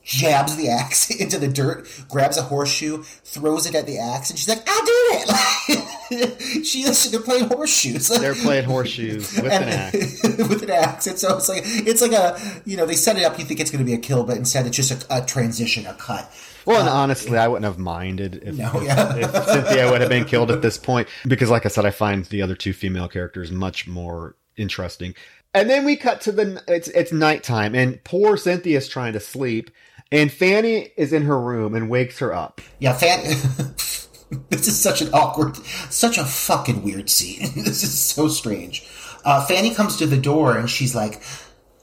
jabs 0.05 0.57
the 0.57 0.68
axe 0.68 1.11
into 1.20 1.38
the 1.38 1.48
dirt, 1.48 1.88
grabs 2.09 2.36
a 2.36 2.42
horseshoe, 2.42 3.02
throws 3.02 3.66
it 3.66 3.74
at 3.74 3.86
the 3.86 3.98
axe, 3.98 4.30
and 4.30 4.38
she's 4.38 4.48
like, 4.48 4.62
"I 4.66 4.80
did 4.86 5.78
it!" 5.78 6.64
she 6.64 6.84
they're 7.11 7.20
playing 7.20 7.48
horseshoes. 7.48 8.09
They're 8.09 8.34
playing 8.42 8.64
horseshoes 8.64 9.34
with 9.34 9.52
and, 9.52 9.64
an 9.64 9.70
axe. 9.70 10.22
with 10.22 10.62
an 10.62 10.70
axe, 10.70 11.07
and 11.07 11.18
so 11.18 11.36
it's 11.36 11.48
like 11.48 11.62
it's 11.64 12.02
like 12.02 12.12
a 12.12 12.38
you 12.64 12.76
know 12.76 12.86
they 12.86 12.94
set 12.94 13.16
it 13.16 13.24
up. 13.24 13.38
You 13.38 13.44
think 13.44 13.61
it's 13.61 13.70
going 13.70 13.84
to 13.84 13.90
be 13.90 13.94
a 13.94 13.98
kill, 13.98 14.24
but 14.24 14.36
instead 14.36 14.66
it's 14.66 14.76
just 14.76 15.11
a, 15.11 15.22
a 15.22 15.24
transition, 15.24 15.86
a 15.86 15.94
cut. 15.94 16.30
Well, 16.66 16.80
and 16.80 16.88
uh, 16.88 16.94
honestly, 16.94 17.36
I 17.36 17.48
wouldn't 17.48 17.64
have 17.64 17.78
minded 17.78 18.36
if, 18.42 18.57
no, 18.57 18.80
yeah. 18.80 19.16
if, 19.16 19.34
if 19.34 19.44
Cynthia 19.44 19.90
would 19.90 20.00
have 20.00 20.09
been 20.09 20.24
killed 20.24 20.50
at 20.50 20.62
this 20.62 20.78
point 20.78 21.09
because, 21.26 21.50
like 21.50 21.66
I 21.66 21.68
said, 21.68 21.84
I 21.84 21.90
find 21.90 22.24
the 22.26 22.40
other 22.42 22.55
two 22.55 22.72
female 22.72 23.09
characters 23.09 23.50
much 23.52 23.86
more 23.86 24.36
interesting. 24.57 25.14
And 25.52 25.70
then 25.70 25.84
we 25.84 25.96
cut 25.96 26.20
to 26.22 26.32
the 26.32 26.62
it's 26.66 26.88
it's 26.88 27.12
nighttime, 27.12 27.74
and 27.74 28.02
poor 28.02 28.36
Cynthia's 28.36 28.88
trying 28.88 29.12
to 29.12 29.20
sleep, 29.20 29.70
and 30.12 30.30
Fanny 30.30 30.90
is 30.96 31.12
in 31.12 31.22
her 31.22 31.40
room 31.40 31.74
and 31.74 31.88
wakes 31.88 32.18
her 32.18 32.32
up. 32.32 32.61
Yeah, 32.78 32.92
Fanny. 32.92 33.34
this 34.50 34.68
is 34.68 34.80
such 34.80 35.00
an 35.02 35.09
awkward, 35.12 35.57
such 35.90 36.18
a 36.18 36.24
fucking 36.24 36.82
weird 36.82 37.11
scene. 37.11 37.50
this 37.64 37.82
is 37.82 37.98
so 37.98 38.28
strange. 38.28 38.86
Uh, 39.24 39.44
Fanny 39.46 39.74
comes 39.74 39.96
to 39.96 40.07
the 40.07 40.16
door 40.16 40.57
and 40.57 40.68
she's 40.68 40.94
like, 40.94 41.22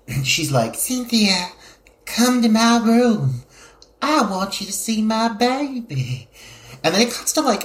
she's 0.23 0.51
like, 0.51 0.75
Cynthia, 0.75 1.49
come 2.05 2.41
to 2.41 2.49
my 2.49 2.81
room. 2.83 3.43
I 4.01 4.23
want 4.23 4.59
you 4.59 4.67
to 4.67 4.73
see 4.73 5.01
my 5.01 5.29
baby. 5.29 6.27
And 6.83 6.93
then 6.93 7.07
it 7.07 7.13
cuts 7.13 7.33
to 7.33 7.41
like 7.41 7.63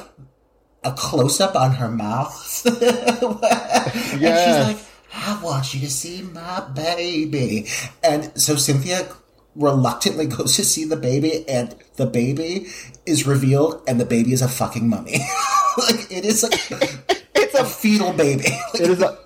a 0.85 0.93
close 0.93 1.41
up 1.41 1.57
on 1.57 1.73
her 1.73 1.89
mouth. 1.89 2.63
yes. 2.65 2.83
And 4.13 4.21
she's 4.21 4.77
like, 4.77 4.87
I 5.15 5.43
want 5.43 5.75
you 5.75 5.81
to 5.81 5.91
see 5.91 6.23
my 6.23 6.61
baby. 6.75 7.67
And 8.03 8.39
so 8.41 8.57
Cynthia 8.57 9.09
reluctantly 9.57 10.27
goes 10.37 10.57
to 10.57 10.65
see 10.65 10.85
the 10.85 10.97
baby, 10.97 11.49
and 11.49 11.75
the 11.97 12.07
baby 12.07 12.67
is 13.05 13.27
revealed, 13.27 13.83
and 13.89 14.01
the 14.01 14.05
baby 14.05 14.33
is 14.33 14.43
a 14.43 14.49
fucking 14.49 14.89
mummy. 14.89 15.13
like 15.79 16.11
it 16.11 16.25
is 16.25 16.43
like 16.43 17.27
it's 17.35 17.55
a 17.55 17.65
fetal 17.65 18.13
baby. 18.13 18.45
Like, 18.75 18.83
it 18.83 18.91
is 18.91 19.03
a. 19.03 19.19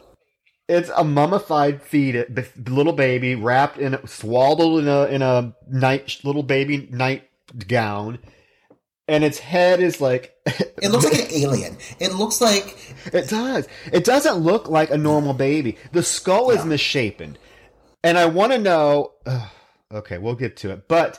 It's 0.69 0.91
a 0.97 1.03
mummified 1.03 1.83
feet, 1.83 2.15
little 2.69 2.93
baby 2.93 3.35
wrapped 3.35 3.79
in, 3.79 3.99
swaddled 4.07 4.79
in 4.79 4.87
a 4.87 5.07
in 5.07 5.21
a 5.21 5.53
night 5.69 6.21
little 6.23 6.45
baby 6.45 6.89
nightgown, 6.93 8.21
and 9.09 9.25
its 9.25 9.41
head 9.41 9.81
is 9.81 10.01
like. 10.01 10.37
it 10.47 10.93
looks 10.93 11.07
like 11.07 11.25
an 11.25 11.33
alien. 11.33 11.77
It 11.99 12.13
looks 12.13 12.41
like 12.41 12.95
it 13.13 13.29
does. 13.29 13.67
It 13.93 14.05
doesn't 14.05 14.37
look 14.37 14.69
like 14.69 14.91
a 14.91 14.97
normal 14.97 15.35
baby. 15.35 15.77
The 15.91 16.05
skull 16.05 16.51
is 16.51 16.65
misshapen, 16.65 17.37
and 18.05 18.17
I 18.17 18.27
want 18.27 18.53
to 18.53 18.59
know. 18.59 19.15
Uh, 19.27 19.49
Okay, 19.93 20.19
we'll 20.19 20.35
get 20.35 20.57
to 20.59 20.71
it. 20.71 20.89
But 20.89 21.19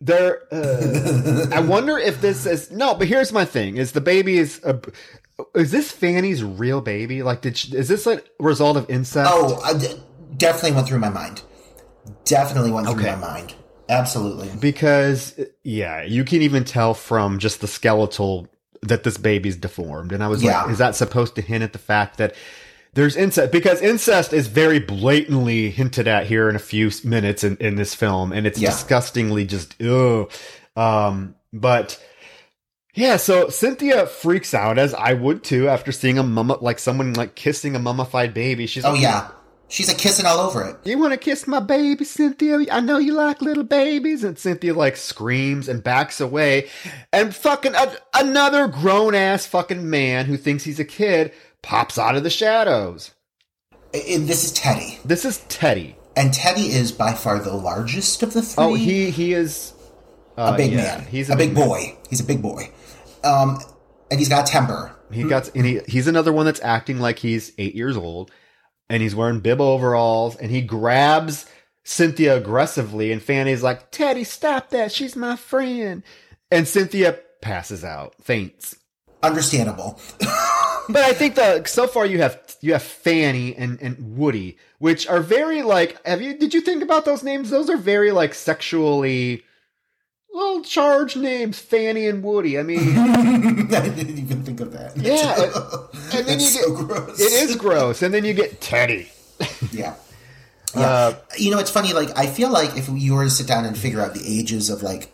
there, 0.00 0.42
uh, 0.50 1.48
I 1.52 1.60
wonder 1.66 1.98
if 1.98 2.20
this 2.20 2.46
is 2.46 2.70
no. 2.70 2.94
But 2.94 3.08
here's 3.08 3.32
my 3.32 3.44
thing: 3.44 3.76
is 3.76 3.92
the 3.92 4.00
baby 4.00 4.38
is 4.38 4.60
a, 4.64 4.80
is 5.54 5.70
this 5.70 5.92
Fanny's 5.92 6.42
real 6.42 6.80
baby? 6.80 7.22
Like, 7.22 7.42
did 7.42 7.56
she, 7.56 7.76
is 7.76 7.88
this 7.88 8.06
a 8.06 8.22
result 8.40 8.76
of 8.76 8.88
incest? 8.90 9.30
Oh, 9.32 9.60
I 9.62 9.74
d- 9.74 10.00
definitely 10.36 10.72
went 10.72 10.88
through 10.88 10.98
my 10.98 11.10
mind. 11.10 11.42
Definitely 12.24 12.70
went 12.70 12.86
through 12.86 13.00
okay. 13.00 13.12
my 13.12 13.16
mind. 13.16 13.54
Absolutely. 13.88 14.50
Because 14.58 15.38
yeah, 15.62 16.02
you 16.02 16.24
can 16.24 16.42
even 16.42 16.64
tell 16.64 16.94
from 16.94 17.38
just 17.38 17.60
the 17.60 17.66
skeletal 17.66 18.48
that 18.82 19.04
this 19.04 19.18
baby's 19.18 19.56
deformed. 19.56 20.12
And 20.12 20.22
I 20.22 20.28
was 20.28 20.42
yeah. 20.42 20.62
like, 20.62 20.72
is 20.72 20.78
that 20.78 20.96
supposed 20.96 21.36
to 21.36 21.42
hint 21.42 21.62
at 21.62 21.72
the 21.72 21.78
fact 21.78 22.18
that 22.18 22.34
there's 22.94 23.16
incest 23.16 23.52
because 23.52 23.80
incest 23.80 24.32
is 24.32 24.48
very 24.48 24.78
blatantly 24.78 25.70
hinted 25.70 26.06
at 26.06 26.26
here 26.26 26.48
in 26.48 26.56
a 26.56 26.60
few 26.60 26.90
minutes 27.04 27.42
in, 27.44 27.56
in 27.56 27.76
this 27.76 27.94
film, 27.94 28.32
and 28.32 28.46
it's 28.46 28.58
yeah. 28.60 28.70
disgustingly 28.70 29.44
just 29.46 29.80
ugh. 29.82 30.30
Um, 30.76 31.34
but 31.52 31.98
Yeah, 32.94 33.16
so 33.16 33.48
Cynthia 33.48 34.06
freaks 34.06 34.52
out 34.52 34.78
as 34.78 34.92
I 34.92 35.14
would 35.14 35.42
too 35.42 35.68
after 35.68 35.92
seeing 35.92 36.18
a 36.18 36.22
mumma 36.22 36.58
like 36.60 36.78
someone 36.78 37.14
like 37.14 37.34
kissing 37.34 37.74
a 37.74 37.78
mummified 37.78 38.34
baby. 38.34 38.66
She's 38.66 38.84
Oh 38.84 38.92
like, 38.92 39.00
yeah, 39.00 39.30
she's 39.68 39.88
like 39.88 39.96
kissing 39.96 40.26
all 40.26 40.40
over 40.40 40.62
it. 40.62 40.76
You 40.84 40.98
want 40.98 41.12
to 41.12 41.18
kiss 41.18 41.46
my 41.46 41.60
baby, 41.60 42.04
Cynthia? 42.04 42.58
I 42.70 42.80
know 42.80 42.98
you 42.98 43.14
like 43.14 43.40
little 43.40 43.64
babies. 43.64 44.24
And 44.24 44.38
Cynthia 44.38 44.74
like 44.74 44.98
screams 44.98 45.68
and 45.68 45.82
backs 45.82 46.20
away. 46.20 46.68
And 47.14 47.34
fucking 47.34 47.74
a- 47.74 47.96
another 48.12 48.68
grown 48.68 49.14
ass 49.14 49.46
fucking 49.46 49.88
man 49.88 50.26
who 50.26 50.36
thinks 50.36 50.64
he's 50.64 50.80
a 50.80 50.84
kid 50.84 51.32
pops 51.62 51.98
out 51.98 52.16
of 52.16 52.22
the 52.22 52.30
shadows. 52.30 53.12
And 53.94 54.26
this 54.26 54.44
is 54.44 54.52
Teddy, 54.52 54.98
This 55.04 55.24
is 55.24 55.38
Teddy. 55.48 55.96
and 56.16 56.32
Teddy 56.32 56.72
is 56.72 56.92
by 56.92 57.12
far 57.12 57.38
the 57.38 57.54
largest 57.54 58.22
of 58.22 58.32
the 58.32 58.42
three. 58.42 58.64
Oh, 58.64 58.74
he 58.74 59.10
he 59.10 59.32
is 59.34 59.74
uh, 60.38 60.52
a 60.54 60.56
big 60.56 60.72
yeah, 60.72 60.76
man. 60.98 61.06
He's 61.06 61.28
a, 61.28 61.36
big 61.36 61.54
boy. 61.54 61.96
He's 62.08 62.20
a 62.20 62.24
big 62.24 62.40
boy. 62.40 62.70
Um, 63.22 63.58
and 64.10 64.18
he's 64.18 64.28
got 64.30 64.46
temper. 64.46 64.96
He 65.10 65.24
got 65.24 65.54
and 65.54 65.66
he 65.66 65.80
he's 65.86 66.06
another 66.06 66.32
one 66.32 66.46
that's 66.46 66.62
acting 66.62 66.98
like 66.98 67.18
he's 67.18 67.52
eight 67.58 67.74
years 67.74 67.98
old, 67.98 68.30
and 68.88 69.02
he's 69.02 69.14
wearing 69.14 69.40
bib 69.40 69.60
overalls, 69.60 70.36
and 70.36 70.50
he 70.50 70.62
grabs 70.62 71.44
Cynthia 71.84 72.36
aggressively, 72.38 73.12
and 73.12 73.22
Fanny's 73.22 73.62
like, 73.62 73.90
"Teddy, 73.90 74.24
stop 74.24 74.70
that! 74.70 74.90
She's 74.90 75.14
my 75.14 75.36
friend." 75.36 76.02
And 76.50 76.66
Cynthia 76.66 77.18
passes 77.42 77.84
out, 77.84 78.14
faints. 78.22 78.74
Understandable. 79.22 80.00
But 80.88 81.04
I 81.04 81.12
think 81.12 81.36
the 81.36 81.62
so 81.64 81.86
far 81.86 82.04
you 82.04 82.18
have 82.22 82.40
you 82.60 82.72
have 82.72 82.82
Fanny 82.82 83.54
and 83.54 83.80
and 83.80 84.16
Woody, 84.16 84.58
which 84.80 85.06
are 85.06 85.20
very 85.20 85.62
like. 85.62 86.04
Have 86.04 86.20
you 86.20 86.36
did 86.36 86.52
you 86.52 86.60
think 86.60 86.82
about 86.82 87.04
those 87.04 87.22
names? 87.22 87.50
Those 87.50 87.70
are 87.70 87.76
very 87.76 88.10
like 88.10 88.34
sexually. 88.34 89.44
Little 90.34 90.62
charged 90.64 91.16
names, 91.16 91.60
Fanny 91.60 92.08
and 92.08 92.20
Woody. 92.24 92.58
I 92.58 92.64
mean, 92.64 92.98
I 92.98 93.88
didn't 93.90 94.18
even 94.18 94.42
think 94.42 94.60
of 94.60 94.72
that. 94.72 94.96
Yeah, 94.96 96.18
and 96.18 96.26
then 96.26 96.40
you 96.40 96.46
so 96.46 96.74
get 96.76 96.86
gross. 96.88 97.20
it 97.20 97.32
is 97.32 97.54
gross, 97.56 98.02
and 98.02 98.12
then 98.12 98.24
you 98.24 98.34
get 98.34 98.60
Teddy. 98.60 99.08
Yeah. 99.70 99.94
Uh, 100.74 101.14
You 101.38 101.52
know, 101.52 101.60
it's 101.60 101.70
funny. 101.70 101.92
Like, 101.92 102.18
I 102.18 102.26
feel 102.26 102.50
like 102.50 102.76
if 102.76 102.88
you 102.88 103.14
were 103.14 103.24
to 103.24 103.30
sit 103.30 103.46
down 103.46 103.66
and 103.66 103.78
figure 103.78 104.00
out 104.00 104.14
the 104.14 104.22
ages 104.26 104.68
of 104.68 104.82
like 104.82 105.12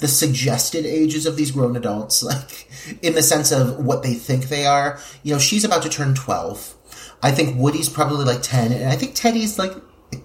the 0.00 0.08
suggested 0.08 0.86
ages 0.86 1.26
of 1.26 1.36
these 1.36 1.50
grown 1.50 1.76
adults, 1.76 2.22
like 2.22 2.68
in 3.02 3.14
the 3.14 3.22
sense 3.22 3.52
of 3.52 3.84
what 3.84 4.02
they 4.02 4.14
think 4.14 4.48
they 4.48 4.66
are, 4.66 4.98
you 5.22 5.32
know, 5.32 5.38
she's 5.38 5.64
about 5.64 5.82
to 5.82 5.88
turn 5.88 6.14
twelve. 6.14 6.74
I 7.22 7.30
think 7.30 7.56
Woody's 7.56 7.88
probably 7.88 8.24
like 8.24 8.42
ten, 8.42 8.72
and 8.72 8.88
I 8.88 8.96
think 8.96 9.14
Teddy's 9.14 9.58
like. 9.58 9.72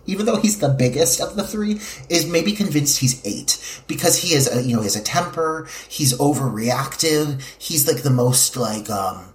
Even 0.05 0.25
though 0.25 0.35
he's 0.35 0.59
the 0.59 0.67
biggest 0.67 1.21
of 1.21 1.37
the 1.37 1.43
three, 1.43 1.79
is 2.09 2.25
maybe 2.25 2.51
convinced 2.51 2.99
he's 2.99 3.25
eight 3.25 3.81
because 3.87 4.17
he 4.17 4.33
is, 4.35 4.53
a, 4.53 4.61
you 4.61 4.75
know, 4.75 4.81
he 4.81 4.85
has 4.85 4.97
a 4.97 5.01
temper. 5.01 5.65
He's 5.87 6.11
overreactive. 6.17 7.41
He's 7.57 7.87
like 7.87 8.03
the 8.03 8.09
most 8.09 8.57
like 8.57 8.89
um, 8.89 9.33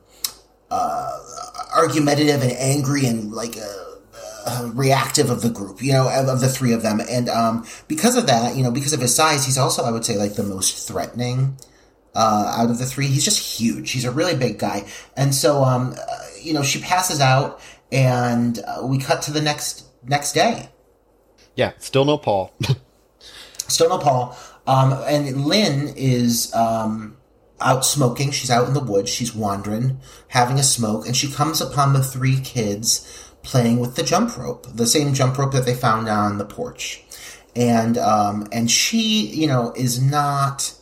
uh, 0.70 1.18
argumentative 1.74 2.42
and 2.42 2.52
angry 2.52 3.06
and 3.06 3.32
like 3.32 3.56
uh, 3.56 3.91
uh, 4.44 4.70
reactive 4.74 5.30
of 5.30 5.42
the 5.42 5.50
group, 5.50 5.82
you 5.82 5.92
know, 5.92 6.08
of, 6.08 6.28
of 6.28 6.40
the 6.40 6.48
three 6.48 6.72
of 6.72 6.82
them. 6.82 7.00
And 7.08 7.28
um, 7.28 7.66
because 7.88 8.16
of 8.16 8.26
that, 8.26 8.56
you 8.56 8.62
know, 8.62 8.70
because 8.70 8.92
of 8.92 9.00
his 9.00 9.14
size, 9.14 9.44
he's 9.44 9.58
also, 9.58 9.82
I 9.84 9.90
would 9.90 10.04
say, 10.04 10.16
like 10.16 10.34
the 10.34 10.42
most 10.42 10.86
threatening 10.86 11.56
uh, 12.14 12.54
out 12.56 12.70
of 12.70 12.78
the 12.78 12.86
three. 12.86 13.06
He's 13.06 13.24
just 13.24 13.58
huge. 13.58 13.90
He's 13.92 14.04
a 14.04 14.10
really 14.10 14.36
big 14.36 14.58
guy. 14.58 14.86
And 15.16 15.34
so, 15.34 15.62
um, 15.64 15.94
uh, 15.96 16.18
you 16.40 16.52
know, 16.52 16.62
she 16.62 16.80
passes 16.80 17.20
out, 17.20 17.60
and 17.90 18.58
uh, 18.58 18.84
we 18.84 18.98
cut 18.98 19.22
to 19.22 19.32
the 19.32 19.42
next 19.42 19.86
next 20.04 20.32
day. 20.32 20.68
yeah, 21.54 21.72
still 21.78 22.04
no 22.04 22.18
Paul. 22.18 22.52
Still 23.68 23.88
no 23.88 23.98
Paul. 23.98 24.36
Um, 24.66 24.92
and 25.06 25.46
Lynn 25.46 25.94
is 25.96 26.54
um, 26.54 27.16
out 27.58 27.86
smoking. 27.86 28.30
She's 28.30 28.50
out 28.50 28.68
in 28.68 28.74
the 28.74 28.80
woods. 28.80 29.08
She's 29.08 29.34
wandering, 29.34 29.98
having 30.28 30.58
a 30.58 30.62
smoke, 30.62 31.06
and 31.06 31.16
she 31.16 31.32
comes 31.32 31.62
upon 31.62 31.94
the 31.94 32.02
three 32.02 32.38
kids 32.40 33.31
playing 33.42 33.78
with 33.80 33.96
the 33.96 34.02
jump 34.02 34.36
rope, 34.36 34.66
the 34.74 34.86
same 34.86 35.14
jump 35.14 35.36
rope 35.38 35.52
that 35.52 35.64
they 35.66 35.74
found 35.74 36.08
on 36.08 36.38
the 36.38 36.44
porch. 36.44 37.02
And 37.54 37.98
um, 37.98 38.46
and 38.52 38.70
she, 38.70 39.26
you 39.26 39.46
know, 39.46 39.72
is 39.76 40.00
not. 40.02 40.74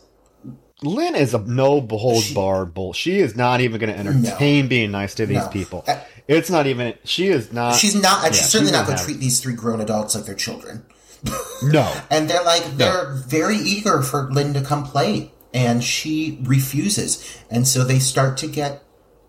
Lynn 0.83 1.15
is 1.15 1.33
a 1.35 1.39
no 1.39 1.79
holds 1.81 2.25
She- 2.27 2.33
barred 2.33 2.73
bull. 2.73 2.93
She 2.93 3.19
is 3.19 3.35
not 3.35 3.61
even 3.61 3.79
going 3.79 3.93
to 3.93 3.99
entertain 3.99 4.67
being 4.67 4.89
nice 4.91 5.13
to 5.15 5.25
these 5.25 5.37
No. 5.43 5.47
people. 5.49 5.83
Uh, 5.87 5.99
It's 6.27 6.49
not 6.49 6.65
even. 6.67 6.95
She 7.03 7.27
is 7.27 7.51
not. 7.51 7.75
She's 7.75 7.93
not. 7.95 8.23
yeah, 8.23 8.31
she's 8.31 8.49
certainly 8.49 8.71
not 8.71 8.85
going 8.87 8.97
to 8.97 9.03
treat 9.03 9.19
these 9.19 9.39
three 9.41 9.53
grown 9.53 9.81
adults 9.81 10.15
like 10.15 10.25
they're 10.25 10.35
children. 10.35 10.85
No. 11.63 11.93
And 12.09 12.27
they're 12.27 12.43
like, 12.43 12.63
they're 12.77 13.13
very 13.27 13.57
eager 13.57 14.01
for 14.01 14.31
Lynn 14.31 14.55
to 14.55 14.61
come 14.61 14.83
play. 14.83 15.31
And 15.53 15.83
she 15.83 16.39
refuses. 16.41 17.37
And 17.51 17.67
so 17.67 17.83
they 17.83 17.99
start 17.99 18.37
to 18.37 18.47
get 18.47 18.81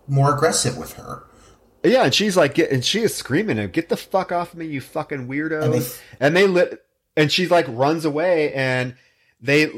more 0.07 0.33
aggressive 0.33 0.75
with 0.75 0.93
her. 0.93 1.23
Yeah, 1.83 2.03
and 2.05 2.13
she's 2.13 2.37
like, 2.37 2.53
get, 2.53 2.71
and 2.71 2.83
she 2.83 3.01
is 3.01 3.13
screaming, 3.13 3.67
"Get 3.69 3.89
the 3.89 3.97
fuck 3.97 4.31
off 4.31 4.55
me, 4.55 4.65
you 4.65 4.79
fucking 4.81 5.27
weirdo!" 5.27 5.61
And 5.63 5.73
And 6.19 6.35
they- 6.35 6.41
they, 6.43 6.47
lit, 6.47 6.85
and 7.17 7.31
she's 7.31 7.51
like 7.51 7.65
runs 7.67 8.05
away, 8.05 8.53
and 8.53 8.95
they 9.41 9.69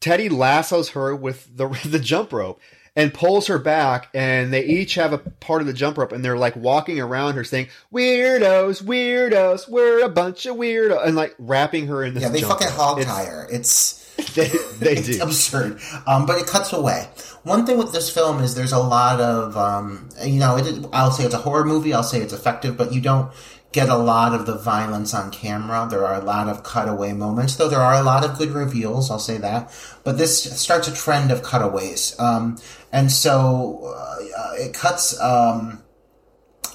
Teddy 0.00 0.28
lassos 0.28 0.90
her 0.90 1.14
with 1.14 1.56
the 1.56 1.68
the 1.86 2.00
jump 2.00 2.32
rope 2.32 2.60
and 2.96 3.14
pulls 3.14 3.46
her 3.46 3.58
back, 3.58 4.08
and 4.12 4.52
they 4.52 4.64
each 4.64 4.96
have 4.96 5.12
a 5.12 5.18
part 5.18 5.60
of 5.62 5.66
the 5.68 5.72
jump 5.72 5.96
rope, 5.96 6.10
and 6.12 6.24
they're 6.24 6.36
like 6.36 6.56
walking 6.56 7.00
around 7.00 7.34
her 7.34 7.44
saying, 7.44 7.68
"Weirdos, 7.92 8.82
weirdos, 8.82 9.68
we're 9.68 10.04
a 10.04 10.08
bunch 10.08 10.44
of 10.46 10.56
weirdos," 10.56 11.06
and 11.06 11.14
like 11.16 11.34
wrapping 11.38 11.86
her 11.86 12.02
in 12.04 12.14
this. 12.14 12.24
Yeah, 12.24 12.28
they 12.30 12.40
fucking 12.42 12.68
hog 12.68 13.00
tie 13.02 13.24
her. 13.26 13.46
It's 13.50 14.01
They, 14.34 14.48
they 14.78 14.96
it's 14.96 15.18
do. 15.18 15.22
absurd. 15.22 15.80
Um, 16.06 16.26
but 16.26 16.38
it 16.38 16.46
cuts 16.46 16.72
away. 16.72 17.08
One 17.42 17.66
thing 17.66 17.76
with 17.76 17.92
this 17.92 18.08
film 18.08 18.40
is 18.42 18.54
there's 18.54 18.72
a 18.72 18.78
lot 18.78 19.20
of 19.20 19.56
um, 19.56 20.08
you 20.24 20.38
know, 20.38 20.56
it, 20.56 20.86
I'll 20.92 21.10
say 21.10 21.24
it's 21.24 21.34
a 21.34 21.38
horror 21.38 21.64
movie. 21.64 21.92
I'll 21.92 22.02
say 22.02 22.20
it's 22.20 22.32
effective, 22.32 22.76
but 22.76 22.92
you 22.92 23.00
don't 23.00 23.30
get 23.72 23.88
a 23.88 23.96
lot 23.96 24.34
of 24.34 24.46
the 24.46 24.56
violence 24.56 25.14
on 25.14 25.30
camera. 25.30 25.86
There 25.90 26.06
are 26.06 26.14
a 26.20 26.24
lot 26.24 26.48
of 26.48 26.62
cutaway 26.62 27.12
moments, 27.12 27.56
though 27.56 27.68
there 27.68 27.80
are 27.80 27.94
a 27.94 28.02
lot 28.02 28.24
of 28.24 28.38
good 28.38 28.50
reveals. 28.50 29.10
I'll 29.10 29.18
say 29.18 29.38
that. 29.38 29.72
But 30.04 30.18
this 30.18 30.60
starts 30.60 30.88
a 30.88 30.94
trend 30.94 31.30
of 31.30 31.42
cutaways, 31.42 32.18
um, 32.18 32.58
and 32.92 33.10
so 33.10 33.94
uh, 33.96 34.52
it 34.54 34.74
cuts. 34.74 35.18
Um, 35.20 35.82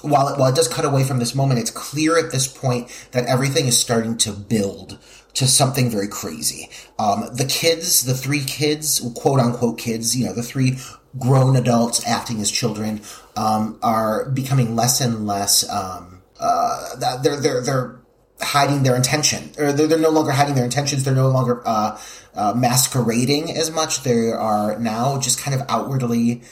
while 0.02 0.28
it, 0.28 0.38
while 0.38 0.52
it 0.52 0.54
does 0.54 0.68
cut 0.68 0.84
away 0.84 1.02
from 1.02 1.18
this 1.18 1.34
moment, 1.34 1.58
it's 1.58 1.70
clear 1.70 2.18
at 2.18 2.30
this 2.30 2.46
point 2.46 2.88
that 3.12 3.26
everything 3.26 3.66
is 3.66 3.78
starting 3.78 4.16
to 4.18 4.32
build 4.32 4.98
to 5.38 5.46
something 5.46 5.88
very 5.90 6.08
crazy. 6.08 6.68
Um, 6.98 7.28
the 7.32 7.44
kids, 7.44 8.04
the 8.04 8.14
three 8.14 8.44
kids, 8.44 9.00
quote 9.14 9.40
unquote 9.40 9.78
kids, 9.78 10.16
you 10.16 10.26
know, 10.26 10.32
the 10.32 10.42
three 10.42 10.78
grown 11.18 11.56
adults 11.56 12.06
acting 12.06 12.40
as 12.40 12.50
children, 12.50 13.00
um, 13.36 13.78
are 13.82 14.28
becoming 14.30 14.74
less 14.74 15.00
and 15.00 15.26
less. 15.26 15.68
Um, 15.68 16.22
uh, 16.40 17.18
they're 17.22 17.40
they're 17.40 17.62
they're 17.62 18.00
hiding 18.40 18.82
their 18.82 18.96
intention, 18.96 19.50
or 19.58 19.72
they're, 19.72 19.86
they're 19.86 19.98
no 19.98 20.10
longer 20.10 20.32
hiding 20.32 20.54
their 20.54 20.64
intentions. 20.64 21.04
They're 21.04 21.14
no 21.14 21.28
longer 21.28 21.62
uh, 21.64 22.00
uh, 22.34 22.54
masquerading 22.56 23.56
as 23.56 23.70
much. 23.70 24.02
They 24.02 24.30
are 24.30 24.78
now 24.78 25.20
just 25.20 25.40
kind 25.40 25.60
of 25.60 25.66
outwardly 25.68 26.42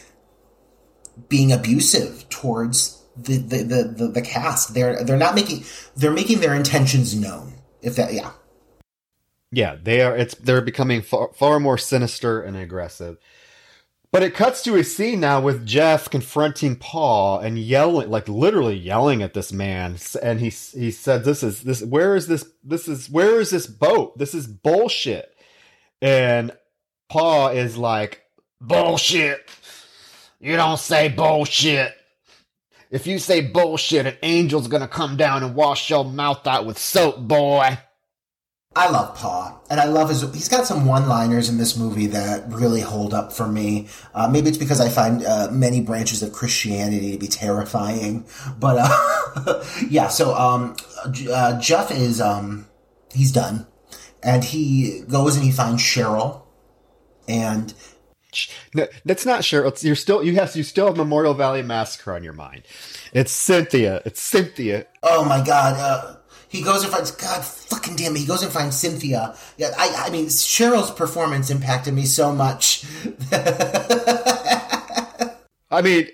being 1.28 1.50
abusive 1.50 2.28
towards 2.28 3.02
the 3.16 3.38
the, 3.38 3.62
the, 3.64 3.94
the, 3.96 4.08
the 4.08 4.22
cast. 4.22 4.74
They're 4.74 5.02
they're 5.02 5.16
not 5.16 5.34
making 5.34 5.64
they're 5.96 6.12
making 6.12 6.38
their 6.38 6.54
intentions 6.54 7.18
known. 7.18 7.54
If 7.82 7.96
that 7.96 8.12
yeah. 8.12 8.30
Yeah, 9.56 9.78
they 9.82 10.02
are. 10.02 10.14
It's 10.14 10.34
they're 10.34 10.60
becoming 10.60 11.00
far, 11.00 11.30
far 11.32 11.58
more 11.58 11.78
sinister 11.78 12.42
and 12.42 12.58
aggressive. 12.58 13.16
But 14.12 14.22
it 14.22 14.34
cuts 14.34 14.62
to 14.64 14.76
a 14.76 14.84
scene 14.84 15.20
now 15.20 15.40
with 15.40 15.64
Jeff 15.64 16.10
confronting 16.10 16.76
Pa 16.76 17.38
and 17.38 17.58
yelling, 17.58 18.10
like 18.10 18.28
literally 18.28 18.76
yelling 18.76 19.22
at 19.22 19.32
this 19.32 19.54
man. 19.54 19.96
And 20.22 20.40
he 20.40 20.50
he 20.50 20.90
said, 20.90 21.24
"This 21.24 21.42
is 21.42 21.62
this. 21.62 21.82
Where 21.82 22.14
is 22.14 22.26
this? 22.26 22.44
This 22.62 22.86
is 22.86 23.08
where 23.08 23.40
is 23.40 23.48
this 23.48 23.66
boat? 23.66 24.18
This 24.18 24.34
is 24.34 24.46
bullshit." 24.46 25.34
And 26.02 26.52
Pa 27.08 27.48
is 27.48 27.78
like, 27.78 28.24
"Bullshit! 28.60 29.48
You 30.38 30.56
don't 30.56 30.78
say 30.78 31.08
bullshit." 31.08 31.94
If 32.90 33.06
you 33.06 33.18
say 33.18 33.40
bullshit, 33.40 34.04
an 34.04 34.18
angel's 34.22 34.68
gonna 34.68 34.86
come 34.86 35.16
down 35.16 35.42
and 35.42 35.54
wash 35.54 35.88
your 35.88 36.04
mouth 36.04 36.46
out 36.46 36.66
with 36.66 36.76
soap, 36.76 37.20
boy. 37.20 37.78
I 38.76 38.90
love 38.90 39.14
Pa, 39.14 39.58
and 39.70 39.80
I 39.80 39.86
love 39.86 40.10
his. 40.10 40.20
He's 40.34 40.50
got 40.50 40.66
some 40.66 40.84
one-liners 40.84 41.48
in 41.48 41.56
this 41.56 41.78
movie 41.78 42.08
that 42.08 42.44
really 42.52 42.82
hold 42.82 43.14
up 43.14 43.32
for 43.32 43.48
me. 43.48 43.88
Uh, 44.14 44.28
maybe 44.28 44.50
it's 44.50 44.58
because 44.58 44.82
I 44.82 44.90
find 44.90 45.24
uh, 45.24 45.48
many 45.50 45.80
branches 45.80 46.22
of 46.22 46.34
Christianity 46.34 47.12
to 47.12 47.18
be 47.18 47.26
terrifying, 47.26 48.26
but 48.60 48.76
uh, 48.78 49.64
yeah. 49.88 50.08
So 50.08 50.34
um, 50.34 50.76
uh, 51.32 51.58
Jeff 51.58 51.90
is 51.90 52.20
um, 52.20 52.66
he's 53.14 53.32
done, 53.32 53.66
and 54.22 54.44
he 54.44 55.00
goes 55.08 55.36
and 55.36 55.44
he 55.46 55.52
finds 55.52 55.82
Cheryl, 55.82 56.42
and 57.26 57.72
No, 58.74 58.86
that's 59.06 59.24
not 59.24 59.40
Cheryl. 59.40 59.68
It's, 59.68 59.84
you're 59.84 59.96
still 59.96 60.22
you 60.22 60.34
have 60.34 60.54
you 60.54 60.62
still 60.62 60.88
have 60.88 60.98
Memorial 60.98 61.32
Valley 61.32 61.62
Massacre 61.62 62.12
on 62.12 62.22
your 62.22 62.34
mind. 62.34 62.64
It's 63.14 63.32
Cynthia. 63.32 64.02
It's 64.04 64.20
Cynthia. 64.20 64.86
oh 65.02 65.24
my 65.24 65.42
god, 65.42 65.76
uh, 65.78 66.16
he 66.48 66.62
goes 66.62 66.82
and 66.82 66.92
finds 66.92 67.10
God 67.10 67.44
fucking 67.44 67.96
damn 67.96 68.14
it. 68.16 68.20
He 68.20 68.26
goes 68.26 68.42
and 68.42 68.52
finds 68.52 68.76
Cynthia. 68.76 69.34
Yeah, 69.56 69.72
I 69.76 70.06
I 70.06 70.10
mean 70.10 70.26
Cheryl's 70.26 70.90
performance 70.90 71.50
impacted 71.50 71.94
me 71.94 72.04
so 72.04 72.32
much. 72.32 72.84
I 75.70 75.82
mean, 75.82 76.08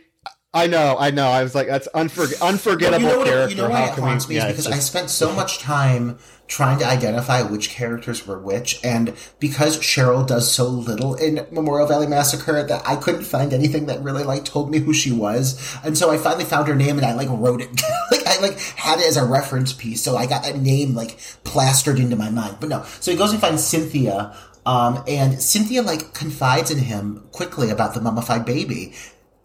I 0.55 0.67
know, 0.67 0.97
I 0.99 1.11
know. 1.11 1.29
I 1.29 1.43
was 1.43 1.55
like, 1.55 1.67
that's 1.67 1.89
unfor- 1.95 2.41
unforgettable 2.43 3.01
you 3.01 3.09
know 3.09 3.19
what, 3.19 3.27
character. 3.27 3.55
You 3.55 3.63
know 3.63 3.71
why 3.71 3.87
How 3.87 3.93
it 3.93 3.99
haunts 3.99 4.29
me 4.29 4.37
yeah, 4.37 4.49
because 4.49 4.67
I 4.67 4.79
spent 4.81 5.09
so 5.09 5.33
much 5.33 5.59
time 5.61 6.19
trying 6.47 6.79
to 6.79 6.87
identify 6.87 7.41
which 7.41 7.71
characters 7.71 8.27
were 8.27 8.39
which, 8.39 8.79
and 8.85 9.15
because 9.39 9.79
Cheryl 9.79 10.27
does 10.27 10.53
so 10.53 10.69
little 10.69 11.15
in 11.15 11.47
Memorial 11.51 11.89
Valley 11.89 12.07
Massacre, 12.07 12.63
that 12.63 12.83
I 12.87 12.97
couldn't 12.97 13.25
find 13.25 13.55
anything 13.55 13.87
that 13.87 14.03
really 14.03 14.25
like 14.25 14.45
told 14.45 14.71
me 14.71 14.79
who 14.79 14.93
she 14.93 15.11
was, 15.11 15.79
and 15.83 15.97
so 15.97 16.11
I 16.11 16.19
finally 16.19 16.45
found 16.45 16.69
her 16.69 16.75
name 16.75 16.99
and 16.99 17.07
I 17.07 17.15
like 17.15 17.29
wrote 17.31 17.63
it, 17.63 17.71
I 18.11 18.12
like 18.43 18.59
had 18.60 18.98
it 18.98 19.06
as 19.06 19.16
a 19.16 19.24
reference 19.24 19.73
piece, 19.73 20.02
so 20.02 20.16
I 20.16 20.27
got 20.27 20.43
that 20.43 20.59
name 20.59 20.94
like 20.94 21.19
plastered 21.44 21.98
into 21.98 22.16
my 22.16 22.31
mind. 22.31 22.59
But 22.60 22.69
no, 22.69 22.85
so 23.01 23.10
he 23.10 23.16
goes 23.16 23.32
and 23.32 23.40
finds 23.40 23.64
Cynthia. 23.64 24.36
Um, 24.64 25.02
and 25.09 25.43
Cynthia 25.43 25.82
like 25.82 26.14
confides 26.14 26.70
in 26.70 26.78
him 26.78 27.27
quickly 27.32 27.70
about 27.70 27.94
the 27.94 28.01
mummified 28.01 28.44
baby, 28.44 28.94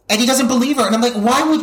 and 0.10 0.20
he 0.20 0.28
doesn't 0.28 0.48
believe 0.48 0.78
her. 0.78 0.86
And 0.86 0.94
I'm 0.94 1.02
like, 1.02 1.14
why 1.14 1.44
would 1.44 1.62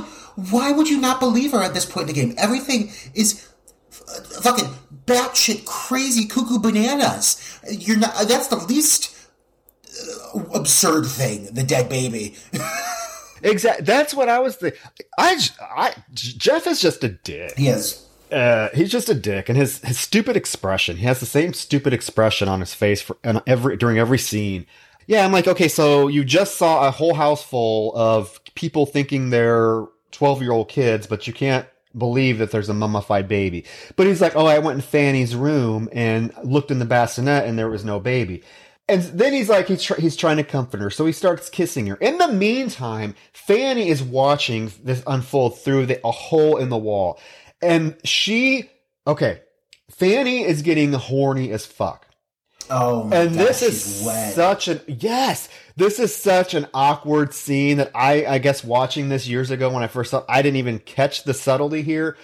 why 0.50 0.72
would 0.72 0.88
you 0.88 1.00
not 1.00 1.20
believe 1.20 1.52
her 1.52 1.62
at 1.62 1.74
this 1.74 1.84
point 1.84 2.08
in 2.08 2.14
the 2.14 2.20
game? 2.20 2.34
Everything 2.38 2.90
is 3.14 3.46
f- 3.90 4.42
fucking 4.42 4.68
batshit 5.06 5.64
crazy 5.64 6.26
cuckoo 6.26 6.58
bananas. 6.58 7.60
You're 7.70 7.98
not. 7.98 8.14
That's 8.26 8.48
the 8.48 8.56
least 8.56 9.14
uh, 10.34 10.40
absurd 10.54 11.06
thing. 11.06 11.54
The 11.54 11.62
dead 11.62 11.88
baby. 11.88 12.36
Exactly. 13.44 13.84
That's 13.84 14.14
what 14.14 14.28
I 14.28 14.38
was 14.40 14.56
thinking. 14.56 14.80
I, 15.18 15.38
I- 15.60 15.94
Jeff 16.14 16.66
is 16.66 16.80
just 16.80 17.04
a 17.04 17.08
dick. 17.10 17.52
he 17.56 17.68
is. 17.68 18.00
Uh, 18.32 18.68
he's 18.74 18.90
just 18.90 19.08
a 19.08 19.14
dick, 19.14 19.48
and 19.48 19.56
his 19.56 19.78
his 19.84 19.98
stupid 20.00 20.36
expression. 20.36 20.96
He 20.96 21.04
has 21.04 21.20
the 21.20 21.26
same 21.26 21.52
stupid 21.52 21.92
expression 21.92 22.48
on 22.48 22.58
his 22.60 22.74
face 22.74 23.00
for 23.00 23.16
and 23.22 23.40
every 23.46 23.76
during 23.76 23.98
every 23.98 24.18
scene. 24.18 24.66
Yeah, 25.06 25.24
I'm 25.24 25.30
like, 25.32 25.46
okay, 25.46 25.68
so 25.68 26.08
you 26.08 26.24
just 26.24 26.56
saw 26.56 26.88
a 26.88 26.90
whole 26.90 27.14
house 27.14 27.44
full 27.44 27.94
of 27.94 28.40
people 28.54 28.86
thinking 28.86 29.28
they're 29.30 29.84
12 30.12 30.40
year 30.42 30.50
old 30.52 30.68
kids, 30.68 31.06
but 31.06 31.26
you 31.26 31.32
can't 31.34 31.66
believe 31.96 32.38
that 32.38 32.50
there's 32.50 32.70
a 32.70 32.74
mummified 32.74 33.28
baby. 33.28 33.64
But 33.94 34.06
he's 34.08 34.20
like, 34.22 34.34
oh, 34.34 34.46
I 34.46 34.58
went 34.58 34.76
in 34.76 34.82
Fanny's 34.82 35.36
room 35.36 35.88
and 35.92 36.32
looked 36.42 36.70
in 36.72 36.78
the 36.80 36.86
bassinet, 36.86 37.44
and 37.46 37.56
there 37.58 37.68
was 37.68 37.84
no 37.84 38.00
baby. 38.00 38.42
And 38.86 39.02
then 39.02 39.32
he's 39.32 39.48
like, 39.48 39.68
he's, 39.68 39.82
tr- 39.82 40.00
he's 40.00 40.16
trying 40.16 40.36
to 40.36 40.44
comfort 40.44 40.80
her. 40.80 40.90
So 40.90 41.06
he 41.06 41.12
starts 41.12 41.48
kissing 41.48 41.86
her. 41.86 41.96
In 41.96 42.18
the 42.18 42.28
meantime, 42.28 43.14
Fanny 43.32 43.88
is 43.88 44.02
watching 44.02 44.70
this 44.82 45.02
unfold 45.06 45.58
through 45.60 45.86
the, 45.86 46.06
a 46.06 46.10
hole 46.10 46.58
in 46.58 46.68
the 46.68 46.76
wall. 46.76 47.18
And 47.62 47.96
she, 48.04 48.68
okay, 49.06 49.40
Fanny 49.90 50.42
is 50.42 50.60
getting 50.60 50.92
horny 50.92 51.50
as 51.50 51.64
fuck. 51.64 52.06
Oh 52.70 53.04
And 53.04 53.30
god, 53.30 53.32
this 53.32 53.62
is 53.62 54.02
wet. 54.06 54.34
such 54.34 54.68
an, 54.68 54.80
yes, 54.86 55.48
this 55.76 55.98
is 55.98 56.14
such 56.14 56.54
an 56.54 56.66
awkward 56.74 57.32
scene 57.34 57.76
that 57.78 57.90
I, 57.94 58.26
I 58.26 58.38
guess 58.38 58.64
watching 58.64 59.08
this 59.08 59.26
years 59.28 59.50
ago 59.50 59.70
when 59.70 59.82
I 59.82 59.86
first 59.86 60.10
saw, 60.10 60.24
I 60.28 60.42
didn't 60.42 60.56
even 60.56 60.78
catch 60.78 61.24
the 61.24 61.34
subtlety 61.34 61.82
here 61.82 62.16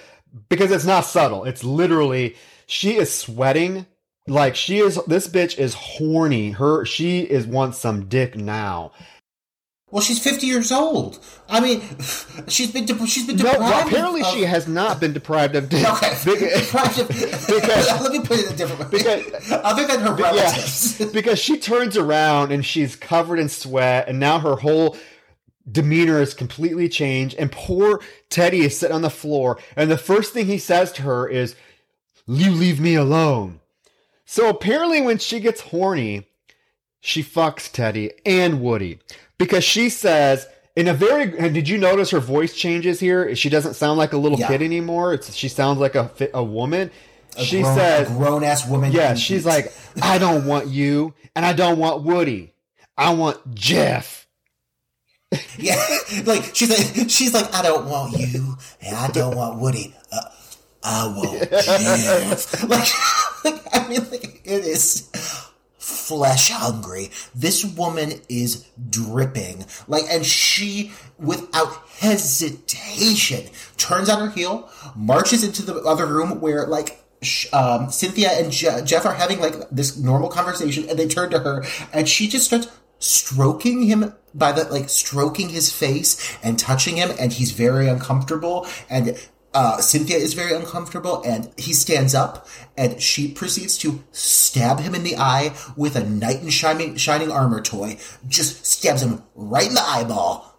because 0.48 0.70
it's 0.70 0.86
not 0.86 1.04
subtle. 1.06 1.44
It's 1.44 1.64
literally, 1.64 2.36
she 2.66 2.96
is 2.96 3.12
sweating. 3.12 3.86
Like 4.26 4.55
she 4.55 4.78
is, 4.78 4.98
this 5.06 5.28
bitch 5.28 5.59
is 5.59 5.74
horny. 5.74 6.51
Her, 6.52 6.84
she 6.84 7.20
is 7.20 7.47
wants 7.47 7.78
some 7.78 8.06
dick 8.09 8.36
now. 8.36 8.92
well, 9.90 10.02
she's 10.02 10.22
50 10.22 10.47
years 10.47 10.70
old. 10.70 11.18
I 11.48 11.59
mean, 11.60 11.80
she's 12.48 12.70
been 12.70 12.84
de- 12.84 13.06
she's 13.06 13.26
been 13.26 13.36
No, 13.36 13.44
deprived. 13.51 13.60
well, 13.60 13.86
apparently 13.88 14.20
of, 14.20 14.26
she 14.28 14.42
has 14.42 14.68
not 14.68 15.01
been 15.01 15.12
deprived 15.12 15.56
of 15.56 15.68
dick. 15.68 15.84
Okay. 15.88 16.16
Because- 16.24 16.62
Deprived 16.70 16.98
of- 17.01 17.09
because- 17.09 18.01
let 18.02 18.12
me 18.12 18.20
put 18.20 18.38
it 18.38 18.47
in 18.47 18.52
a 18.52 18.56
different 18.56 18.92
way. 18.92 18.98
because- 18.98 19.51
Other 19.52 19.86
than 19.86 20.01
her 20.01 20.14
relatives. 20.14 21.01
Yeah, 21.01 21.06
because 21.12 21.38
she 21.40 21.59
turns 21.59 21.97
around 21.97 22.52
and 22.52 22.64
she's 22.64 22.94
covered 22.94 23.38
in 23.40 23.48
sweat, 23.48 24.09
and 24.09 24.20
now 24.20 24.38
her 24.38 24.56
whole 24.56 24.97
demeanor 25.70 26.20
is 26.20 26.34
completely 26.34 26.88
changed. 26.88 27.34
And 27.36 27.51
poor 27.51 28.01
Teddy 28.28 28.60
is 28.60 28.78
sitting 28.78 28.94
on 28.94 29.02
the 29.02 29.10
floor, 29.10 29.59
and 29.76 29.90
the 29.90 29.98
first 29.98 30.32
thing 30.32 30.47
he 30.47 30.59
says 30.59 30.92
to 30.92 31.02
her 31.02 31.26
is, 31.28 31.56
"You 32.26 32.52
leave 32.52 32.78
me 32.80 32.94
alone." 32.94 33.59
So 34.32 34.48
apparently, 34.48 35.01
when 35.02 35.19
she 35.19 35.40
gets 35.40 35.61
horny, 35.61 36.28
she 37.01 37.20
fucks 37.20 37.69
Teddy 37.70 38.12
and 38.24 38.61
Woody 38.62 39.01
because 39.39 39.65
she 39.65 39.89
says. 39.89 40.47
In 40.77 40.86
a 40.86 40.94
very, 40.94 41.36
and 41.36 41.52
did 41.52 41.69
you 41.69 41.77
notice 41.77 42.11
her 42.12 42.20
voice 42.20 42.55
changes 42.55 43.01
here? 43.01 43.35
She 43.35 43.48
doesn't 43.48 43.74
sound 43.74 43.98
like 43.98 44.12
a 44.12 44.16
little 44.16 44.39
Yeah. 44.39 44.47
kid 44.47 44.62
anymore. 44.62 45.12
It's, 45.12 45.35
she 45.35 45.48
sounds 45.48 45.81
like 45.81 45.97
a 45.97 46.09
a 46.32 46.44
woman. 46.44 46.93
she 47.39 47.61
grown, 47.62 47.77
says, 47.77 48.09
grown 48.09 48.44
ass 48.44 48.69
woman. 48.69 48.93
yeah, 48.93 49.15
she's 49.15 49.44
like, 49.44 49.73
I 50.01 50.19
don't 50.19 50.47
want 50.47 50.69
you, 50.69 51.12
and 51.35 51.44
I 51.44 51.55
don't 51.55 51.77
want 51.78 52.05
Woody. 52.05 52.55
I 52.97 53.12
want 53.15 53.52
Jeff. 53.52 54.28
Yeah, 55.59 55.74
like 56.24 56.55
she's 56.55 56.70
like 56.70 57.11
she's 57.11 57.35
like 57.35 57.52
I 57.52 57.62
don't 57.62 57.89
want 57.89 58.16
you, 58.19 58.57
and 58.81 58.97
I 58.97 59.09
don't 59.09 59.36
want 59.36 59.59
Woody. 59.61 59.94
I 60.82 61.07
want 61.09 61.51
Jeff. 61.51 62.62
Like, 62.69 62.89
like, 63.44 63.62
I 63.73 63.89
mean, 63.89 64.11
like 64.11 64.40
it 64.44 64.65
is 64.65 65.11
flesh 65.78 66.51
hungry. 66.51 67.11
This 67.35 67.65
woman 67.65 68.20
is 68.28 68.66
dripping. 68.89 69.66
Like, 69.89 70.05
and 70.11 70.24
she, 70.24 70.93
without 71.19 71.73
hesitation, 71.98 73.51
turns 73.77 74.09
on 74.09 74.20
her 74.20 74.31
heel, 74.31 74.69
marches 74.97 75.44
into 75.44 75.62
the 75.62 75.77
other 75.82 76.07
room 76.07 76.40
where 76.40 76.66
like. 76.66 76.97
Um, 77.52 77.90
Cynthia 77.90 78.31
and 78.31 78.51
Je- 78.51 78.81
Jeff 78.86 79.05
are 79.05 79.12
having 79.12 79.40
like 79.40 79.69
this 79.70 79.98
normal 79.98 80.31
conversation, 80.31 80.89
and 80.89 80.98
they 80.98 81.07
turn 81.07 81.28
to 81.32 81.40
her, 81.40 81.62
and 81.93 82.09
she 82.09 82.27
just 82.28 82.47
starts 82.47 82.66
stroking 82.98 83.82
him 83.82 84.15
by 84.35 84.52
the 84.52 84.65
like 84.65 84.89
stroking 84.89 85.51
his 85.51 85.70
face 85.70 86.35
and 86.43 86.59
touching 86.59 86.97
him, 86.97 87.11
and 87.20 87.35
he's 87.35 87.51
very 87.51 87.89
uncomfortable. 87.89 88.66
And 88.89 89.19
uh, 89.52 89.81
Cynthia 89.81 90.16
is 90.16 90.35
very 90.35 90.55
uncomfortable, 90.55 91.22
and 91.24 91.51
he 91.56 91.72
stands 91.72 92.14
up, 92.14 92.47
and 92.77 93.01
she 93.01 93.28
proceeds 93.32 93.77
to 93.78 94.02
stab 94.12 94.81
him 94.81 94.94
in 94.94 95.02
the 95.02 95.16
eye 95.16 95.55
with 95.77 95.97
a 95.97 96.05
knight 96.05 96.43
in 96.43 96.51
shining 96.51 96.97
shining 96.97 97.31
armor 97.31 97.60
toy. 97.60 97.98
Just 98.28 98.64
stabs 98.64 99.02
him 99.02 99.22
right 99.35 99.68
in 99.68 99.74
the 99.74 99.82
eyeball. 99.82 100.59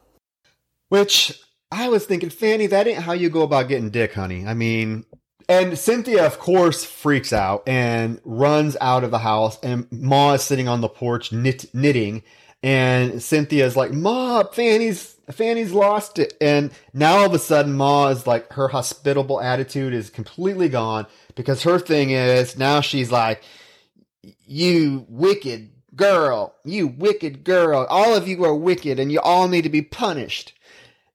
Which 0.90 1.42
I 1.72 1.88
was 1.88 2.06
thinking, 2.06 2.30
Fanny, 2.30 2.68
that 2.68 2.88
ain't 2.88 3.04
how 3.04 3.14
you 3.14 3.30
go 3.30 3.44
about 3.44 3.70
getting 3.70 3.92
dick, 3.92 4.14
honey. 4.14 4.46
I 4.46 4.54
mean, 4.54 5.06
and 5.48 5.78
Cynthia, 5.78 6.26
of 6.26 6.40
course, 6.40 6.84
freaks 6.84 7.32
out 7.32 7.64
and 7.68 8.20
runs 8.26 8.76
out 8.82 9.04
of 9.04 9.12
the 9.12 9.20
house, 9.20 9.58
and 9.64 9.88
Ma 9.92 10.34
is 10.34 10.44
sitting 10.44 10.68
on 10.68 10.82
the 10.82 10.90
porch 10.90 11.32
knit, 11.32 11.66
knitting, 11.74 12.24
and 12.64 13.22
Cynthia's 13.24 13.76
like, 13.76 13.92
Ma, 13.92 14.44
Fanny's 14.44 15.16
Fanny's 15.34 15.72
lost 15.72 16.20
it, 16.20 16.34
and 16.42 16.72
now 16.94 17.18
all 17.18 17.26
of 17.26 17.34
a 17.34 17.40
sudden, 17.40 17.74
Ma 17.74 18.08
is 18.08 18.26
like, 18.26 18.52
her 18.54 18.68
hospitable 18.68 19.42
attitude 19.42 19.94
is 19.94 20.10
completely 20.10 20.70
gone 20.70 21.08
because 21.36 21.64
her 21.64 21.80
thing 21.80 22.12
is 22.12 22.58
now 22.58 22.82
she's 22.82 23.12
like, 23.12 23.44
you 24.46 25.06
wicked 25.10 25.72
girl, 25.96 26.56
you 26.64 26.88
wicked 26.88 27.44
girl, 27.44 27.86
all 27.90 28.16
of 28.16 28.28
you 28.28 28.44
are 28.46 28.56
wicked, 28.56 29.00
and 29.00 29.12
you 29.12 29.20
all 29.20 29.48
need 29.48 29.64
to 29.64 29.70
be 29.70 29.82
punished. 29.82 30.54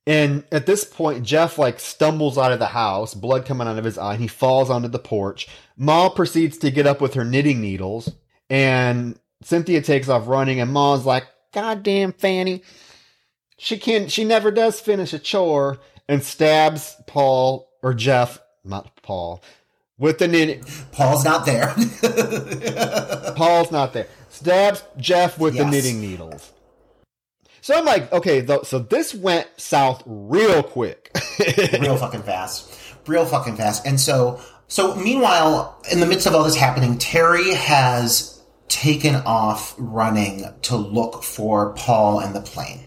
And 0.07 0.45
at 0.53 0.67
this 0.67 0.85
point, 0.85 1.25
Jeff 1.25 1.59
like 1.59 1.81
stumbles 1.81 2.39
out 2.39 2.53
of 2.53 2.61
the 2.61 2.67
house, 2.67 3.13
blood 3.13 3.45
coming 3.45 3.67
out 3.67 3.79
of 3.79 3.85
his 3.85 3.99
eye, 3.99 4.13
and 4.13 4.23
he 4.23 4.29
falls 4.29 4.71
onto 4.71 4.89
the 4.89 4.99
porch. 4.99 5.49
Ma 5.77 6.09
proceeds 6.09 6.59
to 6.59 6.71
get 6.71 6.87
up 6.87 7.01
with 7.01 7.15
her 7.15 7.25
knitting 7.25 7.61
needles, 7.61 8.13
and 8.49 9.19
Cynthia 9.43 9.83
takes 9.83 10.09
off 10.09 10.29
running, 10.29 10.61
and 10.61 10.73
Ma's 10.73 11.05
like, 11.05 11.27
God 11.53 11.83
damn 11.83 12.13
Fanny. 12.13 12.63
She 13.59 13.79
can 13.79 14.09
she 14.09 14.25
never 14.25 14.51
does 14.51 14.81
finish 14.81 15.13
a 15.13 15.19
chore 15.19 15.79
and 16.09 16.23
stabs 16.23 16.97
Paul 17.07 17.69
or 17.83 17.95
Jeff, 17.95 18.39
not 18.65 19.03
Paul, 19.03 19.43
with 19.99 20.19
the 20.19 20.29
knitting 20.29 20.65
Paul's 20.93 21.25
not 21.25 21.47
there. 21.47 21.75
Paul's 23.37 23.71
not 23.71 23.93
there. 23.93 24.09
Stabs 24.29 24.85
Jeff 24.99 25.39
with 25.39 25.57
the 25.57 25.65
knitting 25.65 26.01
needles. 26.01 26.53
So 27.63 27.75
I'm 27.75 27.85
like, 27.85 28.13
okay, 28.13 28.43
th- 28.43 28.65
so 28.65 28.79
this 28.79 29.13
went 29.13 29.49
south 29.57 30.03
real 30.07 30.63
quick. 30.63 31.11
real 31.81 31.97
fucking 31.97 32.23
fast 32.23 32.73
real 33.09 33.25
fucking 33.25 33.57
fast 33.57 33.87
and 33.87 34.01
so 34.01 34.41
so 34.69 34.95
meanwhile 34.97 35.81
in 35.91 36.01
the 36.01 36.07
midst 36.07 36.27
of 36.27 36.35
all 36.35 36.45
this 36.45 36.57
happening 36.57 36.99
terry 36.99 37.55
has 37.55 38.43
taken 38.69 39.15
off 39.15 39.75
running 39.79 40.45
to 40.63 40.77
look 40.77 41.23
for 41.23 41.73
paul 41.75 42.21
and 42.21 42.35
the 42.35 42.41
plane 42.41 42.86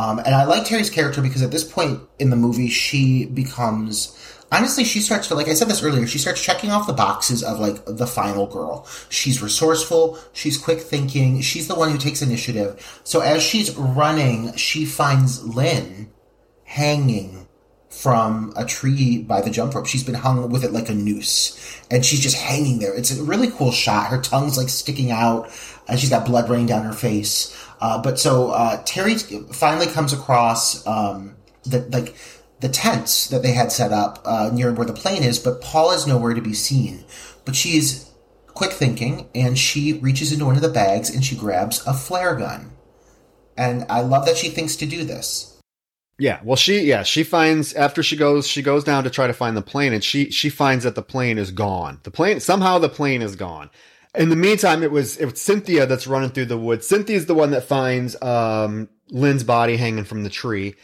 um, 0.00 0.18
and 0.20 0.34
i 0.34 0.44
like 0.44 0.64
terry's 0.64 0.90
character 0.90 1.20
because 1.20 1.42
at 1.42 1.50
this 1.50 1.64
point 1.64 2.00
in 2.18 2.30
the 2.30 2.36
movie 2.36 2.68
she 2.68 3.26
becomes 3.26 4.16
honestly 4.52 4.84
she 4.84 5.00
starts 5.00 5.28
to 5.28 5.34
like 5.34 5.48
i 5.48 5.54
said 5.54 5.68
this 5.68 5.82
earlier 5.82 6.06
she 6.06 6.18
starts 6.18 6.42
checking 6.42 6.70
off 6.70 6.86
the 6.86 6.92
boxes 6.92 7.42
of 7.42 7.60
like 7.60 7.84
the 7.86 8.06
final 8.06 8.46
girl 8.46 8.86
she's 9.08 9.42
resourceful 9.42 10.18
she's 10.32 10.56
quick 10.56 10.80
thinking 10.80 11.40
she's 11.40 11.68
the 11.68 11.74
one 11.74 11.90
who 11.90 11.98
takes 11.98 12.22
initiative 12.22 13.00
so 13.04 13.20
as 13.20 13.42
she's 13.42 13.76
running 13.76 14.54
she 14.54 14.84
finds 14.84 15.44
lynn 15.44 16.10
hanging 16.64 17.46
from 17.90 18.52
a 18.56 18.64
tree 18.64 19.18
by 19.18 19.40
the 19.40 19.50
jump 19.50 19.74
rope. 19.74 19.86
She's 19.86 20.04
been 20.04 20.14
hung 20.14 20.48
with 20.50 20.64
it 20.64 20.72
like 20.72 20.88
a 20.88 20.94
noose, 20.94 21.80
and 21.90 22.04
she's 22.04 22.20
just 22.20 22.36
hanging 22.36 22.78
there. 22.78 22.94
It's 22.94 23.16
a 23.16 23.22
really 23.22 23.50
cool 23.50 23.72
shot. 23.72 24.06
Her 24.06 24.20
tongue's 24.20 24.56
like 24.56 24.68
sticking 24.68 25.10
out, 25.10 25.50
and 25.88 25.98
she's 25.98 26.10
got 26.10 26.24
blood 26.24 26.48
running 26.48 26.66
down 26.66 26.84
her 26.84 26.92
face. 26.92 27.54
Uh, 27.80 28.00
but 28.02 28.18
so 28.18 28.50
uh, 28.50 28.82
Terry 28.84 29.16
finally 29.16 29.86
comes 29.86 30.12
across 30.12 30.86
um, 30.86 31.36
the 31.64 31.80
like 31.90 32.16
the 32.60 32.68
tents 32.68 33.28
that 33.28 33.42
they 33.42 33.52
had 33.52 33.72
set 33.72 33.92
up 33.92 34.20
uh, 34.24 34.50
near 34.52 34.72
where 34.72 34.86
the 34.86 34.92
plane 34.92 35.22
is, 35.22 35.38
but 35.38 35.60
Paul 35.62 35.92
is 35.92 36.06
nowhere 36.06 36.34
to 36.34 36.42
be 36.42 36.52
seen. 36.52 37.04
But 37.44 37.56
she's 37.56 38.10
quick 38.48 38.72
thinking, 38.72 39.28
and 39.34 39.58
she 39.58 39.94
reaches 39.94 40.32
into 40.32 40.44
one 40.44 40.56
of 40.56 40.62
the 40.62 40.68
bags 40.68 41.08
and 41.08 41.24
she 41.24 41.36
grabs 41.36 41.84
a 41.86 41.94
flare 41.94 42.36
gun. 42.36 42.72
And 43.56 43.86
I 43.88 44.02
love 44.02 44.26
that 44.26 44.36
she 44.36 44.50
thinks 44.50 44.76
to 44.76 44.86
do 44.86 45.04
this. 45.04 45.58
Yeah, 46.18 46.40
well, 46.44 46.56
she 46.56 46.82
yeah 46.82 47.02
she 47.02 47.22
finds 47.22 47.72
after 47.72 48.02
she 48.02 48.14
goes 48.14 48.46
she 48.46 48.60
goes 48.60 48.84
down 48.84 49.04
to 49.04 49.10
try 49.10 49.26
to 49.26 49.32
find 49.32 49.56
the 49.56 49.62
plane, 49.62 49.94
and 49.94 50.04
she 50.04 50.30
she 50.30 50.50
finds 50.50 50.84
that 50.84 50.94
the 50.94 51.02
plane 51.02 51.38
is 51.38 51.50
gone. 51.50 52.00
The 52.02 52.10
plane 52.10 52.40
somehow 52.40 52.78
the 52.78 52.90
plane 52.90 53.22
is 53.22 53.36
gone. 53.36 53.70
In 54.14 54.28
the 54.28 54.36
meantime, 54.36 54.82
it 54.82 54.90
was 54.90 55.16
it 55.18 55.26
was 55.26 55.40
Cynthia 55.40 55.86
that's 55.86 56.06
running 56.06 56.30
through 56.30 56.46
the 56.46 56.58
woods. 56.58 56.86
Cynthia's 56.86 57.26
the 57.26 57.34
one 57.34 57.50
that 57.52 57.64
finds 57.64 58.20
um, 58.22 58.88
Lynn's 59.10 59.44
body 59.44 59.76
hanging 59.76 60.04
from 60.04 60.24
the 60.24 60.30
tree. 60.30 60.74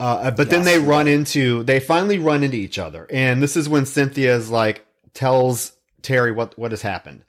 Uh, 0.00 0.30
but 0.32 0.48
yes. 0.48 0.50
then 0.50 0.64
they 0.64 0.78
run 0.78 1.08
into 1.08 1.62
they 1.62 1.80
finally 1.80 2.18
run 2.18 2.42
into 2.42 2.56
each 2.56 2.78
other, 2.78 3.06
and 3.10 3.42
this 3.42 3.56
is 3.56 3.68
when 3.68 3.86
Cynthia 3.86 4.34
is 4.36 4.50
like 4.50 4.84
tells 5.14 5.72
Terry 6.02 6.32
what 6.32 6.58
what 6.58 6.72
has 6.72 6.82
happened 6.82 7.24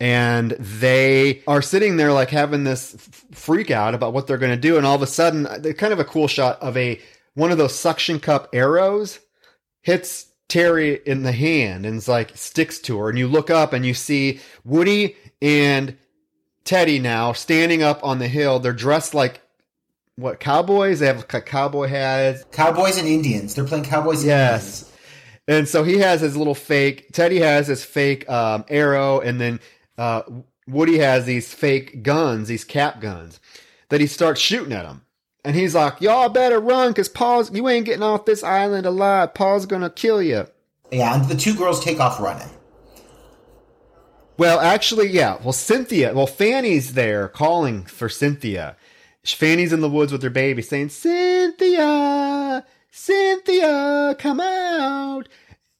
and 0.00 0.52
they 0.52 1.42
are 1.46 1.62
sitting 1.62 1.96
there 1.96 2.12
like 2.12 2.30
having 2.30 2.64
this 2.64 2.96
freak 3.32 3.70
out 3.70 3.94
about 3.94 4.12
what 4.12 4.26
they're 4.26 4.38
going 4.38 4.54
to 4.54 4.60
do 4.60 4.76
and 4.76 4.86
all 4.86 4.94
of 4.94 5.02
a 5.02 5.06
sudden 5.06 5.44
kind 5.74 5.92
of 5.92 5.98
a 5.98 6.04
cool 6.04 6.28
shot 6.28 6.60
of 6.62 6.76
a 6.76 7.00
one 7.34 7.50
of 7.50 7.58
those 7.58 7.74
suction 7.74 8.20
cup 8.20 8.48
arrows 8.52 9.18
hits 9.82 10.26
terry 10.48 11.00
in 11.06 11.22
the 11.22 11.32
hand 11.32 11.84
and 11.84 11.96
it's 11.96 12.08
like 12.08 12.36
sticks 12.36 12.78
to 12.78 12.98
her 12.98 13.08
and 13.08 13.18
you 13.18 13.28
look 13.28 13.50
up 13.50 13.72
and 13.72 13.84
you 13.84 13.94
see 13.94 14.40
woody 14.64 15.14
and 15.42 15.96
teddy 16.64 16.98
now 16.98 17.32
standing 17.32 17.82
up 17.82 18.02
on 18.02 18.18
the 18.18 18.28
hill 18.28 18.58
they're 18.58 18.72
dressed 18.72 19.14
like 19.14 19.42
what 20.16 20.40
cowboys 20.40 21.00
they 21.00 21.06
have 21.06 21.28
cowboy 21.28 21.86
hats 21.86 22.44
cowboys 22.50 22.96
and 22.96 23.06
indians 23.06 23.54
they're 23.54 23.66
playing 23.66 23.84
cowboys 23.84 24.20
and 24.20 24.28
yes 24.28 24.82
indians. 24.82 24.88
And 25.48 25.66
so 25.66 25.82
he 25.82 25.98
has 25.98 26.20
his 26.20 26.36
little 26.36 26.54
fake. 26.54 27.10
Teddy 27.12 27.38
has 27.38 27.66
his 27.66 27.82
fake 27.82 28.28
um, 28.28 28.66
arrow, 28.68 29.18
and 29.18 29.40
then 29.40 29.60
uh, 29.96 30.22
Woody 30.68 30.98
has 30.98 31.24
these 31.24 31.52
fake 31.52 32.02
guns, 32.02 32.48
these 32.48 32.64
cap 32.64 33.00
guns, 33.00 33.40
that 33.88 34.02
he 34.02 34.06
starts 34.06 34.42
shooting 34.42 34.74
at 34.74 34.82
them. 34.82 35.00
And 35.44 35.54
he's 35.56 35.74
like, 35.74 36.00
y'all 36.00 36.28
better 36.28 36.60
run 36.60 36.90
because 36.90 37.08
Pa's, 37.08 37.50
you 37.52 37.68
ain't 37.68 37.86
getting 37.86 38.02
off 38.02 38.24
this 38.24 38.42
island 38.42 38.86
alive. 38.86 39.34
Pa's 39.34 39.66
going 39.66 39.82
to 39.82 39.90
kill 39.90 40.22
you. 40.22 40.46
Yeah, 40.90 41.14
and 41.14 41.28
the 41.28 41.36
two 41.36 41.54
girls 41.54 41.84
take 41.84 42.00
off 42.00 42.20
running. 42.20 42.48
Well, 44.36 44.60
actually, 44.60 45.08
yeah. 45.08 45.38
Well, 45.42 45.52
Cynthia, 45.52 46.14
well, 46.14 46.26
Fanny's 46.26 46.94
there 46.94 47.28
calling 47.28 47.84
for 47.84 48.08
Cynthia. 48.08 48.76
Fanny's 49.24 49.72
in 49.72 49.80
the 49.80 49.90
woods 49.90 50.12
with 50.12 50.22
her 50.22 50.30
baby 50.30 50.62
saying, 50.62 50.90
Cynthia, 50.90 52.64
Cynthia, 52.90 54.16
come 54.18 54.40
out. 54.40 55.28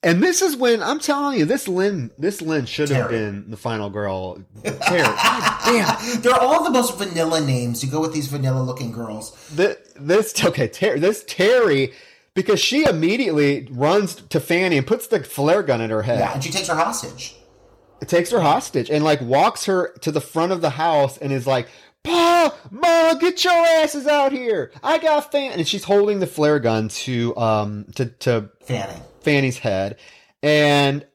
And 0.02 0.22
this 0.22 0.42
is 0.42 0.56
when 0.56 0.80
I'm 0.80 1.00
telling 1.00 1.38
you, 1.38 1.44
this 1.44 1.66
Lynn, 1.66 2.12
this 2.16 2.40
Lynn 2.40 2.66
should 2.66 2.88
have 2.90 3.10
been 3.10 3.50
the 3.50 3.56
final 3.56 3.90
girl. 3.90 4.40
Terry, 4.62 5.02
damn, 5.02 6.20
they're 6.20 6.38
all 6.38 6.62
the 6.62 6.70
most 6.70 6.96
vanilla 6.96 7.40
names 7.40 7.80
to 7.80 7.86
go 7.86 8.00
with 8.00 8.12
these 8.12 8.28
vanilla-looking 8.28 8.92
girls. 8.92 9.32
The, 9.48 9.76
this 9.96 10.44
okay, 10.44 10.68
Terry, 10.68 11.00
this 11.00 11.24
Terry, 11.26 11.92
because 12.34 12.60
she 12.60 12.84
immediately 12.84 13.66
runs 13.72 14.14
to 14.14 14.38
Fanny 14.38 14.76
and 14.76 14.86
puts 14.86 15.08
the 15.08 15.24
flare 15.24 15.64
gun 15.64 15.80
in 15.80 15.90
her 15.90 16.02
head. 16.02 16.20
Yeah, 16.20 16.32
and 16.32 16.44
she 16.44 16.50
takes 16.50 16.68
her 16.68 16.76
hostage. 16.76 17.34
It 18.00 18.08
takes 18.08 18.30
her 18.30 18.40
hostage 18.40 18.90
and 18.90 19.02
like 19.02 19.20
walks 19.20 19.64
her 19.64 19.94
to 20.02 20.12
the 20.12 20.20
front 20.20 20.52
of 20.52 20.60
the 20.60 20.70
house 20.70 21.18
and 21.18 21.32
is 21.32 21.48
like, 21.48 21.66
Pa, 22.04 22.56
Ma, 22.70 23.14
get 23.14 23.42
your 23.42 23.52
asses 23.52 24.06
out 24.06 24.30
here! 24.30 24.70
I 24.80 24.98
got 24.98 25.32
Fanny, 25.32 25.54
and 25.54 25.66
she's 25.66 25.82
holding 25.82 26.20
the 26.20 26.28
flare 26.28 26.60
gun 26.60 26.86
to 26.88 27.36
um 27.36 27.86
to 27.96 28.06
to 28.06 28.50
Fanny 28.62 28.94
Fanny's 29.28 29.58
head. 29.58 29.96
And 30.42 31.06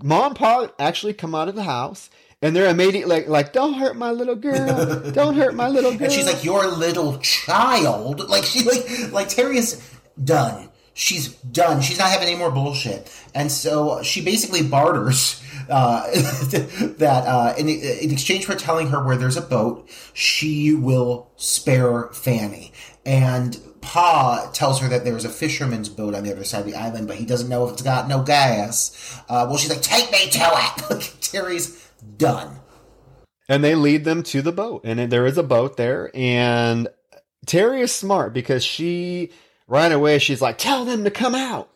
mom 0.00 0.26
and 0.26 0.36
pa 0.36 0.68
actually 0.78 1.14
come 1.14 1.34
out 1.34 1.48
of 1.48 1.56
the 1.56 1.64
house 1.64 2.08
and 2.40 2.54
they're 2.54 2.70
immediately 2.70 3.04
like, 3.04 3.28
like, 3.28 3.52
don't 3.52 3.74
hurt 3.74 3.96
my 3.96 4.10
little 4.12 4.36
girl. 4.36 5.10
Don't 5.12 5.34
hurt 5.34 5.54
my 5.54 5.68
little 5.68 5.92
girl. 5.92 6.04
And 6.04 6.12
she's 6.12 6.26
like, 6.26 6.44
your 6.44 6.66
little 6.66 7.18
child. 7.18 8.28
Like 8.28 8.44
she 8.44 8.64
like 8.64 9.12
like 9.12 9.28
Terry 9.28 9.58
is 9.58 9.80
done. 10.22 10.68
She's 10.94 11.28
done. 11.36 11.80
She's 11.80 11.98
not 11.98 12.10
having 12.10 12.28
any 12.28 12.36
more 12.36 12.50
bullshit. 12.50 13.10
And 13.34 13.50
so 13.50 14.02
she 14.02 14.24
basically 14.24 14.62
barters 14.62 15.42
uh, 15.70 16.02
that 16.98 17.24
uh, 17.26 17.54
in, 17.56 17.68
in 17.68 18.10
exchange 18.10 18.44
for 18.44 18.54
telling 18.54 18.88
her 18.88 19.02
where 19.02 19.16
there's 19.16 19.36
a 19.36 19.42
boat, 19.42 19.88
she 20.12 20.74
will 20.74 21.30
spare 21.36 22.08
Fanny. 22.08 22.72
And 23.06 23.58
Pa 23.82 24.48
tells 24.54 24.80
her 24.80 24.88
that 24.88 25.04
there's 25.04 25.24
a 25.24 25.28
fisherman's 25.28 25.88
boat 25.88 26.14
on 26.14 26.22
the 26.22 26.32
other 26.32 26.44
side 26.44 26.60
of 26.60 26.66
the 26.66 26.74
island, 26.74 27.08
but 27.08 27.16
he 27.16 27.26
doesn't 27.26 27.48
know 27.48 27.66
if 27.66 27.74
it's 27.74 27.82
got 27.82 28.08
no 28.08 28.22
gas. 28.22 29.20
Uh, 29.28 29.44
well, 29.48 29.58
she's 29.58 29.68
like, 29.70 29.82
"Take 29.82 30.10
me 30.10 30.30
to 30.30 30.50
it." 30.90 31.16
Terry's 31.20 31.90
done. 32.16 32.60
And 33.48 33.62
they 33.62 33.74
lead 33.74 34.04
them 34.04 34.22
to 34.24 34.40
the 34.40 34.52
boat, 34.52 34.82
and 34.84 35.12
there 35.12 35.26
is 35.26 35.36
a 35.36 35.42
boat 35.42 35.76
there. 35.76 36.10
And 36.14 36.88
Terry 37.44 37.82
is 37.82 37.92
smart 37.92 38.32
because 38.32 38.64
she 38.64 39.30
right 39.66 39.92
away 39.92 40.18
she's 40.18 40.40
like, 40.40 40.58
"Tell 40.58 40.84
them 40.84 41.04
to 41.04 41.10
come 41.10 41.34
out." 41.34 41.68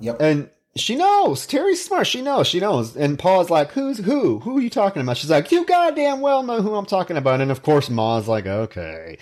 Yep. 0.00 0.20
And 0.20 0.50
she 0.76 0.96
knows. 0.96 1.46
Terry's 1.46 1.84
smart. 1.84 2.06
She 2.06 2.22
knows. 2.22 2.46
She 2.46 2.60
knows. 2.60 2.96
And 2.96 3.18
Pa's 3.18 3.50
like, 3.50 3.72
"Who's 3.72 3.98
who? 3.98 4.38
Who 4.40 4.58
are 4.58 4.62
you 4.62 4.70
talking 4.70 5.02
about?" 5.02 5.18
She's 5.18 5.30
like, 5.30 5.52
"You 5.52 5.66
goddamn 5.66 6.20
well 6.20 6.42
know 6.42 6.62
who 6.62 6.74
I'm 6.74 6.86
talking 6.86 7.16
about." 7.16 7.40
And 7.40 7.50
of 7.50 7.62
course, 7.62 7.90
Ma's 7.90 8.28
like, 8.28 8.46
"Okay." 8.46 9.18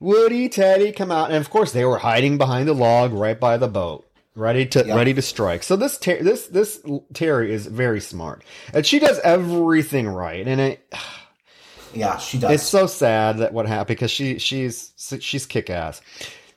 Woody, 0.00 0.48
Teddy 0.48 0.92
come 0.92 1.10
out, 1.10 1.30
and 1.30 1.38
of 1.38 1.50
course 1.50 1.72
they 1.72 1.84
were 1.84 1.98
hiding 1.98 2.38
behind 2.38 2.68
the 2.68 2.74
log 2.74 3.12
right 3.12 3.38
by 3.38 3.56
the 3.56 3.68
boat, 3.68 4.06
ready 4.34 4.66
to 4.66 4.84
yep. 4.86 4.96
ready 4.96 5.14
to 5.14 5.22
strike. 5.22 5.62
So 5.62 5.76
this 5.76 5.98
ter- 5.98 6.22
this 6.22 6.46
this 6.46 6.80
Terry 7.12 7.52
is 7.52 7.66
very 7.66 8.00
smart, 8.00 8.42
and 8.72 8.84
she 8.84 8.98
does 8.98 9.18
everything 9.20 10.08
right. 10.08 10.46
And 10.46 10.60
it, 10.60 10.94
yeah, 11.94 12.18
she 12.18 12.38
does. 12.38 12.52
It's 12.52 12.68
so 12.68 12.86
sad 12.86 13.38
that 13.38 13.52
what 13.52 13.66
happened 13.66 13.96
because 13.96 14.10
she 14.10 14.38
she's 14.38 14.92
she's 15.20 15.46
kick 15.46 15.70
ass. 15.70 16.00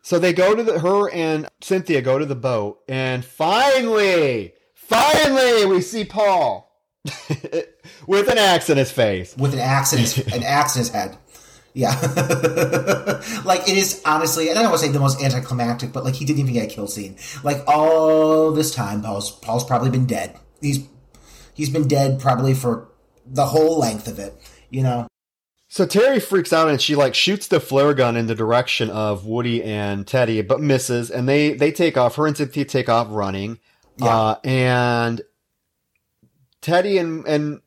So 0.01 0.19
they 0.19 0.31
go 0.31 0.55
to 0.55 0.64
the 0.64 0.80
her 0.80 1.11
and 1.11 1.49
Cynthia 1.61 2.01
go 2.01 2.18
to 2.18 2.26
the 2.26 2.35
boat, 2.35 2.80
and 2.88 3.26
finally, 3.26 4.53
finally, 4.73 5.65
we 5.65 5.81
see 5.81 6.05
Paul 6.05 6.72
with 8.07 8.30
an 8.30 8.38
axe 8.38 8.69
in 8.69 8.77
his 8.77 8.91
face, 8.91 9.35
with 9.38 9.53
an 9.53 9.59
axe 9.59 9.93
in 9.93 9.99
his 9.99 10.18
an 10.34 10.43
axe 10.43 10.76
in 10.76 10.80
his 10.80 10.89
head. 10.89 11.18
Yeah. 11.77 11.91
like 13.45 13.69
it 13.69 13.77
is 13.77 14.01
honestly, 14.03 14.49
and 14.49 14.57
I 14.57 14.63
don't 14.63 14.71
want 14.71 14.81
to 14.81 14.87
say 14.87 14.91
the 14.91 14.99
most 14.99 15.21
anticlimactic, 15.21 15.93
but 15.93 16.03
like 16.03 16.15
he 16.15 16.25
didn't 16.25 16.39
even 16.39 16.53
get 16.53 16.71
a 16.71 16.73
kill 16.73 16.87
scene. 16.87 17.17
Like 17.43 17.63
all 17.67 18.51
this 18.51 18.73
time, 18.73 19.03
Paul's 19.03 19.29
Paul's 19.29 19.63
probably 19.63 19.91
been 19.91 20.07
dead. 20.07 20.39
He's 20.59 20.87
he's 21.53 21.69
been 21.69 21.87
dead 21.87 22.19
probably 22.19 22.55
for 22.55 22.89
the 23.27 23.45
whole 23.45 23.77
length 23.77 24.07
of 24.07 24.17
it, 24.17 24.33
you 24.71 24.81
know. 24.81 25.07
So 25.67 25.85
Terry 25.85 26.19
freaks 26.19 26.51
out 26.51 26.67
and 26.67 26.81
she 26.81 26.95
like 26.95 27.13
shoots 27.13 27.47
the 27.47 27.59
flare 27.59 27.93
gun 27.93 28.17
in 28.17 28.25
the 28.25 28.33
direction 28.33 28.89
of 28.89 29.27
Woody 29.27 29.63
and 29.63 30.07
Teddy, 30.07 30.41
but 30.41 30.59
misses, 30.59 31.11
and 31.11 31.29
they 31.29 31.53
they 31.53 31.71
take 31.71 31.95
off. 31.95 32.15
Her 32.15 32.25
and 32.25 32.35
Cynthia 32.35 32.65
take 32.65 32.89
off 32.89 33.05
running, 33.11 33.59
yeah. 33.97 34.07
uh, 34.07 34.39
and 34.43 35.21
Teddy 36.59 36.97
and 36.97 37.23
and 37.27 37.61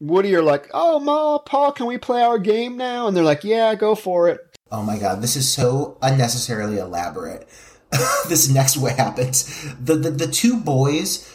Woody 0.00 0.34
are 0.34 0.42
like, 0.42 0.68
"Oh, 0.74 0.98
Ma, 1.00 1.38
Pa, 1.38 1.70
can 1.70 1.86
we 1.86 1.98
play 1.98 2.22
our 2.22 2.38
game 2.38 2.76
now?" 2.76 3.06
And 3.06 3.16
they're 3.16 3.24
like, 3.24 3.44
"Yeah, 3.44 3.74
go 3.74 3.94
for 3.94 4.28
it." 4.28 4.40
Oh 4.70 4.82
my 4.82 4.98
god, 4.98 5.22
this 5.22 5.36
is 5.36 5.48
so 5.48 5.96
unnecessarily 6.02 6.78
elaborate. 6.78 7.48
this 8.28 8.48
next 8.48 8.76
what 8.76 8.96
happens. 8.96 9.44
The, 9.82 9.94
the 9.94 10.10
the 10.10 10.26
two 10.26 10.60
boys 10.60 11.32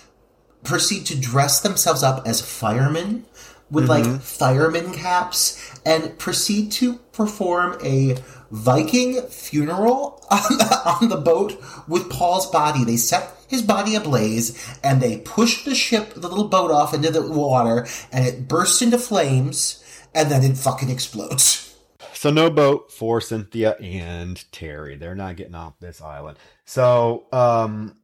proceed 0.64 1.06
to 1.08 1.20
dress 1.20 1.62
themselves 1.62 2.04
up 2.04 2.28
as 2.28 2.42
firemen 2.42 3.26
with 3.72 3.88
mm-hmm. 3.88 4.12
like 4.12 4.22
fireman 4.22 4.94
caps 4.94 5.80
and 5.86 6.18
proceed 6.20 6.72
to 6.74 6.98
perform 7.14 7.78
a 7.84 8.18
Viking 8.52 9.22
funeral 9.28 10.22
on 10.30 10.58
the, 10.58 10.82
on 10.86 11.10
the 11.10 11.16
boat 11.16 11.58
with 11.88 12.10
Paul's 12.10 12.52
body. 12.52 12.84
They 12.84 12.98
set 12.98 13.41
his 13.52 13.62
body 13.62 13.96
ablaze 13.96 14.58
and 14.82 15.02
they 15.02 15.18
push 15.18 15.64
the 15.66 15.76
ship, 15.76 16.14
the 16.16 16.28
little 16.28 16.48
boat 16.48 16.72
off 16.72 16.94
into 16.94 17.12
the 17.12 17.22
water 17.22 17.86
and 18.12 18.26
it 18.26 18.48
bursts 18.48 18.82
into 18.82 18.98
flames 18.98 19.84
and 20.16 20.32
then 20.32 20.44
it 20.44 20.58
fucking 20.58 20.90
explodes. 20.90 21.68
So 22.14 22.30
no 22.30 22.52
boat 22.52 22.92
for 22.92 23.20
Cynthia 23.20 23.72
and 23.78 24.44
Terry. 24.52 24.96
They're 24.96 25.16
not 25.16 25.38
getting 25.38 25.56
off 25.56 25.80
this 25.80 26.02
island. 26.02 26.38
So 26.66 27.26
um 27.32 27.98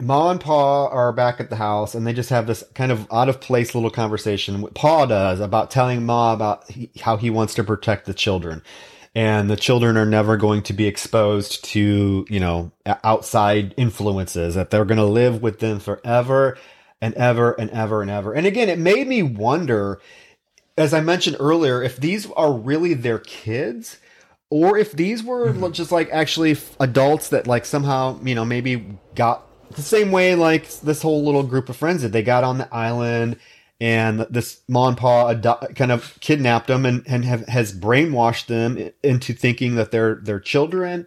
Ma 0.00 0.30
and 0.30 0.40
Pa 0.40 0.86
are 0.86 1.12
back 1.12 1.38
at 1.38 1.50
the 1.50 1.56
house 1.56 1.94
and 1.94 2.06
they 2.06 2.14
just 2.14 2.30
have 2.30 2.46
this 2.46 2.64
kind 2.74 2.90
of 2.90 3.06
out 3.12 3.28
of 3.28 3.38
place 3.38 3.74
little 3.74 3.90
conversation. 3.90 4.62
What 4.62 4.74
Pa 4.74 5.04
does 5.04 5.40
about 5.40 5.70
telling 5.70 6.06
Ma 6.06 6.32
about 6.32 6.70
he, 6.70 6.90
how 7.00 7.18
he 7.18 7.28
wants 7.28 7.54
to 7.56 7.64
protect 7.64 8.06
the 8.06 8.14
children. 8.14 8.62
And 9.14 9.50
the 9.50 9.56
children 9.56 9.96
are 9.96 10.06
never 10.06 10.36
going 10.36 10.62
to 10.62 10.72
be 10.72 10.86
exposed 10.86 11.64
to, 11.64 12.26
you 12.28 12.40
know, 12.40 12.72
outside 13.04 13.74
influences, 13.76 14.54
that 14.54 14.70
they're 14.70 14.84
going 14.84 14.98
to 14.98 15.04
live 15.04 15.42
with 15.42 15.58
them 15.58 15.80
forever 15.80 16.56
and 17.00 17.14
ever 17.14 17.52
and 17.52 17.70
ever 17.70 18.00
and 18.00 18.10
ever. 18.10 18.32
And 18.32 18.46
again, 18.46 18.68
it 18.68 18.78
made 18.78 19.06
me 19.06 19.22
wonder, 19.22 20.00
as 20.78 20.94
I 20.94 21.00
mentioned 21.00 21.36
earlier, 21.40 21.82
if 21.82 21.98
these 21.98 22.30
are 22.32 22.52
really 22.52 22.94
their 22.94 23.18
kids 23.18 23.98
or 24.48 24.78
if 24.78 24.92
these 24.92 25.22
were 25.22 25.52
mm-hmm. 25.52 25.72
just 25.72 25.92
like 25.92 26.08
actually 26.10 26.56
adults 26.80 27.30
that 27.30 27.46
like 27.46 27.66
somehow, 27.66 28.18
you 28.22 28.34
know, 28.34 28.44
maybe 28.44 28.98
got 29.14 29.46
the 29.74 29.82
same 29.82 30.10
way 30.10 30.34
like 30.34 30.68
this 30.80 31.02
whole 31.02 31.24
little 31.24 31.42
group 31.42 31.68
of 31.68 31.76
friends 31.76 32.02
did. 32.02 32.12
They 32.12 32.22
got 32.22 32.44
on 32.44 32.58
the 32.58 32.72
island 32.74 33.38
and 33.82 34.20
this 34.30 34.60
mom 34.68 34.90
and 34.90 34.96
pa 34.96 35.34
kind 35.74 35.90
of 35.90 36.16
kidnapped 36.20 36.68
them 36.68 36.86
and, 36.86 37.02
and 37.04 37.24
have, 37.24 37.48
has 37.48 37.76
brainwashed 37.76 38.46
them 38.46 38.90
into 39.02 39.32
thinking 39.32 39.74
that 39.74 39.90
they're 39.90 40.14
their 40.22 40.38
children. 40.38 41.04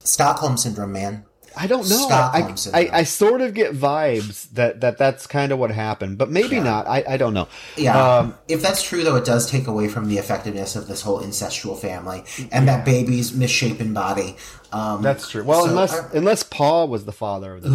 Stockholm 0.00 0.58
syndrome, 0.58 0.92
man. 0.92 1.24
I 1.56 1.66
don't 1.66 1.88
know. 1.88 2.08
I, 2.10 2.54
I, 2.72 2.90
I, 2.92 3.02
sort 3.04 3.40
of 3.40 3.54
get 3.54 3.72
vibes 3.72 4.50
that, 4.50 4.80
that 4.80 4.98
that's 4.98 5.26
kind 5.26 5.52
of 5.52 5.58
what 5.58 5.70
happened, 5.70 6.18
but 6.18 6.30
maybe 6.30 6.56
yeah. 6.56 6.62
not. 6.62 6.86
I, 6.86 7.04
I 7.08 7.16
don't 7.16 7.34
know. 7.34 7.48
Yeah. 7.76 8.18
Um, 8.18 8.34
if 8.48 8.62
that's 8.62 8.82
true, 8.82 9.04
though, 9.04 9.16
it 9.16 9.24
does 9.24 9.50
take 9.50 9.66
away 9.66 9.88
from 9.88 10.08
the 10.08 10.18
effectiveness 10.18 10.76
of 10.76 10.88
this 10.88 11.02
whole 11.02 11.20
incestual 11.20 11.78
family 11.78 12.24
and 12.50 12.66
yeah. 12.66 12.76
that 12.76 12.84
baby's 12.84 13.32
misshapen 13.32 13.92
body. 13.94 14.36
Um, 14.72 15.02
that's 15.02 15.28
true. 15.28 15.44
Well, 15.44 15.64
so 15.64 15.70
unless 15.70 15.94
I, 15.94 16.08
unless 16.14 16.42
Paul 16.42 16.88
was 16.88 17.04
the 17.04 17.12
father 17.12 17.56
of 17.56 17.62
the. 17.62 17.68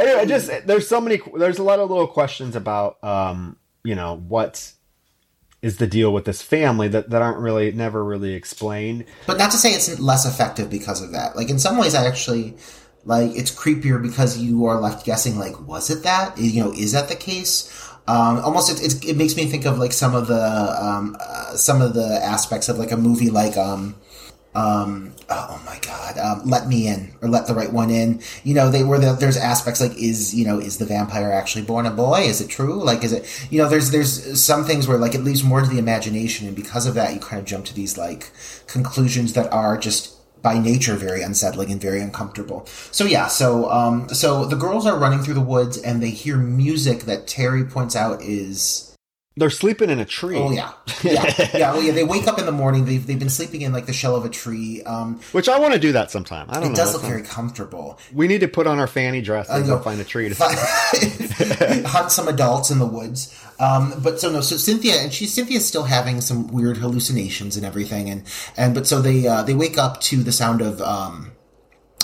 anyway, 0.00 0.20
I 0.20 0.24
just 0.24 0.50
there's 0.66 0.88
so 0.88 1.00
many. 1.00 1.20
There's 1.36 1.58
a 1.58 1.62
lot 1.62 1.78
of 1.78 1.88
little 1.88 2.08
questions 2.08 2.56
about 2.56 3.02
um, 3.04 3.56
you 3.84 3.94
know 3.94 4.16
what 4.16 4.72
is 5.62 5.76
the 5.76 5.86
deal 5.86 6.12
with 6.12 6.24
this 6.24 6.42
family 6.42 6.88
that, 6.88 7.08
that 7.10 7.22
aren't 7.22 7.38
really 7.38 7.70
never 7.72 8.04
really 8.04 8.34
explained. 8.34 9.04
But 9.26 9.38
not 9.38 9.52
to 9.52 9.56
say 9.56 9.70
it's 9.70 9.98
less 10.00 10.26
effective 10.26 10.68
because 10.68 11.00
of 11.00 11.12
that. 11.12 11.36
Like 11.36 11.48
in 11.48 11.60
some 11.60 11.78
ways, 11.78 11.94
I 11.94 12.06
actually 12.06 12.56
like 13.04 13.30
it's 13.34 13.52
creepier 13.52 14.02
because 14.02 14.38
you 14.38 14.66
are 14.66 14.80
left 14.80 15.06
guessing. 15.06 15.38
Like, 15.38 15.58
was 15.66 15.88
it 15.88 16.02
that? 16.02 16.36
You 16.36 16.64
know, 16.64 16.72
is 16.72 16.92
that 16.92 17.08
the 17.08 17.16
case? 17.16 17.88
Um, 18.08 18.38
almost, 18.40 18.82
it, 18.82 18.84
it, 18.84 19.10
it, 19.10 19.16
makes 19.16 19.36
me 19.36 19.46
think 19.46 19.64
of 19.64 19.78
like 19.78 19.92
some 19.92 20.16
of 20.16 20.26
the 20.26 20.34
um, 20.34 21.16
uh, 21.20 21.54
some 21.54 21.80
of 21.80 21.94
the 21.94 22.20
aspects 22.24 22.68
of 22.68 22.76
like 22.76 22.90
a 22.90 22.96
movie 22.96 23.30
like 23.30 23.56
um, 23.56 23.94
um, 24.54 25.14
oh 25.30 25.62
my 25.64 25.78
god, 25.80 26.18
um, 26.18 26.42
let 26.44 26.68
me 26.68 26.86
in 26.86 27.12
or 27.22 27.28
let 27.28 27.46
the 27.46 27.54
right 27.54 27.72
one 27.72 27.90
in. 27.90 28.20
You 28.44 28.54
know, 28.54 28.70
they 28.70 28.84
were 28.84 28.98
the, 28.98 29.12
there's 29.12 29.36
aspects 29.36 29.80
like 29.80 29.96
is 29.96 30.34
you 30.34 30.44
know 30.44 30.58
is 30.58 30.78
the 30.78 30.84
vampire 30.84 31.32
actually 31.32 31.64
born 31.64 31.86
a 31.86 31.90
boy? 31.90 32.20
Is 32.20 32.40
it 32.40 32.48
true? 32.48 32.82
Like 32.82 33.02
is 33.02 33.12
it 33.12 33.48
you 33.50 33.58
know 33.58 33.68
there's 33.68 33.90
there's 33.90 34.42
some 34.42 34.64
things 34.64 34.86
where 34.86 34.98
like 34.98 35.14
it 35.14 35.22
leaves 35.22 35.42
more 35.42 35.62
to 35.62 35.68
the 35.68 35.78
imagination, 35.78 36.46
and 36.46 36.56
because 36.56 36.86
of 36.86 36.94
that, 36.94 37.14
you 37.14 37.20
kind 37.20 37.40
of 37.40 37.46
jump 37.46 37.64
to 37.66 37.74
these 37.74 37.96
like 37.96 38.30
conclusions 38.66 39.32
that 39.32 39.50
are 39.52 39.78
just 39.78 40.18
by 40.42 40.58
nature 40.58 40.96
very 40.96 41.22
unsettling 41.22 41.70
and 41.70 41.80
very 41.80 42.00
uncomfortable. 42.00 42.66
So 42.66 43.04
yeah, 43.04 43.28
so 43.28 43.70
um, 43.70 44.08
so 44.10 44.44
the 44.44 44.56
girls 44.56 44.86
are 44.86 44.98
running 44.98 45.20
through 45.20 45.34
the 45.34 45.40
woods 45.40 45.78
and 45.78 46.02
they 46.02 46.10
hear 46.10 46.36
music 46.36 47.00
that 47.00 47.26
Terry 47.26 47.64
points 47.64 47.96
out 47.96 48.20
is 48.20 48.91
they're 49.36 49.50
sleeping 49.50 49.88
in 49.88 49.98
a 49.98 50.04
tree. 50.04 50.36
Oh 50.36 50.50
yeah, 50.50 50.72
yeah, 51.02 51.24
yeah. 51.54 51.72
Well, 51.72 51.82
yeah. 51.82 51.92
They 51.92 52.04
wake 52.04 52.26
up 52.26 52.38
in 52.38 52.44
the 52.44 52.52
morning. 52.52 52.84
They've, 52.84 53.04
they've 53.06 53.18
been 53.18 53.30
sleeping 53.30 53.62
in 53.62 53.72
like 53.72 53.86
the 53.86 53.92
shell 53.92 54.14
of 54.14 54.26
a 54.26 54.28
tree. 54.28 54.82
Um, 54.82 55.20
Which 55.32 55.48
I 55.48 55.58
want 55.58 55.72
to 55.72 55.80
do 55.80 55.92
that 55.92 56.10
sometime. 56.10 56.46
I 56.50 56.54
don't 56.54 56.64
it 56.64 56.66
know. 56.66 56.72
It 56.72 56.76
does 56.76 56.92
look 56.92 57.02
very 57.02 57.22
comfortable. 57.22 57.98
We 58.12 58.28
need 58.28 58.42
to 58.42 58.48
put 58.48 58.66
on 58.66 58.78
our 58.78 58.86
fanny 58.86 59.22
dresses 59.22 59.54
and 59.54 59.66
go 59.66 59.78
find 59.78 60.00
a 60.00 60.04
tree 60.04 60.28
to 60.28 60.34
hunt 61.86 62.12
some 62.12 62.28
adults 62.28 62.70
in 62.70 62.78
the 62.78 62.86
woods. 62.86 63.34
Um, 63.58 63.94
but 64.02 64.20
so 64.20 64.30
no, 64.30 64.42
so 64.42 64.56
Cynthia 64.56 64.96
and 64.96 65.12
she 65.12 65.24
Cynthia's 65.26 65.66
still 65.66 65.84
having 65.84 66.20
some 66.20 66.48
weird 66.48 66.76
hallucinations 66.76 67.56
and 67.56 67.64
everything, 67.64 68.10
and 68.10 68.24
and 68.58 68.74
but 68.74 68.86
so 68.86 69.00
they 69.00 69.26
uh, 69.26 69.42
they 69.42 69.54
wake 69.54 69.78
up 69.78 70.00
to 70.02 70.22
the 70.22 70.32
sound 70.32 70.60
of. 70.60 70.80
Um, 70.80 71.32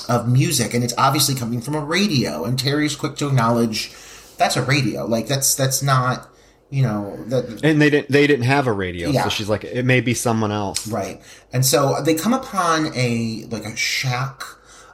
of 0.08 0.26
music, 0.26 0.72
and 0.72 0.82
it's 0.82 0.94
obviously 0.96 1.34
coming 1.34 1.60
from 1.60 1.74
a 1.74 1.80
radio. 1.80 2.44
And 2.44 2.58
Terry's 2.58 2.96
quick 2.96 3.16
to 3.16 3.26
acknowledge 3.26 3.92
that's 4.38 4.56
a 4.56 4.62
radio. 4.62 5.04
Like 5.04 5.26
that's 5.26 5.54
that's 5.54 5.82
not 5.82 6.30
you 6.70 6.82
know 6.82 7.16
that 7.26 7.64
and 7.64 7.80
they 7.80 7.88
didn't 7.88 8.10
they 8.10 8.26
didn't 8.26 8.44
have 8.44 8.66
a 8.66 8.72
radio 8.72 9.08
yeah. 9.08 9.24
so 9.24 9.30
she's 9.30 9.48
like 9.48 9.64
it 9.64 9.84
may 9.84 10.00
be 10.00 10.14
someone 10.14 10.52
else. 10.52 10.86
Right. 10.88 11.20
And 11.52 11.64
so 11.64 12.02
they 12.02 12.14
come 12.14 12.34
upon 12.34 12.92
a 12.94 13.44
like 13.50 13.64
a 13.64 13.74
shack 13.76 14.42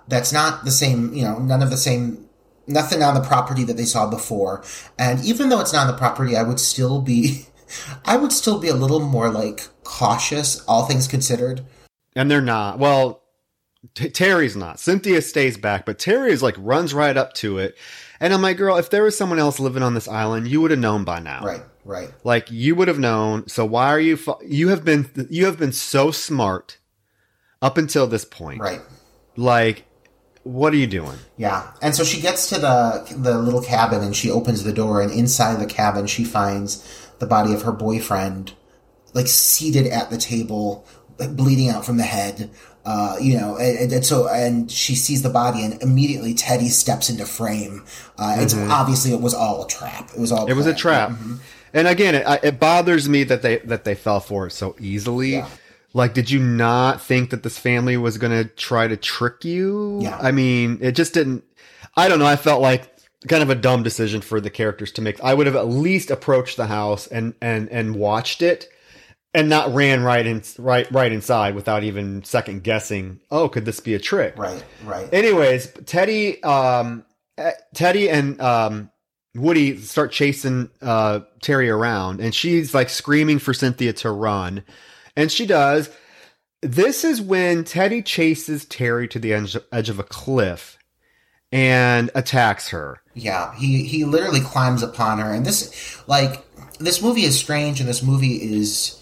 that's 0.07 0.33
not 0.33 0.65
the 0.65 0.71
same 0.71 1.13
you 1.13 1.25
know 1.25 1.39
none 1.39 1.63
of 1.63 1.71
the 1.71 1.77
same 1.77 2.29
nothing 2.67 3.03
on 3.03 3.15
the 3.15 3.21
property 3.21 3.65
that 3.65 3.77
they 3.77 3.85
saw 3.85 4.09
before. 4.09 4.63
And 4.99 5.25
even 5.25 5.49
though 5.49 5.61
it's 5.61 5.73
not 5.73 5.87
on 5.87 5.93
the 5.93 5.99
property 5.99 6.37
i 6.37 6.43
would 6.43 6.61
still 6.61 7.01
be 7.01 7.47
i 8.05 8.17
would 8.17 8.33
still 8.33 8.61
be 8.61 8.69
a 8.69 8.75
little 8.75 9.01
more 9.01 9.31
like 9.31 9.69
cautious 9.83 10.63
all 10.67 10.87
things 10.87 11.09
considered. 11.09 11.65
And 12.15 12.31
they're 12.31 12.41
not 12.41 12.79
well 12.79 13.21
T- 13.95 14.09
terry's 14.09 14.57
not. 14.57 14.79
Cynthia 14.79 15.21
stays 15.23 15.57
back 15.57 15.87
but 15.87 15.99
terry 15.99 16.31
is 16.31 16.43
like 16.43 16.55
runs 16.59 16.95
right 16.95 17.17
up 17.17 17.35
to 17.35 17.59
it 17.59 17.77
and 18.21 18.33
I'm 18.33 18.43
like, 18.43 18.57
girl, 18.57 18.77
if 18.77 18.91
there 18.91 19.03
was 19.03 19.17
someone 19.17 19.39
else 19.39 19.59
living 19.59 19.83
on 19.83 19.95
this 19.95 20.09
island, 20.09 20.49
you 20.49 20.61
would 20.61 20.71
have 20.71 20.81
known 20.81 21.05
by 21.05 21.19
now. 21.19 21.45
Right, 21.45 21.63
right. 21.85 22.11
Like 22.23 22.51
you 22.51 22.75
would 22.75 22.89
have 22.89 22.99
known. 22.99 23.49
So 23.49 23.65
why 23.65 23.89
are 23.89 24.01
you? 24.01 24.19
You 24.47 24.69
have 24.69 24.85
been 24.85 25.29
you 25.31 25.47
have 25.47 25.59
been 25.59 25.73
so 25.73 26.11
smart 26.11 26.79
up 27.61 27.79
until 27.79 28.07
this 28.07 28.25
point. 28.25 28.61
Right. 28.61 28.81
Like, 29.37 29.85
what 30.45 30.73
are 30.73 30.77
you 30.77 30.87
doing? 30.87 31.19
Yeah. 31.37 31.73
And 31.83 31.95
so 31.95 32.05
she 32.05 32.21
gets 32.21 32.49
to 32.51 32.59
the 32.59 33.17
the 33.17 33.39
little 33.39 33.63
cabin 33.63 34.03
and 34.03 34.15
she 34.15 34.31
opens 34.31 34.63
the 34.63 34.73
door 34.73 35.03
and 35.03 35.11
inside 35.11 35.61
the 35.61 35.67
cabin 35.67 36.07
she 36.07 36.25
finds 36.25 37.11
the 37.19 37.27
body 37.27 37.55
of 37.55 37.63
her 37.63 37.73
boyfriend, 37.73 38.53
like 39.13 39.27
seated 39.27 39.87
at 39.87 40.11
the 40.11 40.19
table, 40.19 40.87
bleeding 41.19 41.71
out 41.71 41.85
from 41.85 41.97
the 41.97 42.05
head. 42.05 42.51
Uh, 42.85 43.17
you 43.19 43.39
know, 43.39 43.57
and, 43.57 43.93
and, 43.93 44.05
so, 44.05 44.29
and 44.29 44.71
she 44.71 44.95
sees 44.95 45.23
the 45.23 45.31
body, 45.31 45.65
and 45.65 45.81
immediately 45.83 46.35
Teddy 46.35 46.69
steps 46.69 47.09
into 47.09 47.25
frame. 47.25 47.83
Uh, 48.19 48.37
it's 48.39 48.53
mm-hmm. 48.53 48.71
obviously 48.71 49.13
it 49.13 49.21
was 49.21 49.33
all 49.33 49.65
a 49.65 49.69
trap. 49.69 50.11
It 50.15 50.21
was 50.21 50.31
all. 50.31 50.47
It 50.47 50.55
was 50.55 50.67
a 50.67 50.75
trap. 50.75 51.11
Mm-hmm. 51.11 51.37
And 51.73 51.89
again, 51.89 52.15
it, 52.15 52.27
it, 52.45 52.61
bothers 52.61 53.09
me 53.09 53.25
that 53.25 53.43
they 53.43 53.59
that 53.59 53.85
they 53.85 53.95
fell 53.95 54.21
for 54.21 54.47
it 54.47 54.53
so 54.53 54.77
easily. 54.79 55.33
Yeah. 55.33 55.49
Like, 55.95 56.13
did 56.13 56.31
you 56.31 56.41
not 56.41 57.01
think 57.01 57.31
that 57.31 57.43
this 57.43 57.57
family 57.57 57.97
was 57.97 58.19
going 58.19 58.33
to 58.33 58.49
try 58.55 58.87
to 58.89 58.97
trick 58.97 59.45
you? 59.45 60.01
Yeah. 60.03 60.19
I 60.21 60.33
mean, 60.33 60.79
it 60.81 60.93
just 60.93 61.15
didn't. 61.15 61.45
I 61.97 62.09
don't 62.09 62.19
know. 62.19 62.27
I 62.27 62.37
felt 62.37 62.61
like 62.61 62.91
kind 63.29 63.43
of 63.43 63.51
a 63.51 63.55
dumb 63.55 63.83
decision 63.83 64.21
for 64.21 64.41
the 64.41 64.51
characters 64.51 64.93
to 64.93 65.03
make. 65.03 65.23
I 65.23 65.35
would 65.35 65.47
have 65.47 65.57
at 65.57 65.69
least 65.69 66.11
approached 66.11 66.57
the 66.57 66.67
house 66.67 67.07
and 67.07 67.35
and 67.41 67.69
and 67.71 67.97
watched 67.97 68.43
it 68.43 68.69
and 69.35 69.49
not 69.49 69.75
ran 69.75 70.03
right 70.03 70.25
in 70.25 70.43
right 70.59 70.91
right 70.93 71.13
inside 71.13 71.55
without 71.55 71.83
even 71.83 72.23
second 72.25 72.63
guessing. 72.63 73.21
Oh, 73.31 73.49
could 73.49 73.65
this 73.65 73.81
be 73.81 73.95
a 73.95 73.99
trick? 73.99 74.39
Right, 74.39 74.65
right. 74.85 75.13
Anyways, 75.13 75.73
Teddy, 75.85 76.43
um, 76.43 77.05
eh, 77.37 77.51
Teddy 77.75 78.09
and 78.09 78.41
um, 78.41 78.91
Woody 79.35 79.79
start 79.79 80.13
chasing 80.13 80.71
uh, 80.81 81.21
Terry 81.43 81.69
around, 81.69 82.21
and 82.21 82.35
she's 82.35 82.73
like 82.73 82.89
screaming 82.89 83.41
for 83.41 83.53
Cynthia 83.53 83.93
to 83.95 84.11
run, 84.11 84.63
and 85.17 85.31
she 85.31 85.47
does. 85.47 85.91
This 86.63 87.05
is 87.05 87.21
when 87.21 87.65
Teddy 87.65 88.03
chases 88.03 88.65
Terry 88.65 89.07
to 89.09 89.19
the 89.19 89.35
edge, 89.35 89.57
edge 89.71 89.91
of 89.91 89.99
a 89.99 90.05
cliff 90.05 90.79
and 91.53 92.11
attacks 92.15 92.69
her. 92.69 93.03
Yeah, 93.15 93.55
he 93.57 93.85
he 93.85 94.05
literally 94.05 94.41
climbs 94.41 94.83
upon 94.83 95.19
her, 95.19 95.33
and 95.33 95.45
this 95.45 96.01
like 96.07 96.45
this 96.79 97.03
movie 97.03 97.25
is 97.25 97.37
strange, 97.37 97.81
and 97.81 97.89
this 97.89 98.03
movie 98.03 98.37
is 98.37 99.01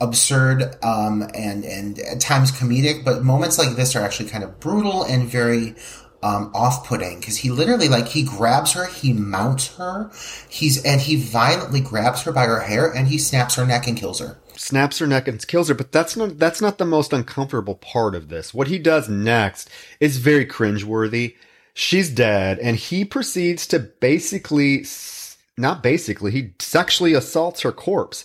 absurd 0.00 0.76
um, 0.84 1.22
and 1.34 1.64
and 1.64 1.98
at 1.98 2.20
times 2.20 2.52
comedic, 2.52 3.04
but 3.04 3.24
moments 3.24 3.58
like 3.58 3.76
this 3.76 3.96
are 3.96 4.02
actually 4.02 4.28
kind 4.28 4.44
of 4.44 4.60
brutal 4.60 5.02
and 5.04 5.28
very 5.28 5.74
um, 6.22 6.50
off-putting 6.54 7.20
because 7.20 7.36
he 7.36 7.50
literally 7.50 7.88
like 7.88 8.08
he 8.08 8.22
grabs 8.22 8.72
her, 8.72 8.86
he 8.86 9.12
mounts 9.12 9.76
her, 9.76 10.10
he's 10.48 10.84
and 10.84 11.00
he 11.00 11.16
violently 11.16 11.80
grabs 11.80 12.22
her 12.22 12.32
by 12.32 12.44
her 12.44 12.60
hair 12.60 12.90
and 12.92 13.08
he 13.08 13.18
snaps 13.18 13.54
her 13.54 13.66
neck 13.66 13.86
and 13.86 13.96
kills 13.96 14.18
her. 14.18 14.38
Snaps 14.56 14.98
her 14.98 15.06
neck 15.06 15.28
and 15.28 15.46
kills 15.46 15.68
her, 15.68 15.74
but 15.74 15.92
that's 15.92 16.16
not 16.16 16.38
that's 16.38 16.60
not 16.60 16.78
the 16.78 16.84
most 16.84 17.12
uncomfortable 17.12 17.76
part 17.76 18.14
of 18.14 18.28
this. 18.28 18.52
What 18.52 18.68
he 18.68 18.78
does 18.78 19.08
next 19.08 19.70
is 20.00 20.16
very 20.18 20.46
cringeworthy. 20.46 21.36
She's 21.74 22.10
dead, 22.10 22.58
and 22.58 22.76
he 22.76 23.04
proceeds 23.04 23.64
to 23.68 23.78
basically, 23.78 24.84
not 25.56 25.80
basically, 25.80 26.32
he 26.32 26.54
sexually 26.58 27.14
assaults 27.14 27.60
her 27.60 27.70
corpse 27.70 28.24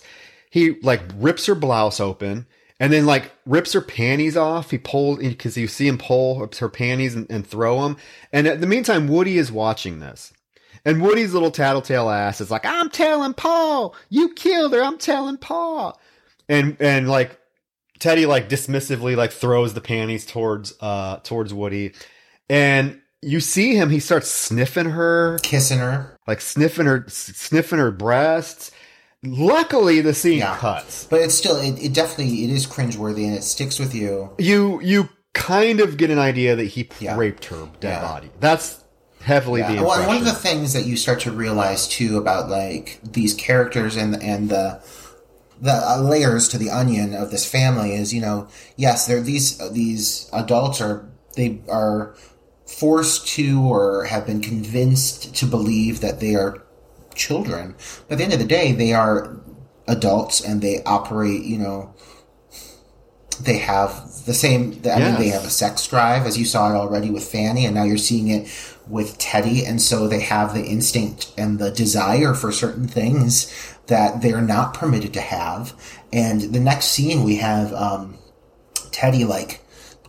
he 0.54 0.78
like 0.82 1.02
rips 1.16 1.46
her 1.46 1.56
blouse 1.56 1.98
open 1.98 2.46
and 2.78 2.92
then 2.92 3.06
like 3.06 3.32
rips 3.44 3.72
her 3.72 3.80
panties 3.80 4.36
off. 4.36 4.70
He 4.70 4.78
pulls 4.78 5.18
because 5.18 5.56
you 5.56 5.66
see 5.66 5.88
him 5.88 5.98
pull 5.98 6.48
her 6.60 6.68
panties 6.68 7.16
and, 7.16 7.28
and 7.28 7.44
throw 7.44 7.82
them. 7.82 7.96
And 8.32 8.46
in 8.46 8.60
the 8.60 8.68
meantime, 8.68 9.08
Woody 9.08 9.36
is 9.36 9.50
watching 9.50 9.98
this. 9.98 10.32
And 10.84 11.02
Woody's 11.02 11.34
little 11.34 11.50
tattletale 11.50 12.08
ass 12.08 12.40
is 12.40 12.52
like, 12.52 12.64
I'm 12.64 12.88
telling 12.88 13.34
Pa, 13.34 13.90
you 14.10 14.32
killed 14.34 14.74
her. 14.74 14.80
I'm 14.84 14.96
telling 14.96 15.38
Pa. 15.38 15.94
And, 16.48 16.76
and 16.78 17.08
like 17.08 17.36
Teddy 17.98 18.24
like 18.24 18.48
dismissively 18.48 19.16
like 19.16 19.32
throws 19.32 19.74
the 19.74 19.80
panties 19.80 20.24
towards, 20.24 20.72
uh, 20.80 21.16
towards 21.24 21.52
Woody. 21.52 21.94
And 22.48 23.00
you 23.22 23.40
see 23.40 23.74
him, 23.74 23.90
he 23.90 23.98
starts 23.98 24.30
sniffing 24.30 24.90
her, 24.90 25.36
kissing 25.42 25.80
her, 25.80 26.16
like 26.28 26.40
sniffing 26.40 26.86
her, 26.86 27.06
sniffing 27.08 27.80
her 27.80 27.90
breasts 27.90 28.70
luckily 29.24 30.00
the 30.00 30.14
scene 30.14 30.38
Yeah. 30.38 30.56
cuts. 30.56 31.06
But 31.10 31.20
it's 31.22 31.34
still, 31.34 31.56
it, 31.56 31.82
it 31.82 31.92
definitely, 31.92 32.44
it 32.44 32.50
is 32.50 32.66
cringeworthy 32.66 33.24
and 33.26 33.34
it 33.34 33.44
sticks 33.44 33.78
with 33.78 33.94
you. 33.94 34.30
You 34.38 34.80
you 34.82 35.08
kind 35.32 35.80
of 35.80 35.96
get 35.96 36.10
an 36.10 36.18
idea 36.18 36.54
that 36.56 36.64
he 36.64 36.88
Yeah. 37.00 37.16
raped 37.16 37.46
her 37.46 37.68
dead 37.80 37.88
Yeah. 37.90 38.00
body. 38.02 38.30
That's 38.40 38.76
heavily 39.20 39.60
Yeah. 39.60 39.68
the 39.76 39.82
Well, 39.82 39.92
impression. 39.92 40.06
one 40.06 40.16
of 40.18 40.24
the 40.24 40.32
things 40.32 40.72
that 40.74 40.86
you 40.86 40.96
start 40.96 41.20
to 41.20 41.30
realize 41.32 41.88
too 41.88 42.18
about 42.18 42.48
like 42.50 43.00
these 43.02 43.34
characters 43.34 43.96
and 43.96 44.22
and 44.22 44.48
the 44.48 44.80
the 45.60 45.72
uh, 45.72 45.98
layers 46.00 46.48
to 46.48 46.58
the 46.58 46.68
onion 46.68 47.14
of 47.14 47.30
this 47.30 47.46
family 47.46 47.94
is 47.94 48.12
you 48.12 48.20
know 48.20 48.48
yes 48.76 49.06
they're 49.06 49.20
these 49.20 49.58
uh, 49.60 49.68
these 49.72 50.28
adults 50.32 50.80
are 50.80 51.06
they 51.36 51.60
are 51.70 52.14
forced 52.66 53.26
to 53.28 53.60
or 53.62 54.04
have 54.04 54.26
been 54.26 54.40
convinced 54.40 55.34
to 55.36 55.46
believe 55.46 56.00
that 56.00 56.18
they 56.20 56.34
are 56.34 56.63
children. 57.14 57.74
But 58.08 58.14
at 58.14 58.18
the 58.18 58.24
end 58.24 58.32
of 58.32 58.38
the 58.38 58.44
day 58.44 58.72
they 58.72 58.92
are 58.92 59.40
adults 59.86 60.40
and 60.40 60.62
they 60.62 60.82
operate 60.84 61.42
you 61.42 61.58
know 61.58 61.94
they 63.42 63.58
have 63.58 64.24
the 64.24 64.32
same 64.32 64.80
i 64.86 64.98
mean 64.98 65.14
they 65.16 65.28
have 65.28 65.44
a 65.44 65.50
sex 65.50 65.86
drive 65.86 66.24
as 66.24 66.38
you 66.38 66.44
saw 66.46 66.70
it 66.70 66.74
already 66.74 67.10
with 67.10 67.22
fanny 67.22 67.66
and 67.66 67.74
now 67.74 67.82
you're 67.82 67.98
seeing 67.98 68.28
it 68.28 68.48
with 68.88 69.18
teddy 69.18 69.64
and 69.64 69.82
so 69.82 70.08
they 70.08 70.20
have 70.20 70.54
the 70.54 70.64
instinct 70.64 71.32
and 71.36 71.58
the 71.58 71.70
desire 71.70 72.32
for 72.32 72.50
certain 72.50 72.88
things 72.88 73.74
that 73.86 74.22
they're 74.22 74.40
not 74.40 74.74
permitted 74.74 75.12
to 75.14 75.20
have. 75.20 75.74
And 76.12 76.40
the 76.40 76.60
next 76.60 76.86
scene 76.86 77.22
we 77.24 77.36
have 77.36 77.72
um, 77.72 78.18
teddy 78.90 79.24
like 79.24 79.60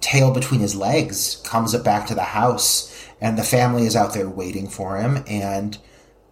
tail 0.02 0.34
between 0.34 0.60
his 0.60 0.76
legs 0.76 1.42
comes 1.46 1.74
up 1.74 1.84
back 1.84 2.08
to 2.08 2.16
the 2.16 2.24
house 2.24 2.92
and 3.20 3.38
the 3.38 3.44
family 3.44 3.86
is 3.86 3.96
out 3.96 4.14
there 4.14 4.30
waiting 4.30 4.68
for 4.68 4.98
him 4.98 5.24
and 5.28 5.78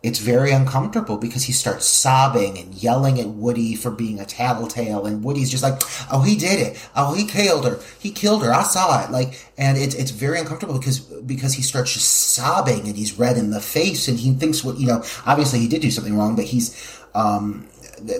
it's 0.03 0.19
very 0.19 0.51
uncomfortable 0.51 1.17
because 1.17 1.43
he 1.43 1.53
starts 1.53 1.85
sobbing 1.85 2.57
and 2.57 2.73
yelling 2.75 3.21
at 3.21 3.27
Woody 3.29 3.73
for 3.73 3.89
being 3.89 4.19
a 4.19 4.25
tattletale, 4.25 5.05
and 5.05 5.23
Woody's 5.23 5.49
just 5.49 5.63
like, 5.63 5.81
"Oh, 6.11 6.21
he 6.21 6.35
did 6.35 6.59
it! 6.59 6.89
Oh, 6.93 7.13
he 7.13 7.25
killed 7.25 7.65
her! 7.65 7.79
He 7.99 8.11
killed 8.11 8.43
her! 8.43 8.53
I 8.53 8.63
saw 8.63 9.05
it!" 9.05 9.11
Like, 9.11 9.49
and 9.57 9.77
it's 9.77 9.95
it's 9.95 10.11
very 10.11 10.39
uncomfortable 10.39 10.77
because 10.77 10.99
because 10.99 11.53
he 11.53 11.61
starts 11.61 11.93
just 11.93 12.33
sobbing 12.33 12.85
and 12.87 12.97
he's 12.97 13.17
red 13.17 13.37
in 13.37 13.51
the 13.51 13.61
face 13.61 14.09
and 14.09 14.19
he 14.19 14.33
thinks 14.33 14.61
what 14.61 14.77
you 14.77 14.87
know. 14.87 15.03
Obviously, 15.25 15.59
he 15.59 15.69
did 15.69 15.81
do 15.81 15.89
something 15.89 16.17
wrong, 16.17 16.35
but 16.35 16.45
he's 16.45 16.99
um, 17.15 17.69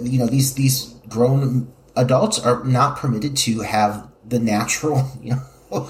you 0.02 0.20
know 0.20 0.28
these 0.28 0.54
these 0.54 0.96
grown 1.10 1.72
adults 1.98 2.40
are 2.40 2.64
not 2.64 2.98
permitted 2.98 3.36
to 3.36 3.60
have 3.60 4.08
the 4.26 4.40
natural 4.40 5.12
you 5.22 5.32
know 5.32 5.90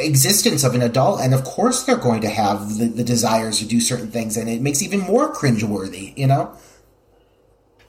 existence 0.00 0.64
of 0.64 0.74
an 0.74 0.82
adult, 0.82 1.20
and 1.20 1.34
of 1.34 1.44
course 1.44 1.84
they're 1.84 1.96
going 1.96 2.20
to 2.22 2.28
have 2.28 2.78
the, 2.78 2.86
the 2.86 3.04
desires 3.04 3.58
to 3.58 3.66
do 3.66 3.80
certain 3.80 4.10
things, 4.10 4.36
and 4.36 4.48
it 4.48 4.60
makes 4.60 4.82
even 4.82 5.00
more 5.00 5.32
cringeworthy, 5.32 6.16
you 6.16 6.26
know? 6.26 6.56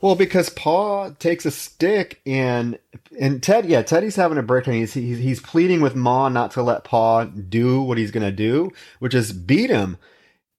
Well, 0.01 0.15
because 0.15 0.49
Pa 0.49 1.09
takes 1.19 1.45
a 1.45 1.51
stick 1.51 2.21
and 2.25 2.79
and 3.19 3.41
Ted, 3.41 3.65
yeah, 3.65 3.83
Teddy's 3.83 4.15
having 4.15 4.39
a 4.39 4.43
breakdown. 4.43 4.75
He's, 4.75 4.93
he's 4.93 5.19
he's 5.19 5.39
pleading 5.39 5.81
with 5.81 5.95
Ma 5.95 6.27
not 6.27 6.51
to 6.51 6.63
let 6.63 6.83
Pa 6.83 7.25
do 7.25 7.83
what 7.83 7.99
he's 7.99 8.09
gonna 8.09 8.31
do, 8.31 8.71
which 8.97 9.13
is 9.13 9.31
beat 9.31 9.69
him. 9.69 9.97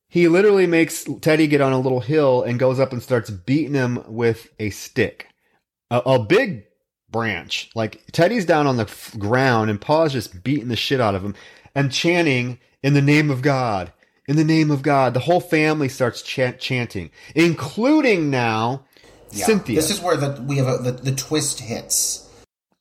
He 0.09 0.29
literally 0.29 0.67
makes 0.67 1.05
Teddy 1.21 1.49
get 1.49 1.61
on 1.61 1.73
a 1.73 1.81
little 1.81 2.01
hill 2.01 2.43
and 2.43 2.59
goes 2.59 2.79
up 2.79 2.93
and 2.93 3.03
starts 3.03 3.31
beating 3.31 3.75
him 3.75 4.05
with 4.07 4.49
a 4.61 4.71
stick, 4.71 5.27
a, 5.91 5.99
a 5.99 6.19
big 6.21 6.67
branch. 7.13 7.71
Like 7.75 8.03
Teddy's 8.11 8.45
down 8.47 8.67
on 8.67 8.77
the 8.77 8.85
f- 8.85 9.17
ground 9.19 9.71
and 9.71 9.81
Pa's 9.81 10.13
just 10.13 10.43
beating 10.43 10.69
the 10.69 10.77
shit 10.77 11.01
out 11.01 11.15
of 11.15 11.23
him 11.25 11.35
and 11.75 11.93
chanting 11.93 12.59
in 12.83 12.95
the 12.95 13.03
name 13.03 13.31
of 13.31 13.43
God. 13.43 13.93
In 14.27 14.37
the 14.37 14.45
name 14.45 14.71
of 14.71 14.83
God, 14.83 15.15
the 15.15 15.21
whole 15.21 15.41
family 15.41 15.89
starts 15.89 16.23
chant- 16.23 16.59
chanting, 16.59 17.11
including 17.35 18.31
now 18.31 18.85
Yeah. 19.31 19.47
Cynthia. 19.47 19.77
This 19.77 19.91
is 19.91 20.01
where 20.01 20.17
the 20.17 20.43
we 20.43 20.57
have 20.57 20.69
a, 20.69 20.79
the, 20.79 20.93
the 20.93 21.13
twist 21.13 21.61
hits. 21.61 22.29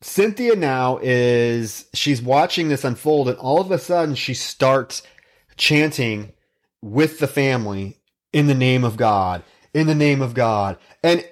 Cynthia 0.01 0.55
now 0.55 0.99
is 1.01 1.85
she's 1.93 2.21
watching 2.21 2.69
this 2.69 2.83
unfold, 2.83 3.27
and 3.29 3.37
all 3.37 3.61
of 3.61 3.69
a 3.71 3.77
sudden 3.77 4.15
she 4.15 4.33
starts 4.33 5.03
chanting 5.57 6.31
with 6.81 7.19
the 7.19 7.27
family 7.27 7.97
in 8.33 8.47
the 8.47 8.55
name 8.55 8.83
of 8.83 8.97
God, 8.97 9.43
in 9.73 9.87
the 9.87 9.95
name 9.95 10.21
of 10.21 10.33
God, 10.33 10.77
and 11.03 11.23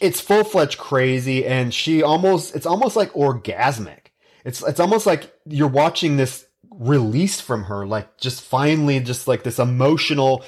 it's 0.00 0.20
full 0.20 0.44
fledged 0.44 0.78
crazy, 0.78 1.44
and 1.44 1.72
she 1.72 2.02
almost 2.02 2.54
it's 2.54 2.66
almost 2.66 2.96
like 2.96 3.12
orgasmic. 3.12 4.10
It's 4.44 4.62
it's 4.62 4.80
almost 4.80 5.06
like 5.06 5.32
you're 5.46 5.68
watching 5.68 6.16
this 6.16 6.46
release 6.70 7.40
from 7.40 7.64
her, 7.64 7.86
like 7.86 8.18
just 8.18 8.42
finally 8.42 9.00
just 9.00 9.28
like 9.28 9.42
this 9.42 9.58
emotional 9.58 10.44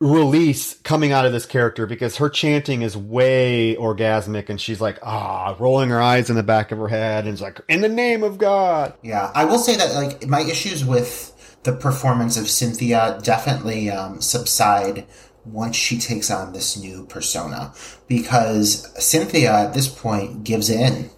release 0.00 0.74
coming 0.80 1.12
out 1.12 1.24
of 1.24 1.32
this 1.32 1.46
character 1.46 1.86
because 1.86 2.16
her 2.16 2.28
chanting 2.28 2.82
is 2.82 2.96
way 2.96 3.76
orgasmic 3.76 4.50
and 4.50 4.60
she's 4.60 4.80
like 4.80 4.98
ah 5.02 5.56
rolling 5.60 5.88
her 5.88 6.02
eyes 6.02 6.28
in 6.28 6.36
the 6.36 6.42
back 6.42 6.72
of 6.72 6.78
her 6.78 6.88
head 6.88 7.24
and 7.24 7.32
it's 7.32 7.40
like 7.40 7.60
in 7.68 7.80
the 7.80 7.88
name 7.88 8.24
of 8.24 8.36
god 8.36 8.92
Yeah, 9.02 9.30
I 9.34 9.44
will 9.44 9.58
say 9.58 9.76
that 9.76 9.94
like 9.94 10.26
my 10.26 10.40
issues 10.40 10.84
with 10.84 11.30
the 11.62 11.72
performance 11.72 12.36
of 12.36 12.48
Cynthia 12.48 13.18
definitely 13.22 13.90
um, 13.90 14.20
subside 14.20 15.06
once 15.46 15.76
she 15.76 15.98
takes 15.98 16.30
on 16.30 16.52
this 16.52 16.76
new 16.76 17.04
persona 17.06 17.72
because 18.08 18.88
Cynthia 19.02 19.52
at 19.52 19.74
this 19.74 19.88
point 19.88 20.44
gives 20.44 20.70
in 20.70 21.10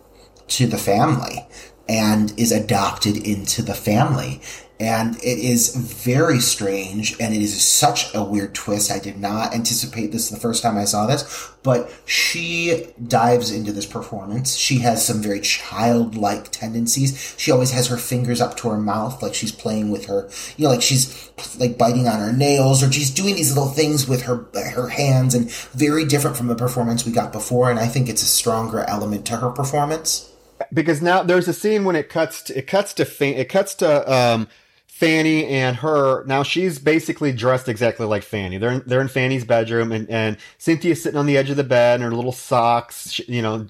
to 0.49 0.67
the 0.67 0.79
family 0.79 1.47
and 1.89 2.33
is 2.39 2.53
adopted 2.53 3.17
into 3.17 3.63
the 3.63 3.75
family. 3.75 4.41
And 4.79 5.17
it 5.17 5.39
is 5.39 5.75
very 5.75 6.39
strange 6.39 7.19
and 7.19 7.35
it 7.35 7.41
is 7.41 7.65
such 7.65 8.15
a 8.15 8.23
weird 8.23 8.55
twist. 8.55 8.91
I 8.91 8.99
did 8.99 9.19
not 9.19 9.55
anticipate 9.55 10.13
this 10.13 10.29
the 10.29 10.37
first 10.39 10.63
time 10.63 10.77
I 10.77 10.85
saw 10.85 11.07
this, 11.07 11.51
but 11.63 11.91
she 12.05 12.87
dives 13.09 13.51
into 13.51 13.73
this 13.73 13.87
performance. 13.87 14.55
She 14.55 14.81
has 14.81 15.03
some 15.05 15.23
very 15.23 15.41
childlike 15.41 16.51
tendencies. 16.51 17.35
She 17.39 17.51
always 17.51 17.71
has 17.73 17.87
her 17.89 17.97
fingers 17.97 18.43
up 18.43 18.59
to 18.59 18.69
her 18.69 18.77
mouth 18.77 19.23
like 19.23 19.33
she's 19.35 19.51
playing 19.53 19.91
with 19.91 20.07
her, 20.07 20.29
you 20.59 20.65
know, 20.65 20.71
like 20.73 20.83
she's 20.83 21.31
like 21.59 21.79
biting 21.79 22.07
on 22.07 22.21
her 22.21 22.33
nails 22.33 22.83
or 22.83 22.93
she's 22.93 23.11
doing 23.11 23.35
these 23.35 23.57
little 23.57 23.73
things 23.73 24.07
with 24.07 24.23
her 24.23 24.47
her 24.55 24.89
hands 24.89 25.35
and 25.35 25.51
very 25.73 26.05
different 26.05 26.37
from 26.37 26.49
the 26.49 26.55
performance 26.55 27.07
we 27.07 27.13
got 27.13 27.33
before 27.33 27.71
and 27.71 27.79
I 27.79 27.87
think 27.87 28.09
it's 28.11 28.23
a 28.23 28.27
stronger 28.27 28.81
element 28.81 29.25
to 29.27 29.37
her 29.39 29.51
performance. 29.51 30.31
because 30.73 31.01
now 31.03 31.23
there's 31.23 31.49
a 31.49 31.53
scene 31.53 31.85
when 31.85 31.97
it 31.97 32.09
cuts 32.09 32.43
to, 32.45 32.59
it 32.59 32.67
cuts 32.67 32.93
to 32.95 33.05
Fa- 33.05 33.41
it 33.41 33.49
cuts 33.49 33.75
to 33.77 34.13
um 34.13 34.49
Fanny 34.97 35.45
and 35.45 35.77
her 35.77 36.25
now 36.25 36.43
she's 36.43 36.79
basically 36.79 37.31
dressed 37.31 37.69
exactly 37.69 38.07
like 38.07 38.23
Fanny. 38.23 38.57
They're 38.57 38.71
in, 38.71 38.83
they're 38.87 39.03
in 39.03 39.09
Fanny's 39.09 39.45
bedroom 39.45 39.93
and 39.93 40.09
and 40.09 40.39
Cynthia's 40.57 41.03
sitting 41.03 41.19
on 41.19 41.27
the 41.27 41.37
edge 41.37 41.51
of 41.51 41.59
the 41.59 41.65
bed 41.65 42.01
in 42.01 42.07
her 42.07 42.17
little 42.17 42.33
socks, 42.33 43.21
you 43.29 43.43
know, 43.43 43.67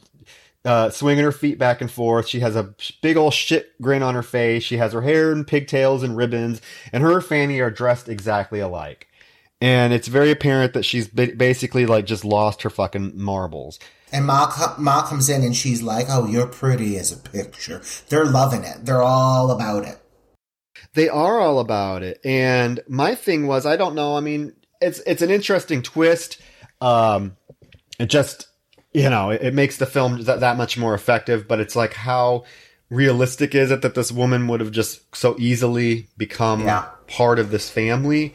uh, 0.64 0.90
swinging 0.90 1.24
her 1.24 1.32
feet 1.32 1.58
back 1.58 1.80
and 1.80 1.90
forth. 1.90 2.28
She 2.28 2.38
has 2.38 2.54
a 2.54 2.72
big 3.02 3.16
old 3.16 3.34
shit 3.34 3.72
grin 3.82 4.04
on 4.04 4.14
her 4.14 4.22
face. 4.22 4.62
She 4.62 4.76
has 4.76 4.92
her 4.92 5.00
hair 5.00 5.32
in 5.32 5.44
pigtails 5.44 6.04
and 6.04 6.16
ribbons, 6.16 6.60
and 6.92 7.02
her 7.02 7.14
and 7.14 7.24
Fanny 7.24 7.58
are 7.58 7.72
dressed 7.72 8.08
exactly 8.08 8.60
alike. 8.60 9.08
And 9.60 9.92
it's 9.92 10.06
very 10.06 10.30
apparent 10.30 10.74
that 10.74 10.84
she's 10.84 11.08
ba- 11.08 11.34
basically 11.36 11.86
like 11.86 12.06
just 12.06 12.24
lost 12.24 12.62
her 12.62 12.70
fucking 12.70 13.20
marbles. 13.20 13.80
And 14.12 14.26
Ma, 14.26 14.76
Ma 14.78 15.04
comes 15.08 15.28
in 15.28 15.42
and 15.42 15.56
she's 15.56 15.82
like, 15.82 16.06
"Oh, 16.08 16.28
you're 16.28 16.46
pretty 16.46 16.96
as 16.98 17.10
a 17.10 17.16
picture." 17.16 17.82
They're 18.10 18.24
loving 18.24 18.62
it. 18.62 18.84
They're 18.84 19.02
all 19.02 19.50
about 19.50 19.84
it. 19.84 19.98
They 20.96 21.08
are 21.08 21.38
all 21.38 21.60
about 21.60 22.02
it. 22.02 22.20
And 22.24 22.80
my 22.88 23.14
thing 23.14 23.46
was, 23.46 23.66
I 23.66 23.76
don't 23.76 23.94
know. 23.94 24.16
I 24.16 24.20
mean, 24.20 24.54
it's 24.80 24.98
it's 25.06 25.22
an 25.22 25.30
interesting 25.30 25.82
twist. 25.82 26.40
Um, 26.80 27.36
it 27.98 28.06
just, 28.06 28.48
you 28.92 29.08
know, 29.08 29.30
it, 29.30 29.42
it 29.42 29.54
makes 29.54 29.76
the 29.76 29.86
film 29.86 30.22
that, 30.24 30.40
that 30.40 30.56
much 30.56 30.76
more 30.76 30.94
effective. 30.94 31.46
But 31.46 31.60
it's 31.60 31.76
like, 31.76 31.92
how 31.94 32.44
realistic 32.90 33.54
is 33.54 33.70
it 33.70 33.82
that 33.82 33.94
this 33.94 34.10
woman 34.10 34.48
would 34.48 34.60
have 34.60 34.70
just 34.70 35.14
so 35.14 35.36
easily 35.38 36.08
become 36.16 36.60
Yeah. 36.64 36.86
part 37.08 37.38
of 37.38 37.50
this 37.50 37.70
family? 37.70 38.34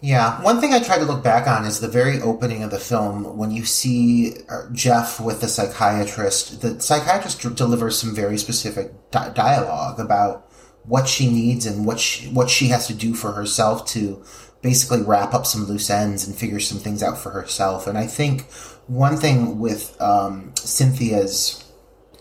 Yeah, 0.00 0.40
one 0.42 0.60
thing 0.60 0.72
I 0.72 0.78
try 0.78 0.96
to 0.98 1.04
look 1.04 1.24
back 1.24 1.48
on 1.48 1.64
is 1.64 1.80
the 1.80 1.88
very 1.88 2.20
opening 2.20 2.62
of 2.62 2.70
the 2.70 2.78
film 2.78 3.36
when 3.36 3.50
you 3.50 3.64
see 3.64 4.34
uh, 4.48 4.62
Jeff 4.72 5.18
with 5.20 5.40
the 5.40 5.48
psychiatrist. 5.48 6.60
The 6.62 6.80
psychiatrist 6.80 7.40
delivers 7.56 7.98
some 7.98 8.14
very 8.14 8.38
specific 8.38 8.92
di- 9.10 9.30
dialogue 9.34 9.98
about 9.98 10.47
what 10.88 11.06
she 11.06 11.30
needs 11.30 11.66
and 11.66 11.84
what 11.84 12.00
she, 12.00 12.28
what 12.28 12.48
she 12.48 12.68
has 12.68 12.86
to 12.86 12.94
do 12.94 13.14
for 13.14 13.32
herself 13.32 13.86
to 13.86 14.22
basically 14.62 15.02
wrap 15.02 15.34
up 15.34 15.46
some 15.46 15.64
loose 15.64 15.90
ends 15.90 16.26
and 16.26 16.36
figure 16.36 16.60
some 16.60 16.78
things 16.78 17.02
out 17.02 17.18
for 17.18 17.30
herself. 17.30 17.86
And 17.86 17.96
I 17.96 18.06
think 18.06 18.50
one 18.86 19.16
thing 19.16 19.58
with 19.58 20.00
um, 20.00 20.52
Cynthia's 20.56 21.64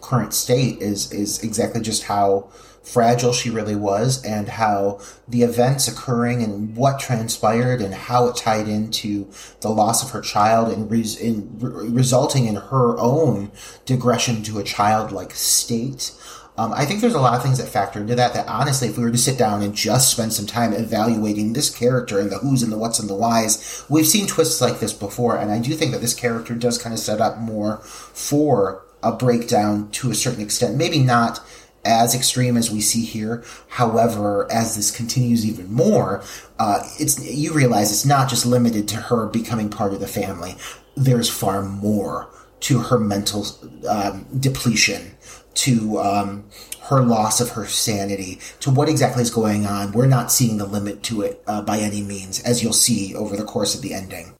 current 0.02 0.34
state 0.34 0.82
is 0.82 1.12
is 1.12 1.44
exactly 1.44 1.82
just 1.82 2.04
how 2.04 2.50
fragile 2.88 3.34
she 3.34 3.50
really 3.50 3.76
was 3.76 4.24
and 4.24 4.48
how 4.48 4.98
the 5.28 5.42
events 5.42 5.90
occurring 5.90 6.42
and 6.42 6.74
what 6.78 6.98
transpired 7.00 7.82
and 7.82 7.94
how 7.94 8.28
it 8.28 8.36
tied 8.38 8.68
into 8.70 9.30
the 9.60 9.68
loss 9.68 10.02
of 10.02 10.12
her 10.12 10.22
child 10.22 10.72
and 10.72 10.90
res- 10.90 11.20
in, 11.20 11.60
re- 11.60 11.90
resulting 11.90 12.46
in 12.46 12.56
her 12.56 12.98
own 12.98 13.52
digression 13.86 14.42
to 14.42 14.58
a 14.58 14.64
childlike 14.64 15.34
state 15.34 16.12
Um, 16.58 16.74
I 16.74 16.86
think 16.86 17.02
there's 17.02 17.14
a 17.14 17.22
lot 17.22 17.36
of 17.36 17.44
things 17.44 17.60
that 17.60 17.68
factor 17.68 18.00
into 18.00 18.16
that. 18.16 18.34
That 18.34 18.48
honestly, 18.48 18.88
if 18.88 18.98
we 18.98 19.04
were 19.04 19.12
to 19.12 19.18
sit 19.18 19.38
down 19.38 19.62
and 19.62 19.76
just 19.76 20.12
spend 20.12 20.34
some 20.34 20.48
time 20.48 20.74
evaluating 20.74 21.54
this 21.54 21.70
character 21.70 22.20
and 22.20 22.32
the 22.32 22.40
who's 22.40 22.64
and 22.64 22.72
the 22.72 22.78
what's 22.78 23.00
and 23.00 23.10
the 23.10 23.16
whys, 23.16 23.86
we've 23.90 24.08
seen 24.08 24.26
twists 24.26 24.60
like 24.60 24.80
this 24.80 24.94
before, 24.94 25.38
and 25.38 25.52
I 25.52 25.60
do 25.60 25.74
think 25.76 25.92
that 25.92 26.02
this 26.02 26.16
character 26.16 26.56
does 26.56 26.82
kind 26.82 26.94
of 26.94 27.00
set 27.00 27.22
up 27.22 27.38
more 27.38 27.78
for 27.78 28.84
a 29.04 29.12
breakdown 29.12 29.92
to 29.92 30.10
a 30.10 30.16
certain 30.16 30.42
extent. 30.42 30.76
Maybe 30.78 31.00
not 31.00 31.40
as 31.86 32.14
extreme 32.14 32.58
as 32.58 32.70
we 32.70 32.82
see 32.82 33.06
here. 33.06 33.44
However, 33.70 34.48
as 34.52 34.76
this 34.76 34.96
continues 34.96 35.46
even 35.46 35.72
more, 35.72 36.24
uh, 36.60 36.80
it's 37.00 37.24
you 37.24 37.54
realize 37.54 37.92
it's 37.92 38.06
not 38.06 38.30
just 38.30 38.46
limited 38.46 38.88
to 38.90 38.98
her 38.98 39.28
becoming 39.28 39.70
part 39.70 39.94
of 39.94 40.00
the 40.00 40.08
family. 40.08 40.56
There's 40.96 41.30
far 41.30 41.62
more 41.62 42.30
to 42.60 42.80
her 42.80 43.00
mental 43.00 43.46
um, 43.88 44.26
depletion, 44.40 45.16
to 45.58 46.00
um, 46.00 46.46
her 46.84 47.02
loss 47.02 47.42
of 47.42 47.52
her 47.52 47.66
sanity, 47.66 48.40
to 48.60 48.70
what 48.70 48.90
exactly 48.90 49.22
is 49.22 49.30
going 49.30 49.66
on. 49.66 49.92
We're 49.92 50.06
not 50.06 50.32
seeing 50.32 50.58
the 50.58 50.66
limit 50.66 51.04
to 51.04 51.22
it 51.22 51.44
uh, 51.48 51.62
by 51.62 51.80
any 51.80 52.02
means, 52.02 52.42
as 52.44 52.64
you'll 52.64 52.74
see 52.74 53.16
over 53.16 53.36
the 53.36 53.44
course 53.44 53.76
of 53.76 53.82
the 53.82 53.94
ending. 53.94 54.34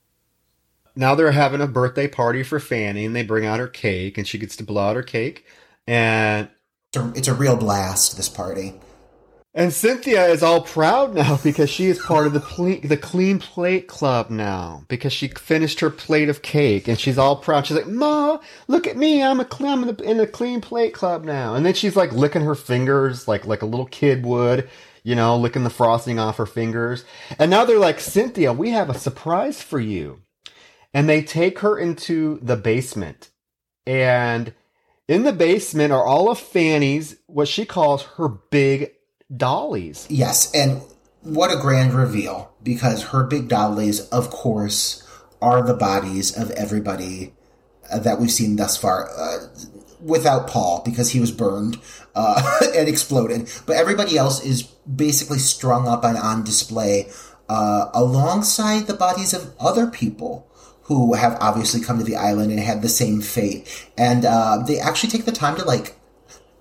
Now 0.96 1.14
they're 1.14 1.30
having 1.30 1.60
a 1.60 1.66
birthday 1.68 2.08
party 2.08 2.42
for 2.42 2.58
Fanny, 2.58 3.04
and 3.04 3.14
they 3.14 3.22
bring 3.22 3.46
out 3.46 3.60
her 3.60 3.68
cake, 3.68 4.18
and 4.18 4.26
she 4.26 4.38
gets 4.38 4.56
to 4.56 4.64
blow 4.64 4.88
out 4.88 4.96
her 4.96 5.02
cake. 5.02 5.44
And 5.86 6.48
it's 6.92 6.96
a, 6.96 7.12
it's 7.14 7.28
a 7.28 7.34
real 7.34 7.56
blast, 7.56 8.16
this 8.16 8.28
party. 8.28 8.74
And 9.58 9.72
Cynthia 9.72 10.28
is 10.28 10.44
all 10.44 10.60
proud 10.60 11.16
now 11.16 11.36
because 11.42 11.68
she 11.68 11.86
is 11.86 11.98
part 11.98 12.28
of 12.28 12.32
the 12.32 12.80
the 12.84 12.96
clean 12.96 13.40
plate 13.40 13.88
club 13.88 14.30
now 14.30 14.84
because 14.86 15.12
she 15.12 15.26
finished 15.26 15.80
her 15.80 15.90
plate 15.90 16.28
of 16.28 16.42
cake 16.42 16.86
and 16.86 16.96
she's 16.96 17.18
all 17.18 17.34
proud. 17.34 17.66
She's 17.66 17.76
like, 17.76 17.88
"Ma, 17.88 18.38
look 18.68 18.86
at 18.86 18.96
me! 18.96 19.20
I'm 19.20 19.40
a 19.40 19.48
cl- 19.52 19.72
I'm 19.72 19.82
in, 19.82 19.96
the, 19.96 20.02
in 20.04 20.20
a 20.20 20.28
clean 20.28 20.60
plate 20.60 20.94
club 20.94 21.24
now." 21.24 21.56
And 21.56 21.66
then 21.66 21.74
she's 21.74 21.96
like 21.96 22.12
licking 22.12 22.42
her 22.42 22.54
fingers 22.54 23.26
like 23.26 23.46
like 23.46 23.62
a 23.62 23.66
little 23.66 23.86
kid 23.86 24.24
would, 24.24 24.70
you 25.02 25.16
know, 25.16 25.36
licking 25.36 25.64
the 25.64 25.70
frosting 25.70 26.20
off 26.20 26.36
her 26.36 26.46
fingers. 26.46 27.04
And 27.36 27.50
now 27.50 27.64
they're 27.64 27.80
like, 27.80 27.98
"Cynthia, 27.98 28.52
we 28.52 28.70
have 28.70 28.88
a 28.88 28.94
surprise 28.94 29.60
for 29.60 29.80
you." 29.80 30.22
And 30.94 31.08
they 31.08 31.20
take 31.20 31.58
her 31.58 31.76
into 31.76 32.38
the 32.42 32.56
basement, 32.56 33.30
and 33.88 34.54
in 35.08 35.24
the 35.24 35.32
basement 35.32 35.92
are 35.92 36.06
all 36.06 36.30
of 36.30 36.38
Fanny's 36.38 37.16
what 37.26 37.48
she 37.48 37.64
calls 37.64 38.04
her 38.18 38.28
big 38.28 38.92
dollies. 39.34 40.06
Yes, 40.08 40.52
and 40.54 40.82
what 41.22 41.52
a 41.52 41.56
grand 41.56 41.94
reveal 41.94 42.52
because 42.62 43.04
her 43.04 43.24
big 43.24 43.48
dollies, 43.48 44.08
of 44.08 44.30
course, 44.30 45.06
are 45.40 45.62
the 45.62 45.74
bodies 45.74 46.36
of 46.36 46.50
everybody 46.52 47.34
uh, 47.90 47.98
that 48.00 48.18
we've 48.20 48.30
seen 48.30 48.56
thus 48.56 48.76
far. 48.76 49.08
Uh, 49.16 49.48
without 50.00 50.46
Paul, 50.46 50.82
because 50.84 51.10
he 51.10 51.20
was 51.20 51.32
burned 51.32 51.78
uh, 52.14 52.58
and 52.74 52.88
exploded. 52.88 53.50
But 53.66 53.76
everybody 53.76 54.16
else 54.16 54.44
is 54.44 54.62
basically 54.62 55.38
strung 55.38 55.88
up 55.88 56.04
and 56.04 56.16
on 56.16 56.44
display 56.44 57.10
uh, 57.48 57.90
alongside 57.94 58.86
the 58.86 58.94
bodies 58.94 59.32
of 59.32 59.54
other 59.58 59.86
people 59.86 60.46
who 60.82 61.14
have 61.14 61.36
obviously 61.40 61.80
come 61.80 61.98
to 61.98 62.04
the 62.04 62.16
island 62.16 62.50
and 62.50 62.60
had 62.60 62.82
the 62.82 62.88
same 62.88 63.20
fate. 63.20 63.88
And 63.96 64.24
uh, 64.24 64.62
they 64.66 64.78
actually 64.78 65.10
take 65.10 65.24
the 65.24 65.32
time 65.32 65.56
to 65.56 65.64
like 65.64 65.96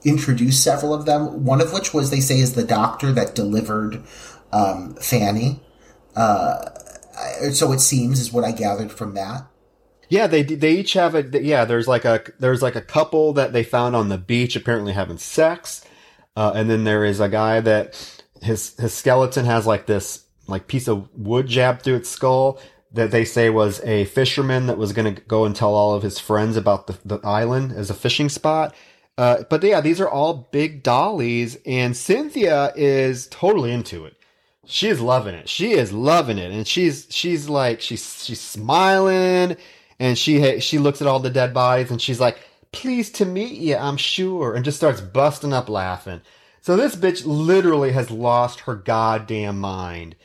introduce 0.03 0.61
several 0.61 0.93
of 0.93 1.05
them. 1.05 1.45
One 1.45 1.61
of 1.61 1.73
which 1.73 1.93
was 1.93 2.09
they 2.09 2.19
say 2.19 2.39
is 2.39 2.53
the 2.53 2.63
doctor 2.63 3.11
that 3.13 3.35
delivered 3.35 4.03
um, 4.51 4.95
Fanny. 4.95 5.61
Uh, 6.15 6.69
so 7.51 7.71
it 7.71 7.79
seems 7.79 8.19
is 8.19 8.31
what 8.31 8.43
I 8.43 8.51
gathered 8.51 8.91
from 8.91 9.13
that. 9.15 9.47
Yeah, 10.09 10.27
they 10.27 10.43
they 10.43 10.71
each 10.75 10.93
have 10.93 11.15
a 11.15 11.23
yeah. 11.41 11.65
There's 11.65 11.87
like 11.87 12.05
a 12.05 12.23
there's 12.39 12.61
like 12.61 12.75
a 12.75 12.81
couple 12.81 13.33
that 13.33 13.51
they 13.51 13.63
found 13.63 13.95
on 13.95 14.09
the 14.09 14.17
beach 14.17 14.55
apparently 14.55 14.93
having 14.93 15.17
sex, 15.17 15.83
uh, 16.37 16.53
and 16.55 16.69
then 16.69 16.85
there 16.85 17.03
is 17.03 17.19
a 17.19 17.27
guy 17.27 17.59
that 17.59 18.21
his 18.41 18.75
his 18.77 18.93
skeleton 18.93 19.45
has 19.45 19.67
like 19.67 19.85
this 19.85 20.25
like 20.47 20.67
piece 20.67 20.87
of 20.87 21.09
wood 21.13 21.47
jabbed 21.47 21.81
through 21.81 21.95
its 21.95 22.09
skull 22.09 22.59
that 22.93 23.11
they 23.11 23.25
say 23.25 23.49
was 23.49 23.81
a 23.83 24.05
fisherman 24.05 24.67
that 24.67 24.77
was 24.77 24.93
going 24.93 25.13
to 25.13 25.21
go 25.23 25.43
and 25.43 25.55
tell 25.55 25.75
all 25.75 25.93
of 25.93 26.03
his 26.03 26.19
friends 26.19 26.55
about 26.55 26.87
the, 26.87 26.97
the 27.03 27.19
island 27.25 27.73
as 27.73 27.89
a 27.89 27.93
fishing 27.93 28.29
spot. 28.29 28.73
Uh, 29.17 29.43
but 29.49 29.63
yeah, 29.63 29.81
these 29.81 29.99
are 29.99 30.09
all 30.09 30.49
big 30.51 30.83
dollies, 30.83 31.57
and 31.65 31.97
Cynthia 31.97 32.71
is 32.75 33.27
totally 33.27 33.71
into 33.71 34.05
it. 34.05 34.15
She 34.65 34.89
is 34.89 35.01
loving 35.01 35.33
it. 35.33 35.49
She 35.49 35.71
is 35.71 35.91
loving 35.91 36.37
it, 36.37 36.51
and 36.51 36.67
she's 36.67 37.07
she's 37.09 37.49
like 37.49 37.81
she's 37.81 38.23
she's 38.23 38.41
smiling, 38.41 39.57
and 39.99 40.17
she 40.17 40.59
she 40.59 40.77
looks 40.77 41.01
at 41.01 41.07
all 41.07 41.19
the 41.19 41.29
dead 41.29 41.53
bodies, 41.53 41.89
and 41.89 42.01
she's 42.01 42.19
like, 42.19 42.37
"Pleased 42.71 43.15
to 43.15 43.25
meet 43.25 43.53
you, 43.53 43.75
I'm 43.75 43.97
sure," 43.97 44.53
and 44.53 44.63
just 44.63 44.77
starts 44.77 45.01
busting 45.01 45.53
up 45.53 45.69
laughing. 45.69 46.21
So 46.61 46.75
this 46.75 46.95
bitch 46.95 47.23
literally 47.25 47.93
has 47.93 48.11
lost 48.11 48.61
her 48.61 48.75
goddamn 48.75 49.59
mind 49.59 50.15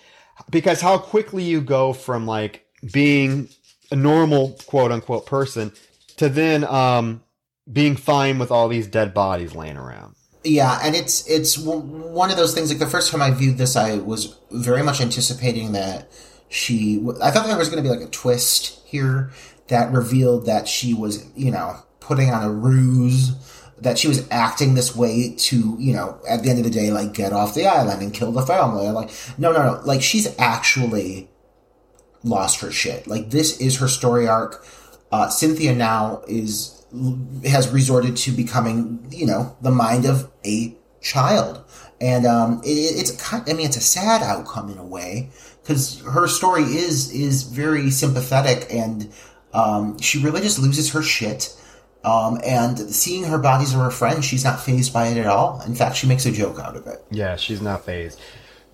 because 0.50 0.80
how 0.80 0.98
quickly 0.98 1.44
you 1.44 1.60
go 1.60 1.92
from 1.92 2.26
like 2.26 2.66
being 2.92 3.48
a 3.90 3.96
normal 3.96 4.58
quote 4.66 4.90
unquote 4.90 5.24
person 5.24 5.72
to 6.16 6.28
then 6.28 6.64
um 6.64 7.22
being 7.70 7.96
fine 7.96 8.38
with 8.38 8.50
all 8.50 8.68
these 8.68 8.86
dead 8.86 9.14
bodies 9.14 9.54
laying 9.54 9.76
around. 9.76 10.14
Yeah, 10.44 10.80
and 10.82 10.96
it's 10.96 11.26
it's 11.28 11.56
one 11.56 12.30
of 12.30 12.36
those 12.36 12.54
things. 12.54 12.70
Like 12.70 12.80
the 12.80 12.86
first 12.86 13.12
time 13.12 13.22
I 13.22 13.30
viewed 13.30 13.58
this, 13.58 13.76
I 13.76 13.98
was 13.98 14.38
very 14.50 14.82
much 14.82 15.00
anticipating 15.00 15.72
that 15.72 16.10
she. 16.48 17.04
I 17.22 17.30
thought 17.30 17.46
there 17.46 17.56
was 17.56 17.68
going 17.68 17.82
to 17.82 17.88
be 17.88 17.94
like 17.94 18.06
a 18.06 18.10
twist 18.10 18.80
here 18.84 19.30
that 19.68 19.92
revealed 19.92 20.46
that 20.46 20.66
she 20.66 20.94
was, 20.94 21.24
you 21.36 21.52
know, 21.52 21.76
putting 22.00 22.30
on 22.30 22.42
a 22.42 22.50
ruse, 22.50 23.32
that 23.78 23.98
she 23.98 24.08
was 24.08 24.26
acting 24.30 24.74
this 24.74 24.96
way 24.96 25.34
to, 25.36 25.76
you 25.78 25.92
know, 25.92 26.20
at 26.28 26.42
the 26.42 26.50
end 26.50 26.58
of 26.58 26.64
the 26.64 26.70
day, 26.70 26.90
like 26.90 27.12
get 27.14 27.32
off 27.32 27.54
the 27.54 27.66
island 27.66 28.02
and 28.02 28.12
kill 28.12 28.32
the 28.32 28.42
family. 28.42 28.88
I'm 28.88 28.94
like, 28.94 29.10
no, 29.38 29.52
no, 29.52 29.62
no. 29.62 29.80
Like 29.84 30.02
she's 30.02 30.36
actually 30.38 31.30
lost 32.24 32.60
her 32.60 32.72
shit. 32.72 33.06
Like 33.06 33.30
this 33.30 33.60
is 33.60 33.78
her 33.78 33.88
story 33.88 34.26
arc. 34.26 34.66
Uh, 35.12 35.28
Cynthia 35.28 35.74
now 35.74 36.22
is 36.26 36.81
has 37.44 37.68
resorted 37.68 38.16
to 38.16 38.32
becoming, 38.32 39.06
you 39.10 39.26
know, 39.26 39.56
the 39.62 39.70
mind 39.70 40.04
of 40.04 40.30
a 40.44 40.76
child. 41.00 41.64
And 42.00 42.26
um, 42.26 42.60
it, 42.64 42.68
it's, 42.68 43.32
I 43.32 43.52
mean, 43.52 43.66
it's 43.66 43.76
a 43.76 43.80
sad 43.80 44.22
outcome 44.22 44.70
in 44.70 44.78
a 44.78 44.84
way 44.84 45.30
because 45.62 46.00
her 46.00 46.26
story 46.26 46.64
is 46.64 47.12
is 47.12 47.44
very 47.44 47.90
sympathetic, 47.90 48.66
and 48.72 49.12
um, 49.54 49.98
she 50.00 50.22
really 50.22 50.40
just 50.40 50.58
loses 50.58 50.92
her 50.92 51.02
shit. 51.02 51.56
Um, 52.04 52.40
and 52.44 52.76
seeing 52.76 53.22
her 53.24 53.38
bodies 53.38 53.72
of 53.72 53.80
her 53.80 53.92
friends, 53.92 54.24
she's 54.24 54.42
not 54.42 54.60
fazed 54.60 54.92
by 54.92 55.06
it 55.06 55.18
at 55.18 55.26
all. 55.26 55.62
In 55.64 55.76
fact, 55.76 55.94
she 55.94 56.08
makes 56.08 56.26
a 56.26 56.32
joke 56.32 56.58
out 56.58 56.76
of 56.76 56.88
it. 56.88 56.98
Yeah, 57.12 57.36
she's 57.36 57.62
not 57.62 57.84
fazed. 57.84 58.20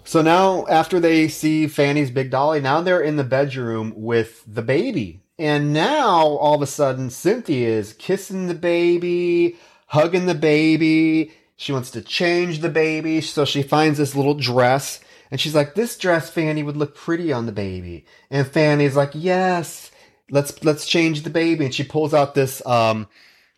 So 0.04 0.22
now, 0.22 0.66
after 0.68 0.98
they 0.98 1.28
see 1.28 1.66
Fanny's 1.66 2.10
big 2.10 2.30
dolly, 2.30 2.62
now 2.62 2.80
they're 2.80 3.02
in 3.02 3.16
the 3.16 3.24
bedroom 3.24 3.92
with 3.94 4.42
the 4.46 4.62
baby 4.62 5.20
and 5.38 5.72
now 5.72 6.18
all 6.26 6.54
of 6.54 6.62
a 6.62 6.66
sudden 6.66 7.10
Cynthia 7.10 7.68
is 7.68 7.92
kissing 7.92 8.48
the 8.48 8.54
baby, 8.54 9.56
hugging 9.86 10.26
the 10.26 10.34
baby. 10.34 11.32
She 11.56 11.72
wants 11.72 11.90
to 11.92 12.02
change 12.02 12.60
the 12.60 12.68
baby. 12.68 13.20
So 13.20 13.44
she 13.44 13.62
finds 13.62 13.98
this 13.98 14.14
little 14.14 14.34
dress 14.34 15.00
and 15.30 15.40
she's 15.40 15.54
like, 15.54 15.74
this 15.74 15.96
dress, 15.96 16.30
Fanny, 16.30 16.62
would 16.62 16.76
look 16.76 16.94
pretty 16.94 17.32
on 17.32 17.46
the 17.46 17.52
baby. 17.52 18.06
And 18.30 18.46
Fanny's 18.46 18.96
like, 18.96 19.10
yes, 19.14 19.90
let's, 20.30 20.64
let's 20.64 20.86
change 20.86 21.22
the 21.22 21.30
baby. 21.30 21.64
And 21.64 21.74
she 21.74 21.84
pulls 21.84 22.14
out 22.14 22.34
this, 22.34 22.64
um, 22.66 23.08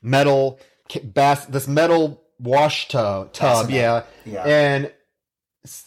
metal 0.03 0.59
bath, 1.05 1.47
this 1.49 1.69
metal 1.69 2.23
wash 2.39 2.89
tub, 2.89 3.33
tub. 3.33 3.71
Yeah. 3.71 4.03
yeah. 4.25 4.45
And 4.45 4.93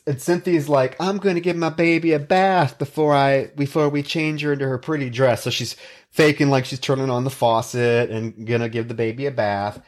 and 0.05 0.21
Cynthia's 0.21 0.69
like, 0.69 0.95
I'm 0.99 1.17
going 1.17 1.35
to 1.35 1.41
give 1.41 1.55
my 1.55 1.69
baby 1.69 2.13
a 2.13 2.19
bath 2.19 2.77
before 2.77 3.13
I 3.13 3.47
before 3.55 3.89
we 3.89 4.03
change 4.03 4.41
her 4.41 4.53
into 4.53 4.67
her 4.67 4.77
pretty 4.77 5.09
dress. 5.09 5.43
So 5.43 5.49
she's 5.49 5.75
faking 6.13 6.49
like 6.49 6.65
she's 6.65 6.79
turning 6.79 7.09
on 7.09 7.23
the 7.23 7.29
faucet 7.31 8.11
and 8.11 8.45
gonna 8.45 8.69
give 8.69 8.87
the 8.87 8.93
baby 8.93 9.25
a 9.25 9.31
bath. 9.31 9.81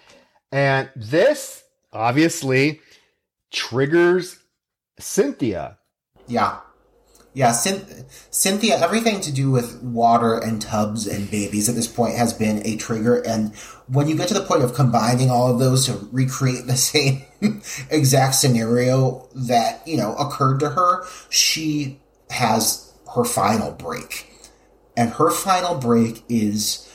And 0.52 0.90
this 0.96 1.64
obviously 1.94 2.82
triggers 3.52 4.40
Cynthia. 5.00 5.78
Yeah. 6.28 6.60
Yeah, 7.36 7.52
Cynthia, 7.52 8.80
everything 8.80 9.20
to 9.20 9.32
do 9.32 9.52
with 9.52 9.84
water 9.84 10.38
and 10.38 10.62
tubs 10.62 11.06
and 11.06 11.30
babies 11.30 11.68
at 11.68 11.76
this 11.76 11.86
point 11.86 12.16
has 12.16 12.32
been 12.32 12.66
a 12.66 12.78
trigger. 12.78 13.18
And 13.18 13.54
when 13.90 14.08
you 14.08 14.16
get 14.16 14.30
to 14.30 14.34
the 14.34 14.46
point 14.46 14.64
of 14.64 14.74
combining 14.74 15.30
all 15.30 15.52
of 15.52 15.60
those 15.60 15.86
to 15.88 16.08
recreate 16.14 16.66
the 16.66 16.78
same 16.78 17.26
exact 17.92 18.36
scenario 18.36 19.28
that, 19.36 19.86
you 19.86 19.98
know, 19.98 20.16
occurred 20.16 20.62
to 20.62 20.70
her, 20.70 21.06
she 21.30 22.00
has 22.30 22.94
her 23.14 23.26
final 23.26 23.74
break. 23.74 24.32
And 24.96 25.10
her 25.12 25.30
final 25.30 25.76
break 25.76 26.24
is, 26.30 26.90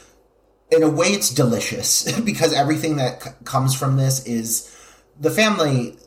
in 0.70 0.82
a 0.82 0.88
way, 0.88 1.08
it's 1.08 1.28
delicious 1.28 2.18
because 2.24 2.54
everything 2.54 2.96
that 2.96 3.22
c- 3.22 3.30
comes 3.44 3.74
from 3.74 3.98
this 3.98 4.24
is 4.24 4.74
the 5.20 5.30
family 5.30 5.98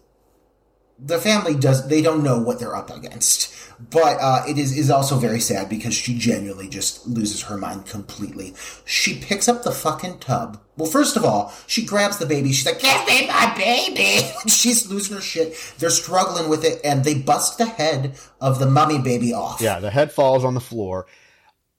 the 1.00 1.20
family 1.20 1.56
does 1.56 1.88
they 1.88 2.02
don't 2.02 2.24
know 2.24 2.40
what 2.40 2.60
they're 2.60 2.76
up 2.76 2.90
against. 2.90 3.54
But 3.90 4.18
uh, 4.22 4.44
it 4.48 4.58
is 4.58 4.78
is 4.78 4.90
also 4.90 5.18
very 5.18 5.40
sad 5.40 5.68
because 5.68 5.94
she 5.94 6.18
genuinely 6.18 6.70
just 6.70 7.08
loses 7.08 7.44
her 7.44 7.58
mind 7.58 7.86
completely. 7.86 8.54
She 8.86 9.20
picks 9.20 9.48
up 9.48 9.64
the 9.64 9.72
fucking 9.72 10.20
tub. 10.20 10.62
Well, 10.78 10.90
first 10.90 11.18
of 11.18 11.26
all, 11.26 11.54
she 11.68 11.86
grabs 11.86 12.18
the 12.18 12.26
baby. 12.26 12.52
She's 12.52 12.66
like, 12.66 12.80
"Give 12.80 13.06
me 13.08 13.28
my 13.28 13.54
baby!" 13.58 14.28
She's 14.48 14.90
losing 14.90 15.16
her 15.16 15.22
shit. 15.22 15.56
They're 15.80 15.90
struggling 15.90 16.50
with 16.50 16.64
it, 16.64 16.82
and 16.84 17.04
they 17.04 17.16
bust 17.16 17.58
the 17.58 17.66
head 17.66 18.16
of 18.40 18.60
the 18.60 18.68
mummy 18.68 19.00
baby 19.00 19.34
off. 19.34 19.60
Yeah, 19.60 19.80
the 19.80 19.90
head 19.90 20.12
falls 20.12 20.46
on 20.46 20.54
the 20.54 20.62
floor, 20.62 21.08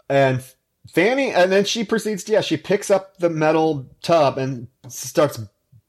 and 0.09 0.43
Fanny, 0.93 1.31
and 1.31 1.51
then 1.51 1.65
she 1.65 1.85
proceeds. 1.85 2.25
To, 2.25 2.33
yeah, 2.33 2.41
she 2.41 2.57
picks 2.57 2.91
up 2.91 3.19
the 3.19 3.31
metal 3.31 3.89
tub 4.03 4.37
and 4.37 4.69
starts 4.89 5.41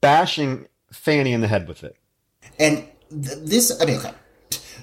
bashing 0.01 0.67
Fanny 0.91 1.33
in 1.33 1.41
the 1.41 1.47
head 1.47 1.67
with 1.67 1.83
it. 1.83 1.97
And 2.59 2.85
th- 3.09 3.39
this, 3.43 3.81
I 3.81 3.85
mean, 3.85 3.97
okay. 3.97 4.13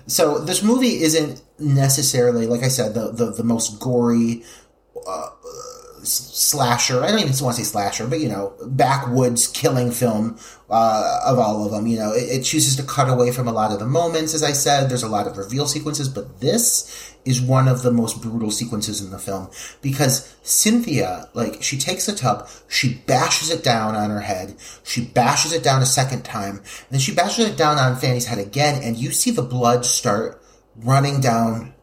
So 0.06 0.38
this 0.38 0.62
movie 0.62 1.02
isn't 1.02 1.42
necessarily, 1.58 2.46
like 2.46 2.62
I 2.62 2.68
said, 2.68 2.94
the 2.94 3.12
the, 3.12 3.26
the 3.30 3.44
most 3.44 3.80
gory 3.80 4.44
uh, 5.06 5.30
slasher. 6.02 7.02
I 7.02 7.08
don't 7.08 7.20
even 7.20 7.44
want 7.44 7.56
to 7.56 7.64
say 7.64 7.70
slasher, 7.70 8.06
but 8.06 8.20
you 8.20 8.28
know, 8.28 8.54
backwoods 8.66 9.46
killing 9.48 9.90
film 9.90 10.38
uh, 10.70 11.20
of 11.24 11.38
all 11.38 11.64
of 11.64 11.72
them. 11.72 11.86
You 11.86 11.98
know, 11.98 12.12
it, 12.12 12.40
it, 12.40 12.42
chooses 12.42 12.76
to 12.76 12.82
cut 12.82 13.08
away 13.08 13.30
from 13.30 13.48
a 13.48 13.52
lot 13.52 13.72
of 13.72 13.78
the 13.78 13.86
moments. 13.86 14.34
As 14.34 14.42
I 14.42 14.52
said, 14.52 14.88
there's 14.88 15.02
a 15.02 15.08
lot 15.08 15.26
of 15.26 15.36
reveal 15.36 15.66
sequences, 15.66 16.08
but 16.08 16.40
this 16.40 17.14
is 17.24 17.40
one 17.40 17.68
of 17.68 17.82
the 17.82 17.92
most 17.92 18.20
brutal 18.20 18.50
sequences 18.50 19.00
in 19.00 19.10
the 19.10 19.18
film 19.18 19.48
because 19.80 20.34
Cynthia, 20.42 21.28
like, 21.34 21.62
she 21.62 21.78
takes 21.78 22.08
a 22.08 22.14
tub, 22.14 22.48
she 22.68 22.94
bashes 23.06 23.50
it 23.50 23.62
down 23.62 23.94
on 23.94 24.10
her 24.10 24.20
head, 24.20 24.56
she 24.82 25.04
bashes 25.04 25.52
it 25.52 25.62
down 25.62 25.82
a 25.82 25.86
second 25.86 26.24
time, 26.24 26.62
then 26.90 26.98
she 26.98 27.14
bashes 27.14 27.46
it 27.46 27.56
down 27.56 27.78
on 27.78 27.96
Fanny's 27.96 28.26
head 28.26 28.38
again, 28.38 28.82
and 28.82 28.96
you 28.96 29.12
see 29.12 29.30
the 29.30 29.42
blood 29.42 29.84
start 29.84 30.42
running 30.76 31.20
down 31.20 31.74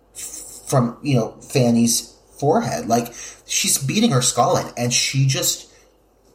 from, 0.68 0.98
you 1.02 1.16
know, 1.16 1.32
Fanny's 1.42 2.16
forehead. 2.38 2.88
Like, 2.88 3.14
she's 3.50 3.78
beating 3.78 4.12
her 4.12 4.22
skull 4.22 4.58
in, 4.58 4.68
and 4.78 4.94
she 4.94 5.26
just 5.26 5.72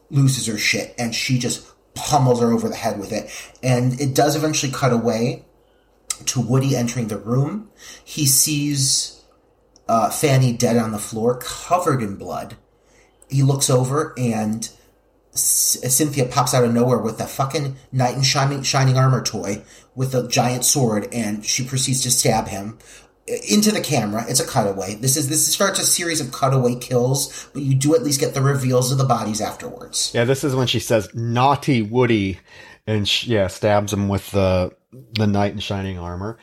loses 0.09 0.45
her 0.47 0.57
shit, 0.57 0.93
and 0.99 1.15
she 1.15 1.39
just 1.39 1.65
pummels 1.95 2.41
her 2.41 2.51
over 2.51 2.69
the 2.69 2.75
head 2.75 2.99
with 2.99 3.11
it. 3.11 3.31
And 3.63 3.99
it 3.99 4.13
does 4.13 4.35
eventually 4.35 4.71
cut 4.71 4.91
away 4.91 5.45
to 6.25 6.41
Woody 6.41 6.75
entering 6.75 7.07
the 7.07 7.17
room. 7.17 7.69
He 8.03 8.25
sees 8.25 9.23
uh, 9.87 10.09
Fanny 10.09 10.53
dead 10.53 10.77
on 10.77 10.91
the 10.91 10.99
floor, 10.99 11.39
covered 11.39 12.01
in 12.01 12.17
blood. 12.17 12.57
He 13.29 13.43
looks 13.43 13.69
over 13.69 14.13
and 14.17 14.69
C- 15.31 15.87
Cynthia 15.89 16.25
pops 16.25 16.53
out 16.53 16.63
of 16.63 16.73
nowhere 16.73 16.99
with 16.99 17.19
a 17.19 17.27
fucking 17.27 17.75
knight 17.91 18.15
in 18.15 18.23
shining, 18.23 18.63
shining 18.63 18.97
armor 18.97 19.21
toy 19.21 19.63
with 19.93 20.15
a 20.15 20.27
giant 20.27 20.63
sword, 20.63 21.07
and 21.11 21.45
she 21.45 21.65
proceeds 21.65 22.01
to 22.01 22.11
stab 22.11 22.47
him 22.47 22.77
into 23.27 23.71
the 23.71 23.81
camera. 23.81 24.25
It's 24.27 24.39
a 24.39 24.47
cutaway. 24.47 24.95
This 24.95 25.17
is 25.17 25.29
this 25.29 25.51
starts 25.51 25.79
a 25.79 25.85
series 25.85 26.21
of 26.21 26.31
cutaway 26.31 26.75
kills, 26.75 27.49
but 27.53 27.63
you 27.63 27.75
do 27.75 27.95
at 27.95 28.03
least 28.03 28.19
get 28.19 28.33
the 28.33 28.41
reveals 28.41 28.91
of 28.91 28.97
the 28.97 29.03
bodies 29.03 29.41
afterwards. 29.41 30.11
Yeah, 30.13 30.25
this 30.25 30.43
is 30.43 30.55
when 30.55 30.67
she 30.67 30.79
says 30.79 31.09
"naughty 31.13 31.81
Woody," 31.81 32.39
and 32.85 33.07
she, 33.07 33.31
yeah, 33.31 33.47
stabs 33.47 33.91
him 33.91 34.07
with 34.09 34.29
the 34.31 34.75
the 35.13 35.27
knight 35.27 35.53
in 35.53 35.59
shining 35.59 35.97
armor. 35.97 36.37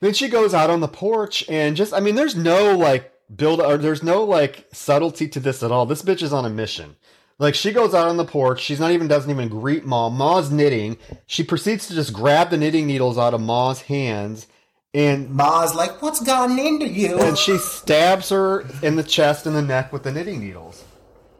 Then 0.00 0.14
she 0.14 0.28
goes 0.28 0.52
out 0.52 0.70
on 0.70 0.80
the 0.80 0.88
porch 0.88 1.48
and 1.48 1.76
just, 1.76 1.94
I 1.94 2.00
mean, 2.00 2.16
there's 2.16 2.34
no 2.34 2.76
like 2.76 3.12
build 3.34 3.60
or 3.60 3.76
there's 3.76 4.02
no 4.02 4.24
like 4.24 4.66
subtlety 4.72 5.28
to 5.28 5.40
this 5.40 5.62
at 5.62 5.70
all. 5.70 5.86
This 5.86 6.02
bitch 6.02 6.22
is 6.22 6.32
on 6.32 6.44
a 6.44 6.50
mission. 6.50 6.96
Like 7.38 7.54
she 7.54 7.72
goes 7.72 7.94
out 7.94 8.08
on 8.08 8.16
the 8.16 8.24
porch, 8.24 8.60
she's 8.60 8.80
not 8.80 8.90
even 8.90 9.06
doesn't 9.06 9.30
even 9.30 9.48
greet 9.48 9.84
Ma. 9.84 10.08
Ma's 10.08 10.50
knitting. 10.50 10.98
She 11.26 11.44
proceeds 11.44 11.86
to 11.86 11.94
just 11.94 12.12
grab 12.12 12.50
the 12.50 12.56
knitting 12.56 12.86
needles 12.86 13.16
out 13.16 13.32
of 13.32 13.40
Ma's 13.40 13.82
hands 13.82 14.48
and 14.94 15.30
Ma's 15.30 15.74
like, 15.74 16.02
"What's 16.02 16.20
gotten 16.20 16.58
into 16.58 16.88
you?" 16.88 17.18
And 17.18 17.36
she 17.36 17.58
stabs 17.58 18.28
her 18.28 18.66
in 18.82 18.96
the 18.96 19.02
chest 19.02 19.46
and 19.46 19.56
the 19.56 19.62
neck 19.62 19.92
with 19.92 20.02
the 20.02 20.12
knitting 20.12 20.40
needles. 20.40 20.84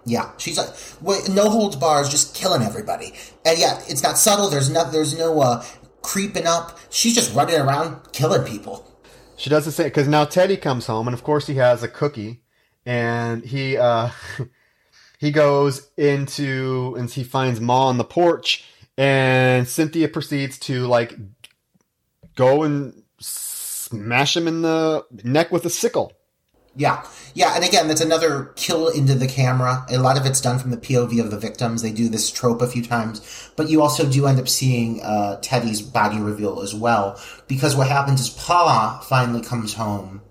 Yeah, 0.04 0.32
she's 0.36 0.58
like, 0.58 0.70
well, 1.00 1.20
no 1.30 1.48
holds 1.48 1.76
bars, 1.76 2.08
just 2.08 2.34
killing 2.34 2.62
everybody. 2.62 3.14
And 3.44 3.58
yeah, 3.58 3.80
it's 3.86 4.02
not 4.02 4.18
subtle. 4.18 4.50
There's 4.50 4.68
no, 4.68 4.90
there's 4.90 5.16
no 5.16 5.40
uh, 5.40 5.64
creeping 6.02 6.46
up. 6.46 6.78
She's 6.90 7.14
just 7.14 7.34
running 7.34 7.60
around 7.60 8.12
killing 8.12 8.42
people. 8.44 8.88
She 9.36 9.48
does 9.48 9.64
the 9.64 9.72
same 9.72 9.86
because 9.86 10.08
now 10.08 10.24
Teddy 10.24 10.56
comes 10.56 10.86
home, 10.86 11.06
and 11.06 11.14
of 11.14 11.22
course 11.22 11.46
he 11.46 11.54
has 11.54 11.82
a 11.82 11.88
cookie, 11.88 12.42
and 12.84 13.44
he 13.44 13.76
uh, 13.76 14.10
he 15.18 15.30
goes 15.30 15.90
into 15.96 16.94
and 16.98 17.10
he 17.10 17.24
finds 17.24 17.60
Ma 17.60 17.86
on 17.88 17.98
the 17.98 18.04
porch, 18.04 18.64
and 18.96 19.68
Cynthia 19.68 20.08
proceeds 20.08 20.58
to 20.60 20.86
like 20.86 21.14
go 22.34 22.62
and 22.62 23.01
smash 23.22 24.36
him 24.36 24.48
in 24.48 24.62
the 24.62 25.04
neck 25.24 25.50
with 25.50 25.64
a 25.64 25.70
sickle. 25.70 26.12
Yeah, 26.74 27.06
yeah, 27.34 27.54
and 27.54 27.64
again, 27.64 27.86
that's 27.86 28.00
another 28.00 28.52
kill 28.56 28.88
into 28.88 29.14
the 29.14 29.26
camera. 29.26 29.84
A 29.90 29.98
lot 29.98 30.16
of 30.16 30.24
it's 30.24 30.40
done 30.40 30.58
from 30.58 30.70
the 30.70 30.78
POV 30.78 31.20
of 31.20 31.30
the 31.30 31.38
victims. 31.38 31.82
They 31.82 31.92
do 31.92 32.08
this 32.08 32.30
trope 32.30 32.62
a 32.62 32.66
few 32.66 32.82
times, 32.82 33.50
but 33.56 33.68
you 33.68 33.82
also 33.82 34.08
do 34.08 34.26
end 34.26 34.40
up 34.40 34.48
seeing 34.48 35.02
uh, 35.02 35.38
Teddy's 35.42 35.82
body 35.82 36.18
reveal 36.18 36.60
as 36.60 36.74
well. 36.74 37.20
Because 37.46 37.76
what 37.76 37.88
happens 37.88 38.22
is 38.22 38.30
Pa 38.30 39.04
finally 39.06 39.42
comes 39.42 39.74
home, 39.74 40.22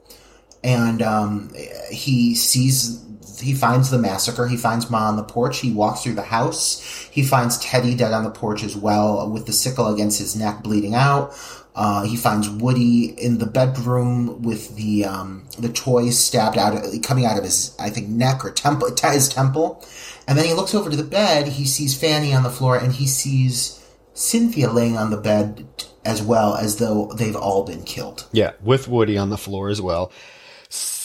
and 0.63 1.03
um, 1.03 1.53
he 1.91 2.33
sees, 2.33 3.05
he 3.39 3.53
finds 3.53 3.91
the 3.91 3.99
massacre. 3.99 4.47
He 4.47 4.57
finds 4.57 4.89
Ma 4.89 5.09
on 5.09 5.17
the 5.17 5.23
porch. 5.23 5.59
He 5.59 5.71
walks 5.71 6.01
through 6.01 6.15
the 6.15 6.23
house. 6.23 7.07
He 7.11 7.21
finds 7.21 7.59
Teddy 7.59 7.93
dead 7.93 8.13
on 8.13 8.23
the 8.23 8.31
porch 8.31 8.63
as 8.63 8.75
well, 8.75 9.29
with 9.29 9.45
the 9.45 9.53
sickle 9.53 9.93
against 9.93 10.17
his 10.17 10.35
neck, 10.35 10.63
bleeding 10.63 10.95
out. 10.95 11.35
Uh, 11.73 12.03
he 12.03 12.17
finds 12.17 12.49
Woody 12.49 13.05
in 13.05 13.37
the 13.37 13.45
bedroom 13.45 14.41
with 14.41 14.75
the 14.75 15.05
um, 15.05 15.47
the 15.57 15.69
toys 15.69 16.19
stabbed 16.19 16.57
out, 16.57 16.83
coming 17.01 17.25
out 17.25 17.37
of 17.37 17.43
his 17.43 17.75
I 17.79 17.89
think 17.89 18.09
neck 18.09 18.43
or 18.43 18.51
temple, 18.51 18.89
his 18.89 19.29
temple, 19.29 19.85
and 20.27 20.37
then 20.37 20.45
he 20.45 20.53
looks 20.53 20.75
over 20.75 20.89
to 20.89 20.97
the 20.97 21.03
bed. 21.03 21.47
He 21.47 21.65
sees 21.65 21.97
Fanny 21.97 22.33
on 22.33 22.43
the 22.43 22.49
floor, 22.49 22.75
and 22.75 22.93
he 22.93 23.07
sees 23.07 23.81
Cynthia 24.13 24.69
laying 24.69 24.97
on 24.97 25.11
the 25.11 25.17
bed 25.17 25.65
as 26.03 26.21
well, 26.21 26.55
as 26.55 26.77
though 26.77 27.11
they've 27.15 27.35
all 27.35 27.63
been 27.63 27.83
killed. 27.83 28.27
Yeah, 28.33 28.51
with 28.61 28.87
Woody 28.87 29.17
on 29.17 29.29
the 29.29 29.37
floor 29.37 29.69
as 29.69 29.81
well 29.81 30.11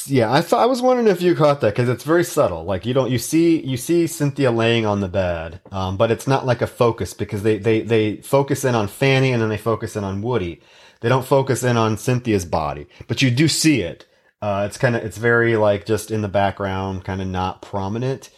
yeah, 0.08 0.32
I 0.32 0.40
thought 0.40 0.62
I 0.62 0.66
was 0.66 0.82
wondering 0.82 1.08
if 1.08 1.22
you 1.22 1.34
caught 1.34 1.60
that 1.60 1.74
because 1.74 1.88
it's 1.88 2.04
very 2.04 2.24
subtle. 2.24 2.64
Like 2.64 2.86
you 2.86 2.94
don't 2.94 3.10
you 3.10 3.18
see 3.18 3.60
you 3.64 3.76
see 3.76 4.06
Cynthia 4.06 4.50
laying 4.50 4.86
on 4.86 5.00
the 5.00 5.08
bed, 5.08 5.60
um, 5.72 5.96
but 5.96 6.10
it's 6.10 6.26
not 6.26 6.46
like 6.46 6.62
a 6.62 6.66
focus 6.66 7.14
because 7.14 7.42
they 7.42 7.58
they 7.58 7.82
they 7.82 8.16
focus 8.18 8.64
in 8.64 8.74
on 8.74 8.88
Fanny 8.88 9.32
and 9.32 9.42
then 9.42 9.48
they 9.48 9.58
focus 9.58 9.96
in 9.96 10.04
on 10.04 10.22
Woody. 10.22 10.60
They 11.00 11.08
don't 11.08 11.26
focus 11.26 11.62
in 11.62 11.76
on 11.76 11.98
Cynthia's 11.98 12.44
body, 12.44 12.86
but 13.06 13.22
you 13.22 13.30
do 13.30 13.48
see 13.48 13.82
it. 13.82 14.06
Uh, 14.42 14.64
it's 14.66 14.78
kind 14.78 14.96
of 14.96 15.04
it's 15.04 15.18
very 15.18 15.56
like 15.56 15.86
just 15.86 16.10
in 16.10 16.22
the 16.22 16.28
background, 16.28 17.04
kind 17.04 17.20
of 17.20 17.28
not 17.28 17.62
prominent. 17.62 18.30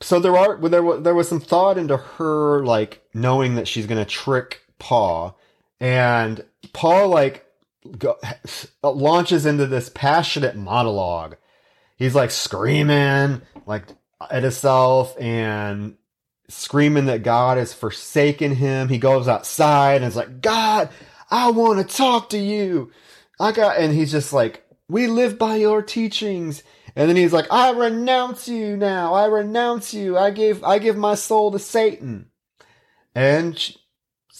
So 0.00 0.20
there 0.20 0.36
are 0.36 0.56
there 0.68 0.82
was 0.82 1.02
there 1.02 1.14
was 1.14 1.28
some 1.28 1.40
thought 1.40 1.78
into 1.78 1.96
her 1.96 2.64
like 2.64 3.02
knowing 3.14 3.54
that 3.56 3.68
she's 3.68 3.86
gonna 3.86 4.04
trick 4.04 4.62
Pa, 4.78 5.34
and 5.80 6.44
Paul 6.72 7.08
like 7.08 7.43
go, 7.98 8.18
launches 8.82 9.46
into 9.46 9.66
this 9.66 9.90
passionate 9.94 10.56
monologue. 10.56 11.36
He's 11.96 12.14
like 12.14 12.30
screaming 12.30 13.42
like 13.66 13.84
at 14.30 14.42
himself 14.42 15.18
and 15.20 15.96
screaming 16.48 17.06
that 17.06 17.22
God 17.22 17.58
has 17.58 17.72
forsaken 17.72 18.54
him. 18.56 18.88
He 18.88 18.98
goes 18.98 19.28
outside 19.28 19.96
and 19.96 20.04
is 20.06 20.16
like, 20.16 20.40
God, 20.40 20.90
I 21.30 21.50
want 21.50 21.86
to 21.86 21.96
talk 21.96 22.30
to 22.30 22.38
you. 22.38 22.92
I 23.40 23.52
got, 23.52 23.78
and 23.78 23.92
he's 23.92 24.10
just 24.10 24.32
like, 24.32 24.64
we 24.88 25.06
live 25.06 25.38
by 25.38 25.56
your 25.56 25.82
teachings. 25.82 26.62
And 26.94 27.08
then 27.08 27.16
he's 27.16 27.32
like, 27.32 27.46
I 27.50 27.70
renounce 27.70 28.46
you 28.46 28.76
now. 28.76 29.14
I 29.14 29.26
renounce 29.26 29.94
you. 29.94 30.16
I 30.16 30.30
give, 30.30 30.62
I 30.62 30.78
give 30.78 30.96
my 30.96 31.14
soul 31.14 31.50
to 31.52 31.58
Satan. 31.58 32.26
And 33.14 33.58
she, 33.58 33.76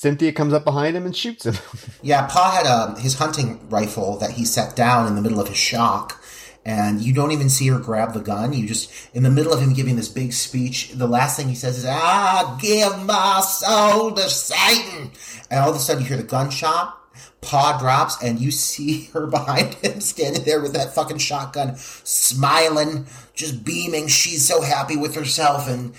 Cynthia 0.04 0.32
comes 0.32 0.52
up 0.52 0.64
behind 0.64 0.94
him 0.94 1.06
and 1.06 1.16
shoots 1.16 1.46
him. 1.46 1.54
yeah, 2.02 2.26
Pa 2.26 2.50
had 2.50 2.66
um, 2.66 2.96
his 2.96 3.14
hunting 3.14 3.66
rifle 3.70 4.18
that 4.18 4.32
he 4.32 4.44
set 4.44 4.76
down 4.76 5.06
in 5.06 5.14
the 5.14 5.22
middle 5.22 5.40
of 5.40 5.48
his 5.48 5.56
shock, 5.56 6.22
and 6.62 7.00
you 7.00 7.14
don't 7.14 7.32
even 7.32 7.48
see 7.48 7.68
her 7.68 7.78
grab 7.78 8.12
the 8.12 8.20
gun. 8.20 8.52
You 8.52 8.66
just, 8.66 8.92
in 9.14 9.22
the 9.22 9.30
middle 9.30 9.54
of 9.54 9.62
him 9.62 9.72
giving 9.72 9.96
this 9.96 10.10
big 10.10 10.34
speech, 10.34 10.90
the 10.92 11.06
last 11.06 11.38
thing 11.38 11.48
he 11.48 11.54
says 11.54 11.78
is, 11.78 11.86
"Ah, 11.88 12.58
give 12.60 13.02
my 13.06 13.40
soul 13.40 14.12
to 14.12 14.28
Satan," 14.28 15.10
and 15.50 15.60
all 15.60 15.70
of 15.70 15.76
a 15.76 15.78
sudden 15.78 16.02
you 16.02 16.08
hear 16.08 16.18
the 16.18 16.22
gunshot. 16.22 17.00
Pa 17.40 17.78
drops, 17.78 18.22
and 18.22 18.38
you 18.38 18.50
see 18.50 19.04
her 19.14 19.26
behind 19.26 19.72
him 19.76 20.02
standing 20.02 20.44
there 20.44 20.60
with 20.60 20.74
that 20.74 20.94
fucking 20.94 21.16
shotgun, 21.16 21.76
smiling, 21.76 23.06
just 23.32 23.64
beaming. 23.64 24.08
She's 24.08 24.46
so 24.46 24.60
happy 24.60 24.98
with 24.98 25.14
herself, 25.14 25.66
and 25.66 25.94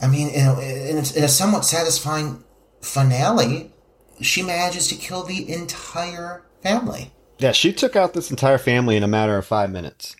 I 0.00 0.06
mean, 0.06 0.28
in 0.28 0.46
a, 0.46 1.18
in 1.18 1.24
a 1.24 1.28
somewhat 1.28 1.64
satisfying 1.64 2.44
finale, 2.80 3.72
she 4.20 4.42
manages 4.42 4.88
to 4.88 4.94
kill 4.94 5.22
the 5.22 5.52
entire 5.52 6.44
family. 6.62 7.12
Yeah, 7.38 7.52
she 7.52 7.72
took 7.72 7.94
out 7.94 8.14
this 8.14 8.30
entire 8.30 8.58
family 8.58 8.96
in 8.96 9.02
a 9.02 9.08
matter 9.08 9.36
of 9.36 9.46
five 9.46 9.70
minutes. 9.70 10.16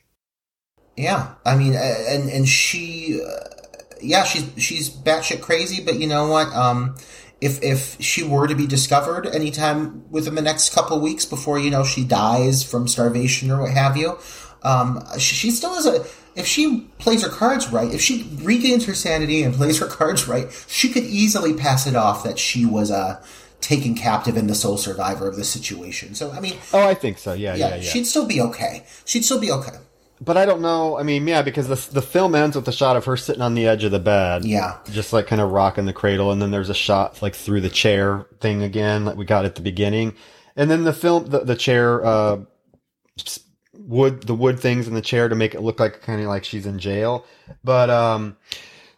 Yeah, 0.97 1.35
I 1.44 1.56
mean, 1.56 1.74
and 1.74 2.28
and 2.28 2.48
she, 2.48 3.20
uh, 3.22 3.44
yeah, 4.01 4.24
she's 4.24 4.51
she's 4.56 4.90
batshit 4.90 5.40
crazy, 5.40 5.82
but 5.82 5.98
you 5.98 6.06
know 6.06 6.28
what? 6.28 6.48
Um, 6.48 6.97
if 7.40 7.62
if 7.62 8.01
she 8.01 8.24
were 8.24 8.48
to 8.48 8.55
be 8.55 8.66
discovered 8.66 9.26
anytime 9.26 10.10
within 10.10 10.35
the 10.35 10.43
next 10.43 10.74
couple 10.74 10.97
of 10.97 11.02
weeks 11.02 11.24
before 11.24 11.59
you 11.59 11.70
know 11.70 11.85
she 11.85 12.05
dies 12.05 12.62
from 12.62 12.89
starvation 12.89 13.51
or 13.51 13.62
what 13.62 13.70
have 13.70 13.97
you, 13.97 14.18
um, 14.62 15.02
she, 15.18 15.35
she 15.35 15.51
still 15.51 15.74
has 15.74 15.86
a. 15.86 16.05
If 16.39 16.47
she 16.47 16.86
plays 16.98 17.23
her 17.23 17.28
cards 17.28 17.69
right, 17.73 17.93
if 17.93 18.01
she 18.01 18.31
regains 18.43 18.86
her 18.86 18.94
sanity 18.94 19.43
and 19.43 19.52
plays 19.55 19.78
her 19.81 19.86
cards 19.86 20.28
right, 20.28 20.47
she 20.69 20.89
could 20.89 21.02
easily 21.05 21.52
pass 21.55 21.86
it 21.86 21.97
off 21.97 22.23
that 22.24 22.39
she 22.39 22.65
was 22.65 22.90
uh, 22.93 23.20
taken 23.60 23.94
captive 23.97 24.36
and 24.36 24.48
the 24.48 24.55
sole 24.55 24.78
survivor 24.78 25.27
of 25.28 25.35
the 25.36 25.44
situation. 25.44 26.15
So 26.15 26.31
I 26.31 26.39
mean, 26.40 26.55
Oh, 26.73 26.86
I 26.86 26.94
think 26.94 27.19
so. 27.19 27.32
Yeah, 27.32 27.55
yeah, 27.56 27.69
yeah, 27.70 27.74
yeah. 27.77 27.82
she'd 27.82 28.06
still 28.06 28.27
be 28.27 28.40
okay. 28.40 28.85
She'd 29.05 29.24
still 29.24 29.40
be 29.40 29.51
okay. 29.51 29.77
But 30.20 30.36
I 30.36 30.47
don't 30.47 30.60
know. 30.60 30.98
I 30.98 31.02
mean, 31.05 31.27
yeah, 31.28 31.43
because 31.43 31.69
the 31.69 31.93
the 31.93 32.02
film 32.02 32.35
ends 32.35 32.56
with 32.56 32.66
a 32.69 32.73
shot 32.73 32.97
of 32.97 33.05
her 33.05 33.16
sitting 33.16 33.43
on 33.43 33.55
the 33.55 33.66
edge 33.66 33.85
of 33.85 33.90
the 33.93 34.01
bed. 34.01 34.44
Yeah. 34.44 34.78
Just 34.90 35.12
like 35.12 35.27
kind 35.27 35.40
of 35.40 35.51
rocking 35.51 35.86
the 35.86 35.93
cradle, 35.93 36.31
and 36.32 36.40
then 36.43 36.51
there's 36.51 36.70
a 36.70 36.74
shot 36.74 37.20
like 37.23 37.35
through 37.35 37.60
the 37.60 37.69
chair 37.69 38.27
thing 38.40 38.62
again, 38.62 39.05
like 39.05 39.16
we 39.16 39.24
got 39.24 39.44
at 39.44 39.55
the 39.56 39.60
beginning, 39.62 40.15
and 40.56 40.70
then 40.70 40.85
the 40.85 40.93
film, 40.93 41.27
the, 41.27 41.40
the 41.40 41.55
chair, 41.56 42.05
uh, 42.05 42.39
wood, 43.89 44.23
the 44.28 44.35
wood 44.35 44.60
things 44.60 44.86
in 44.86 44.94
the 44.94 45.01
chair 45.02 45.28
to 45.28 45.35
make 45.35 45.55
it 45.55 45.62
look 45.62 45.81
like 45.81 46.01
kind 46.02 46.20
of 46.20 46.28
like 46.28 46.44
she's 46.44 46.66
in 46.66 46.78
jail, 46.78 47.24
but 47.65 47.90
um. 47.90 48.36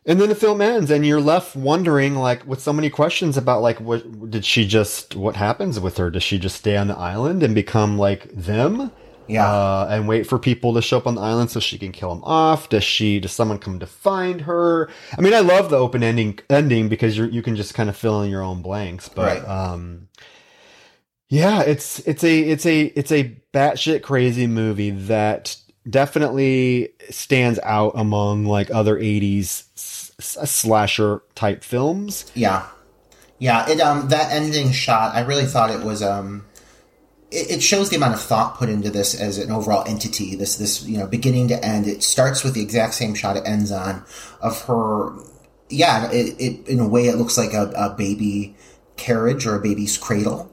And 0.07 0.19
then 0.19 0.31
the 0.31 0.35
film 0.35 0.63
ends, 0.63 0.91
and 0.91 1.05
you're 1.07 1.21
left 1.21 1.55
wondering, 1.55 2.15
like, 2.17 2.45
with 2.47 2.59
so 2.61 2.73
many 2.73 2.89
questions 2.89 3.37
about, 3.37 3.61
like, 3.61 3.79
what 3.81 4.31
did 4.31 4.47
she 4.47 4.67
just? 4.67 5.15
What 5.15 5.37
happens 5.37 5.79
with 5.79 5.99
her? 5.99 6.11
Does 6.11 6.23
she 6.23 6.39
just 6.39 6.57
stay 6.57 6.75
on 6.79 6.89
the 6.89 6.97
island 6.97 7.43
and 7.43 7.55
become 7.55 7.99
like 7.99 8.33
them? 8.35 8.91
Yeah. 9.29 9.47
uh, 9.47 9.87
and 9.91 10.09
wait 10.09 10.27
for 10.27 10.39
people 10.39 10.73
to 10.75 10.83
show 10.83 10.97
up 10.97 11.07
on 11.07 11.15
the 11.17 11.21
island 11.21 11.51
so 11.51 11.61
she 11.61 11.79
can 11.79 11.93
kill 11.93 12.13
them 12.15 12.25
off? 12.25 12.71
Does 12.71 12.83
she? 12.83 13.21
Does 13.21 13.33
someone 13.33 13.59
come 13.59 13.79
to 13.79 13.87
find 13.87 14.41
her? 14.41 14.89
I 15.17 15.21
mean, 15.21 15.35
I 15.35 15.41
love 15.41 15.69
the 15.71 15.77
open 15.77 16.03
ending 16.03 16.39
ending 16.49 16.89
because 16.89 17.17
you 17.19 17.27
you 17.27 17.43
can 17.43 17.55
just 17.55 17.75
kind 17.75 17.91
of 17.91 17.97
fill 17.97 18.23
in 18.23 18.31
your 18.31 18.43
own 18.43 18.63
blanks. 18.63 19.09
But 19.09 19.43
Right. 19.45 19.49
um, 19.49 20.09
yeah, 21.31 21.63
it's 21.63 22.01
it's 22.01 22.25
a 22.25 22.41
it's 22.41 22.67
a 22.67 22.83
it's 22.83 23.13
a 23.13 23.37
batshit 23.55 24.03
crazy 24.03 24.49
movie 24.49 24.91
that 24.91 25.57
definitely 25.89 26.93
stands 27.09 27.61
out 27.63 27.93
among 27.95 28.47
like 28.47 28.69
other 28.73 28.97
'80s 28.99 29.65
s- 29.77 30.13
slasher 30.19 31.23
type 31.37 31.63
films. 31.63 32.31
Yeah, 32.35 32.67
yeah. 33.39 33.71
It 33.71 33.81
um 33.81 34.09
that 34.09 34.33
ending 34.33 34.73
shot, 34.73 35.15
I 35.15 35.21
really 35.21 35.47
thought 35.47 35.71
it 35.71 35.85
was 35.85 36.03
um, 36.03 36.47
it, 37.31 37.51
it 37.53 37.63
shows 37.63 37.91
the 37.91 37.97
amount 37.97 38.15
of 38.15 38.21
thought 38.21 38.57
put 38.57 38.69
into 38.69 38.91
this 38.91 39.15
as 39.15 39.39
an 39.39 39.53
overall 39.53 39.85
entity. 39.87 40.35
This 40.35 40.57
this 40.57 40.83
you 40.85 40.99
know 40.99 41.07
beginning 41.07 41.47
to 41.49 41.65
end. 41.65 41.87
It 41.87 42.03
starts 42.03 42.43
with 42.43 42.55
the 42.55 42.61
exact 42.61 42.95
same 42.95 43.15
shot 43.15 43.37
it 43.37 43.45
ends 43.47 43.71
on 43.71 44.05
of 44.41 44.61
her. 44.63 45.13
Yeah, 45.69 46.11
it, 46.11 46.35
it 46.41 46.67
in 46.67 46.81
a 46.81 46.89
way 46.89 47.07
it 47.07 47.15
looks 47.15 47.39
like 47.39 47.53
a, 47.53 47.71
a 47.77 47.91
baby 47.91 48.57
carriage 48.97 49.47
or 49.47 49.55
a 49.55 49.61
baby's 49.61 49.97
cradle. 49.97 50.50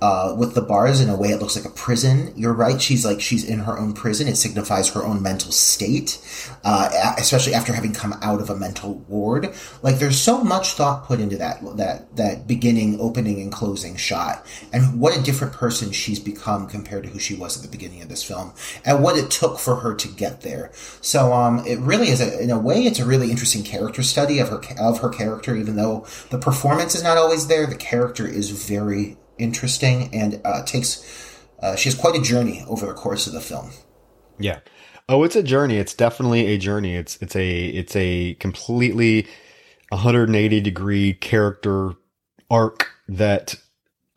Uh, 0.00 0.34
with 0.38 0.54
the 0.54 0.62
bars 0.62 1.00
in 1.00 1.08
a 1.08 1.16
way 1.16 1.30
it 1.30 1.40
looks 1.40 1.56
like 1.56 1.64
a 1.64 1.74
prison. 1.74 2.32
You're 2.36 2.52
right. 2.52 2.80
She's 2.80 3.04
like 3.04 3.20
she's 3.20 3.44
in 3.44 3.60
her 3.60 3.78
own 3.78 3.94
prison. 3.94 4.28
It 4.28 4.36
signifies 4.36 4.88
her 4.90 5.04
own 5.04 5.22
mental 5.22 5.50
state, 5.50 6.18
uh, 6.64 7.14
especially 7.18 7.54
after 7.54 7.72
having 7.72 7.92
come 7.92 8.14
out 8.22 8.40
of 8.40 8.48
a 8.48 8.56
mental 8.56 8.94
ward. 9.08 9.52
Like 9.82 9.98
there's 9.98 10.20
so 10.20 10.44
much 10.44 10.74
thought 10.74 11.04
put 11.04 11.18
into 11.18 11.36
that 11.38 11.60
that 11.76 12.16
that 12.16 12.46
beginning, 12.46 13.00
opening, 13.00 13.40
and 13.40 13.50
closing 13.50 13.96
shot, 13.96 14.46
and 14.72 15.00
what 15.00 15.16
a 15.16 15.22
different 15.22 15.52
person 15.52 15.90
she's 15.90 16.20
become 16.20 16.68
compared 16.68 17.02
to 17.04 17.10
who 17.10 17.18
she 17.18 17.34
was 17.34 17.56
at 17.56 17.62
the 17.62 17.76
beginning 17.76 18.02
of 18.02 18.08
this 18.08 18.22
film, 18.22 18.52
and 18.84 19.02
what 19.02 19.18
it 19.18 19.30
took 19.30 19.58
for 19.58 19.76
her 19.76 19.94
to 19.94 20.08
get 20.08 20.42
there. 20.42 20.70
So 21.00 21.32
um, 21.32 21.66
it 21.66 21.78
really 21.80 22.08
is 22.08 22.20
a, 22.20 22.40
in 22.40 22.50
a 22.50 22.58
way 22.58 22.84
it's 22.84 23.00
a 23.00 23.04
really 23.04 23.30
interesting 23.30 23.64
character 23.64 24.04
study 24.04 24.38
of 24.38 24.50
her 24.50 24.60
of 24.78 25.00
her 25.00 25.08
character. 25.08 25.56
Even 25.56 25.74
though 25.74 26.06
the 26.30 26.38
performance 26.38 26.94
is 26.94 27.02
not 27.02 27.16
always 27.16 27.48
there, 27.48 27.66
the 27.66 27.74
character 27.74 28.26
is 28.26 28.50
very 28.50 29.16
interesting 29.38 30.14
and 30.14 30.40
uh, 30.44 30.64
takes. 30.64 31.04
Uh, 31.60 31.76
she 31.76 31.88
has 31.88 31.98
quite 31.98 32.14
a 32.14 32.22
journey 32.22 32.64
over 32.68 32.86
the 32.86 32.94
course 32.94 33.26
of 33.26 33.32
the 33.32 33.40
film. 33.40 33.72
Yeah. 34.38 34.60
Oh, 35.08 35.24
it's 35.24 35.36
a 35.36 35.42
journey. 35.42 35.76
It's 35.76 35.94
definitely 35.94 36.46
a 36.46 36.58
journey. 36.58 36.94
It's 36.94 37.16
it's 37.22 37.34
a 37.34 37.66
it's 37.66 37.96
a 37.96 38.34
completely 38.34 39.26
180 39.88 40.60
degree 40.60 41.14
character 41.14 41.94
arc 42.50 42.90
that 43.08 43.54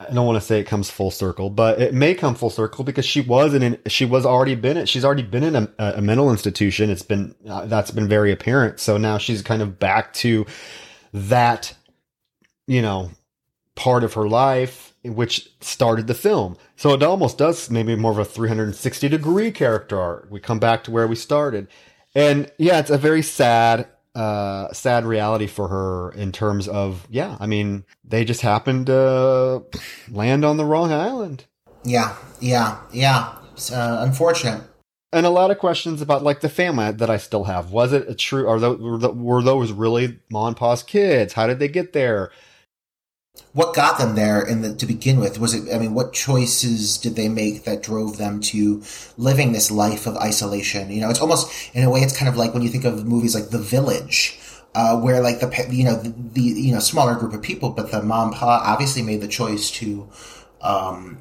I 0.10 0.14
don't 0.14 0.26
want 0.26 0.38
to 0.38 0.46
say 0.46 0.60
it 0.60 0.66
comes 0.66 0.90
full 0.90 1.12
circle, 1.12 1.50
but 1.50 1.80
it 1.82 1.94
may 1.94 2.14
come 2.14 2.36
full 2.36 2.50
circle 2.50 2.84
because 2.84 3.06
she 3.06 3.22
was 3.22 3.54
in 3.54 3.62
an, 3.62 3.78
she 3.88 4.06
was 4.06 4.26
already 4.26 4.56
been 4.56 4.78
it. 4.78 4.90
She's 4.90 5.06
already 5.06 5.24
been 5.24 5.44
in 5.44 5.56
a, 5.56 5.70
a 5.78 6.02
mental 6.02 6.32
institution. 6.32 6.90
It's 6.90 7.04
been 7.04 7.36
uh, 7.48 7.66
that's 7.66 7.92
been 7.92 8.08
very 8.08 8.32
apparent. 8.32 8.80
So 8.80 8.98
now 8.98 9.18
she's 9.18 9.42
kind 9.42 9.62
of 9.62 9.80
back 9.80 10.14
to 10.16 10.46
that, 11.14 11.74
you 12.68 12.82
know, 12.82 13.12
part 13.82 14.04
of 14.04 14.14
her 14.14 14.28
life 14.28 14.92
which 15.04 15.50
started 15.62 16.08
the 16.08 16.14
film. 16.14 16.58
So 16.76 16.94
it 16.94 17.04
almost 17.04 17.38
does 17.38 17.70
maybe 17.72 17.96
more 17.96 18.12
of 18.12 18.20
a 18.20 18.26
360 18.26 19.10
degree 19.10 19.52
character 19.52 20.00
arc. 20.00 20.28
We 20.30 20.40
come 20.40 20.60
back 20.60 20.84
to 20.86 20.92
where 20.92 21.08
we 21.08 21.16
started. 21.16 21.68
And 22.14 22.52
yeah, 22.58 22.80
it's 22.80 22.90
a 22.90 22.98
very 22.98 23.24
sad, 23.24 23.88
uh, 24.14 24.72
sad 24.74 25.06
reality 25.06 25.48
for 25.48 25.70
her 25.70 26.12
in 26.12 26.32
terms 26.32 26.68
of, 26.68 27.08
yeah, 27.10 27.38
I 27.40 27.48
mean, 27.48 27.86
they 28.04 28.26
just 28.26 28.42
happened 28.42 28.88
to 28.88 29.64
land 30.10 30.46
on 30.46 30.58
the 30.58 30.66
wrong 30.66 30.92
island. 30.92 31.46
Yeah, 31.84 32.16
yeah, 32.40 32.80
yeah. 32.94 33.38
It's 33.54 33.72
uh, 33.72 33.98
unfortunate. 34.02 34.62
And 35.14 35.26
a 35.26 35.30
lot 35.30 35.52
of 35.52 35.58
questions 35.58 36.02
about 36.02 36.24
like 36.24 36.42
the 36.42 36.50
family 36.50 36.92
that 36.92 37.10
I 37.10 37.18
still 37.18 37.46
have. 37.46 37.72
Was 37.72 37.92
it 37.92 38.08
a 38.08 38.14
true, 38.14 38.48
are 38.48 38.60
those, 38.60 38.80
were, 39.16 39.42
those 39.42 39.72
really 39.72 40.20
Ma 40.30 40.48
and 40.48 40.56
Pa's 40.56 40.84
kids? 40.84 41.34
How 41.34 41.48
did 41.48 41.60
they 41.60 41.68
get 41.68 41.94
there? 41.94 42.32
What 43.54 43.76
got 43.76 43.98
them 43.98 44.16
there 44.16 44.42
in 44.42 44.62
the, 44.62 44.74
to 44.76 44.86
begin 44.86 45.20
with? 45.20 45.40
Was 45.40 45.54
it? 45.54 45.74
I 45.74 45.78
mean, 45.78 45.94
what 45.94 46.14
choices 46.14 46.98
did 46.98 47.16
they 47.16 47.28
make 47.28 47.64
that 47.64 47.84
drove 47.84 48.18
them 48.18 48.40
to 48.42 48.82
living 49.18 49.52
this 49.52 49.70
life 49.70 50.08
of 50.08 50.16
isolation? 50.18 50.90
You 50.90 51.02
know, 51.02 51.10
it's 51.10 51.20
almost 51.20 51.52
in 51.76 51.84
a 51.84 51.90
way, 51.90 52.02
it's 52.02 52.18
kind 52.18 52.30
of 52.30 52.38
like 52.38 52.54
when 52.54 52.64
you 52.64 52.70
think 52.70 52.86
of 52.86 53.06
movies 53.06 53.36
like 53.36 53.50
The 53.50 53.60
Village, 53.60 54.40
uh, 54.74 54.98
where 55.00 55.22
like 55.22 55.40
the 55.40 55.68
you 55.70 55.84
know 55.84 55.96
the, 55.96 56.14
the 56.34 56.42
you 56.42 56.74
know 56.74 56.80
smaller 56.80 57.16
group 57.16 57.34
of 57.34 57.42
people, 57.42 57.70
but 57.70 57.92
the 57.92 58.02
mom 58.02 58.32
pa 58.32 58.62
obviously 58.66 59.02
made 59.02 59.22
the 59.22 59.28
choice 59.28 59.70
to 59.72 60.08
um, 60.62 61.18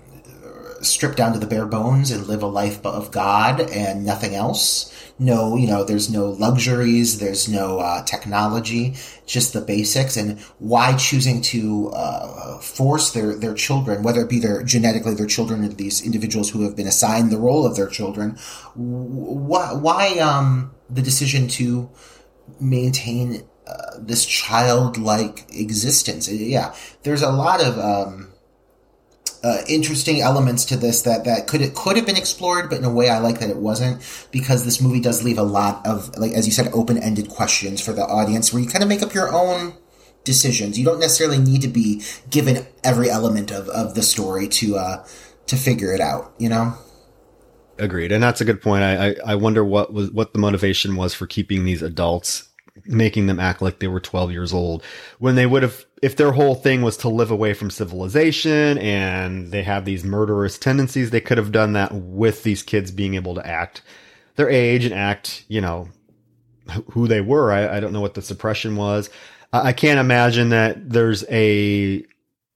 strip 0.83 1.17
down 1.17 1.33
to 1.33 1.39
the 1.39 1.47
bare 1.47 1.67
bones 1.67 2.11
and 2.11 2.27
live 2.27 2.43
a 2.43 2.47
life 2.47 2.85
of 2.85 3.11
God 3.11 3.61
and 3.61 4.05
nothing 4.05 4.35
else. 4.35 4.95
No, 5.19 5.57
you 5.57 5.67
know, 5.67 5.85
there's 5.85 6.11
no 6.11 6.31
luxuries, 6.31 7.19
there's 7.19 7.47
no 7.47 7.79
uh, 7.79 8.03
technology, 8.05 8.95
just 9.27 9.53
the 9.53 9.61
basics. 9.61 10.17
And 10.17 10.41
why 10.59 10.97
choosing 10.97 11.43
to 11.43 11.91
uh, 11.91 12.59
force 12.61 13.13
their 13.13 13.35
their 13.35 13.55
children, 13.55 14.03
whether 14.03 14.23
it 14.23 14.31
be 14.31 14.39
their 14.39 14.63
genetically 14.63 15.15
their 15.15 15.27
children 15.27 15.65
or 15.65 15.69
these 15.69 16.05
individuals 16.05 16.51
who 16.51 16.63
have 16.63 16.75
been 16.75 16.87
assigned 16.87 17.31
the 17.31 17.39
role 17.39 17.67
of 17.67 17.77
their 17.77 17.89
children, 17.89 18.39
why 18.75 19.75
why 19.75 20.19
um 20.19 20.75
the 20.89 21.03
decision 21.03 21.49
to 21.49 21.91
maintain 22.59 23.47
uh, 23.67 23.99
this 23.99 24.25
childlike 24.25 25.47
existence? 25.53 26.31
Yeah, 26.31 26.75
there's 27.03 27.23
a 27.23 27.31
lot 27.31 27.63
of 27.63 27.79
um, 27.79 28.30
uh, 29.43 29.63
interesting 29.69 30.21
elements 30.21 30.65
to 30.67 30.77
this 30.77 31.03
that 31.03 31.25
that 31.25 31.47
could 31.47 31.61
it 31.61 31.75
could 31.75 31.97
have 31.97 32.07
been 32.07 32.17
explored, 32.17 32.69
but 32.69 32.79
in 32.79 32.85
a 32.85 32.93
way 32.93 33.09
I 33.09 33.19
like 33.19 33.41
that 33.41 33.51
it 33.51 33.57
wasn't 33.57 34.03
because 34.31 34.65
this 34.65 34.81
movie 34.81 35.01
does 35.01 35.25
leave 35.25 35.39
a 35.39 35.43
lot 35.43 35.87
of 35.87 36.17
like 36.19 36.33
as 36.33 36.47
you 36.47 36.53
said 36.53 36.71
open 36.73 36.99
ended 36.99 37.29
questions 37.29 37.81
for 37.81 37.93
the 37.93 38.03
audience 38.03 38.53
where 38.53 38.63
you 38.63 38.69
kind 38.69 38.83
of 38.83 38.89
make 38.89 39.03
up 39.03 39.15
your 39.15 39.33
own 39.33 39.75
decisions. 40.25 40.79
You 40.79 40.85
don't 40.85 41.01
necessarily 41.01 41.39
need 41.39 41.63
to 41.63 41.69
be 41.69 42.03
given 42.29 42.67
every 42.85 43.09
element 43.09 43.51
of, 43.51 43.69
of 43.71 43.95
the 43.95 44.03
story 44.03 44.49
to 44.49 44.77
uh 44.77 45.07
to 45.47 45.57
figure 45.57 45.93
it 45.93 46.01
out. 46.01 46.35
You 46.39 46.51
know. 46.51 46.75
Agreed, 47.79 48.13
and 48.13 48.23
that's 48.23 48.43
a 48.43 48.45
good 48.45 48.61
point. 48.61 48.85
I, 48.85 49.09
I 49.09 49.15
I 49.29 49.35
wonder 49.37 49.65
what 49.65 49.91
was 49.91 50.11
what 50.11 50.35
the 50.35 50.39
motivation 50.39 50.97
was 50.97 51.15
for 51.15 51.27
keeping 51.27 51.65
these 51.65 51.81
adults, 51.81 52.50
making 52.87 53.27
them 53.27 53.41
act 53.41 53.63
like 53.63 53.79
they 53.79 53.89
were 53.89 54.01
twelve 54.01 54.33
years 54.33 54.53
old 54.53 54.83
when 55.19 55.35
they 55.35 55.47
would 55.47 55.63
have, 55.63 55.85
if 56.03 56.17
their 56.17 56.33
whole 56.33 56.55
thing 56.55 56.83
was 56.83 56.97
to 56.99 57.09
live 57.09 57.31
away 57.31 57.55
from 57.55 57.71
civilization 57.71 58.79
and 58.79 59.51
they 59.51 59.63
have 59.63 59.85
these 59.85 60.05
murderous 60.05 60.59
tendencies, 60.59 61.11
they 61.11 61.21
could 61.21 61.39
have 61.39 61.53
done 61.53 61.73
that 61.75 61.93
with 61.93 62.43
these 62.43 62.63
kids 62.63 62.91
being 62.91 63.15
able 63.15 63.35
to 63.35 63.47
act 63.47 63.83
their 64.37 64.49
age 64.49 64.85
and 64.85 64.95
act, 64.95 65.45
you 65.49 65.61
know, 65.61 65.89
who 66.93 67.07
they 67.09 67.21
were. 67.21 67.53
I, 67.53 67.77
I 67.77 67.81
don't 67.81 67.93
know 67.93 68.01
what 68.01 68.15
the 68.15 68.23
suppression 68.23 68.77
was. 68.77 69.11
I, 69.53 69.69
I 69.69 69.73
can't 69.73 70.01
imagine 70.01 70.51
that 70.51 70.91
there's 70.91 71.25
a 71.31 72.05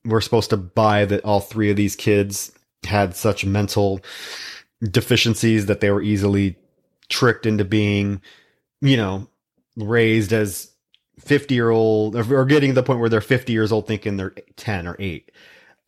we're 0.04 0.20
supposed 0.20 0.50
to 0.50 0.56
buy 0.56 1.04
that 1.06 1.24
all 1.24 1.40
three 1.40 1.70
of 1.70 1.76
these 1.76 1.96
kids 1.96 2.52
had 2.84 3.16
such 3.16 3.44
mental 3.44 4.00
deficiencies 4.82 5.66
that 5.66 5.80
they 5.80 5.90
were 5.90 6.02
easily 6.02 6.56
tricked 7.08 7.46
into 7.46 7.64
being, 7.64 8.20
you 8.80 8.96
know, 8.96 9.28
raised 9.76 10.32
as 10.32 10.70
50 11.20 11.54
year 11.54 11.70
old 11.70 12.16
or 12.16 12.44
getting 12.44 12.70
to 12.70 12.74
the 12.74 12.82
point 12.82 13.00
where 13.00 13.08
they're 13.08 13.20
50 13.20 13.52
years 13.52 13.72
old 13.72 13.86
thinking 13.86 14.16
they're 14.16 14.34
10 14.56 14.86
or 14.86 14.96
8. 14.98 15.30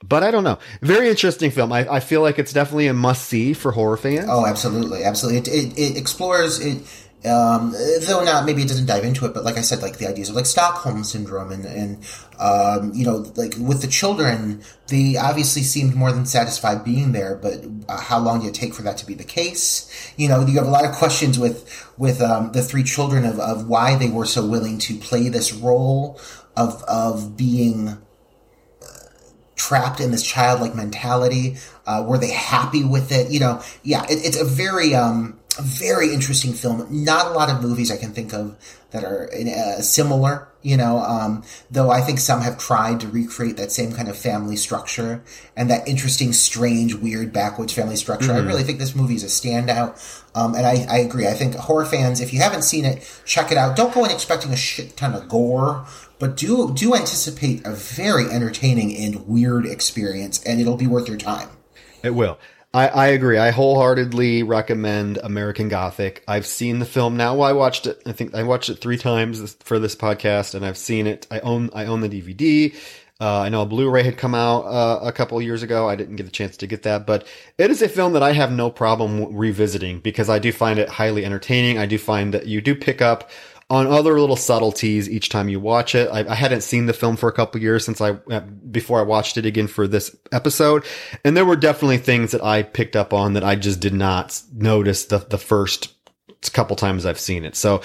But 0.04 0.22
I 0.22 0.30
don't 0.30 0.44
know. 0.44 0.58
Very 0.82 1.08
interesting 1.08 1.50
film. 1.50 1.72
I, 1.72 1.90
I 1.90 2.00
feel 2.00 2.20
like 2.20 2.38
it's 2.38 2.52
definitely 2.52 2.86
a 2.86 2.94
must 2.94 3.26
see 3.26 3.54
for 3.54 3.72
horror 3.72 3.96
fans. 3.96 4.26
Oh, 4.28 4.44
absolutely, 4.46 5.04
absolutely. 5.04 5.38
It, 5.38 5.48
it, 5.48 5.78
it 5.78 5.96
explores 5.96 6.60
it. 6.60 6.82
Um, 7.26 7.72
though 8.06 8.24
not 8.24 8.44
maybe 8.44 8.62
it 8.62 8.68
doesn't 8.68 8.86
dive 8.86 9.04
into 9.04 9.26
it, 9.26 9.34
but 9.34 9.44
like 9.44 9.56
I 9.56 9.60
said, 9.62 9.82
like 9.82 9.98
the 9.98 10.06
ideas 10.06 10.28
of 10.28 10.36
like 10.36 10.46
Stockholm 10.46 11.04
syndrome 11.04 11.52
and 11.52 11.64
and 11.64 12.06
um, 12.38 12.92
you 12.94 13.04
know 13.04 13.30
like 13.36 13.54
with 13.58 13.82
the 13.82 13.88
children, 13.88 14.62
they 14.88 15.16
obviously 15.16 15.62
seemed 15.62 15.94
more 15.94 16.12
than 16.12 16.26
satisfied 16.26 16.84
being 16.84 17.12
there, 17.12 17.36
but 17.36 17.64
uh, 17.88 18.00
how 18.00 18.18
long 18.18 18.40
did 18.40 18.48
it 18.48 18.54
take 18.54 18.74
for 18.74 18.82
that 18.82 18.98
to 18.98 19.06
be 19.06 19.14
the 19.14 19.24
case? 19.24 19.90
You 20.16 20.28
know, 20.28 20.46
you 20.46 20.58
have 20.58 20.66
a 20.66 20.70
lot 20.70 20.84
of 20.84 20.92
questions 20.92 21.38
with 21.38 21.92
with 21.98 22.20
um, 22.20 22.52
the 22.52 22.62
three 22.62 22.84
children 22.84 23.24
of, 23.24 23.40
of 23.40 23.66
why 23.66 23.96
they 23.96 24.08
were 24.08 24.26
so 24.26 24.46
willing 24.46 24.78
to 24.78 24.96
play 24.96 25.28
this 25.28 25.52
role 25.52 26.20
of 26.56 26.82
of 26.84 27.36
being 27.36 27.88
uh, 27.88 28.86
trapped 29.56 30.00
in 30.00 30.10
this 30.10 30.22
childlike 30.22 30.74
mentality. 30.74 31.56
Uh, 31.86 32.04
were 32.06 32.18
they 32.18 32.32
happy 32.32 32.84
with 32.84 33.12
it? 33.12 33.30
You 33.30 33.40
know, 33.40 33.62
yeah, 33.82 34.04
it, 34.04 34.24
it's 34.24 34.40
a 34.40 34.44
very 34.44 34.94
um, 34.94 35.38
a 35.58 35.62
very 35.62 36.12
interesting 36.12 36.52
film. 36.52 36.86
Not 36.90 37.26
a 37.26 37.30
lot 37.30 37.50
of 37.50 37.62
movies 37.62 37.90
I 37.90 37.96
can 37.96 38.12
think 38.12 38.32
of 38.32 38.56
that 38.90 39.04
are 39.04 39.30
uh, 39.32 39.80
similar, 39.82 40.48
you 40.62 40.76
know, 40.76 40.98
um, 40.98 41.42
though 41.70 41.90
I 41.90 42.00
think 42.00 42.18
some 42.18 42.40
have 42.40 42.58
tried 42.58 43.00
to 43.00 43.08
recreate 43.08 43.56
that 43.56 43.72
same 43.72 43.92
kind 43.92 44.08
of 44.08 44.16
family 44.16 44.56
structure 44.56 45.22
and 45.56 45.70
that 45.70 45.88
interesting, 45.88 46.32
strange, 46.32 46.94
weird 46.94 47.32
backwards 47.32 47.72
family 47.72 47.96
structure. 47.96 48.28
Mm-hmm. 48.28 48.46
I 48.46 48.50
really 48.50 48.62
think 48.62 48.78
this 48.78 48.94
movie 48.94 49.14
is 49.14 49.24
a 49.24 49.26
standout. 49.26 50.22
Um, 50.34 50.54
and 50.54 50.66
I, 50.66 50.86
I 50.88 50.98
agree. 50.98 51.26
I 51.26 51.34
think 51.34 51.54
horror 51.54 51.84
fans, 51.84 52.20
if 52.20 52.32
you 52.32 52.40
haven't 52.40 52.62
seen 52.62 52.84
it, 52.84 53.08
check 53.24 53.50
it 53.50 53.58
out. 53.58 53.76
Don't 53.76 53.92
go 53.92 54.04
in 54.04 54.10
expecting 54.10 54.52
a 54.52 54.56
shit 54.56 54.96
ton 54.96 55.14
of 55.14 55.28
gore, 55.28 55.86
but 56.18 56.36
do, 56.36 56.72
do 56.72 56.94
anticipate 56.94 57.66
a 57.66 57.72
very 57.72 58.30
entertaining 58.30 58.96
and 58.96 59.26
weird 59.26 59.66
experience 59.66 60.42
and 60.44 60.60
it'll 60.60 60.76
be 60.76 60.86
worth 60.86 61.08
your 61.08 61.18
time. 61.18 61.48
It 62.02 62.10
will. 62.14 62.38
I, 62.76 62.88
I 62.88 63.06
agree. 63.06 63.38
I 63.38 63.52
wholeheartedly 63.52 64.42
recommend 64.42 65.16
American 65.16 65.70
Gothic. 65.70 66.22
I've 66.28 66.44
seen 66.44 66.78
the 66.78 66.84
film 66.84 67.16
now. 67.16 67.34
Well, 67.34 67.48
I 67.48 67.52
watched 67.52 67.86
it. 67.86 68.02
I 68.04 68.12
think 68.12 68.34
I 68.34 68.42
watched 68.42 68.68
it 68.68 68.82
three 68.82 68.98
times 68.98 69.56
for 69.60 69.78
this 69.78 69.96
podcast, 69.96 70.54
and 70.54 70.62
I've 70.62 70.76
seen 70.76 71.06
it. 71.06 71.26
I 71.30 71.40
own 71.40 71.70
I 71.72 71.86
own 71.86 72.02
the 72.02 72.08
DVD. 72.10 72.76
Uh, 73.18 73.40
I 73.40 73.48
know 73.48 73.62
a 73.62 73.66
Blu-ray 73.66 74.02
had 74.02 74.18
come 74.18 74.34
out 74.34 74.66
uh, 74.66 75.00
a 75.02 75.10
couple 75.10 75.40
years 75.40 75.62
ago. 75.62 75.88
I 75.88 75.96
didn't 75.96 76.16
get 76.16 76.26
a 76.26 76.30
chance 76.30 76.58
to 76.58 76.66
get 76.66 76.82
that, 76.82 77.06
but 77.06 77.26
it 77.56 77.70
is 77.70 77.80
a 77.80 77.88
film 77.88 78.12
that 78.12 78.22
I 78.22 78.32
have 78.32 78.52
no 78.52 78.70
problem 78.70 79.34
revisiting 79.34 80.00
because 80.00 80.28
I 80.28 80.38
do 80.38 80.52
find 80.52 80.78
it 80.78 80.90
highly 80.90 81.24
entertaining. 81.24 81.78
I 81.78 81.86
do 81.86 81.96
find 81.96 82.34
that 82.34 82.44
you 82.44 82.60
do 82.60 82.74
pick 82.74 83.00
up 83.00 83.30
on 83.68 83.86
other 83.86 84.20
little 84.20 84.36
subtleties 84.36 85.10
each 85.10 85.28
time 85.28 85.48
you 85.48 85.58
watch 85.58 85.94
it. 85.94 86.08
I, 86.08 86.20
I 86.30 86.34
hadn't 86.34 86.60
seen 86.60 86.86
the 86.86 86.92
film 86.92 87.16
for 87.16 87.28
a 87.28 87.32
couple 87.32 87.60
years 87.60 87.84
since 87.84 88.00
I 88.00 88.10
uh, 88.30 88.40
before 88.40 89.00
I 89.00 89.02
watched 89.02 89.36
it 89.36 89.46
again 89.46 89.66
for 89.66 89.88
this 89.88 90.14
episode, 90.32 90.84
and 91.24 91.36
there 91.36 91.44
were 91.44 91.56
definitely 91.56 91.98
things 91.98 92.32
that 92.32 92.44
I 92.44 92.62
picked 92.62 92.96
up 92.96 93.12
on 93.12 93.32
that 93.32 93.44
I 93.44 93.56
just 93.56 93.80
did 93.80 93.94
not 93.94 94.40
notice 94.54 95.06
the 95.06 95.18
the 95.18 95.38
first 95.38 95.94
couple 96.52 96.76
times 96.76 97.04
I've 97.04 97.18
seen 97.18 97.44
it. 97.44 97.56
So 97.56 97.82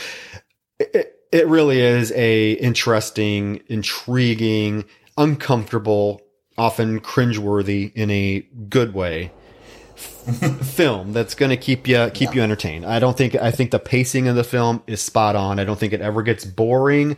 it, 0.79 1.15
it 1.31 1.47
really 1.47 1.79
is 1.79 2.11
a 2.11 2.51
interesting, 2.53 3.61
intriguing, 3.67 4.85
uncomfortable, 5.17 6.21
often 6.57 6.99
cringeworthy 6.99 7.91
in 7.95 8.11
a 8.11 8.45
good 8.69 8.93
way 8.93 9.31
film 10.21 11.13
that's 11.13 11.35
going 11.35 11.49
to 11.49 11.57
keep 11.57 11.87
you 11.87 12.09
keep 12.13 12.29
yeah. 12.29 12.35
you 12.35 12.41
entertained. 12.41 12.85
I 12.85 12.99
don't 12.99 13.17
think 13.17 13.35
I 13.35 13.51
think 13.51 13.71
the 13.71 13.79
pacing 13.79 14.27
of 14.27 14.35
the 14.35 14.43
film 14.43 14.83
is 14.87 15.01
spot 15.01 15.35
on. 15.35 15.59
I 15.59 15.63
don't 15.63 15.79
think 15.79 15.93
it 15.93 16.01
ever 16.01 16.23
gets 16.23 16.45
boring. 16.45 17.17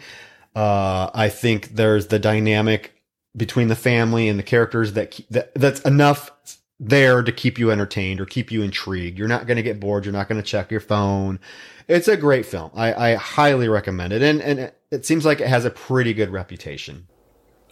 Uh, 0.55 1.09
I 1.13 1.29
think 1.29 1.75
there's 1.75 2.07
the 2.07 2.19
dynamic 2.19 2.93
between 3.35 3.67
the 3.67 3.75
family 3.75 4.29
and 4.29 4.37
the 4.37 4.43
characters 4.43 4.93
that, 4.93 5.19
that 5.31 5.53
that's 5.55 5.79
enough 5.81 6.31
there 6.79 7.23
to 7.23 7.31
keep 7.31 7.57
you 7.57 7.71
entertained 7.71 8.19
or 8.19 8.25
keep 8.25 8.51
you 8.51 8.61
intrigued. 8.61 9.17
You're 9.17 9.27
not 9.27 9.47
going 9.47 9.57
to 9.57 9.63
get 9.63 9.79
bored. 9.79 10.05
You're 10.05 10.13
not 10.13 10.27
going 10.27 10.41
to 10.41 10.47
check 10.47 10.69
your 10.69 10.79
phone. 10.79 11.39
It's 11.87 12.07
a 12.07 12.17
great 12.17 12.45
film. 12.45 12.71
I, 12.73 13.11
I 13.11 13.15
highly 13.15 13.67
recommend 13.67 14.13
it, 14.13 14.21
and 14.21 14.41
and 14.41 14.71
it 14.91 15.05
seems 15.05 15.25
like 15.25 15.41
it 15.41 15.47
has 15.47 15.65
a 15.65 15.69
pretty 15.69 16.13
good 16.13 16.29
reputation. 16.29 17.07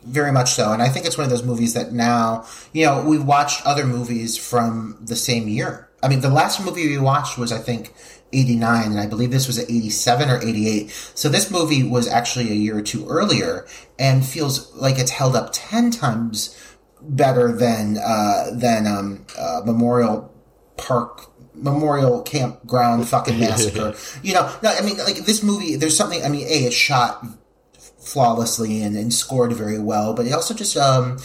Very 0.03 0.31
much 0.31 0.51
so. 0.51 0.71
And 0.73 0.81
I 0.81 0.89
think 0.89 1.05
it's 1.05 1.17
one 1.17 1.25
of 1.25 1.29
those 1.29 1.43
movies 1.43 1.73
that 1.75 1.91
now, 1.91 2.45
you 2.73 2.85
know, 2.85 3.03
we've 3.03 3.23
watched 3.23 3.65
other 3.65 3.85
movies 3.85 4.35
from 4.35 4.97
the 5.01 5.15
same 5.15 5.47
year. 5.47 5.89
I 6.01 6.07
mean, 6.07 6.21
the 6.21 6.29
last 6.29 6.63
movie 6.63 6.87
we 6.87 6.97
watched 6.97 7.37
was, 7.37 7.51
I 7.51 7.59
think, 7.59 7.93
89, 8.33 8.91
and 8.91 8.99
I 8.99 9.05
believe 9.05 9.29
this 9.29 9.45
was 9.45 9.59
87 9.59 10.29
or 10.29 10.41
88. 10.41 10.89
So 11.13 11.29
this 11.29 11.51
movie 11.51 11.83
was 11.83 12.07
actually 12.07 12.49
a 12.49 12.55
year 12.55 12.77
or 12.77 12.81
two 12.81 13.07
earlier 13.07 13.67
and 13.99 14.25
feels 14.25 14.73
like 14.75 14.97
it's 14.97 15.11
held 15.11 15.35
up 15.35 15.49
10 15.53 15.91
times 15.91 16.57
better 17.01 17.51
than, 17.51 17.97
uh, 17.97 18.51
than, 18.53 18.87
um, 18.87 19.25
uh, 19.37 19.61
Memorial 19.65 20.33
Park 20.77 21.27
Memorial 21.53 22.21
Campground 22.23 23.07
fucking 23.07 23.39
massacre. 23.39 23.93
you 24.23 24.33
know, 24.33 24.51
no, 24.63 24.69
I 24.69 24.81
mean, 24.81 24.97
like 24.97 25.17
this 25.17 25.43
movie, 25.43 25.75
there's 25.75 25.95
something, 25.95 26.23
I 26.23 26.29
mean, 26.29 26.47
A, 26.47 26.65
it's 26.65 26.75
shot 26.75 27.23
flawlessly 28.01 28.81
and, 28.81 28.95
and 28.95 29.13
scored 29.13 29.53
very 29.53 29.79
well, 29.79 30.13
but 30.13 30.25
it 30.25 30.33
also 30.33 30.53
just 30.53 30.75
um, 30.77 31.17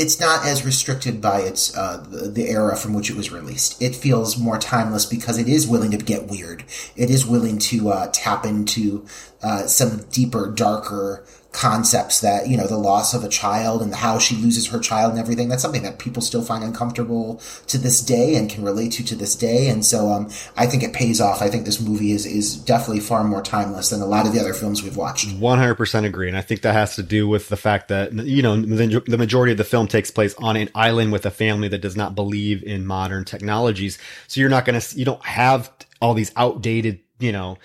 it's 0.00 0.18
not 0.18 0.46
as 0.46 0.64
restricted 0.64 1.20
by 1.20 1.40
its 1.40 1.76
uh, 1.76 1.98
the, 2.08 2.28
the, 2.28 2.48
era 2.48 2.74
from 2.74 2.94
which 2.94 3.10
it 3.10 3.16
was 3.16 3.30
released. 3.30 3.80
It 3.82 3.94
feels 3.94 4.38
more 4.38 4.58
timeless 4.58 5.04
because 5.04 5.36
it 5.38 5.46
is 5.46 5.68
willing 5.68 5.90
to 5.90 5.98
get 5.98 6.26
weird. 6.26 6.64
It 6.96 7.10
is 7.10 7.26
willing 7.26 7.58
to 7.58 7.90
uh, 7.90 8.10
tap 8.10 8.46
into 8.46 9.04
uh, 9.42 9.66
some 9.66 10.04
deeper, 10.10 10.50
darker 10.50 11.26
concepts 11.52 12.20
that 12.20 12.48
you 12.48 12.56
know 12.56 12.66
the 12.66 12.78
loss 12.78 13.12
of 13.12 13.24
a 13.24 13.28
child 13.28 13.82
and 13.82 13.92
how 13.92 14.18
she 14.18 14.36
loses 14.36 14.68
her 14.68 14.78
child 14.78 15.10
and 15.10 15.20
everything 15.20 15.48
that's 15.48 15.62
something 15.62 15.82
that 15.82 15.98
people 15.98 16.22
still 16.22 16.42
find 16.42 16.62
uncomfortable 16.62 17.40
to 17.66 17.76
this 17.76 18.00
day 18.00 18.36
and 18.36 18.48
can 18.48 18.64
relate 18.64 18.92
to 18.92 19.04
to 19.04 19.16
this 19.16 19.34
day. 19.34 19.68
And 19.68 19.84
so 19.84 20.10
um, 20.10 20.30
i 20.56 20.66
think 20.66 20.82
it 20.82 20.92
pays 20.92 21.20
off. 21.20 21.42
I 21.42 21.48
think 21.48 21.64
this 21.64 21.80
movie 21.80 22.12
is 22.12 22.24
is 22.24 22.56
definitely 22.56 23.00
far 23.00 23.24
more 23.24 23.42
timeless 23.42 23.90
than 23.90 24.00
a 24.00 24.06
lot 24.06 24.26
of 24.26 24.32
the 24.32 24.40
other 24.40 24.54
films 24.54 24.82
we've 24.82 24.96
watched. 24.96 25.28
100% 25.28 26.04
agree. 26.04 26.28
And 26.28 26.36
i 26.36 26.40
think 26.40 26.62
that 26.62 26.74
has 26.74 26.96
to 26.96 27.02
do 27.02 27.26
with 27.26 27.48
the 27.48 27.56
fact 27.56 27.88
that 27.88 28.12
you 28.12 28.42
know 28.42 28.56
the, 28.60 29.02
the 29.06 29.18
majority 29.18 29.52
of 29.52 29.58
the 29.58 29.64
film 29.64 29.88
takes 29.88 30.10
place 30.10 30.34
on 30.38 30.56
an 30.56 30.68
island 30.74 31.12
with 31.12 31.26
a 31.26 31.30
family 31.30 31.68
that 31.68 31.80
does 31.80 31.96
not 31.96 32.14
believe 32.14 32.62
in 32.62 32.86
modern 32.86 33.24
technologies. 33.24 33.98
So 34.28 34.40
you're 34.40 34.50
not 34.50 34.64
going 34.64 34.80
to 34.80 34.98
you 34.98 35.04
don't 35.04 35.24
have 35.24 35.70
all 36.00 36.14
these 36.14 36.32
outdated 36.36 37.00
you 37.18 37.32
know 37.32 37.58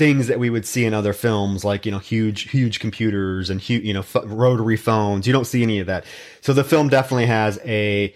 things 0.00 0.28
that 0.28 0.38
we 0.38 0.48
would 0.48 0.64
see 0.64 0.86
in 0.86 0.94
other 0.94 1.12
films, 1.12 1.62
like 1.62 1.84
you 1.84 1.92
know, 1.92 1.98
huge, 1.98 2.48
huge 2.50 2.80
computers 2.80 3.50
and 3.50 3.60
huge, 3.60 3.84
you 3.84 3.92
know, 3.92 4.00
f- 4.00 4.16
rotary 4.24 4.78
phones. 4.78 5.26
You 5.26 5.32
don't 5.34 5.44
see 5.44 5.62
any 5.62 5.78
of 5.78 5.88
that. 5.88 6.06
So 6.40 6.54
the 6.54 6.64
film 6.64 6.88
definitely 6.88 7.26
has 7.26 7.60
a. 7.66 8.14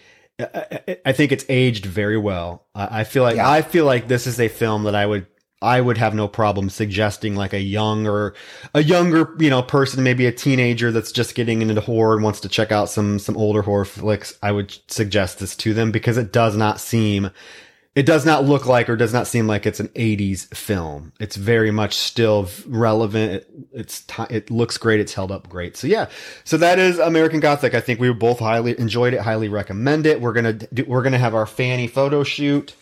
I 1.05 1.13
think 1.13 1.31
it's 1.31 1.45
aged 1.47 1.85
very 1.85 2.17
well. 2.17 2.65
I 2.73 3.03
feel 3.03 3.21
like 3.21 3.35
yeah. 3.35 3.49
I 3.49 3.61
feel 3.61 3.85
like 3.85 4.07
this 4.07 4.25
is 4.25 4.39
a 4.39 4.47
film 4.47 4.83
that 4.83 4.95
I 4.95 5.05
would 5.05 5.27
I 5.61 5.79
would 5.79 5.97
have 5.97 6.15
no 6.15 6.27
problem 6.27 6.69
suggesting 6.69 7.35
like 7.35 7.53
a 7.53 7.61
younger 7.61 8.33
a 8.73 8.83
younger 8.83 9.35
you 9.39 9.51
know 9.51 9.61
person, 9.61 10.03
maybe 10.03 10.25
a 10.25 10.31
teenager 10.31 10.91
that's 10.91 11.11
just 11.11 11.35
getting 11.35 11.61
into 11.61 11.79
horror 11.79 12.15
and 12.15 12.23
wants 12.23 12.41
to 12.41 12.49
check 12.49 12.71
out 12.71 12.89
some 12.89 13.19
some 13.19 13.37
older 13.37 13.61
horror 13.61 13.85
flicks. 13.85 14.37
I 14.41 14.51
would 14.51 14.75
suggest 14.91 15.37
this 15.37 15.55
to 15.57 15.75
them 15.75 15.91
because 15.91 16.17
it 16.17 16.33
does 16.33 16.57
not 16.57 16.79
seem 16.79 17.29
it 17.95 18.05
does 18.05 18.25
not 18.25 18.43
look 18.43 18.65
like 18.65 18.89
or 18.89 18.97
does 18.97 19.13
not 19.13 19.25
seem 19.25 19.47
like 19.47 19.65
it's 19.65 19.79
an 19.79 19.87
80s 19.89 20.53
film. 20.53 21.13
It's 21.19 21.37
very 21.37 21.71
much 21.71 21.93
still 21.93 22.49
relevant. 22.67 23.33
It, 23.33 23.49
it's 23.71 24.01
t- 24.01 24.23
it 24.29 24.51
looks 24.51 24.77
great. 24.77 24.99
It's 24.99 25.13
held 25.13 25.31
up 25.31 25.47
great. 25.47 25.77
So 25.77 25.87
yeah. 25.87 26.09
So 26.43 26.57
that 26.57 26.77
is 26.77 26.99
American 26.99 27.39
Gothic. 27.39 27.73
I 27.73 27.79
think 27.79 28.01
we 28.01 28.11
both 28.11 28.39
highly 28.39 28.77
enjoyed 28.77 29.13
it. 29.13 29.21
Highly 29.21 29.47
recommend 29.47 30.05
it. 30.05 30.19
We're 30.19 30.33
gonna 30.33 30.53
do, 30.53 30.83
we're 30.85 31.03
gonna 31.03 31.17
have 31.17 31.33
our 31.33 31.45
Fanny 31.45 31.87
photo 31.87 32.25
shoot 32.25 32.75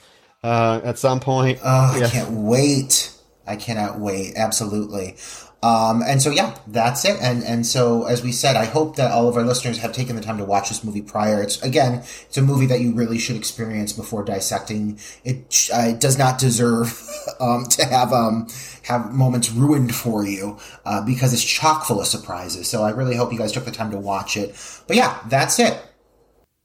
uh, 0.44 0.81
at 0.84 0.98
some 0.98 1.19
point. 1.19 1.60
Oh, 1.64 2.03
I 2.03 2.10
can't 2.10 2.31
wait. 2.31 3.11
I 3.45 3.56
cannot 3.56 3.99
wait. 3.99 4.34
Absolutely. 4.35 5.18
Um, 5.64 6.03
and 6.06 6.22
so, 6.22 6.30
yeah, 6.30 6.57
that's 6.68 7.06
it. 7.06 7.18
And 7.22 7.41
and 7.41 7.65
so, 7.65 8.03
as 8.03 8.22
we 8.22 8.34
said, 8.34 8.57
I 8.57 8.65
hope 8.65 8.98
that 8.98 9.11
all 9.11 9.30
of 9.30 9.38
our 9.38 9.44
listeners 9.44 9.77
have 9.77 9.94
taken 9.94 10.18
the 10.18 10.22
time 10.22 10.38
to 10.38 10.44
watch 10.44 10.68
this 10.68 10.84
movie 10.84 11.02
prior. 11.02 11.41
It's 11.41 11.61
again, 11.61 11.99
it's 11.99 12.38
a 12.38 12.41
movie 12.41 12.65
that 12.65 12.81
you 12.81 12.94
really 12.94 13.18
should 13.18 13.38
experience 13.38 13.94
before 13.94 14.26
dissecting. 14.26 14.99
It, 15.23 15.69
uh, 15.73 15.88
it 15.88 16.02
does 16.02 16.18
not 16.18 16.38
deserve 16.38 17.02
um, 17.40 17.64
to 17.68 17.85
have 17.85 18.11
um, 18.11 18.48
have 18.84 19.14
moments 19.14 19.52
ruined 19.52 19.95
for 19.95 20.27
you 20.27 20.57
uh, 20.85 21.02
because 21.06 21.31
it's 21.31 21.44
chock 21.44 21.85
full 21.85 22.02
of 22.02 22.07
surprises. 22.07 22.68
So, 22.68 22.84
I 22.84 22.90
really 22.90 23.15
hope 23.15 23.31
you 23.31 23.40
guys 23.40 23.53
took 23.53 23.64
the 23.64 23.72
time 23.72 23.91
to 23.91 23.98
watch 23.98 24.35
it. 24.35 24.56
But 24.85 24.98
yeah, 24.98 25.18
that's 25.30 25.60
it. 25.60 25.81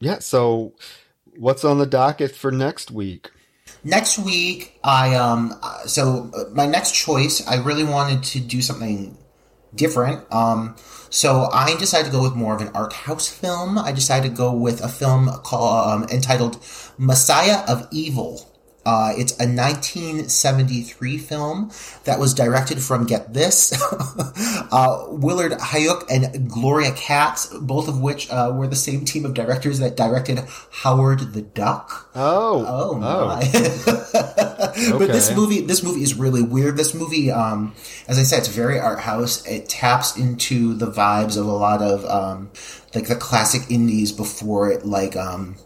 Yeah. 0.00 0.18
So, 0.18 0.72
what's 1.36 1.64
on 1.64 1.78
the 1.78 1.86
docket 1.86 2.34
for 2.34 2.50
next 2.50 2.90
week? 2.90 3.30
Next 3.84 4.18
week, 4.18 4.78
I 4.82 5.14
um, 5.14 5.54
so 5.86 6.30
uh, 6.34 6.44
my 6.52 6.66
next 6.66 6.94
choice, 6.94 7.46
I 7.46 7.56
really 7.56 7.84
wanted 7.84 8.22
to 8.24 8.40
do 8.40 8.60
something 8.60 9.16
different. 9.74 10.24
Um, 10.32 10.76
so 11.10 11.48
I 11.52 11.76
decided 11.76 12.06
to 12.06 12.12
go 12.12 12.22
with 12.22 12.34
more 12.34 12.54
of 12.54 12.60
an 12.60 12.70
art 12.74 12.92
house 12.92 13.28
film. 13.28 13.78
I 13.78 13.92
decided 13.92 14.30
to 14.30 14.34
go 14.36 14.52
with 14.52 14.82
a 14.82 14.88
film 14.88 15.28
called 15.44 15.88
um, 15.88 16.08
entitled 16.10 16.58
Messiah 16.98 17.64
of 17.68 17.86
Evil. 17.90 18.44
Uh, 18.88 19.12
it's 19.18 19.32
a 19.32 19.44
1973 19.44 21.18
film 21.18 21.70
that 22.04 22.18
was 22.18 22.32
directed 22.32 22.80
from, 22.80 23.04
get 23.04 23.34
this, 23.34 23.74
uh, 24.72 25.04
Willard 25.10 25.52
Huyck 25.52 26.06
and 26.10 26.48
Gloria 26.48 26.92
Katz, 26.92 27.54
both 27.60 27.86
of 27.86 28.00
which 28.00 28.30
uh, 28.30 28.50
were 28.54 28.66
the 28.66 28.76
same 28.76 29.04
team 29.04 29.26
of 29.26 29.34
directors 29.34 29.78
that 29.80 29.94
directed 29.94 30.40
Howard 30.70 31.34
the 31.34 31.42
Duck. 31.42 32.10
Oh, 32.14 32.64
Oh 32.66 32.94
my! 32.98 33.40
But 34.98 35.08
this 35.08 35.34
movie, 35.34 35.60
this 35.60 35.82
movie 35.82 36.02
is 36.02 36.14
really 36.14 36.42
weird. 36.42 36.76
This 36.76 36.94
movie, 36.94 37.30
um, 37.30 37.74
as 38.06 38.18
I 38.18 38.22
said, 38.22 38.38
it's 38.40 38.48
very 38.48 38.78
art 38.78 39.00
house. 39.00 39.46
It 39.46 39.68
taps 39.68 40.16
into 40.16 40.74
the 40.74 40.90
vibes 40.90 41.36
of 41.36 41.46
a 41.46 41.52
lot 41.52 41.82
of 41.82 42.04
um, 42.06 42.50
like 42.94 43.08
the 43.08 43.16
classic 43.16 43.70
indies 43.70 44.12
before 44.12 44.70
it, 44.70 44.86
like 44.86 45.16
um, 45.16 45.56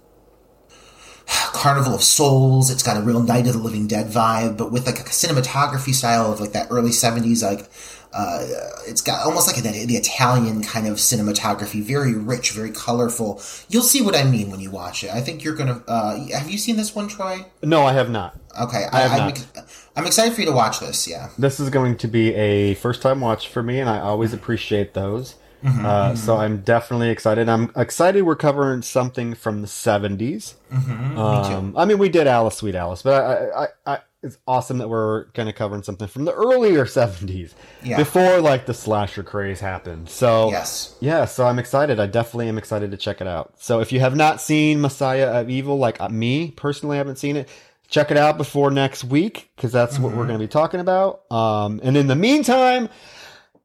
Carnival 1.53 1.95
of 1.95 2.03
Souls. 2.03 2.71
It's 2.71 2.83
got 2.83 2.97
a 2.97 3.01
real 3.01 3.23
Night 3.23 3.47
of 3.47 3.53
the 3.55 3.59
Living 3.59 3.87
Dead 3.87 4.07
vibe, 4.09 4.57
but 4.57 4.73
with 4.73 4.87
like 4.87 5.01
a 5.01 5.05
cinematography 5.05 5.95
style 5.95 6.33
of 6.33 6.41
like 6.41 6.53
that 6.53 6.69
early 6.71 6.93
seventies, 6.93 7.43
like. 7.43 7.69
Uh, 8.15 8.47
it's 8.87 9.01
got 9.01 9.25
almost 9.25 9.47
like 9.47 9.57
the, 9.57 9.87
the 9.87 9.97
Italian 9.97 10.63
kind 10.63 10.87
of 10.87 10.99
cinematography, 10.99 11.83
very 11.83 12.13
rich, 12.15 12.51
very 12.51 12.71
colorful. 12.71 13.41
You'll 13.71 13.83
see 13.83 14.03
what 14.03 14.15
I 14.15 14.25
mean 14.25 14.51
when 14.51 14.61
you 14.61 14.71
watch 14.71 15.03
it. 15.03 15.09
I 15.09 15.23
think 15.23 15.43
you're 15.43 15.55
gonna. 15.55 15.83
Uh, 15.89 16.19
have 16.29 16.51
you 16.51 16.59
seen 16.59 16.77
this 16.77 16.95
one, 16.95 17.09
Troy? 17.09 17.47
no, 17.63 17.87
I 17.87 17.95
have 17.95 18.11
not. 18.11 18.39
Okay, 18.61 18.85
I 18.93 18.99
I, 18.99 19.01
have 19.01 19.13
I'm, 19.13 19.19
not. 19.19 19.29
ex- 19.31 19.89
I'm 19.97 20.07
excited 20.07 20.35
for 20.35 20.43
you 20.43 20.47
to 20.49 20.53
watch 20.53 20.79
this. 20.81 21.09
Yeah, 21.09 21.31
This 21.39 21.59
is 21.59 21.71
going 21.71 21.97
to 21.97 22.07
be 22.07 22.35
a 22.35 22.75
first 22.75 23.01
time 23.01 23.23
watch 23.23 23.49
for 23.49 23.63
me, 23.63 23.81
and 23.81 23.89
I 23.89 24.01
always 24.01 24.35
appreciate 24.35 24.93
those. 24.93 25.37
Mm-hmm, 25.63 25.87
uh, 25.87 26.15
So 26.17 26.37
I'm 26.37 26.59
definitely 26.63 27.11
excited. 27.11 27.49
I'm 27.49 27.71
excited 27.77 28.23
we're 28.23 28.37
covering 28.37 28.83
something 28.83 29.35
from 29.35 29.63
the 29.63 29.69
70s. 29.69 30.55
Mm-hmm, 30.73 31.19
Um, 31.19 31.75
I 31.77 31.85
mean, 31.85 31.99
we 31.99 32.09
did 32.09 32.27
Alice, 32.27 32.57
Sweet 32.57 32.75
Alice, 32.75 33.03
but 33.03 33.23
I, 33.25 33.65
I, 33.65 33.69
I, 33.95 33.99
it's 34.25 34.39
awesome 34.47 34.79
that 34.79 34.89
we're 34.89 35.27
kind 35.33 35.49
of 35.49 35.55
covering 35.57 35.83
something 35.83 36.07
from 36.09 36.25
the 36.25 36.33
earlier 36.33 36.85
70s, 37.01 37.53
Yeah. 37.83 37.97
before 37.97 38.41
like 38.41 38.67
the 38.67 38.75
slasher 38.75 39.23
craze 39.23 39.61
happened. 39.61 40.09
So 40.09 40.51
yes, 40.51 40.97
yeah, 41.01 41.25
so 41.25 41.47
I'm 41.47 41.59
excited. 41.59 41.99
I 42.01 42.07
definitely 42.07 42.49
am 42.49 42.57
excited 42.59 42.91
to 42.93 42.97
check 42.97 43.21
it 43.21 43.27
out. 43.27 43.55
So 43.59 43.81
if 43.81 43.93
you 43.93 44.01
have 44.01 44.15
not 44.17 44.41
seen 44.41 44.81
Messiah 44.81 45.41
of 45.41 45.51
Evil, 45.51 45.79
like 45.79 46.01
uh, 46.01 46.09
me 46.09 46.53
personally 46.53 46.97
haven't 46.99 47.17
seen 47.17 47.37
it, 47.37 47.49
check 47.89 48.11
it 48.11 48.17
out 48.17 48.39
before 48.39 48.71
next 48.71 49.05
week 49.05 49.51
because 49.57 49.71
that's 49.73 49.99
what 49.99 50.13
we're 50.13 50.27
going 50.27 50.39
to 50.39 50.45
be 50.45 50.49
talking 50.49 50.81
about. 50.81 51.31
Um, 51.31 51.79
and 51.83 51.95
in 51.97 52.07
the 52.07 52.17
meantime, 52.17 52.89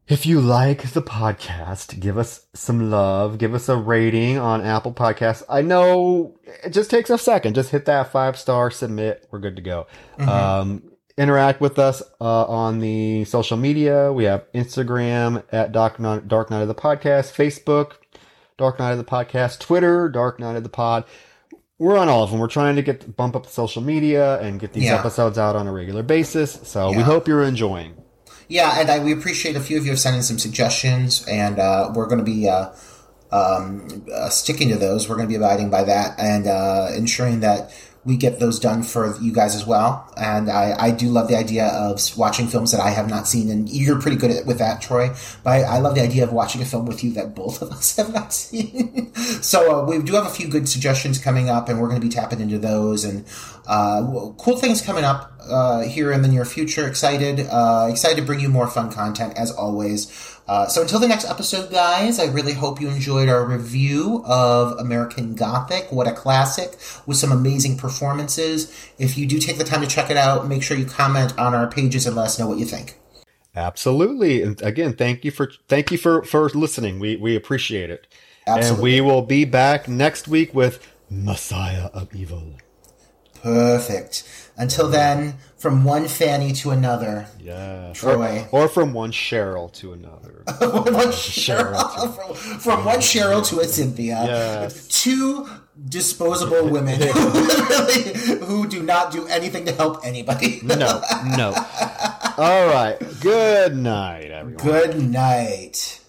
if 0.08 0.26
you 0.26 0.40
like 0.40 0.92
the 0.94 1.02
podcast, 1.02 2.00
give 2.00 2.18
us 2.18 2.46
some 2.54 2.90
love, 2.90 3.38
give 3.38 3.54
us 3.54 3.68
a 3.68 3.76
rating 3.76 4.38
on 4.38 4.62
Apple 4.62 4.94
Podcasts. 4.94 5.44
I 5.50 5.62
know 5.62 6.36
it 6.64 6.70
just 6.70 6.90
takes 6.90 7.10
a 7.10 7.18
second. 7.18 7.56
Just 7.56 7.72
hit 7.72 7.86
that 7.86 8.12
five 8.12 8.38
star 8.38 8.72
submit. 8.72 9.28
We're 9.32 9.40
good 9.40 9.58
to 9.58 9.62
go. 9.62 9.88
Um, 10.20 10.84
interact 11.18 11.60
with 11.60 11.78
us 11.78 12.02
uh, 12.22 12.46
on 12.46 12.80
the 12.80 13.26
social 13.26 13.58
media. 13.58 14.14
We 14.14 14.24
have 14.26 14.46
Instagram 14.54 15.44
at 15.52 15.72
Dark 15.72 16.00
Night, 16.00 16.28
Dark 16.28 16.50
Night 16.52 16.62
of 16.62 16.68
the 16.70 16.76
Podcast, 16.76 17.34
Facebook, 17.34 17.94
Dark 18.58 18.80
Night 18.80 18.92
of 18.92 18.98
the 18.98 19.04
Podcast, 19.04 19.60
Twitter, 19.60 20.08
Dark 20.10 20.40
Night 20.40 20.56
of 20.56 20.64
the 20.64 20.70
Pod. 20.70 21.04
We're 21.80 21.98
on 21.98 22.08
all 22.10 22.24
of 22.24 22.32
them. 22.32 22.40
We're 22.40 22.48
trying 22.48 22.76
to 22.78 22.82
get 22.82 23.16
bump 23.18 23.36
up 23.36 23.44
the 23.44 23.52
social 23.52 23.84
media 23.84 24.40
and 24.42 24.60
get 24.60 24.74
these 24.74 24.86
Yeah. 24.86 25.00
episodes 25.00 25.38
out 25.38 25.56
on 25.56 25.68
a 25.68 25.72
regular 25.74 26.02
basis. 26.02 26.60
So 26.64 26.90
we 26.92 27.04
hope 27.04 27.28
you're 27.28 27.44
enjoying. 27.44 27.94
Yeah, 28.48 28.80
and 28.80 28.90
I, 28.90 29.00
we 29.00 29.12
appreciate 29.12 29.56
a 29.56 29.60
few 29.60 29.78
of 29.78 29.86
you 29.86 29.92
have 29.92 30.00
sent 30.00 30.16
in 30.16 30.24
some 30.24 30.40
suggestions, 30.40 31.26
and 31.28 31.60
uh, 31.60 31.92
we're 31.94 32.08
going 32.08 32.20
to 32.20 32.24
be 32.24 32.48
uh, 32.48 32.70
um, 33.32 34.06
uh, 34.14 34.30
sticking 34.30 34.70
to 34.70 34.78
those. 34.78 35.10
We're 35.10 35.16
going 35.16 35.28
to 35.28 35.32
be 35.32 35.36
abiding 35.36 35.70
by 35.70 35.84
that 35.84 36.20
and 36.20 36.48
uh, 36.48 36.90
ensuring 36.96 37.42
that 37.42 37.74
we 38.08 38.16
get 38.16 38.40
those 38.40 38.58
done 38.58 38.84
for 38.84 39.20
you 39.20 39.34
guys 39.34 39.54
as 39.54 39.68
well. 39.68 40.10
And 40.16 40.50
I, 40.50 40.74
I 40.80 40.92
do 40.92 41.10
love 41.10 41.28
the 41.28 41.36
idea 41.36 41.68
of 41.68 42.18
watching 42.18 42.48
films 42.48 42.72
that 42.72 42.80
I 42.80 42.92
have 42.92 43.10
not 43.10 43.28
seen, 43.28 43.52
and 43.52 43.70
you're 43.70 44.00
pretty 44.00 44.16
good 44.16 44.32
at 44.32 44.46
with 44.46 44.60
that, 44.60 44.82
Troy. 44.82 45.10
But 45.44 45.50
I, 45.50 45.62
I 45.64 45.80
love 45.80 45.94
the 45.96 46.02
idea 46.02 46.24
of 46.24 46.32
watching 46.32 46.62
a 46.62 46.66
film 46.66 46.86
with 46.86 47.04
you 47.04 47.12
that 47.14 47.36
both 47.36 47.62
of 47.62 47.70
us 47.70 47.96
have 47.98 48.14
not 48.14 48.32
seen. 48.34 49.14
so 49.42 49.82
uh, 49.82 49.86
we 49.86 50.02
do 50.02 50.14
have 50.14 50.26
a 50.26 50.30
few 50.30 50.48
good 50.48 50.70
suggestions 50.70 51.20
coming 51.20 51.50
up, 51.50 51.68
and 51.68 51.82
we're 51.82 51.90
going 51.90 52.00
to 52.00 52.08
be 52.08 52.12
tapping 52.12 52.40
into 52.40 52.58
those 52.58 53.04
and 53.04 53.26
uh, 53.68 54.32
cool 54.38 54.58
things 54.58 54.82
coming 54.82 55.04
up 55.04 55.34
uh, 55.50 55.82
here 55.82 56.14
in 56.14 56.22
the 56.22 56.30
near 56.30 56.46
future. 56.46 56.88
Excited, 56.88 57.42
uh, 57.52 57.90
excited 57.92 58.16
to 58.16 58.22
bring 58.26 58.40
you 58.40 58.48
more 58.48 58.68
fun 58.68 58.90
content 58.90 59.34
as 59.36 59.52
always. 59.52 60.37
Uh, 60.48 60.66
so 60.68 60.82
until 60.82 61.00
the 61.00 61.08
next 61.08 61.26
episode, 61.26 61.70
guys, 61.70 62.20
I 62.20 62.26
really 62.26 62.54
hope 62.54 62.80
you 62.80 62.88
enjoyed 62.88 63.28
our 63.28 63.46
review 63.46 64.24
of 64.26 64.80
American 64.80 65.36
Gothic. 65.36 65.92
What 65.92 66.08
a 66.08 66.14
classic 66.14 66.78
with 67.06 67.18
some 67.18 67.32
amazing 67.32 67.78
performances. 67.78 68.74
If 68.98 69.18
you 69.18 69.26
do 69.26 69.40
take 69.40 69.58
the 69.58 69.66
time 69.66 69.82
to 69.82 69.88
check 69.88 70.10
it 70.10 70.16
out, 70.16 70.48
make 70.48 70.64
sure 70.64 70.78
you 70.78 70.86
comment 70.86 71.38
on 71.38 71.54
our 71.54 71.68
pages 71.68 72.06
and 72.06 72.16
let 72.16 72.28
us 72.28 72.40
know 72.40 72.48
what 72.48 72.60
you 72.60 72.66
think. 72.66 72.98
Absolutely. 73.56 74.42
And 74.44 74.62
again, 74.62 74.94
thank 74.94 75.26
you 75.26 75.32
for 75.32 75.52
thank 75.68 75.92
you 75.92 75.98
for 75.98 76.24
for 76.24 76.48
listening. 76.50 77.00
We 77.00 77.18
we 77.18 77.36
appreciate 77.36 77.90
it. 77.90 78.08
Absolutely. 78.46 78.98
And 78.98 79.06
we 79.06 79.12
will 79.12 79.24
be 79.24 79.46
back 79.46 79.90
next 79.90 80.28
week 80.28 80.54
with 80.54 80.88
Messiah 81.10 81.88
of 81.94 82.16
Evil. 82.16 82.54
Perfect. 83.42 84.24
Until 84.58 84.90
then, 84.90 85.36
from 85.58 85.84
one 85.84 86.08
Fanny 86.08 86.54
to 86.54 86.72
another. 86.72 87.28
Yeah. 87.40 87.92
Troy. 87.94 88.48
Or, 88.52 88.64
or 88.64 88.68
from 88.68 88.94
one 88.94 89.12
Cheryl 89.12 89.72
to 89.74 89.94
another. 89.94 90.44
one 90.60 91.12
Cheryl, 91.12 92.16
from, 92.38 92.60
from 92.60 92.86
one 92.86 93.00
Cheryl 93.00 93.46
to 93.48 93.60
a 93.60 93.66
Cynthia. 93.66 94.24
Yes. 94.26 94.88
Two 94.88 95.48
disposable 95.90 96.70
women 96.72 97.02
who, 97.02 97.10
who 98.46 98.68
do 98.68 98.84
not 98.84 99.12
do 99.12 99.28
anything 99.28 99.66
to 99.66 99.74
help 99.74 100.06
anybody. 100.06 100.60
no, 100.64 100.76
no. 101.36 101.54
All 102.38 102.68
right. 102.68 102.98
Good 103.20 103.76
night, 103.76 104.32
everyone. 104.32 104.64
Good 104.64 105.02
night. 105.02 106.02